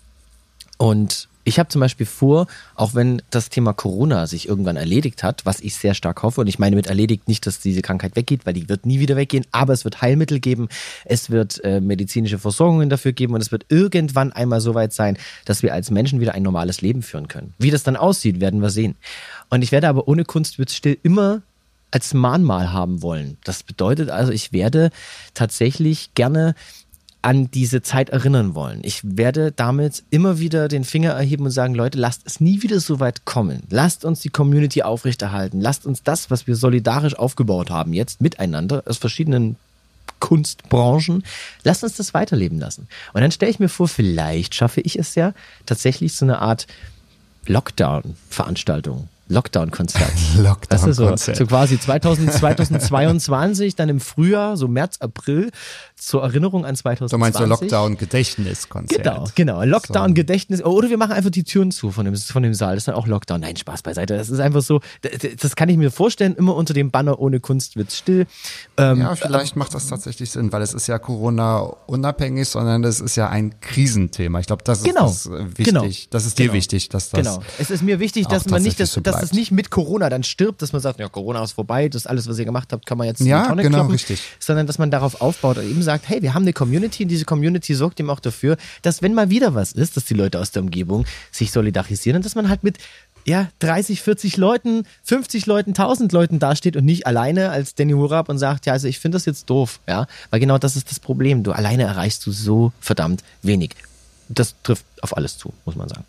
Und 0.76 1.28
ich 1.50 1.58
habe 1.58 1.68
zum 1.68 1.80
Beispiel 1.80 2.06
vor, 2.06 2.46
auch 2.76 2.94
wenn 2.94 3.22
das 3.30 3.48
Thema 3.48 3.72
Corona 3.72 4.28
sich 4.28 4.48
irgendwann 4.48 4.76
erledigt 4.76 5.24
hat, 5.24 5.44
was 5.44 5.60
ich 5.60 5.74
sehr 5.74 5.94
stark 5.94 6.22
hoffe, 6.22 6.40
und 6.40 6.46
ich 6.46 6.60
meine 6.60 6.76
mit 6.76 6.86
erledigt 6.86 7.26
nicht, 7.26 7.44
dass 7.44 7.58
diese 7.58 7.82
Krankheit 7.82 8.14
weggeht, 8.14 8.46
weil 8.46 8.54
die 8.54 8.68
wird 8.68 8.86
nie 8.86 9.00
wieder 9.00 9.16
weggehen, 9.16 9.44
aber 9.50 9.72
es 9.72 9.84
wird 9.84 10.00
Heilmittel 10.00 10.38
geben, 10.38 10.68
es 11.04 11.28
wird 11.28 11.62
äh, 11.64 11.80
medizinische 11.80 12.38
Versorgungen 12.38 12.88
dafür 12.88 13.10
geben 13.10 13.34
und 13.34 13.40
es 13.40 13.50
wird 13.50 13.66
irgendwann 13.68 14.32
einmal 14.32 14.60
so 14.60 14.76
weit 14.76 14.92
sein, 14.92 15.18
dass 15.44 15.64
wir 15.64 15.74
als 15.74 15.90
Menschen 15.90 16.20
wieder 16.20 16.34
ein 16.34 16.44
normales 16.44 16.82
Leben 16.82 17.02
führen 17.02 17.26
können. 17.26 17.52
Wie 17.58 17.72
das 17.72 17.82
dann 17.82 17.96
aussieht, 17.96 18.40
werden 18.40 18.62
wir 18.62 18.70
sehen. 18.70 18.94
Und 19.48 19.62
ich 19.62 19.72
werde 19.72 19.88
aber 19.88 20.06
ohne 20.06 20.24
Kunst 20.24 20.60
wird 20.60 20.70
still 20.70 20.98
immer 21.02 21.42
als 21.90 22.14
Mahnmal 22.14 22.72
haben 22.72 23.02
wollen. 23.02 23.38
Das 23.42 23.64
bedeutet 23.64 24.08
also, 24.08 24.30
ich 24.30 24.52
werde 24.52 24.90
tatsächlich 25.34 26.14
gerne 26.14 26.54
an 27.22 27.50
diese 27.50 27.82
Zeit 27.82 28.10
erinnern 28.10 28.54
wollen. 28.54 28.80
Ich 28.82 29.00
werde 29.04 29.52
damit 29.52 30.04
immer 30.10 30.38
wieder 30.38 30.68
den 30.68 30.84
Finger 30.84 31.10
erheben 31.10 31.44
und 31.44 31.50
sagen, 31.50 31.74
Leute, 31.74 31.98
lasst 31.98 32.22
es 32.24 32.40
nie 32.40 32.62
wieder 32.62 32.80
so 32.80 32.98
weit 32.98 33.24
kommen. 33.24 33.62
Lasst 33.68 34.04
uns 34.04 34.20
die 34.20 34.30
Community 34.30 34.82
aufrechterhalten. 34.82 35.60
Lasst 35.60 35.84
uns 35.84 36.02
das, 36.02 36.30
was 36.30 36.46
wir 36.46 36.56
solidarisch 36.56 37.14
aufgebaut 37.18 37.70
haben, 37.70 37.92
jetzt 37.92 38.20
miteinander 38.20 38.82
aus 38.86 38.98
verschiedenen 38.98 39.56
Kunstbranchen, 40.20 41.24
lasst 41.64 41.82
uns 41.82 41.96
das 41.96 42.14
weiterleben 42.14 42.58
lassen. 42.58 42.88
Und 43.12 43.22
dann 43.22 43.32
stelle 43.32 43.50
ich 43.50 43.58
mir 43.58 43.68
vor, 43.68 43.88
vielleicht 43.88 44.54
schaffe 44.54 44.80
ich 44.82 44.98
es 44.98 45.14
ja 45.14 45.32
tatsächlich 45.66 46.14
so 46.14 46.24
eine 46.24 46.40
Art 46.40 46.66
Lockdown-Veranstaltung. 47.46 49.08
Lockdown-Konzert. 49.28 50.12
Das 50.68 50.84
ist 50.84 50.96
so, 50.96 51.04
Lockdown-Konzert. 51.04 51.36
so 51.36 51.46
quasi 51.46 51.80
2000, 51.80 52.32
2022, 52.32 53.76
dann 53.76 53.88
im 53.88 54.00
Frühjahr, 54.00 54.56
so 54.56 54.68
März, 54.68 54.98
April, 55.00 55.50
zur 56.00 56.22
Erinnerung 56.22 56.64
an 56.64 56.74
2020. 56.74 57.10
Du 57.14 57.18
meinst 57.18 57.38
so 57.38 57.44
Lockdown-Gedächtniskonzert. 57.44 59.02
Genau, 59.02 59.24
genau. 59.34 59.62
Lockdown-Gedächtnis. 59.64 60.62
Oder 60.64 60.90
wir 60.90 60.96
machen 60.98 61.12
einfach 61.12 61.30
die 61.30 61.44
Türen 61.44 61.70
zu 61.70 61.90
von 61.90 62.04
dem, 62.04 62.16
von 62.16 62.42
dem 62.42 62.54
Saal. 62.54 62.74
Das 62.74 62.82
ist 62.82 62.88
dann 62.88 62.94
auch 62.94 63.06
Lockdown. 63.06 63.40
Nein, 63.40 63.56
Spaß 63.56 63.82
beiseite. 63.82 64.16
Das 64.16 64.30
ist 64.30 64.40
einfach 64.40 64.62
so, 64.62 64.80
das, 65.02 65.12
das 65.40 65.56
kann 65.56 65.68
ich 65.68 65.76
mir 65.76 65.90
vorstellen, 65.90 66.34
immer 66.36 66.54
unter 66.56 66.74
dem 66.74 66.90
Banner 66.90 67.18
ohne 67.20 67.40
Kunst 67.40 67.76
wird's 67.76 67.98
still. 67.98 68.26
Ähm, 68.76 69.00
Ja, 69.00 69.14
vielleicht 69.14 69.56
macht 69.56 69.74
das 69.74 69.86
tatsächlich 69.88 70.30
Sinn, 70.30 70.52
weil 70.52 70.62
es 70.62 70.74
ist 70.74 70.86
ja 70.86 70.98
Corona-unabhängig, 70.98 72.48
sondern 72.48 72.84
es 72.84 73.00
ist 73.00 73.16
ja 73.16 73.28
ein 73.28 73.60
Krisenthema. 73.60 74.40
Ich 74.40 74.46
glaube, 74.46 74.64
das 74.64 74.78
ist 74.78 74.84
Genau, 74.84 75.02
das 75.06 75.26
äh, 75.26 75.30
wichtig. 75.58 75.64
genau, 75.66 75.84
Das 76.10 76.26
ist 76.26 76.38
dir 76.38 76.44
genau. 76.44 76.54
wichtig, 76.54 76.88
dass 76.88 77.10
das 77.10 77.20
Genau. 77.20 77.42
Es 77.58 77.70
ist 77.70 77.82
mir 77.82 78.00
wichtig, 78.00 78.26
dass 78.26 78.46
man 78.48 78.62
nicht, 78.62 78.80
dass, 78.80 78.92
so 78.92 79.00
dass 79.00 79.22
es 79.22 79.32
nicht 79.32 79.50
mit 79.52 79.70
Corona 79.70 80.08
dann 80.08 80.22
stirbt, 80.22 80.62
dass 80.62 80.72
man 80.72 80.80
sagt, 80.80 80.98
ja, 80.98 81.08
Corona 81.08 81.42
ist 81.42 81.52
vorbei, 81.52 81.88
das 81.88 82.06
alles, 82.06 82.28
was 82.28 82.38
ihr 82.38 82.44
gemacht 82.44 82.72
habt, 82.72 82.86
kann 82.86 82.98
man 82.98 83.06
jetzt 83.06 83.20
Ja, 83.20 83.38
in 83.38 83.42
die 83.42 83.48
Tonne 83.48 83.62
genau, 83.62 83.78
kloppen, 83.78 83.92
richtig. 83.92 84.20
sondern 84.38 84.66
dass 84.66 84.78
man 84.78 84.90
darauf 84.90 85.20
aufbaut 85.20 85.58
und 85.58 85.64
eben 85.70 85.82
sagt, 85.90 86.08
hey, 86.08 86.22
wir 86.22 86.34
haben 86.34 86.42
eine 86.42 86.52
Community 86.52 87.02
und 87.02 87.08
diese 87.08 87.24
Community 87.24 87.74
sorgt 87.74 87.98
eben 87.98 88.10
auch 88.10 88.20
dafür, 88.20 88.56
dass 88.82 89.02
wenn 89.02 89.12
mal 89.12 89.28
wieder 89.28 89.54
was 89.54 89.72
ist, 89.72 89.96
dass 89.96 90.04
die 90.04 90.14
Leute 90.14 90.38
aus 90.38 90.52
der 90.52 90.62
Umgebung 90.62 91.04
sich 91.32 91.50
solidarisieren 91.50 92.16
und 92.18 92.24
dass 92.24 92.36
man 92.36 92.48
halt 92.48 92.62
mit 92.62 92.78
ja, 93.26 93.48
30, 93.58 94.00
40 94.02 94.36
Leuten, 94.36 94.84
50 95.02 95.46
Leuten, 95.46 95.70
1000 95.70 96.12
Leuten 96.12 96.38
dasteht 96.38 96.76
und 96.76 96.84
nicht 96.84 97.06
alleine 97.06 97.50
als 97.50 97.74
Danny 97.74 97.92
Hurab 97.92 98.28
und 98.28 98.38
sagt, 98.38 98.66
ja, 98.66 98.72
also 98.72 98.86
ich 98.86 99.00
finde 99.00 99.16
das 99.16 99.26
jetzt 99.26 99.50
doof, 99.50 99.80
ja, 99.88 100.06
weil 100.30 100.40
genau 100.40 100.58
das 100.58 100.76
ist 100.76 100.90
das 100.90 101.00
Problem. 101.00 101.42
Du 101.42 101.52
alleine 101.52 101.82
erreichst 101.82 102.24
du 102.24 102.30
so 102.32 102.72
verdammt 102.80 103.22
wenig. 103.42 103.74
Das 104.28 104.54
trifft 104.62 104.84
auf 105.02 105.16
alles 105.16 105.36
zu, 105.38 105.52
muss 105.64 105.74
man 105.74 105.88
sagen. 105.88 106.04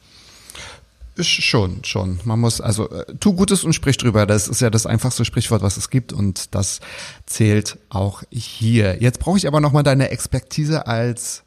Schon, 1.20 1.84
schon. 1.84 2.20
Man 2.24 2.40
muss, 2.40 2.62
also 2.62 2.90
äh, 2.90 3.06
tu 3.20 3.34
Gutes 3.34 3.64
und 3.64 3.74
sprich 3.74 3.98
drüber. 3.98 4.26
Das 4.26 4.48
ist 4.48 4.62
ja 4.62 4.70
das 4.70 4.86
einfachste 4.86 5.26
Sprichwort, 5.26 5.62
was 5.62 5.78
es 5.78 5.90
gibt 5.90 6.14
und 6.14 6.56
das 6.56 6.80
zählt 7.26 7.78
auch 7.90 8.24
hier. 8.32 9.02
Jetzt 9.02 9.20
brauche 9.20 9.38
ich 9.38 9.48
aber 9.48 9.60
nochmal 9.60 9.84
deine 9.84 10.10
Expertise 10.10 10.88
als 10.88 11.44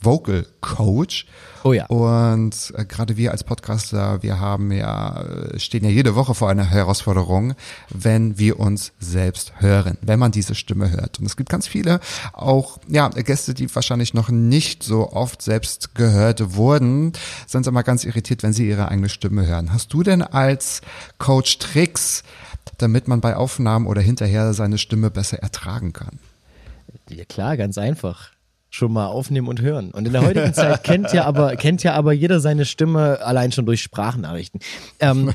Vocal 0.00 0.46
Coach. 0.60 1.26
Oh 1.64 1.72
ja. 1.72 1.86
Und 1.86 2.72
äh, 2.76 2.84
gerade 2.84 3.16
wir 3.16 3.32
als 3.32 3.42
Podcaster, 3.42 4.22
wir 4.22 4.38
haben 4.38 4.70
ja, 4.70 5.22
äh, 5.22 5.58
stehen 5.58 5.84
ja 5.84 5.90
jede 5.90 6.14
Woche 6.14 6.34
vor 6.34 6.48
einer 6.48 6.64
Herausforderung, 6.64 7.54
wenn 7.88 8.38
wir 8.38 8.60
uns 8.60 8.92
selbst 9.00 9.60
hören, 9.60 9.98
wenn 10.02 10.18
man 10.18 10.30
diese 10.30 10.54
Stimme 10.54 10.90
hört. 10.90 11.18
Und 11.18 11.26
es 11.26 11.36
gibt 11.36 11.48
ganz 11.48 11.66
viele, 11.66 12.00
auch 12.32 12.78
ja, 12.88 13.08
Gäste, 13.08 13.52
die 13.52 13.74
wahrscheinlich 13.74 14.14
noch 14.14 14.28
nicht 14.28 14.84
so 14.84 15.12
oft 15.12 15.42
selbst 15.42 15.94
gehört 15.94 16.54
wurden, 16.54 17.12
sind 17.46 17.66
immer 17.66 17.82
ganz 17.82 18.04
irritiert, 18.04 18.42
wenn 18.42 18.52
sie 18.52 18.68
ihre 18.68 18.88
eigene 18.88 19.08
Stimme 19.08 19.46
hören. 19.46 19.72
Hast 19.72 19.92
du 19.92 20.02
denn 20.02 20.22
als 20.22 20.82
Coach 21.18 21.58
Tricks, 21.58 22.22
damit 22.78 23.08
man 23.08 23.20
bei 23.20 23.34
Aufnahmen 23.34 23.86
oder 23.86 24.02
hinterher 24.02 24.54
seine 24.54 24.78
Stimme 24.78 25.10
besser 25.10 25.38
ertragen 25.38 25.92
kann? 25.92 26.20
Ja 27.08 27.24
klar, 27.24 27.56
ganz 27.56 27.78
einfach. 27.78 28.35
Schon 28.76 28.92
mal 28.92 29.06
aufnehmen 29.06 29.48
und 29.48 29.60
hören. 29.60 29.90
Und 29.90 30.06
in 30.06 30.12
der 30.12 30.22
heutigen 30.22 30.54
Zeit 30.54 30.84
kennt 30.84 31.12
ja 31.12 31.24
aber, 31.24 31.56
kennt 31.56 31.82
ja 31.82 31.94
aber 31.94 32.12
jeder 32.12 32.40
seine 32.40 32.64
Stimme 32.64 33.20
allein 33.22 33.50
schon 33.50 33.66
durch 33.66 33.80
Sprachnachrichten. 33.82 34.60
Ähm, 35.00 35.32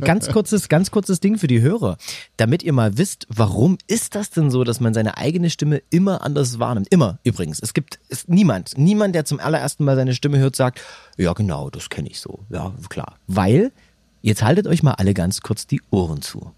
ganz 0.00 0.28
kurzes, 0.28 0.68
ganz 0.68 0.90
kurzes 0.90 1.20
Ding 1.20 1.38
für 1.38 1.46
die 1.46 1.62
Hörer. 1.62 1.96
Damit 2.36 2.62
ihr 2.62 2.72
mal 2.72 2.98
wisst, 2.98 3.26
warum 3.28 3.78
ist 3.86 4.14
das 4.14 4.30
denn 4.30 4.50
so, 4.50 4.62
dass 4.62 4.80
man 4.80 4.94
seine 4.94 5.16
eigene 5.16 5.50
Stimme 5.50 5.82
immer 5.90 6.22
anders 6.22 6.58
wahrnimmt? 6.58 6.88
Immer, 6.90 7.18
übrigens. 7.24 7.60
Es 7.60 7.74
gibt 7.74 7.98
ist 8.08 8.28
niemand, 8.28 8.76
niemand, 8.76 9.14
der 9.14 9.24
zum 9.24 9.40
allerersten 9.40 9.84
Mal 9.84 9.96
seine 9.96 10.14
Stimme 10.14 10.38
hört, 10.38 10.54
sagt, 10.54 10.80
ja 11.16 11.32
genau, 11.32 11.70
das 11.70 11.88
kenne 11.88 12.08
ich 12.08 12.20
so. 12.20 12.40
Ja, 12.50 12.74
klar. 12.88 13.16
Weil, 13.26 13.72
jetzt 14.20 14.42
haltet 14.42 14.66
euch 14.66 14.82
mal 14.82 14.92
alle 14.92 15.14
ganz 15.14 15.40
kurz 15.40 15.66
die 15.66 15.80
Ohren 15.90 16.20
zu. 16.20 16.52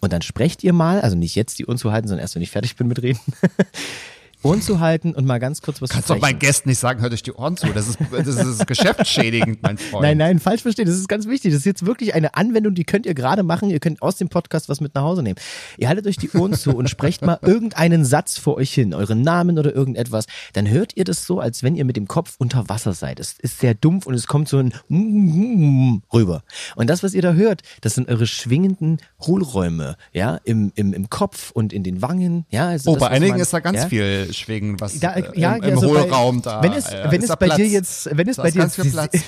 Und 0.00 0.12
dann 0.12 0.22
sprecht 0.22 0.62
ihr 0.62 0.74
mal, 0.74 1.00
also 1.00 1.16
nicht 1.16 1.34
jetzt 1.34 1.58
die 1.58 1.66
Ohren 1.66 1.78
zu 1.78 1.90
halten, 1.90 2.08
sondern 2.08 2.22
erst, 2.22 2.34
wenn 2.34 2.42
ich 2.42 2.50
fertig 2.50 2.76
bin 2.76 2.86
mit 2.86 3.02
Reden. 3.02 3.20
Ohren 4.44 4.60
zu 4.62 4.78
halten 4.80 5.14
und 5.14 5.24
mal 5.26 5.38
ganz 5.38 5.62
kurz 5.62 5.80
was 5.80 5.90
Kannst 5.90 6.08
zu 6.08 6.14
doch 6.14 6.20
meinen 6.20 6.38
Gästen 6.38 6.68
nicht 6.68 6.78
sagen, 6.78 7.00
hört 7.00 7.12
euch 7.12 7.22
die 7.22 7.32
Ohren 7.32 7.56
zu. 7.56 7.66
Das 7.72 7.88
ist, 7.88 7.98
das 8.12 8.26
ist 8.26 8.66
geschäftsschädigend, 8.66 9.62
mein 9.62 9.78
Freund. 9.78 10.02
Nein, 10.02 10.18
nein, 10.18 10.38
falsch 10.38 10.62
verstehen. 10.62 10.86
Das 10.86 10.96
ist 10.96 11.08
ganz 11.08 11.26
wichtig. 11.26 11.52
Das 11.52 11.60
ist 11.60 11.64
jetzt 11.64 11.86
wirklich 11.86 12.14
eine 12.14 12.34
Anwendung, 12.34 12.74
die 12.74 12.84
könnt 12.84 13.06
ihr 13.06 13.14
gerade 13.14 13.42
machen. 13.42 13.70
Ihr 13.70 13.80
könnt 13.80 14.02
aus 14.02 14.16
dem 14.16 14.28
Podcast 14.28 14.68
was 14.68 14.80
mit 14.80 14.94
nach 14.94 15.02
Hause 15.02 15.22
nehmen. 15.22 15.36
Ihr 15.78 15.88
haltet 15.88 16.06
euch 16.06 16.16
die 16.16 16.30
Ohren 16.30 16.52
zu 16.54 16.76
und 16.76 16.88
sprecht 16.90 17.22
mal 17.22 17.38
irgendeinen 17.42 18.04
Satz 18.04 18.38
vor 18.38 18.56
euch 18.56 18.72
hin, 18.72 18.92
euren 18.94 19.22
Namen 19.22 19.58
oder 19.58 19.74
irgendetwas. 19.74 20.26
Dann 20.52 20.68
hört 20.68 20.96
ihr 20.96 21.04
das 21.04 21.24
so, 21.26 21.40
als 21.40 21.62
wenn 21.62 21.74
ihr 21.76 21.84
mit 21.84 21.96
dem 21.96 22.06
Kopf 22.06 22.34
unter 22.38 22.68
Wasser 22.68 22.92
seid. 22.92 23.20
Es 23.20 23.34
ist 23.38 23.60
sehr 23.60 23.74
dumpf 23.74 24.06
und 24.06 24.14
es 24.14 24.26
kommt 24.26 24.48
so 24.48 24.58
ein 24.58 24.72
rüber. 26.12 26.42
Und 26.76 26.90
das, 26.90 27.02
was 27.02 27.14
ihr 27.14 27.22
da 27.22 27.32
hört, 27.32 27.62
das 27.80 27.94
sind 27.94 28.08
eure 28.08 28.26
schwingenden 28.26 28.98
Hohlräume, 29.20 29.96
ja, 30.12 30.38
im, 30.44 30.72
im, 30.74 30.92
im 30.92 31.08
Kopf 31.10 31.50
und 31.52 31.72
in 31.72 31.82
den 31.82 32.02
Wangen, 32.02 32.44
ja. 32.50 32.68
Also 32.68 32.90
Oh, 32.90 32.94
das, 32.94 33.00
bei 33.04 33.10
einigen 33.10 33.32
man- 33.32 33.40
ist 33.40 33.52
da 33.52 33.60
ganz 33.60 33.78
ja? 33.78 33.88
viel 33.88 34.28
Schwingen, 34.34 34.80
was 34.80 35.00
Da, 35.00 35.14
äh, 35.14 35.38
ja, 35.38 35.56
im, 35.56 35.62
im 35.62 35.74
also 35.74 35.92
bei- 35.92 36.02
Hohlraum 36.02 36.42
da. 36.42 36.62
Wenn 36.62 36.72
es, 36.72 36.86
äh, 36.90 37.06
wenn 37.10 37.22
ist 37.22 37.30
es 37.30 37.36
bei 37.36 37.46
Platz. 37.46 37.56
dir 37.56 37.66
jetzt, 37.66 38.16
wenn 38.16 38.28
es 38.28 38.36
bei 38.36 38.50
dir 38.50 38.68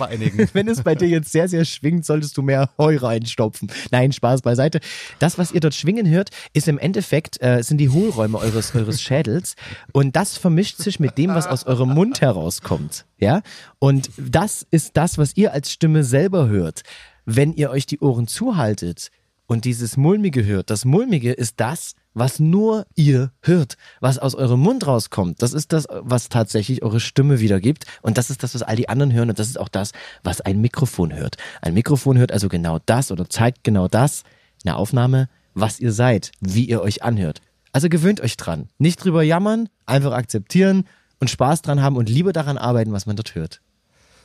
einigen. 0.00 0.48
wenn 0.52 0.68
es 0.68 0.82
bei 0.82 0.94
dir 0.94 1.08
jetzt 1.08 1.32
sehr, 1.32 1.48
sehr 1.48 1.64
schwingt, 1.64 2.04
solltest 2.04 2.36
du 2.36 2.42
mehr 2.42 2.70
Heu 2.78 2.96
reinstopfen. 2.96 3.70
Nein, 3.90 4.12
Spaß 4.12 4.42
beiseite. 4.42 4.80
Das, 5.18 5.38
was 5.38 5.52
ihr 5.52 5.60
dort 5.60 5.74
schwingen 5.74 6.08
hört, 6.08 6.30
ist 6.52 6.68
im 6.68 6.78
Endeffekt, 6.78 7.42
äh, 7.42 7.62
sind 7.62 7.78
die 7.78 7.88
Hohlräume 7.88 8.38
eures, 8.38 8.74
eures 8.74 9.00
Schädels. 9.00 9.54
Und 9.92 10.16
das 10.16 10.36
vermischt 10.36 10.78
sich 10.78 11.00
mit 11.00 11.18
dem, 11.18 11.30
was 11.30 11.46
aus 11.46 11.64
eurem 11.66 11.90
Mund 11.90 12.20
herauskommt. 12.20 13.06
Ja? 13.18 13.42
Und 13.78 14.10
das 14.18 14.66
ist 14.70 14.96
das, 14.96 15.18
was 15.18 15.36
ihr 15.36 15.52
als 15.52 15.70
Stimme 15.72 16.04
selber 16.04 16.48
hört. 16.48 16.82
Wenn 17.24 17.52
ihr 17.52 17.70
euch 17.70 17.86
die 17.86 17.98
Ohren 18.00 18.28
zuhaltet 18.28 19.10
und 19.46 19.64
dieses 19.64 19.96
Mulmige 19.96 20.44
hört, 20.44 20.70
das 20.70 20.84
Mulmige 20.84 21.32
ist 21.32 21.54
das, 21.58 21.94
was 22.16 22.40
nur 22.40 22.86
ihr 22.94 23.30
hört, 23.42 23.76
was 24.00 24.18
aus 24.18 24.34
eurem 24.34 24.60
Mund 24.60 24.86
rauskommt. 24.86 25.42
Das 25.42 25.52
ist 25.52 25.74
das, 25.74 25.86
was 25.90 26.30
tatsächlich 26.30 26.82
eure 26.82 26.98
Stimme 26.98 27.40
wiedergibt. 27.40 27.84
Und 28.00 28.16
das 28.16 28.30
ist 28.30 28.42
das, 28.42 28.54
was 28.54 28.62
all 28.62 28.74
die 28.74 28.88
anderen 28.88 29.12
hören. 29.12 29.28
Und 29.28 29.38
das 29.38 29.48
ist 29.48 29.60
auch 29.60 29.68
das, 29.68 29.92
was 30.24 30.40
ein 30.40 30.62
Mikrofon 30.62 31.14
hört. 31.14 31.36
Ein 31.60 31.74
Mikrofon 31.74 32.16
hört 32.16 32.32
also 32.32 32.48
genau 32.48 32.78
das 32.86 33.12
oder 33.12 33.28
zeigt 33.28 33.64
genau 33.64 33.86
das 33.86 34.22
in 34.62 34.68
der 34.68 34.78
Aufnahme, 34.78 35.28
was 35.52 35.78
ihr 35.78 35.92
seid, 35.92 36.32
wie 36.40 36.64
ihr 36.64 36.80
euch 36.80 37.02
anhört. 37.02 37.42
Also 37.72 37.90
gewöhnt 37.90 38.22
euch 38.22 38.38
dran. 38.38 38.70
Nicht 38.78 39.04
drüber 39.04 39.22
jammern, 39.22 39.68
einfach 39.84 40.12
akzeptieren 40.12 40.84
und 41.20 41.28
Spaß 41.28 41.60
dran 41.60 41.82
haben 41.82 41.96
und 41.96 42.08
lieber 42.08 42.32
daran 42.32 42.56
arbeiten, 42.56 42.92
was 42.92 43.04
man 43.04 43.16
dort 43.16 43.34
hört. 43.34 43.60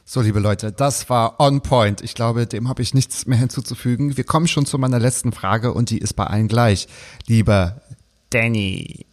So, 0.04 0.22
liebe 0.22 0.40
Leute, 0.40 0.72
das 0.72 1.10
war 1.10 1.40
on 1.40 1.62
point. 1.62 2.02
Ich 2.02 2.16
glaube, 2.16 2.48
dem 2.48 2.68
habe 2.68 2.82
ich 2.82 2.94
nichts 2.94 3.28
mehr 3.28 3.38
hinzuzufügen. 3.38 4.18
Wir 4.18 4.24
kommen 4.24 4.48
schon 4.48 4.66
zu 4.66 4.78
meiner 4.78 5.00
letzten 5.00 5.32
Frage 5.32 5.74
und 5.74 5.90
die 5.90 6.00
ist 6.00 6.14
bei 6.14 6.26
allen 6.26 6.48
gleich. 6.48 6.88
Lieber 7.28 7.82
Danny. 8.30 9.06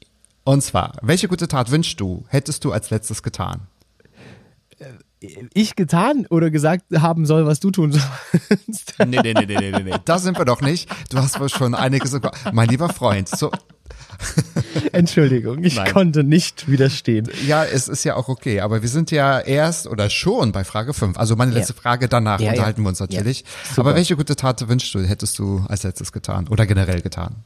Und 0.44 0.62
zwar, 0.62 0.96
welche 1.02 1.28
gute 1.28 1.46
Tat 1.46 1.70
wünschst 1.70 2.00
du, 2.00 2.24
hättest 2.28 2.64
du 2.64 2.72
als 2.72 2.90
letztes 2.90 3.22
getan? 3.22 3.68
Ich 5.52 5.74
getan 5.76 6.26
oder 6.30 6.50
gesagt 6.50 6.84
haben 6.96 7.26
soll, 7.26 7.44
was 7.44 7.60
du 7.60 7.70
tun 7.70 7.92
sollst. 7.92 8.08
Nee, 9.06 9.20
nee, 9.22 9.32
nee, 9.32 9.46
nee, 9.46 9.56
nee, 9.58 9.70
nee, 9.70 9.82
nee. 9.82 9.96
Da 10.04 10.18
sind 10.18 10.38
wir 10.38 10.44
doch 10.44 10.60
nicht. 10.60 10.88
Du 11.10 11.18
hast 11.18 11.38
wohl 11.38 11.48
schon 11.48 11.74
einiges. 11.74 12.18
Mein 12.52 12.68
lieber 12.68 12.88
Freund, 12.88 13.28
so, 13.28 13.50
Entschuldigung, 14.92 15.62
ich 15.64 15.76
Nein. 15.76 15.92
konnte 15.92 16.24
nicht 16.24 16.68
widerstehen. 16.68 17.28
ja, 17.46 17.64
es 17.64 17.88
ist 17.88 18.04
ja 18.04 18.16
auch 18.16 18.28
okay, 18.28 18.60
aber 18.60 18.82
wir 18.82 18.88
sind 18.88 19.10
ja 19.10 19.40
erst 19.40 19.86
oder 19.86 20.10
schon 20.10 20.52
bei 20.52 20.64
Frage 20.64 20.94
5. 20.94 21.18
Also 21.18 21.36
meine 21.36 21.52
letzte 21.52 21.74
Frage, 21.74 22.08
danach 22.08 22.40
Ja, 22.40 22.46
ja. 22.46 22.52
unterhalten 22.52 22.82
wir 22.82 22.88
uns 22.88 23.00
natürlich. 23.00 23.40
Ja, 23.40 23.78
aber 23.78 23.94
welche 23.94 24.16
gute 24.16 24.36
Tat 24.36 24.66
wünschst 24.68 24.94
du, 24.94 25.00
hättest 25.00 25.38
du 25.38 25.64
als 25.68 25.82
letztes 25.82 26.12
getan 26.12 26.48
oder 26.48 26.66
generell 26.66 27.00
getan? 27.00 27.36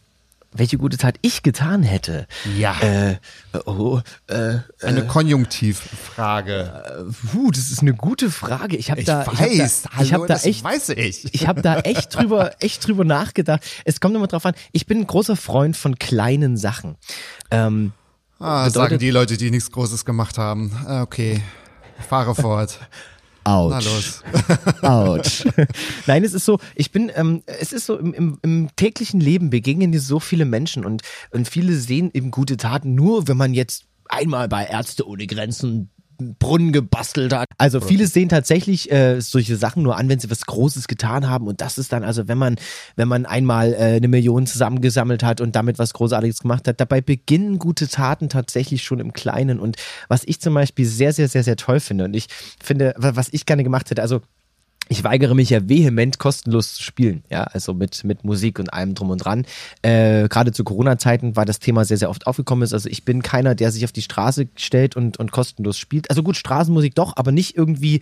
Welche 0.54 0.76
gute 0.76 0.98
Tat 0.98 1.14
ich 1.22 1.42
getan 1.42 1.82
hätte? 1.82 2.26
Ja. 2.58 2.76
Äh, 2.82 3.16
oh, 3.64 4.00
äh, 4.26 4.58
Eine 4.82 5.06
Konjunktivfrage. 5.06 7.06
puh, 7.32 7.50
das 7.50 7.70
ist 7.70 7.80
eine 7.80 7.94
gute 7.94 8.30
Frage. 8.30 8.76
Ich 8.76 8.90
habe 8.90 9.02
da, 9.02 9.26
weiß, 9.26 9.38
ich 9.40 9.72
hab 9.72 9.96
da, 9.96 10.02
ich 10.02 10.12
hab 10.12 10.26
da 10.26 10.36
echt, 10.36 10.64
weiß 10.64 10.88
ich. 10.90 11.24
ich 11.34 11.46
habe 11.46 11.62
da 11.62 11.80
echt 11.80 12.14
drüber, 12.14 12.52
echt 12.60 12.86
drüber 12.86 13.04
nachgedacht. 13.04 13.62
Es 13.84 14.00
kommt 14.00 14.14
immer 14.14 14.26
drauf 14.26 14.44
an. 14.46 14.54
Ich 14.72 14.86
bin 14.86 15.00
ein 15.00 15.06
großer 15.06 15.36
Freund 15.36 15.76
von 15.76 15.98
kleinen 15.98 16.56
Sachen. 16.56 16.96
Ähm, 17.50 17.92
Ah, 18.38 18.64
bedeutet- 18.64 18.74
sagen 18.74 18.98
die 18.98 19.10
Leute, 19.10 19.36
die 19.36 19.52
nichts 19.52 19.70
Großes 19.70 20.04
gemacht 20.04 20.36
haben. 20.36 20.72
Ah, 20.86 21.02
Okay, 21.02 21.40
fahre 22.08 22.34
fort. 22.34 22.78
los. 23.84 24.22
Autsch. 24.82 25.44
Nein, 26.06 26.24
es 26.24 26.32
ist 26.32 26.44
so, 26.44 26.58
ich 26.74 26.92
bin, 26.92 27.10
ähm, 27.14 27.42
es 27.46 27.72
ist 27.72 27.86
so, 27.86 27.98
im, 27.98 28.14
im, 28.14 28.38
im 28.42 28.68
täglichen 28.76 29.20
Leben 29.20 29.50
begegnen 29.50 29.92
dir 29.92 30.00
so 30.00 30.20
viele 30.20 30.44
Menschen 30.44 30.84
und, 30.84 31.02
und 31.30 31.48
viele 31.48 31.74
sehen 31.74 32.10
eben 32.12 32.30
gute 32.30 32.56
Taten 32.56 32.94
nur, 32.94 33.28
wenn 33.28 33.36
man 33.36 33.54
jetzt 33.54 33.86
einmal 34.08 34.48
bei 34.48 34.64
Ärzte 34.66 35.06
ohne 35.06 35.26
Grenzen 35.26 35.90
Brunnen 36.38 36.72
gebastelt 36.72 37.32
hat. 37.32 37.46
Also 37.58 37.80
viele 37.80 38.06
sehen 38.06 38.28
tatsächlich 38.28 38.90
äh, 38.90 39.20
solche 39.20 39.56
Sachen 39.56 39.82
nur 39.82 39.96
an, 39.96 40.08
wenn 40.08 40.18
sie 40.18 40.30
was 40.30 40.46
Großes 40.46 40.88
getan 40.88 41.28
haben 41.28 41.46
und 41.46 41.60
das 41.60 41.78
ist 41.78 41.92
dann 41.92 42.04
also, 42.04 42.28
wenn 42.28 42.38
man 42.38 42.56
wenn 42.96 43.08
man 43.08 43.26
einmal 43.26 43.72
äh, 43.74 43.76
eine 43.96 44.08
Million 44.08 44.46
zusammengesammelt 44.46 45.22
hat 45.22 45.40
und 45.40 45.54
damit 45.56 45.78
was 45.78 45.92
Großartiges 45.94 46.40
gemacht 46.40 46.66
hat. 46.68 46.80
Dabei 46.80 47.00
beginnen 47.00 47.58
gute 47.58 47.88
Taten 47.88 48.28
tatsächlich 48.28 48.82
schon 48.82 49.00
im 49.00 49.12
Kleinen 49.12 49.60
und 49.60 49.76
was 50.08 50.22
ich 50.24 50.40
zum 50.40 50.54
Beispiel 50.54 50.86
sehr 50.86 51.12
sehr 51.12 51.28
sehr 51.28 51.44
sehr 51.44 51.56
toll 51.56 51.80
finde 51.80 52.04
und 52.04 52.14
ich 52.14 52.26
finde, 52.62 52.94
wa- 52.96 53.12
was 53.14 53.28
ich 53.32 53.46
gerne 53.46 53.64
gemacht 53.64 53.90
hätte, 53.90 54.02
also 54.02 54.20
ich 54.92 55.04
weigere 55.04 55.34
mich 55.34 55.50
ja 55.50 55.68
vehement 55.68 56.18
kostenlos 56.18 56.74
zu 56.74 56.82
spielen, 56.82 57.24
ja, 57.30 57.44
also 57.44 57.74
mit, 57.74 58.04
mit 58.04 58.24
Musik 58.24 58.58
und 58.58 58.72
allem 58.72 58.94
drum 58.94 59.10
und 59.10 59.18
dran. 59.18 59.44
Äh, 59.80 60.28
Gerade 60.28 60.52
zu 60.52 60.64
Corona-Zeiten 60.64 61.34
war 61.34 61.44
das 61.44 61.58
Thema 61.58 61.84
sehr, 61.84 61.96
sehr 61.96 62.10
oft 62.10 62.26
aufgekommen 62.26 62.62
ist. 62.62 62.72
Also 62.72 62.88
ich 62.88 63.04
bin 63.04 63.22
keiner, 63.22 63.54
der 63.54 63.72
sich 63.72 63.84
auf 63.84 63.92
die 63.92 64.02
Straße 64.02 64.48
stellt 64.54 64.94
und, 64.94 65.18
und 65.18 65.32
kostenlos 65.32 65.78
spielt. 65.78 66.10
Also 66.10 66.22
gut, 66.22 66.36
Straßenmusik 66.36 66.94
doch, 66.94 67.16
aber 67.16 67.32
nicht 67.32 67.56
irgendwie 67.56 68.00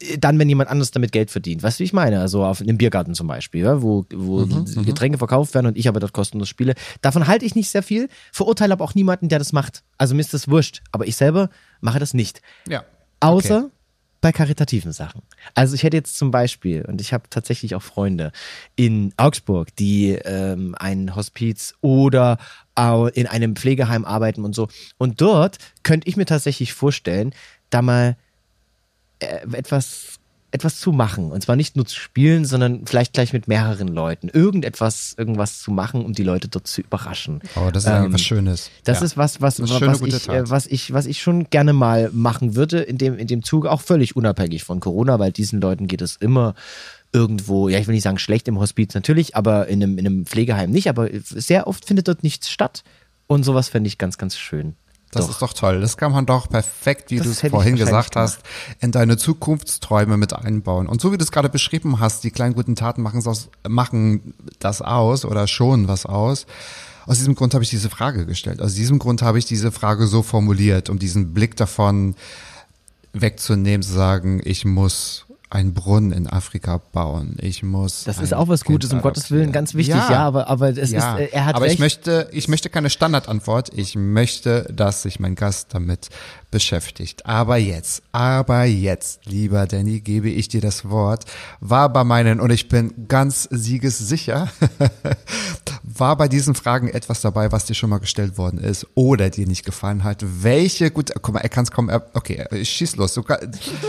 äh, 0.00 0.18
dann, 0.18 0.38
wenn 0.38 0.48
jemand 0.48 0.68
anders 0.68 0.90
damit 0.90 1.12
Geld 1.12 1.30
verdient. 1.30 1.62
Weißt 1.62 1.78
du, 1.78 1.80
wie 1.80 1.86
ich 1.86 1.92
meine? 1.94 2.20
Also 2.20 2.44
auf 2.44 2.60
einem 2.60 2.76
Biergarten 2.76 3.14
zum 3.14 3.26
Beispiel, 3.26 3.64
ja, 3.64 3.82
wo, 3.82 4.04
wo 4.14 4.44
Getränke 4.84 5.18
verkauft 5.18 5.54
werden 5.54 5.66
und 5.66 5.78
ich 5.78 5.88
aber 5.88 5.98
dort 5.98 6.12
kostenlos 6.12 6.48
spiele. 6.48 6.74
Davon 7.00 7.26
halte 7.26 7.46
ich 7.46 7.54
nicht 7.54 7.70
sehr 7.70 7.82
viel, 7.82 8.08
verurteile 8.32 8.74
aber 8.74 8.84
auch 8.84 8.94
niemanden, 8.94 9.28
der 9.28 9.38
das 9.38 9.52
macht. 9.52 9.82
Also 9.96 10.14
mir 10.14 10.20
ist 10.20 10.34
das 10.34 10.48
wurscht. 10.48 10.82
Aber 10.92 11.06
ich 11.06 11.16
selber 11.16 11.48
mache 11.80 11.98
das 11.98 12.12
nicht. 12.12 12.42
Ja. 12.68 12.84
Außer 13.20 13.64
Okay. 13.64 13.77
Bei 14.20 14.32
karitativen 14.32 14.92
Sachen. 14.92 15.22
Also 15.54 15.74
ich 15.74 15.82
hätte 15.82 15.96
jetzt 15.96 16.16
zum 16.16 16.30
Beispiel, 16.30 16.84
und 16.84 17.00
ich 17.00 17.12
habe 17.12 17.24
tatsächlich 17.30 17.74
auch 17.74 17.82
Freunde 17.82 18.32
in 18.76 19.12
Augsburg, 19.16 19.74
die 19.76 20.10
ähm, 20.12 20.74
ein 20.78 21.14
Hospiz 21.14 21.74
oder 21.80 22.38
au- 22.74 23.06
in 23.06 23.26
einem 23.26 23.54
Pflegeheim 23.54 24.04
arbeiten 24.04 24.44
und 24.44 24.54
so. 24.54 24.68
Und 24.98 25.20
dort 25.20 25.58
könnte 25.82 26.08
ich 26.08 26.16
mir 26.16 26.26
tatsächlich 26.26 26.72
vorstellen, 26.72 27.32
da 27.70 27.82
mal 27.82 28.16
äh, 29.20 29.46
etwas 29.52 30.18
etwas 30.50 30.80
zu 30.80 30.92
machen 30.92 31.30
und 31.30 31.42
zwar 31.42 31.56
nicht 31.56 31.76
nur 31.76 31.84
zu 31.84 31.98
spielen, 31.98 32.44
sondern 32.46 32.86
vielleicht 32.86 33.12
gleich 33.12 33.32
mit 33.34 33.48
mehreren 33.48 33.88
Leuten 33.88 34.28
irgendetwas 34.28 35.14
irgendwas 35.18 35.60
zu 35.60 35.70
machen, 35.70 36.04
um 36.04 36.14
die 36.14 36.22
Leute 36.22 36.48
dort 36.48 36.66
zu 36.66 36.80
überraschen. 36.80 37.40
Oh, 37.54 37.70
das 37.70 37.84
ist 37.84 37.90
Ähm, 37.90 38.12
was 38.12 38.22
Schönes. 38.22 38.70
Das 38.84 39.00
Ja. 39.00 39.04
ist 39.04 39.16
was, 39.18 39.40
was, 39.42 39.58
ist 39.58 39.68
schöne 39.76 39.92
was, 39.92 40.00
ich, 40.00 40.28
äh, 40.28 40.48
was 40.48 40.66
ich, 40.66 40.92
was 40.92 41.06
ich 41.06 41.20
schon 41.20 41.50
gerne 41.50 41.72
mal 41.74 42.10
machen 42.12 42.54
würde 42.56 42.80
in 42.80 42.96
dem, 42.96 43.18
in 43.18 43.26
dem 43.26 43.42
Zug, 43.44 43.66
auch 43.66 43.82
völlig 43.82 44.16
unabhängig 44.16 44.64
von 44.64 44.80
Corona, 44.80 45.18
weil 45.18 45.32
diesen 45.32 45.60
Leuten 45.60 45.86
geht 45.86 46.00
es 46.00 46.16
immer 46.16 46.54
irgendwo, 47.12 47.68
ja, 47.68 47.78
ich 47.78 47.86
will 47.86 47.94
nicht 47.94 48.04
sagen 48.04 48.18
schlecht 48.18 48.48
im 48.48 48.58
Hospiz 48.58 48.94
natürlich, 48.94 49.36
aber 49.36 49.66
in 49.68 49.82
einem, 49.82 49.98
in 49.98 50.06
einem 50.06 50.26
Pflegeheim 50.26 50.70
nicht, 50.70 50.88
aber 50.88 51.08
sehr 51.22 51.66
oft 51.66 51.84
findet 51.84 52.08
dort 52.08 52.22
nichts 52.22 52.50
statt 52.50 52.84
und 53.26 53.44
sowas 53.44 53.68
fände 53.68 53.88
ich 53.88 53.98
ganz, 53.98 54.18
ganz 54.18 54.36
schön. 54.36 54.76
Das 55.10 55.24
Doch. 55.24 55.32
ist 55.32 55.42
doch 55.42 55.52
toll. 55.54 55.80
Das 55.80 55.96
kann 55.96 56.12
man 56.12 56.26
doch 56.26 56.50
perfekt, 56.50 57.10
wie 57.10 57.18
du 57.18 57.30
es 57.30 57.40
vorhin 57.40 57.76
gesagt 57.76 58.14
hast, 58.14 58.40
in 58.80 58.92
deine 58.92 59.16
Zukunftsträume 59.16 60.18
mit 60.18 60.34
einbauen. 60.34 60.86
Und 60.86 61.00
so 61.00 61.12
wie 61.12 61.16
du 61.16 61.24
es 61.24 61.32
gerade 61.32 61.48
beschrieben 61.48 61.98
hast, 61.98 62.24
die 62.24 62.30
kleinen 62.30 62.54
guten 62.54 62.76
Taten 62.76 63.00
machen, 63.00 63.26
aus, 63.26 63.48
machen 63.66 64.34
das 64.58 64.82
aus 64.82 65.24
oder 65.24 65.46
schon 65.46 65.88
was 65.88 66.04
aus. 66.04 66.46
Aus 67.06 67.16
diesem 67.16 67.34
Grund 67.34 67.54
habe 67.54 67.64
ich 67.64 67.70
diese 67.70 67.88
Frage 67.88 68.26
gestellt. 68.26 68.60
Aus 68.60 68.74
diesem 68.74 68.98
Grund 68.98 69.22
habe 69.22 69.38
ich 69.38 69.46
diese 69.46 69.72
Frage 69.72 70.06
so 70.06 70.22
formuliert, 70.22 70.90
um 70.90 70.98
diesen 70.98 71.32
Blick 71.32 71.56
davon 71.56 72.14
wegzunehmen, 73.14 73.82
zu 73.82 73.92
sagen, 73.92 74.42
ich 74.44 74.66
muss 74.66 75.24
einen 75.50 75.72
Brunnen 75.72 76.12
in 76.12 76.26
Afrika 76.26 76.78
bauen. 76.92 77.36
Ich 77.40 77.62
muss. 77.62 78.04
Das 78.04 78.18
ist 78.18 78.34
auch 78.34 78.48
was 78.48 78.64
Kind 78.64 78.74
Gutes, 78.74 78.92
um 78.92 79.00
Gottes 79.00 79.30
Willen, 79.30 79.50
ganz 79.50 79.74
wichtig, 79.74 79.94
ja, 79.96 80.18
aber, 80.18 80.48
aber 80.48 80.76
es 80.76 80.90
ja. 80.90 81.14
ist, 81.14 81.20
äh, 81.20 81.28
er 81.32 81.46
hat 81.46 81.54
aber 81.56 81.64
recht. 81.64 81.74
ich 81.74 81.80
möchte, 81.80 82.28
ich 82.32 82.48
möchte 82.48 82.68
keine 82.68 82.90
Standardantwort. 82.90 83.70
Ich 83.74 83.94
möchte, 83.94 84.64
dass 84.72 85.02
sich 85.02 85.20
mein 85.20 85.34
Gast 85.34 85.74
damit 85.74 86.10
beschäftigt. 86.50 87.24
Aber 87.26 87.56
jetzt, 87.56 88.02
aber 88.12 88.64
jetzt, 88.64 89.26
lieber 89.26 89.66
Danny, 89.66 90.00
gebe 90.00 90.28
ich 90.28 90.48
dir 90.48 90.60
das 90.60 90.88
Wort. 90.88 91.24
War 91.60 91.92
bei 91.92 92.04
meinen, 92.04 92.40
und 92.40 92.50
ich 92.50 92.68
bin 92.68 93.06
ganz 93.08 93.48
siegessicher, 93.50 94.48
war 95.82 96.16
bei 96.16 96.28
diesen 96.28 96.54
Fragen 96.54 96.88
etwas 96.88 97.20
dabei, 97.20 97.52
was 97.52 97.64
dir 97.66 97.74
schon 97.74 97.90
mal 97.90 97.98
gestellt 97.98 98.38
worden 98.38 98.58
ist 98.58 98.86
oder 98.94 99.30
dir 99.30 99.46
nicht 99.46 99.64
gefallen 99.64 100.04
hat? 100.04 100.24
Welche, 100.42 100.90
gut, 100.90 101.12
guck 101.20 101.34
mal, 101.34 101.40
er 101.40 101.48
kann 101.48 101.64
es 101.64 101.70
kommen, 101.70 102.00
okay, 102.14 102.46
er- 102.50 102.64
schieß 102.64 102.96
los. 102.96 103.18
Kann- 103.26 103.38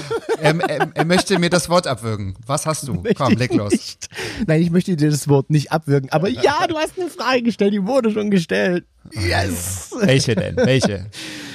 er, 0.41 0.70
er, 0.70 0.88
er 0.93 1.05
möchte 1.05 1.39
mir 1.39 1.49
das 1.50 1.70
Wort 1.70 1.88
abwürgen. 1.88 2.36
Was 2.45 2.66
hast 2.66 2.88
du? 2.88 3.04
Komm, 3.16 3.34
leg 3.34 3.54
los. 3.54 3.72
Nicht. 3.72 4.10
Nein, 4.47 4.62
ich 4.62 4.72
möchte 4.72 4.95
dir 4.95 5.10
das 5.10 5.28
Wort 5.28 5.50
nicht 5.50 5.72
abwürgen. 5.72 6.12
Aber 6.12 6.30
ja, 6.30 6.68
du 6.68 6.78
hast 6.78 7.00
eine 7.00 7.10
Frage 7.10 7.43
gestellt, 7.43 7.74
die 7.74 7.86
wurde 7.86 8.12
schon 8.12 8.32
gestellt. 8.32 8.86
Yes! 9.12 9.91
Welche 10.00 10.36
denn? 10.36 10.56
Welche? 10.58 11.06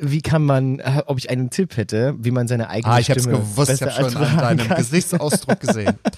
Wie 0.00 0.22
kann 0.22 0.42
man, 0.44 0.80
äh, 0.80 1.02
ob 1.06 1.18
ich 1.18 1.30
einen 1.30 1.50
Tipp 1.50 1.76
hätte, 1.76 2.14
wie 2.18 2.32
man 2.32 2.48
seine 2.48 2.68
eigene 2.68 2.94
Ah, 2.94 2.98
ich 2.98 3.06
Stimme 3.06 3.38
gewusst, 3.38 3.70
ich 3.70 3.80
habe 3.82 4.10
schon 4.10 4.16
an 4.24 4.36
deinem 4.38 4.66
kann? 4.68 4.76
Gesichtsausdruck 4.76 5.60
gesehen. 5.60 5.94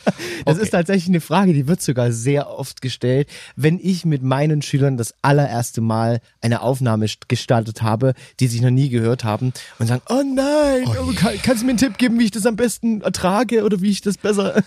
Das 0.46 0.54
Okay. 0.56 0.64
ist 0.64 0.70
tatsächlich 0.70 1.08
eine 1.08 1.20
Frage, 1.20 1.52
die 1.52 1.68
wird 1.68 1.82
sogar 1.82 2.12
sehr 2.12 2.48
oft 2.48 2.80
gestellt, 2.80 3.28
wenn 3.56 3.78
ich 3.78 4.06
mit 4.06 4.22
meinen 4.22 4.62
Schülern 4.62 4.96
das 4.96 5.14
allererste 5.20 5.82
Mal 5.82 6.20
eine 6.40 6.62
Aufnahme 6.62 7.04
st- 7.06 7.24
gestartet 7.28 7.82
habe, 7.82 8.14
die 8.40 8.46
sich 8.46 8.62
noch 8.62 8.70
nie 8.70 8.88
gehört 8.88 9.22
haben 9.24 9.52
und 9.78 9.86
sagen, 9.88 10.00
oh 10.08 10.22
nein, 10.24 10.84
oh, 10.86 11.12
kann, 11.14 11.34
kannst 11.42 11.60
du 11.60 11.66
mir 11.66 11.72
einen 11.72 11.78
Tipp 11.78 11.98
geben, 11.98 12.18
wie 12.18 12.24
ich 12.24 12.30
das 12.30 12.46
am 12.46 12.56
besten 12.56 13.02
ertrage 13.02 13.62
oder 13.64 13.82
wie 13.82 13.90
ich 13.90 14.00
das 14.00 14.16
besser... 14.16 14.62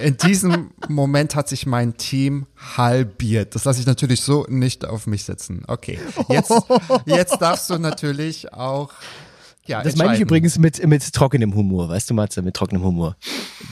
In 0.00 0.16
diesem 0.16 0.70
Moment 0.88 1.34
hat 1.34 1.48
sich 1.48 1.66
mein 1.66 1.96
Team 1.96 2.46
halbiert. 2.76 3.54
Das 3.54 3.64
lasse 3.64 3.80
ich 3.80 3.86
natürlich 3.86 4.22
so 4.22 4.46
nicht 4.48 4.84
auf 4.84 5.06
mich 5.06 5.24
sitzen. 5.24 5.62
Okay, 5.66 5.98
jetzt, 6.28 6.52
jetzt 7.06 7.40
darfst 7.40 7.70
du 7.70 7.78
natürlich 7.78 8.52
auch. 8.52 8.90
Ja, 9.66 9.82
Das 9.82 9.96
meine 9.96 10.14
ich 10.14 10.20
übrigens 10.20 10.58
mit, 10.58 10.86
mit 10.86 11.10
trockenem 11.14 11.54
Humor, 11.54 11.88
weißt 11.88 12.10
du, 12.10 12.14
Matze, 12.14 12.42
mit 12.42 12.54
trockenem 12.54 12.84
Humor. 12.84 13.16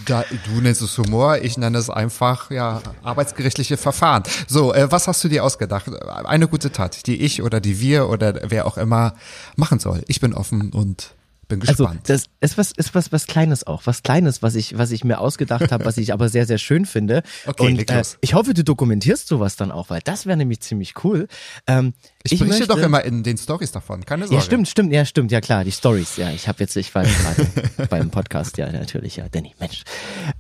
Da, 0.07 0.25
du 0.47 0.61
nennst 0.63 0.81
es 0.81 0.97
Humor, 0.97 1.37
ich 1.39 1.59
nenne 1.59 1.77
es 1.77 1.91
einfach 1.91 2.51
ja 2.51 2.81
arbeitsgerichtliche 3.03 3.77
Verfahren. 3.77 4.23
So, 4.49 4.73
äh, 4.73 4.91
was 4.91 5.07
hast 5.07 5.23
du 5.23 5.29
dir 5.29 5.45
ausgedacht? 5.45 5.91
Eine 6.25 6.49
gute 6.49 6.73
Tat, 6.73 7.07
die 7.07 7.21
ich 7.21 7.43
oder 7.43 7.61
die 7.61 7.79
wir 7.79 8.09
oder 8.09 8.41
wer 8.45 8.67
auch 8.67 8.79
immer 8.79 9.15
machen 9.57 9.81
soll. 9.81 10.03
Ich 10.07 10.21
bin 10.21 10.33
offen 10.33 10.73
und 10.73 11.15
bin 11.61 11.69
Also 11.69 11.85
gespannt. 11.85 12.09
das 12.09 12.25
ist 12.41 12.59
was 12.59 12.73
ist 12.73 12.95
was 12.95 13.13
was 13.13 13.27
Kleines 13.27 13.67
auch, 13.67 13.83
was 13.87 14.03
Kleines, 14.03 14.43
was 14.43 14.55
ich 14.55 14.77
was 14.79 14.91
ich 14.91 15.05
mir 15.05 15.19
ausgedacht 15.21 15.71
habe, 15.73 15.85
was 15.85 15.97
ich 15.99 16.13
aber 16.13 16.29
sehr 16.29 16.47
sehr 16.47 16.59
schön 16.59 16.87
finde. 16.87 17.23
Okay, 17.47 17.67
und 17.67 17.91
äh, 17.91 18.03
ich 18.21 18.35
hoffe, 18.35 18.55
du 18.55 18.63
dokumentierst 18.65 19.27
sowas 19.29 19.57
dann 19.57 19.71
auch, 19.73 19.91
weil 19.91 20.01
das 20.05 20.27
wäre 20.27 20.37
nämlich 20.37 20.61
ziemlich 20.61 20.95
cool. 21.05 21.27
Ähm, 21.67 21.93
ich 22.23 22.39
berichte 22.39 22.47
möchte- 22.61 22.67
doch 22.69 22.79
immer 22.79 23.05
in 23.05 23.23
den 23.23 23.37
Stories 23.37 23.73
davon, 23.73 24.05
keine 24.05 24.25
Sorge. 24.27 24.37
Ja, 24.37 24.41
stimmt, 24.43 24.69
stimmt, 24.69 24.93
ja, 24.93 25.05
stimmt, 25.05 25.33
ja 25.33 25.41
klar, 25.41 25.65
die 25.65 25.73
Stories, 25.73 26.17
ja, 26.17 26.31
ich 26.31 26.47
habe 26.49 26.61
jetzt, 26.61 26.77
ich 26.77 26.95
war 26.95 27.05
gerade 27.05 27.47
beim 27.91 28.11
Podcast, 28.11 28.59
ja, 28.59 28.71
natürlich, 28.71 29.17
ja, 29.17 29.29
Danny, 29.29 29.55
Mensch. 29.59 29.83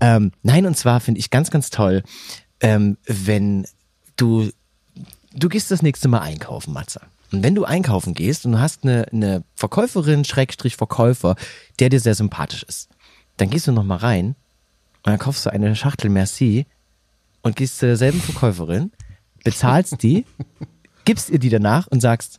Ähm, 0.00 0.32
nein, 0.42 0.66
und 0.66 0.76
zwar 0.76 1.00
finde 1.00 1.18
ich 1.20 1.30
ganz, 1.30 1.50
ganz 1.50 1.70
toll, 1.70 2.02
ähm, 2.60 2.96
wenn 3.06 3.66
du, 4.16 4.50
du 5.34 5.48
gehst 5.48 5.70
das 5.70 5.82
nächste 5.82 6.08
Mal 6.08 6.20
einkaufen, 6.20 6.72
Matze. 6.72 7.00
Und 7.32 7.42
wenn 7.42 7.54
du 7.54 7.64
einkaufen 7.64 8.14
gehst 8.14 8.44
und 8.44 8.52
du 8.52 8.60
hast 8.60 8.84
eine, 8.84 9.06
eine 9.10 9.42
Verkäuferin, 9.54 10.24
Schrägstrich 10.24 10.76
Verkäufer, 10.76 11.36
der 11.78 11.88
dir 11.88 12.00
sehr 12.00 12.14
sympathisch 12.14 12.62
ist, 12.62 12.90
dann 13.38 13.50
gehst 13.50 13.66
du 13.66 13.72
nochmal 13.72 13.98
rein 13.98 14.26
und 15.04 15.10
dann 15.10 15.18
kaufst 15.18 15.46
du 15.46 15.52
eine 15.52 15.74
Schachtel 15.74 16.10
Merci 16.10 16.66
und 17.42 17.56
gehst 17.56 17.78
zu 17.78 17.86
derselben 17.86 18.20
Verkäuferin, 18.20 18.92
bezahlst 19.44 20.02
die, 20.02 20.26
gibst 21.04 21.30
ihr 21.30 21.38
die 21.38 21.48
danach 21.48 21.86
und 21.86 22.00
sagst, 22.00 22.38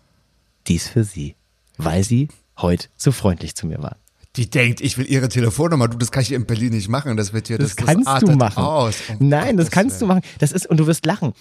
dies 0.67 0.87
für 0.87 1.03
sie, 1.03 1.35
weil 1.77 2.03
sie 2.03 2.29
heute 2.57 2.87
so 2.95 3.11
freundlich 3.11 3.55
zu 3.55 3.67
mir 3.67 3.81
war. 3.81 3.97
Die 4.35 4.49
denkt, 4.49 4.81
ich 4.81 4.97
will 4.97 5.05
ihre 5.05 5.29
Telefonnummer. 5.29 5.87
Du, 5.87 5.97
das 5.97 6.11
kann 6.11 6.23
ich 6.23 6.31
in 6.31 6.45
Berlin 6.47 6.73
nicht 6.73 6.87
machen. 6.87 7.17
Das 7.17 7.33
wird 7.33 7.47
hier, 7.47 7.59
Das, 7.59 7.75
das, 7.75 7.85
kannst 7.85 8.07
das 8.07 8.21
du 8.21 8.31
machen. 8.31 8.63
Aus. 8.63 8.95
Um 9.19 9.29
Nein, 9.29 9.57
das 9.57 9.69
kannst 9.69 10.01
du 10.01 10.07
machen. 10.07 10.21
Das 10.39 10.51
ist, 10.51 10.65
und 10.65 10.77
du 10.77 10.87
wirst 10.87 11.05
lachen. 11.05 11.33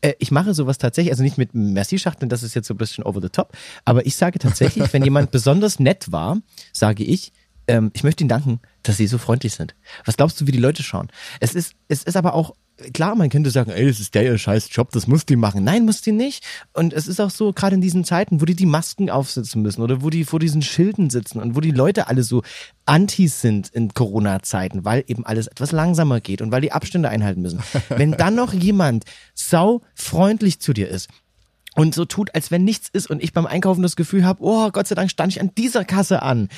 Äh, 0.00 0.14
Ich 0.18 0.30
mache 0.30 0.54
sowas 0.54 0.78
tatsächlich, 0.78 1.12
also 1.12 1.22
nicht 1.22 1.38
mit 1.38 1.54
Merci-Schachteln, 1.54 2.28
das 2.28 2.42
ist 2.42 2.54
jetzt 2.54 2.68
so 2.68 2.74
ein 2.74 2.78
bisschen 2.78 3.04
over 3.04 3.20
the 3.20 3.28
top, 3.28 3.56
aber 3.84 4.06
ich 4.06 4.16
sage 4.16 4.38
tatsächlich, 4.38 4.92
wenn 4.92 5.04
jemand 5.04 5.30
besonders 5.32 5.78
nett 5.78 6.10
war, 6.12 6.38
sage 6.72 7.04
ich, 7.04 7.32
ähm, 7.68 7.90
ich 7.94 8.02
möchte 8.04 8.24
Ihnen 8.24 8.28
danken, 8.28 8.60
dass 8.82 8.96
Sie 8.96 9.06
so 9.06 9.18
freundlich 9.18 9.54
sind. 9.54 9.74
Was 10.04 10.16
glaubst 10.16 10.40
du, 10.40 10.46
wie 10.46 10.52
die 10.52 10.58
Leute 10.58 10.82
schauen? 10.82 11.08
Es 11.40 11.54
ist, 11.54 11.74
es 11.88 12.02
ist 12.02 12.16
aber 12.16 12.34
auch, 12.34 12.54
klar, 12.92 13.14
man 13.14 13.28
könnte 13.28 13.50
sagen, 13.50 13.70
ey, 13.70 13.86
das 13.86 14.00
ist 14.00 14.14
der 14.14 14.24
ihr 14.24 14.38
scheiß 14.38 14.68
Job, 14.72 14.90
das 14.92 15.06
muss 15.06 15.26
die 15.26 15.36
machen. 15.36 15.64
Nein, 15.64 15.84
muss 15.84 16.02
die 16.02 16.12
nicht. 16.12 16.44
Und 16.72 16.92
es 16.92 17.06
ist 17.06 17.20
auch 17.20 17.30
so, 17.30 17.52
gerade 17.52 17.74
in 17.74 17.80
diesen 17.80 18.04
Zeiten, 18.04 18.40
wo 18.40 18.44
die 18.44 18.54
die 18.54 18.66
Masken 18.66 19.10
aufsetzen 19.10 19.62
müssen 19.62 19.82
oder 19.82 20.02
wo 20.02 20.10
die 20.10 20.24
vor 20.24 20.38
diesen 20.40 20.62
Schilden 20.62 21.10
sitzen 21.10 21.40
und 21.40 21.56
wo 21.56 21.60
die 21.60 21.70
Leute 21.70 22.08
alle 22.08 22.22
so 22.22 22.42
Antis 22.86 23.40
sind 23.40 23.68
in 23.68 23.94
Corona-Zeiten, 23.94 24.84
weil 24.84 25.04
eben 25.06 25.24
alles 25.24 25.46
etwas 25.46 25.72
langsamer 25.72 26.20
geht 26.20 26.42
und 26.42 26.52
weil 26.52 26.60
die 26.60 26.72
Abstände 26.72 27.08
einhalten 27.08 27.42
müssen. 27.42 27.60
Wenn 27.88 28.12
dann 28.12 28.34
noch 28.34 28.52
jemand 28.52 29.04
sau 29.34 29.82
freundlich 29.94 30.60
zu 30.60 30.72
dir 30.72 30.88
ist, 30.88 31.08
und 31.76 31.94
so 31.94 32.04
tut, 32.04 32.34
als 32.34 32.50
wenn 32.50 32.64
nichts 32.64 32.88
ist 32.92 33.08
und 33.08 33.22
ich 33.22 33.32
beim 33.32 33.46
Einkaufen 33.46 33.82
das 33.82 33.96
Gefühl 33.96 34.24
habe, 34.24 34.42
oh, 34.42 34.70
Gott 34.70 34.88
sei 34.88 34.94
Dank 34.94 35.10
stand 35.10 35.32
ich 35.32 35.40
an 35.40 35.52
dieser 35.56 35.84
Kasse 35.84 36.22
an, 36.22 36.48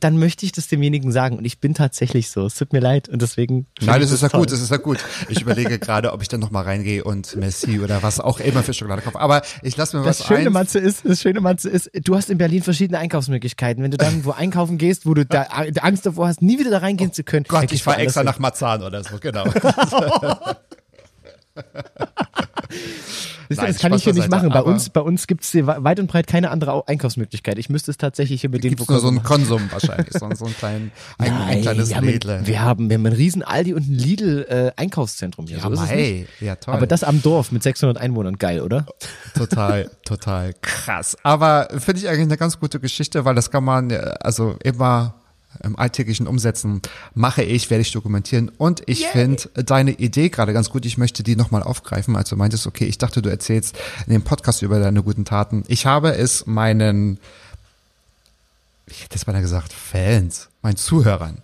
dann 0.00 0.18
möchte 0.18 0.44
ich 0.46 0.52
das 0.52 0.66
demjenigen 0.68 1.12
sagen 1.12 1.36
und 1.36 1.44
ich 1.44 1.60
bin 1.60 1.74
tatsächlich 1.74 2.30
so. 2.30 2.46
Es 2.46 2.54
tut 2.54 2.72
mir 2.72 2.80
leid 2.80 3.08
und 3.08 3.22
deswegen. 3.22 3.66
Nein, 3.80 4.00
das 4.00 4.10
ist 4.10 4.22
ja 4.22 4.28
gut, 4.28 4.50
das 4.50 4.60
ist 4.60 4.70
ja 4.70 4.78
gut. 4.78 4.98
Ich 5.28 5.42
überlege 5.42 5.78
gerade, 5.86 6.12
ob 6.12 6.22
ich 6.22 6.28
dann 6.28 6.40
nochmal 6.40 6.64
reingehe 6.64 7.04
und 7.04 7.36
Messi 7.36 7.78
oder 7.80 8.02
was 8.02 8.18
auch 8.18 8.40
immer 8.40 8.62
für 8.62 8.74
Schokolade 8.74 9.02
kaufe. 9.02 9.20
Aber 9.20 9.42
ich 9.62 9.76
lasse 9.76 9.96
mir 9.96 10.04
Das 10.04 10.20
was 10.20 10.26
Schöne, 10.26 10.46
ein. 10.46 10.52
Matze, 10.52 10.78
ist, 10.78 11.04
das 11.04 11.20
Schöne, 11.20 11.40
Matze, 11.40 11.68
ist, 11.68 11.90
du 12.02 12.16
hast 12.16 12.30
in 12.30 12.38
Berlin 12.38 12.62
verschiedene 12.62 12.98
Einkaufsmöglichkeiten. 12.98 13.82
Wenn 13.82 13.90
du 13.90 13.96
dann 13.96 14.24
wo 14.24 14.32
einkaufen 14.32 14.78
gehst, 14.78 15.06
wo 15.06 15.14
du 15.14 15.24
da 15.24 15.42
Angst 15.42 16.06
davor 16.06 16.28
hast, 16.28 16.42
nie 16.42 16.58
wieder 16.58 16.70
da 16.70 16.78
reingehen 16.78 17.12
zu 17.12 17.22
können. 17.22 17.44
Oh 17.48 17.52
Gott, 17.52 17.70
ich 17.70 17.82
fahre 17.82 17.98
extra 17.98 18.20
anders 18.20 18.36
nach 18.36 18.40
Marzahn 18.40 18.82
oder 18.82 19.04
so, 19.04 19.18
genau. 19.20 19.44
Wisst 23.48 23.62
ihr, 23.62 23.68
das 23.68 23.78
kann 23.78 23.92
ich 23.94 24.02
hier 24.02 24.12
Spaß 24.12 24.22
nicht 24.22 24.30
machen. 24.30 24.48
Bei 24.48 24.62
uns, 24.62 24.90
bei 24.90 25.00
uns 25.00 25.26
gibt's 25.28 25.52
hier 25.52 25.66
weit 25.68 26.00
und 26.00 26.08
breit 26.08 26.26
keine 26.26 26.50
andere 26.50 26.72
Au- 26.72 26.84
Einkaufsmöglichkeit. 26.84 27.58
Ich 27.58 27.68
müsste 27.68 27.92
es 27.92 27.96
tatsächlich 27.96 28.40
hier 28.40 28.50
mit 28.50 28.62
Gibt's 28.62 28.88
nur 28.88 28.98
so 28.98 29.06
einen. 29.08 29.22
Konsum 29.22 29.62
wahrscheinlich, 29.70 30.12
so, 30.12 30.28
so 30.34 30.46
einen 30.46 30.56
kleinen, 30.56 30.92
ein, 31.18 31.32
ein 31.32 31.38
Nein, 31.38 31.62
kleines 31.62 31.88
wir 31.90 31.96
haben, 31.96 32.08
ein, 32.08 32.46
wir, 32.46 32.60
haben, 32.60 32.90
wir 32.90 32.94
haben 32.96 33.06
ein 33.06 33.12
riesen 33.12 33.42
Aldi 33.44 33.74
und 33.74 33.88
ein 33.88 33.94
Lidl 33.94 34.46
äh, 34.48 34.72
Einkaufszentrum 34.80 35.46
hier. 35.46 35.58
ja, 35.58 35.62
so 35.62 35.70
mei, 35.70 36.26
ja 36.40 36.56
toll. 36.56 36.74
Aber 36.74 36.86
das 36.88 37.04
am 37.04 37.22
Dorf 37.22 37.52
mit 37.52 37.62
600 37.62 37.98
Einwohnern, 37.98 38.36
geil, 38.36 38.60
oder? 38.62 38.84
total, 39.36 39.90
total 40.04 40.52
krass. 40.60 41.16
Aber 41.22 41.68
finde 41.78 42.00
ich 42.00 42.08
eigentlich 42.08 42.22
eine 42.22 42.36
ganz 42.36 42.58
gute 42.58 42.80
Geschichte, 42.80 43.24
weil 43.24 43.34
das 43.36 43.50
kann 43.52 43.62
man 43.64 43.90
äh, 43.90 44.14
also 44.20 44.56
immer 44.64 45.14
im 45.62 45.78
alltäglichen 45.78 46.26
umsetzen. 46.26 46.80
Mache 47.14 47.42
ich, 47.42 47.70
werde 47.70 47.82
ich 47.82 47.92
dokumentieren. 47.92 48.50
Und 48.58 48.82
ich 48.86 49.06
finde 49.06 49.48
deine 49.54 49.92
Idee 49.92 50.28
gerade 50.28 50.52
ganz 50.52 50.70
gut. 50.70 50.84
Ich 50.86 50.98
möchte 50.98 51.22
die 51.22 51.36
nochmal 51.36 51.62
aufgreifen. 51.62 52.16
Also 52.16 52.36
du 52.36 52.38
meintest, 52.38 52.66
okay, 52.66 52.84
ich 52.86 52.98
dachte, 52.98 53.22
du 53.22 53.28
erzählst 53.30 53.76
in 54.06 54.12
dem 54.12 54.22
Podcast 54.22 54.62
über 54.62 54.78
deine 54.80 55.02
guten 55.02 55.24
Taten. 55.24 55.64
Ich 55.68 55.86
habe 55.86 56.14
es 56.14 56.46
meinen, 56.46 57.18
ich 58.86 59.02
hätte 59.04 59.16
es 59.16 59.24
beinahe 59.24 59.42
gesagt, 59.42 59.72
Fans, 59.72 60.48
meinen 60.62 60.76
Zuhörern, 60.76 61.38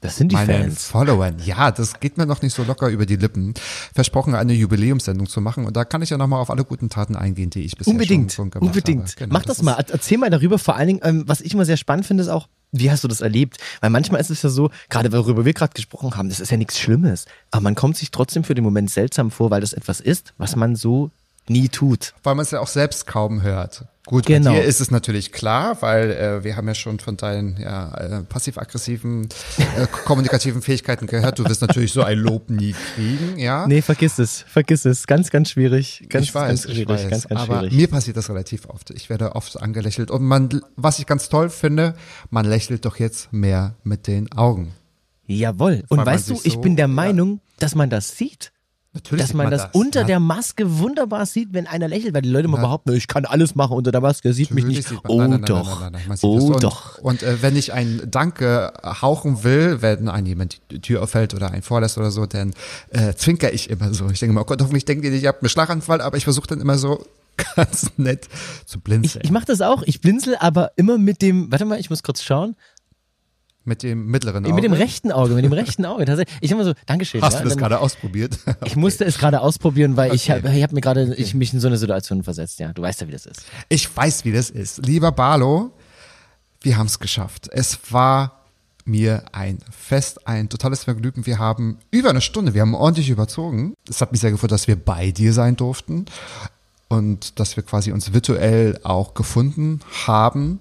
Das 0.00 0.16
sind 0.16 0.30
die 0.32 0.36
meinen 0.36 0.62
Fans. 0.70 0.86
Followern. 0.86 1.36
Ja, 1.44 1.70
das 1.70 2.00
geht 2.00 2.18
mir 2.18 2.26
noch 2.26 2.42
nicht 2.42 2.54
so 2.54 2.64
locker 2.64 2.88
über 2.88 3.06
die 3.06 3.16
Lippen. 3.16 3.54
Versprochen, 3.94 4.34
eine 4.34 4.52
Jubiläumssendung 4.52 5.28
zu 5.28 5.40
machen. 5.40 5.64
Und 5.64 5.76
da 5.76 5.84
kann 5.84 6.02
ich 6.02 6.10
ja 6.10 6.18
nochmal 6.18 6.40
auf 6.40 6.50
alle 6.50 6.64
guten 6.64 6.88
Taten 6.88 7.14
eingehen, 7.16 7.50
die 7.50 7.62
ich 7.62 7.76
bisher 7.76 7.92
Unbedingt, 7.92 8.32
schon, 8.32 8.46
schon 8.46 8.50
gemacht 8.50 8.66
unbedingt. 8.76 9.02
habe. 9.08 9.12
Genau, 9.16 9.32
Mach 9.32 9.42
das, 9.44 9.58
ist- 9.58 9.62
mal. 9.64 9.72
Erzähl 9.90 10.18
mal 10.18 10.30
darüber. 10.30 10.58
Vor 10.58 10.76
allen 10.76 10.86
Dingen, 10.88 11.00
ähm, 11.04 11.24
was 11.26 11.40
ich 11.40 11.54
immer 11.54 11.64
sehr 11.64 11.76
spannend 11.76 12.06
finde, 12.06 12.22
ist 12.24 12.28
auch, 12.28 12.48
wie 12.72 12.90
hast 12.90 13.04
du 13.04 13.08
das 13.08 13.20
erlebt? 13.20 13.58
Weil 13.80 13.90
manchmal 13.90 14.20
ist 14.20 14.30
es 14.30 14.42
ja 14.42 14.50
so, 14.50 14.70
gerade 14.88 15.12
worüber 15.12 15.44
wir 15.44 15.54
gerade 15.54 15.72
gesprochen 15.72 16.16
haben, 16.16 16.28
das 16.28 16.40
ist 16.40 16.50
ja 16.50 16.56
nichts 16.56 16.78
Schlimmes. 16.78 17.26
Aber 17.50 17.62
man 17.62 17.74
kommt 17.74 17.96
sich 17.96 18.10
trotzdem 18.10 18.44
für 18.44 18.54
den 18.54 18.64
Moment 18.64 18.90
seltsam 18.90 19.30
vor, 19.30 19.50
weil 19.50 19.60
das 19.60 19.72
etwas 19.72 20.00
ist, 20.00 20.34
was 20.38 20.56
man 20.56 20.76
so 20.76 21.10
nie 21.50 21.68
tut. 21.68 22.14
Weil 22.22 22.34
man 22.34 22.44
es 22.44 22.50
ja 22.50 22.60
auch 22.60 22.66
selbst 22.68 23.06
kaum 23.06 23.42
hört. 23.42 23.84
Gut, 24.06 24.24
Genau. 24.24 24.52
bei 24.52 24.60
dir 24.60 24.64
ist 24.64 24.80
es 24.80 24.90
natürlich 24.90 25.32
klar, 25.32 25.82
weil 25.82 26.10
äh, 26.12 26.42
wir 26.42 26.56
haben 26.56 26.66
ja 26.66 26.74
schon 26.74 26.98
von 26.98 27.18
deinen 27.18 27.58
ja, 27.60 27.92
äh, 27.94 28.22
passiv-aggressiven, 28.22 29.28
äh, 29.58 29.86
kommunikativen 30.06 30.62
Fähigkeiten 30.62 31.06
gehört. 31.06 31.38
Du 31.38 31.44
wirst 31.44 31.60
natürlich 31.60 31.92
so 31.92 32.02
ein 32.02 32.18
Lob 32.18 32.48
nie 32.48 32.74
kriegen, 32.94 33.38
ja. 33.38 33.66
Nee, 33.66 33.82
vergiss 33.82 34.18
es. 34.18 34.46
Vergiss 34.48 34.86
es. 34.86 35.06
Ganz, 35.06 35.30
ganz 35.30 35.50
schwierig. 35.50 36.06
Ganz, 36.08 36.24
ich 36.24 36.34
weiß, 36.34 36.48
ganz 36.48 36.64
ich 36.64 36.72
schwierig. 36.72 36.88
weiß. 36.88 37.10
Ganz, 37.10 37.28
ganz 37.28 37.40
aber 37.42 37.58
schwierig. 37.60 37.74
mir 37.74 37.88
passiert 37.88 38.16
das 38.16 38.30
relativ 38.30 38.66
oft. 38.70 38.90
Ich 38.92 39.10
werde 39.10 39.36
oft 39.36 39.60
angelächelt. 39.60 40.10
Und 40.10 40.22
man, 40.24 40.62
was 40.76 40.98
ich 40.98 41.04
ganz 41.06 41.28
toll 41.28 41.50
finde, 41.50 41.94
man 42.30 42.46
lächelt 42.46 42.86
doch 42.86 42.96
jetzt 42.98 43.30
mehr 43.32 43.74
mit 43.84 44.06
den 44.06 44.32
Augen. 44.32 44.72
Jawohl. 45.26 45.72
Weil 45.72 45.84
Und 45.88 45.96
man 45.98 46.06
weißt 46.06 46.30
du, 46.30 46.36
sich 46.36 46.46
ich 46.46 46.52
so- 46.54 46.60
bin 46.62 46.76
der 46.76 46.84
ja. 46.84 46.88
Meinung, 46.88 47.40
dass 47.58 47.74
man 47.74 47.90
das 47.90 48.16
sieht. 48.16 48.52
Natürlich 48.98 49.26
dass 49.26 49.34
man, 49.34 49.44
man 49.44 49.52
das, 49.52 49.62
das, 49.62 49.74
unter 49.74 50.00
ja. 50.00 50.06
der 50.06 50.20
Maske 50.20 50.78
wunderbar 50.78 51.24
sieht, 51.24 51.52
wenn 51.52 51.68
einer 51.68 51.86
lächelt, 51.86 52.14
weil 52.14 52.22
die 52.22 52.30
Leute 52.30 52.46
immer 52.46 52.58
behaupten, 52.58 52.92
ich 52.94 53.06
kann 53.06 53.24
alles 53.24 53.54
machen 53.54 53.76
unter 53.76 53.92
der 53.92 54.00
Maske, 54.00 54.28
er 54.28 54.34
sieht 54.34 54.50
mich 54.50 54.64
Natürlich 54.64 54.90
nicht. 54.90 55.02
sieht 55.02 55.08
Oh 55.08 55.22
nein, 55.22 55.42
doch, 55.42 55.80
nein, 55.80 56.02
nein, 56.08 56.18
oh 56.22 56.52
und, 56.52 56.62
doch. 56.64 56.98
Und 56.98 57.22
äh, 57.22 57.40
wenn 57.40 57.54
ich 57.54 57.72
ein 57.72 58.02
Danke 58.10 58.72
hauchen 58.82 59.44
will, 59.44 59.82
wenn 59.82 60.08
ein 60.08 60.26
jemand 60.26 60.60
die 60.72 60.80
Tür 60.80 61.02
auffällt 61.04 61.32
oder 61.32 61.52
einen 61.52 61.62
vorlässt 61.62 61.96
oder 61.96 62.10
so, 62.10 62.26
dann 62.26 62.54
äh, 62.90 63.14
zwinker 63.14 63.52
ich 63.52 63.70
immer 63.70 63.94
so. 63.94 64.10
Ich 64.10 64.18
denke 64.18 64.34
mal, 64.34 64.40
oh 64.40 64.44
Gott, 64.46 64.60
hoffentlich 64.60 64.84
denkt 64.84 65.04
ihr 65.04 65.12
nicht, 65.12 65.22
ich 65.22 65.28
habe 65.28 65.40
einen 65.40 65.48
Schlaganfall, 65.48 66.00
aber 66.00 66.16
ich 66.16 66.24
versuche 66.24 66.48
dann 66.48 66.60
immer 66.60 66.76
so 66.76 67.06
ganz 67.56 67.90
nett 67.96 68.28
zu 68.66 68.78
Ich, 68.78 68.84
blinzeln. 68.84 69.24
ich 69.24 69.30
mache 69.30 69.46
das 69.46 69.60
auch, 69.60 69.82
ich 69.84 70.00
blinzel 70.00 70.36
aber 70.40 70.72
immer 70.74 70.98
mit 70.98 71.22
dem, 71.22 71.52
warte 71.52 71.64
mal, 71.64 71.78
ich 71.78 71.88
muss 71.88 72.02
kurz 72.02 72.22
schauen, 72.22 72.56
mit 73.68 73.82
dem 73.82 74.06
mittleren 74.06 74.44
Auge. 74.44 74.54
mit 74.54 74.64
dem 74.64 74.72
rechten 74.72 75.12
Auge, 75.12 75.34
mit 75.34 75.44
dem 75.44 75.52
rechten 75.52 75.84
Auge. 75.84 76.04
Tatsächlich. 76.04 76.36
Ich 76.40 76.50
immer 76.50 76.64
so, 76.64 76.72
Dankeschön. 76.86 77.22
Hast 77.22 77.34
ja, 77.34 77.42
du 77.42 77.48
das 77.48 77.56
gerade 77.56 77.78
ausprobiert? 77.78 78.38
Ich 78.64 78.76
musste 78.76 79.04
es 79.04 79.18
gerade 79.18 79.40
ausprobieren, 79.40 79.96
weil 79.96 80.14
ich 80.14 80.30
Okay. 80.30 80.42
habe 80.42 80.56
ich 80.56 80.62
hab 80.62 80.72
mir 80.72 80.80
gerade 80.80 81.14
ich 81.14 81.34
mich 81.34 81.52
in 81.52 81.60
so 81.60 81.68
eine 81.68 81.78
Situation 81.78 82.22
versetzt. 82.24 82.58
Ja, 82.58 82.72
du 82.72 82.82
weißt 82.82 83.00
ja, 83.02 83.06
wie 83.08 83.12
das 83.12 83.26
ist. 83.26 83.42
Ich 83.68 83.94
weiß, 83.96 84.24
wie 84.24 84.32
das 84.32 84.50
ist. 84.50 84.84
Lieber 84.84 85.12
Barlo, 85.12 85.70
wir 86.62 86.76
haben 86.76 86.86
es 86.86 86.98
geschafft. 86.98 87.48
Es 87.52 87.78
war 87.90 88.44
mir 88.84 89.22
ein 89.32 89.58
Fest, 89.70 90.26
ein 90.26 90.48
totales 90.48 90.84
Vergnügen. 90.84 91.26
Wir 91.26 91.38
haben 91.38 91.78
über 91.90 92.10
eine 92.10 92.20
Stunde, 92.20 92.54
wir 92.54 92.62
haben 92.62 92.74
ordentlich 92.74 93.10
überzogen. 93.10 93.74
Es 93.88 94.00
hat 94.00 94.12
mich 94.12 94.20
sehr 94.20 94.30
gefreut, 94.30 94.50
dass 94.50 94.66
wir 94.66 94.76
bei 94.76 95.10
dir 95.10 95.32
sein 95.32 95.56
durften 95.56 96.06
und 96.88 97.38
dass 97.38 97.56
wir 97.56 97.62
quasi 97.62 97.92
uns 97.92 98.12
virtuell 98.12 98.80
auch 98.82 99.14
gefunden 99.14 99.80
haben. 100.06 100.58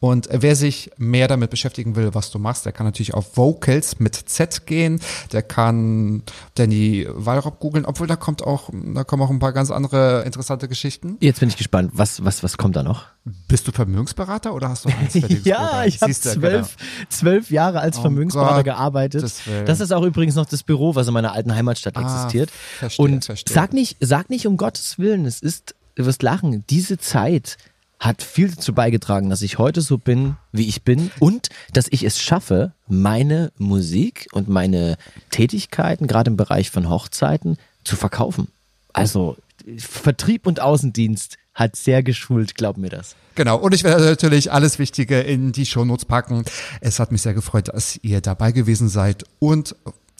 Und 0.00 0.28
wer 0.30 0.56
sich 0.56 0.90
mehr 0.96 1.28
damit 1.28 1.50
beschäftigen 1.50 1.96
will, 1.96 2.14
was 2.14 2.30
du 2.30 2.38
machst, 2.38 2.64
der 2.66 2.72
kann 2.72 2.86
natürlich 2.86 3.14
auf 3.14 3.36
Vocals 3.36 3.98
mit 4.00 4.14
Z 4.14 4.66
gehen. 4.66 5.00
Der 5.32 5.42
kann 5.42 6.22
Danny 6.54 7.06
Wallraub 7.10 7.60
googeln, 7.60 7.84
obwohl 7.84 8.06
da 8.06 8.16
kommt 8.16 8.42
auch, 8.42 8.70
da 8.72 9.04
kommen 9.04 9.22
auch 9.22 9.30
ein 9.30 9.38
paar 9.38 9.52
ganz 9.52 9.70
andere 9.70 10.22
interessante 10.24 10.68
Geschichten. 10.68 11.16
Jetzt 11.20 11.40
bin 11.40 11.48
ich 11.48 11.56
gespannt, 11.56 11.90
was 11.94 12.24
was 12.24 12.42
was 12.42 12.56
kommt 12.56 12.76
da 12.76 12.82
noch? 12.82 13.04
Bist 13.46 13.68
du 13.68 13.72
Vermögensberater 13.72 14.54
oder 14.54 14.70
hast 14.70 14.84
du 14.84 14.88
Verdienstprogramm? 15.12 15.42
Ja, 15.44 15.84
ich 15.84 16.00
habe 16.00 16.12
Siehst 16.12 16.24
du, 16.26 16.30
zwölf, 16.40 16.76
zwölf 17.10 17.50
Jahre 17.50 17.80
als 17.80 17.98
Oh 17.98 18.02
Vermögensberater 18.02 18.56
Gott, 18.56 18.64
gearbeitet. 18.64 19.22
Das 19.66 19.80
ist 19.80 19.92
auch 19.92 20.02
übrigens 20.02 20.34
noch 20.34 20.46
das 20.46 20.62
Büro, 20.62 20.94
was 20.94 21.06
in 21.08 21.12
meiner 21.14 21.32
alten 21.32 21.54
Heimatstadt 21.54 21.96
Ah, 21.96 22.02
existiert. 22.02 22.50
verstehe, 22.50 23.04
Und 23.04 23.24
verstehe. 23.24 23.54
sag 23.54 23.72
nicht, 23.72 23.96
sag 24.00 24.30
nicht 24.30 24.46
um 24.46 24.56
Gottes 24.56 24.98
Willen, 24.98 25.26
es 25.26 25.40
ist, 25.40 25.74
du 25.96 26.06
wirst 26.06 26.22
lachen, 26.22 26.64
diese 26.70 26.96
Zeit 26.98 27.56
hat 28.00 28.22
viel 28.22 28.50
dazu 28.50 28.72
beigetragen, 28.72 29.28
dass 29.28 29.42
ich 29.42 29.58
heute 29.58 29.80
so 29.80 29.98
bin, 29.98 30.36
wie 30.52 30.68
ich 30.68 30.82
bin 30.82 31.10
und 31.18 31.48
dass 31.72 31.86
ich 31.90 32.04
es 32.04 32.20
schaffe, 32.20 32.72
meine 32.86 33.52
Musik 33.58 34.28
und 34.32 34.48
meine 34.48 34.96
Tätigkeiten, 35.30 36.06
gerade 36.06 36.30
im 36.30 36.36
Bereich 36.36 36.70
von 36.70 36.88
Hochzeiten, 36.88 37.56
zu 37.84 37.96
verkaufen. 37.96 38.48
Also 38.92 39.36
Vertrieb 39.76 40.46
und 40.46 40.60
Außendienst 40.60 41.36
hat 41.54 41.74
sehr 41.74 42.04
geschult, 42.04 42.54
glaub 42.54 42.76
mir 42.76 42.88
das. 42.88 43.16
Genau, 43.34 43.56
und 43.56 43.74
ich 43.74 43.82
werde 43.82 44.04
natürlich 44.04 44.52
alles 44.52 44.78
Wichtige 44.78 45.20
in 45.20 45.52
die 45.52 45.66
Shownotes 45.66 46.04
packen. 46.04 46.44
Es 46.80 47.00
hat 47.00 47.10
mich 47.10 47.22
sehr 47.22 47.34
gefreut, 47.34 47.68
dass 47.68 47.98
ihr 48.02 48.20
dabei 48.20 48.52
gewesen 48.52 48.88
seid 48.88 49.24
und 49.40 49.74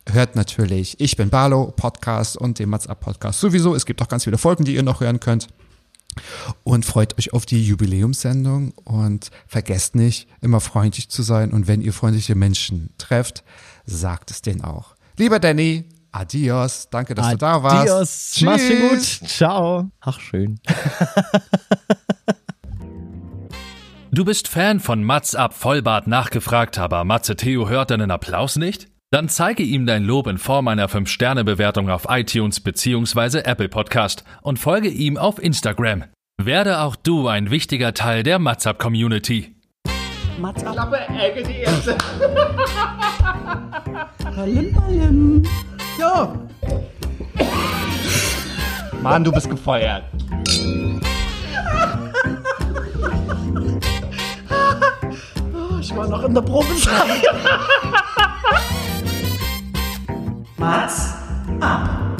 hört 0.07 0.37
natürlich 0.37 0.99
Ich 0.99 1.17
bin 1.17 1.31
Barlo 1.31 1.73
Podcast 1.77 2.37
und 2.37 2.59
den 2.59 2.69
Mats 2.71 2.87
Up 2.87 3.01
Podcast 3.01 3.41
sowieso. 3.41 3.75
Es 3.75 3.87
gibt 3.87 4.03
auch 4.03 4.09
ganz 4.09 4.25
viele 4.25 4.39
Folgen, 4.39 4.65
die 4.65 4.75
ihr 4.75 4.83
noch 4.83 5.01
hören 5.01 5.21
könnt. 5.21 5.49
Und 6.65 6.85
freut 6.85 7.19
euch 7.19 7.33
auf 7.33 7.47
die 7.47 7.65
Jubiläumssendung 7.65 8.73
und 8.85 9.31
vergesst 9.47 9.95
nicht, 9.95 10.29
immer 10.41 10.61
freundlich 10.61 11.09
zu 11.09 11.23
sein. 11.23 11.53
Und 11.53 11.67
wenn 11.67 11.81
ihr 11.81 11.93
freundliche 11.93 12.35
Menschen 12.35 12.91
trefft, 12.99 13.45
sagt 13.85 14.31
es 14.31 14.43
denen 14.43 14.63
auch. 14.63 14.95
Lieber 15.17 15.41
Danny, 15.41 15.85
adios. 16.13 16.89
Danke, 16.91 17.15
dass 17.15 17.31
du 17.31 17.37
da 17.37 17.63
warst. 17.63 17.91
Adios. 17.91 18.41
Mach's 18.43 18.69
dir 18.69 18.89
gut. 18.89 19.29
Ciao. 19.29 19.91
Ach, 20.01 20.21
schön. 20.21 20.61
Du 24.11 24.25
bist 24.25 24.49
Fan 24.49 24.81
von 24.81 25.05
Mats 25.05 25.35
ab 25.35 25.55
Vollbart 25.55 26.07
nachgefragt, 26.07 26.79
aber 26.79 27.05
Matze 27.05 27.37
Theo 27.37 27.69
hört 27.69 27.91
deinen 27.91 28.11
Applaus 28.11 28.57
nicht? 28.57 28.89
Dann 29.11 29.31
zeige 29.31 29.63
ihm 29.63 29.87
dein 29.87 30.05
Lob 30.05 30.27
in 30.27 30.37
Form 30.37 30.69
einer 30.69 30.87
5-Sterne-Bewertung 30.87 31.89
auf 31.89 32.09
iTunes 32.11 32.61
bzw. 32.61 33.39
Apple 33.39 33.71
Podcast 33.71 34.23
und 34.43 34.59
folge 34.59 34.89
ihm 34.89 35.17
auf 35.17 35.43
Instagram. 35.43 36.05
Werde 36.37 36.81
auch 36.81 36.95
du 36.95 37.27
ein 37.27 37.51
wichtiger 37.51 37.95
Teil 37.95 38.23
der 38.23 38.39
Matzap 38.39 38.79
Community. 38.79 39.57
Mats 40.39 40.63
ab. 40.63 40.93
Ballim, 44.37 44.75
ballim. 44.75 45.43
Ja, 45.99 46.35
Mann, 49.03 49.25
du 49.25 49.33
bist 49.33 49.49
gefeuert. 49.49 50.05
ich 55.81 55.97
war 55.97 56.09
noch 56.09 56.25
in 56.25 56.35
der 56.35 56.43
Probezeit. 56.43 57.23
Mats 60.59 61.15
ab. 61.61 62.19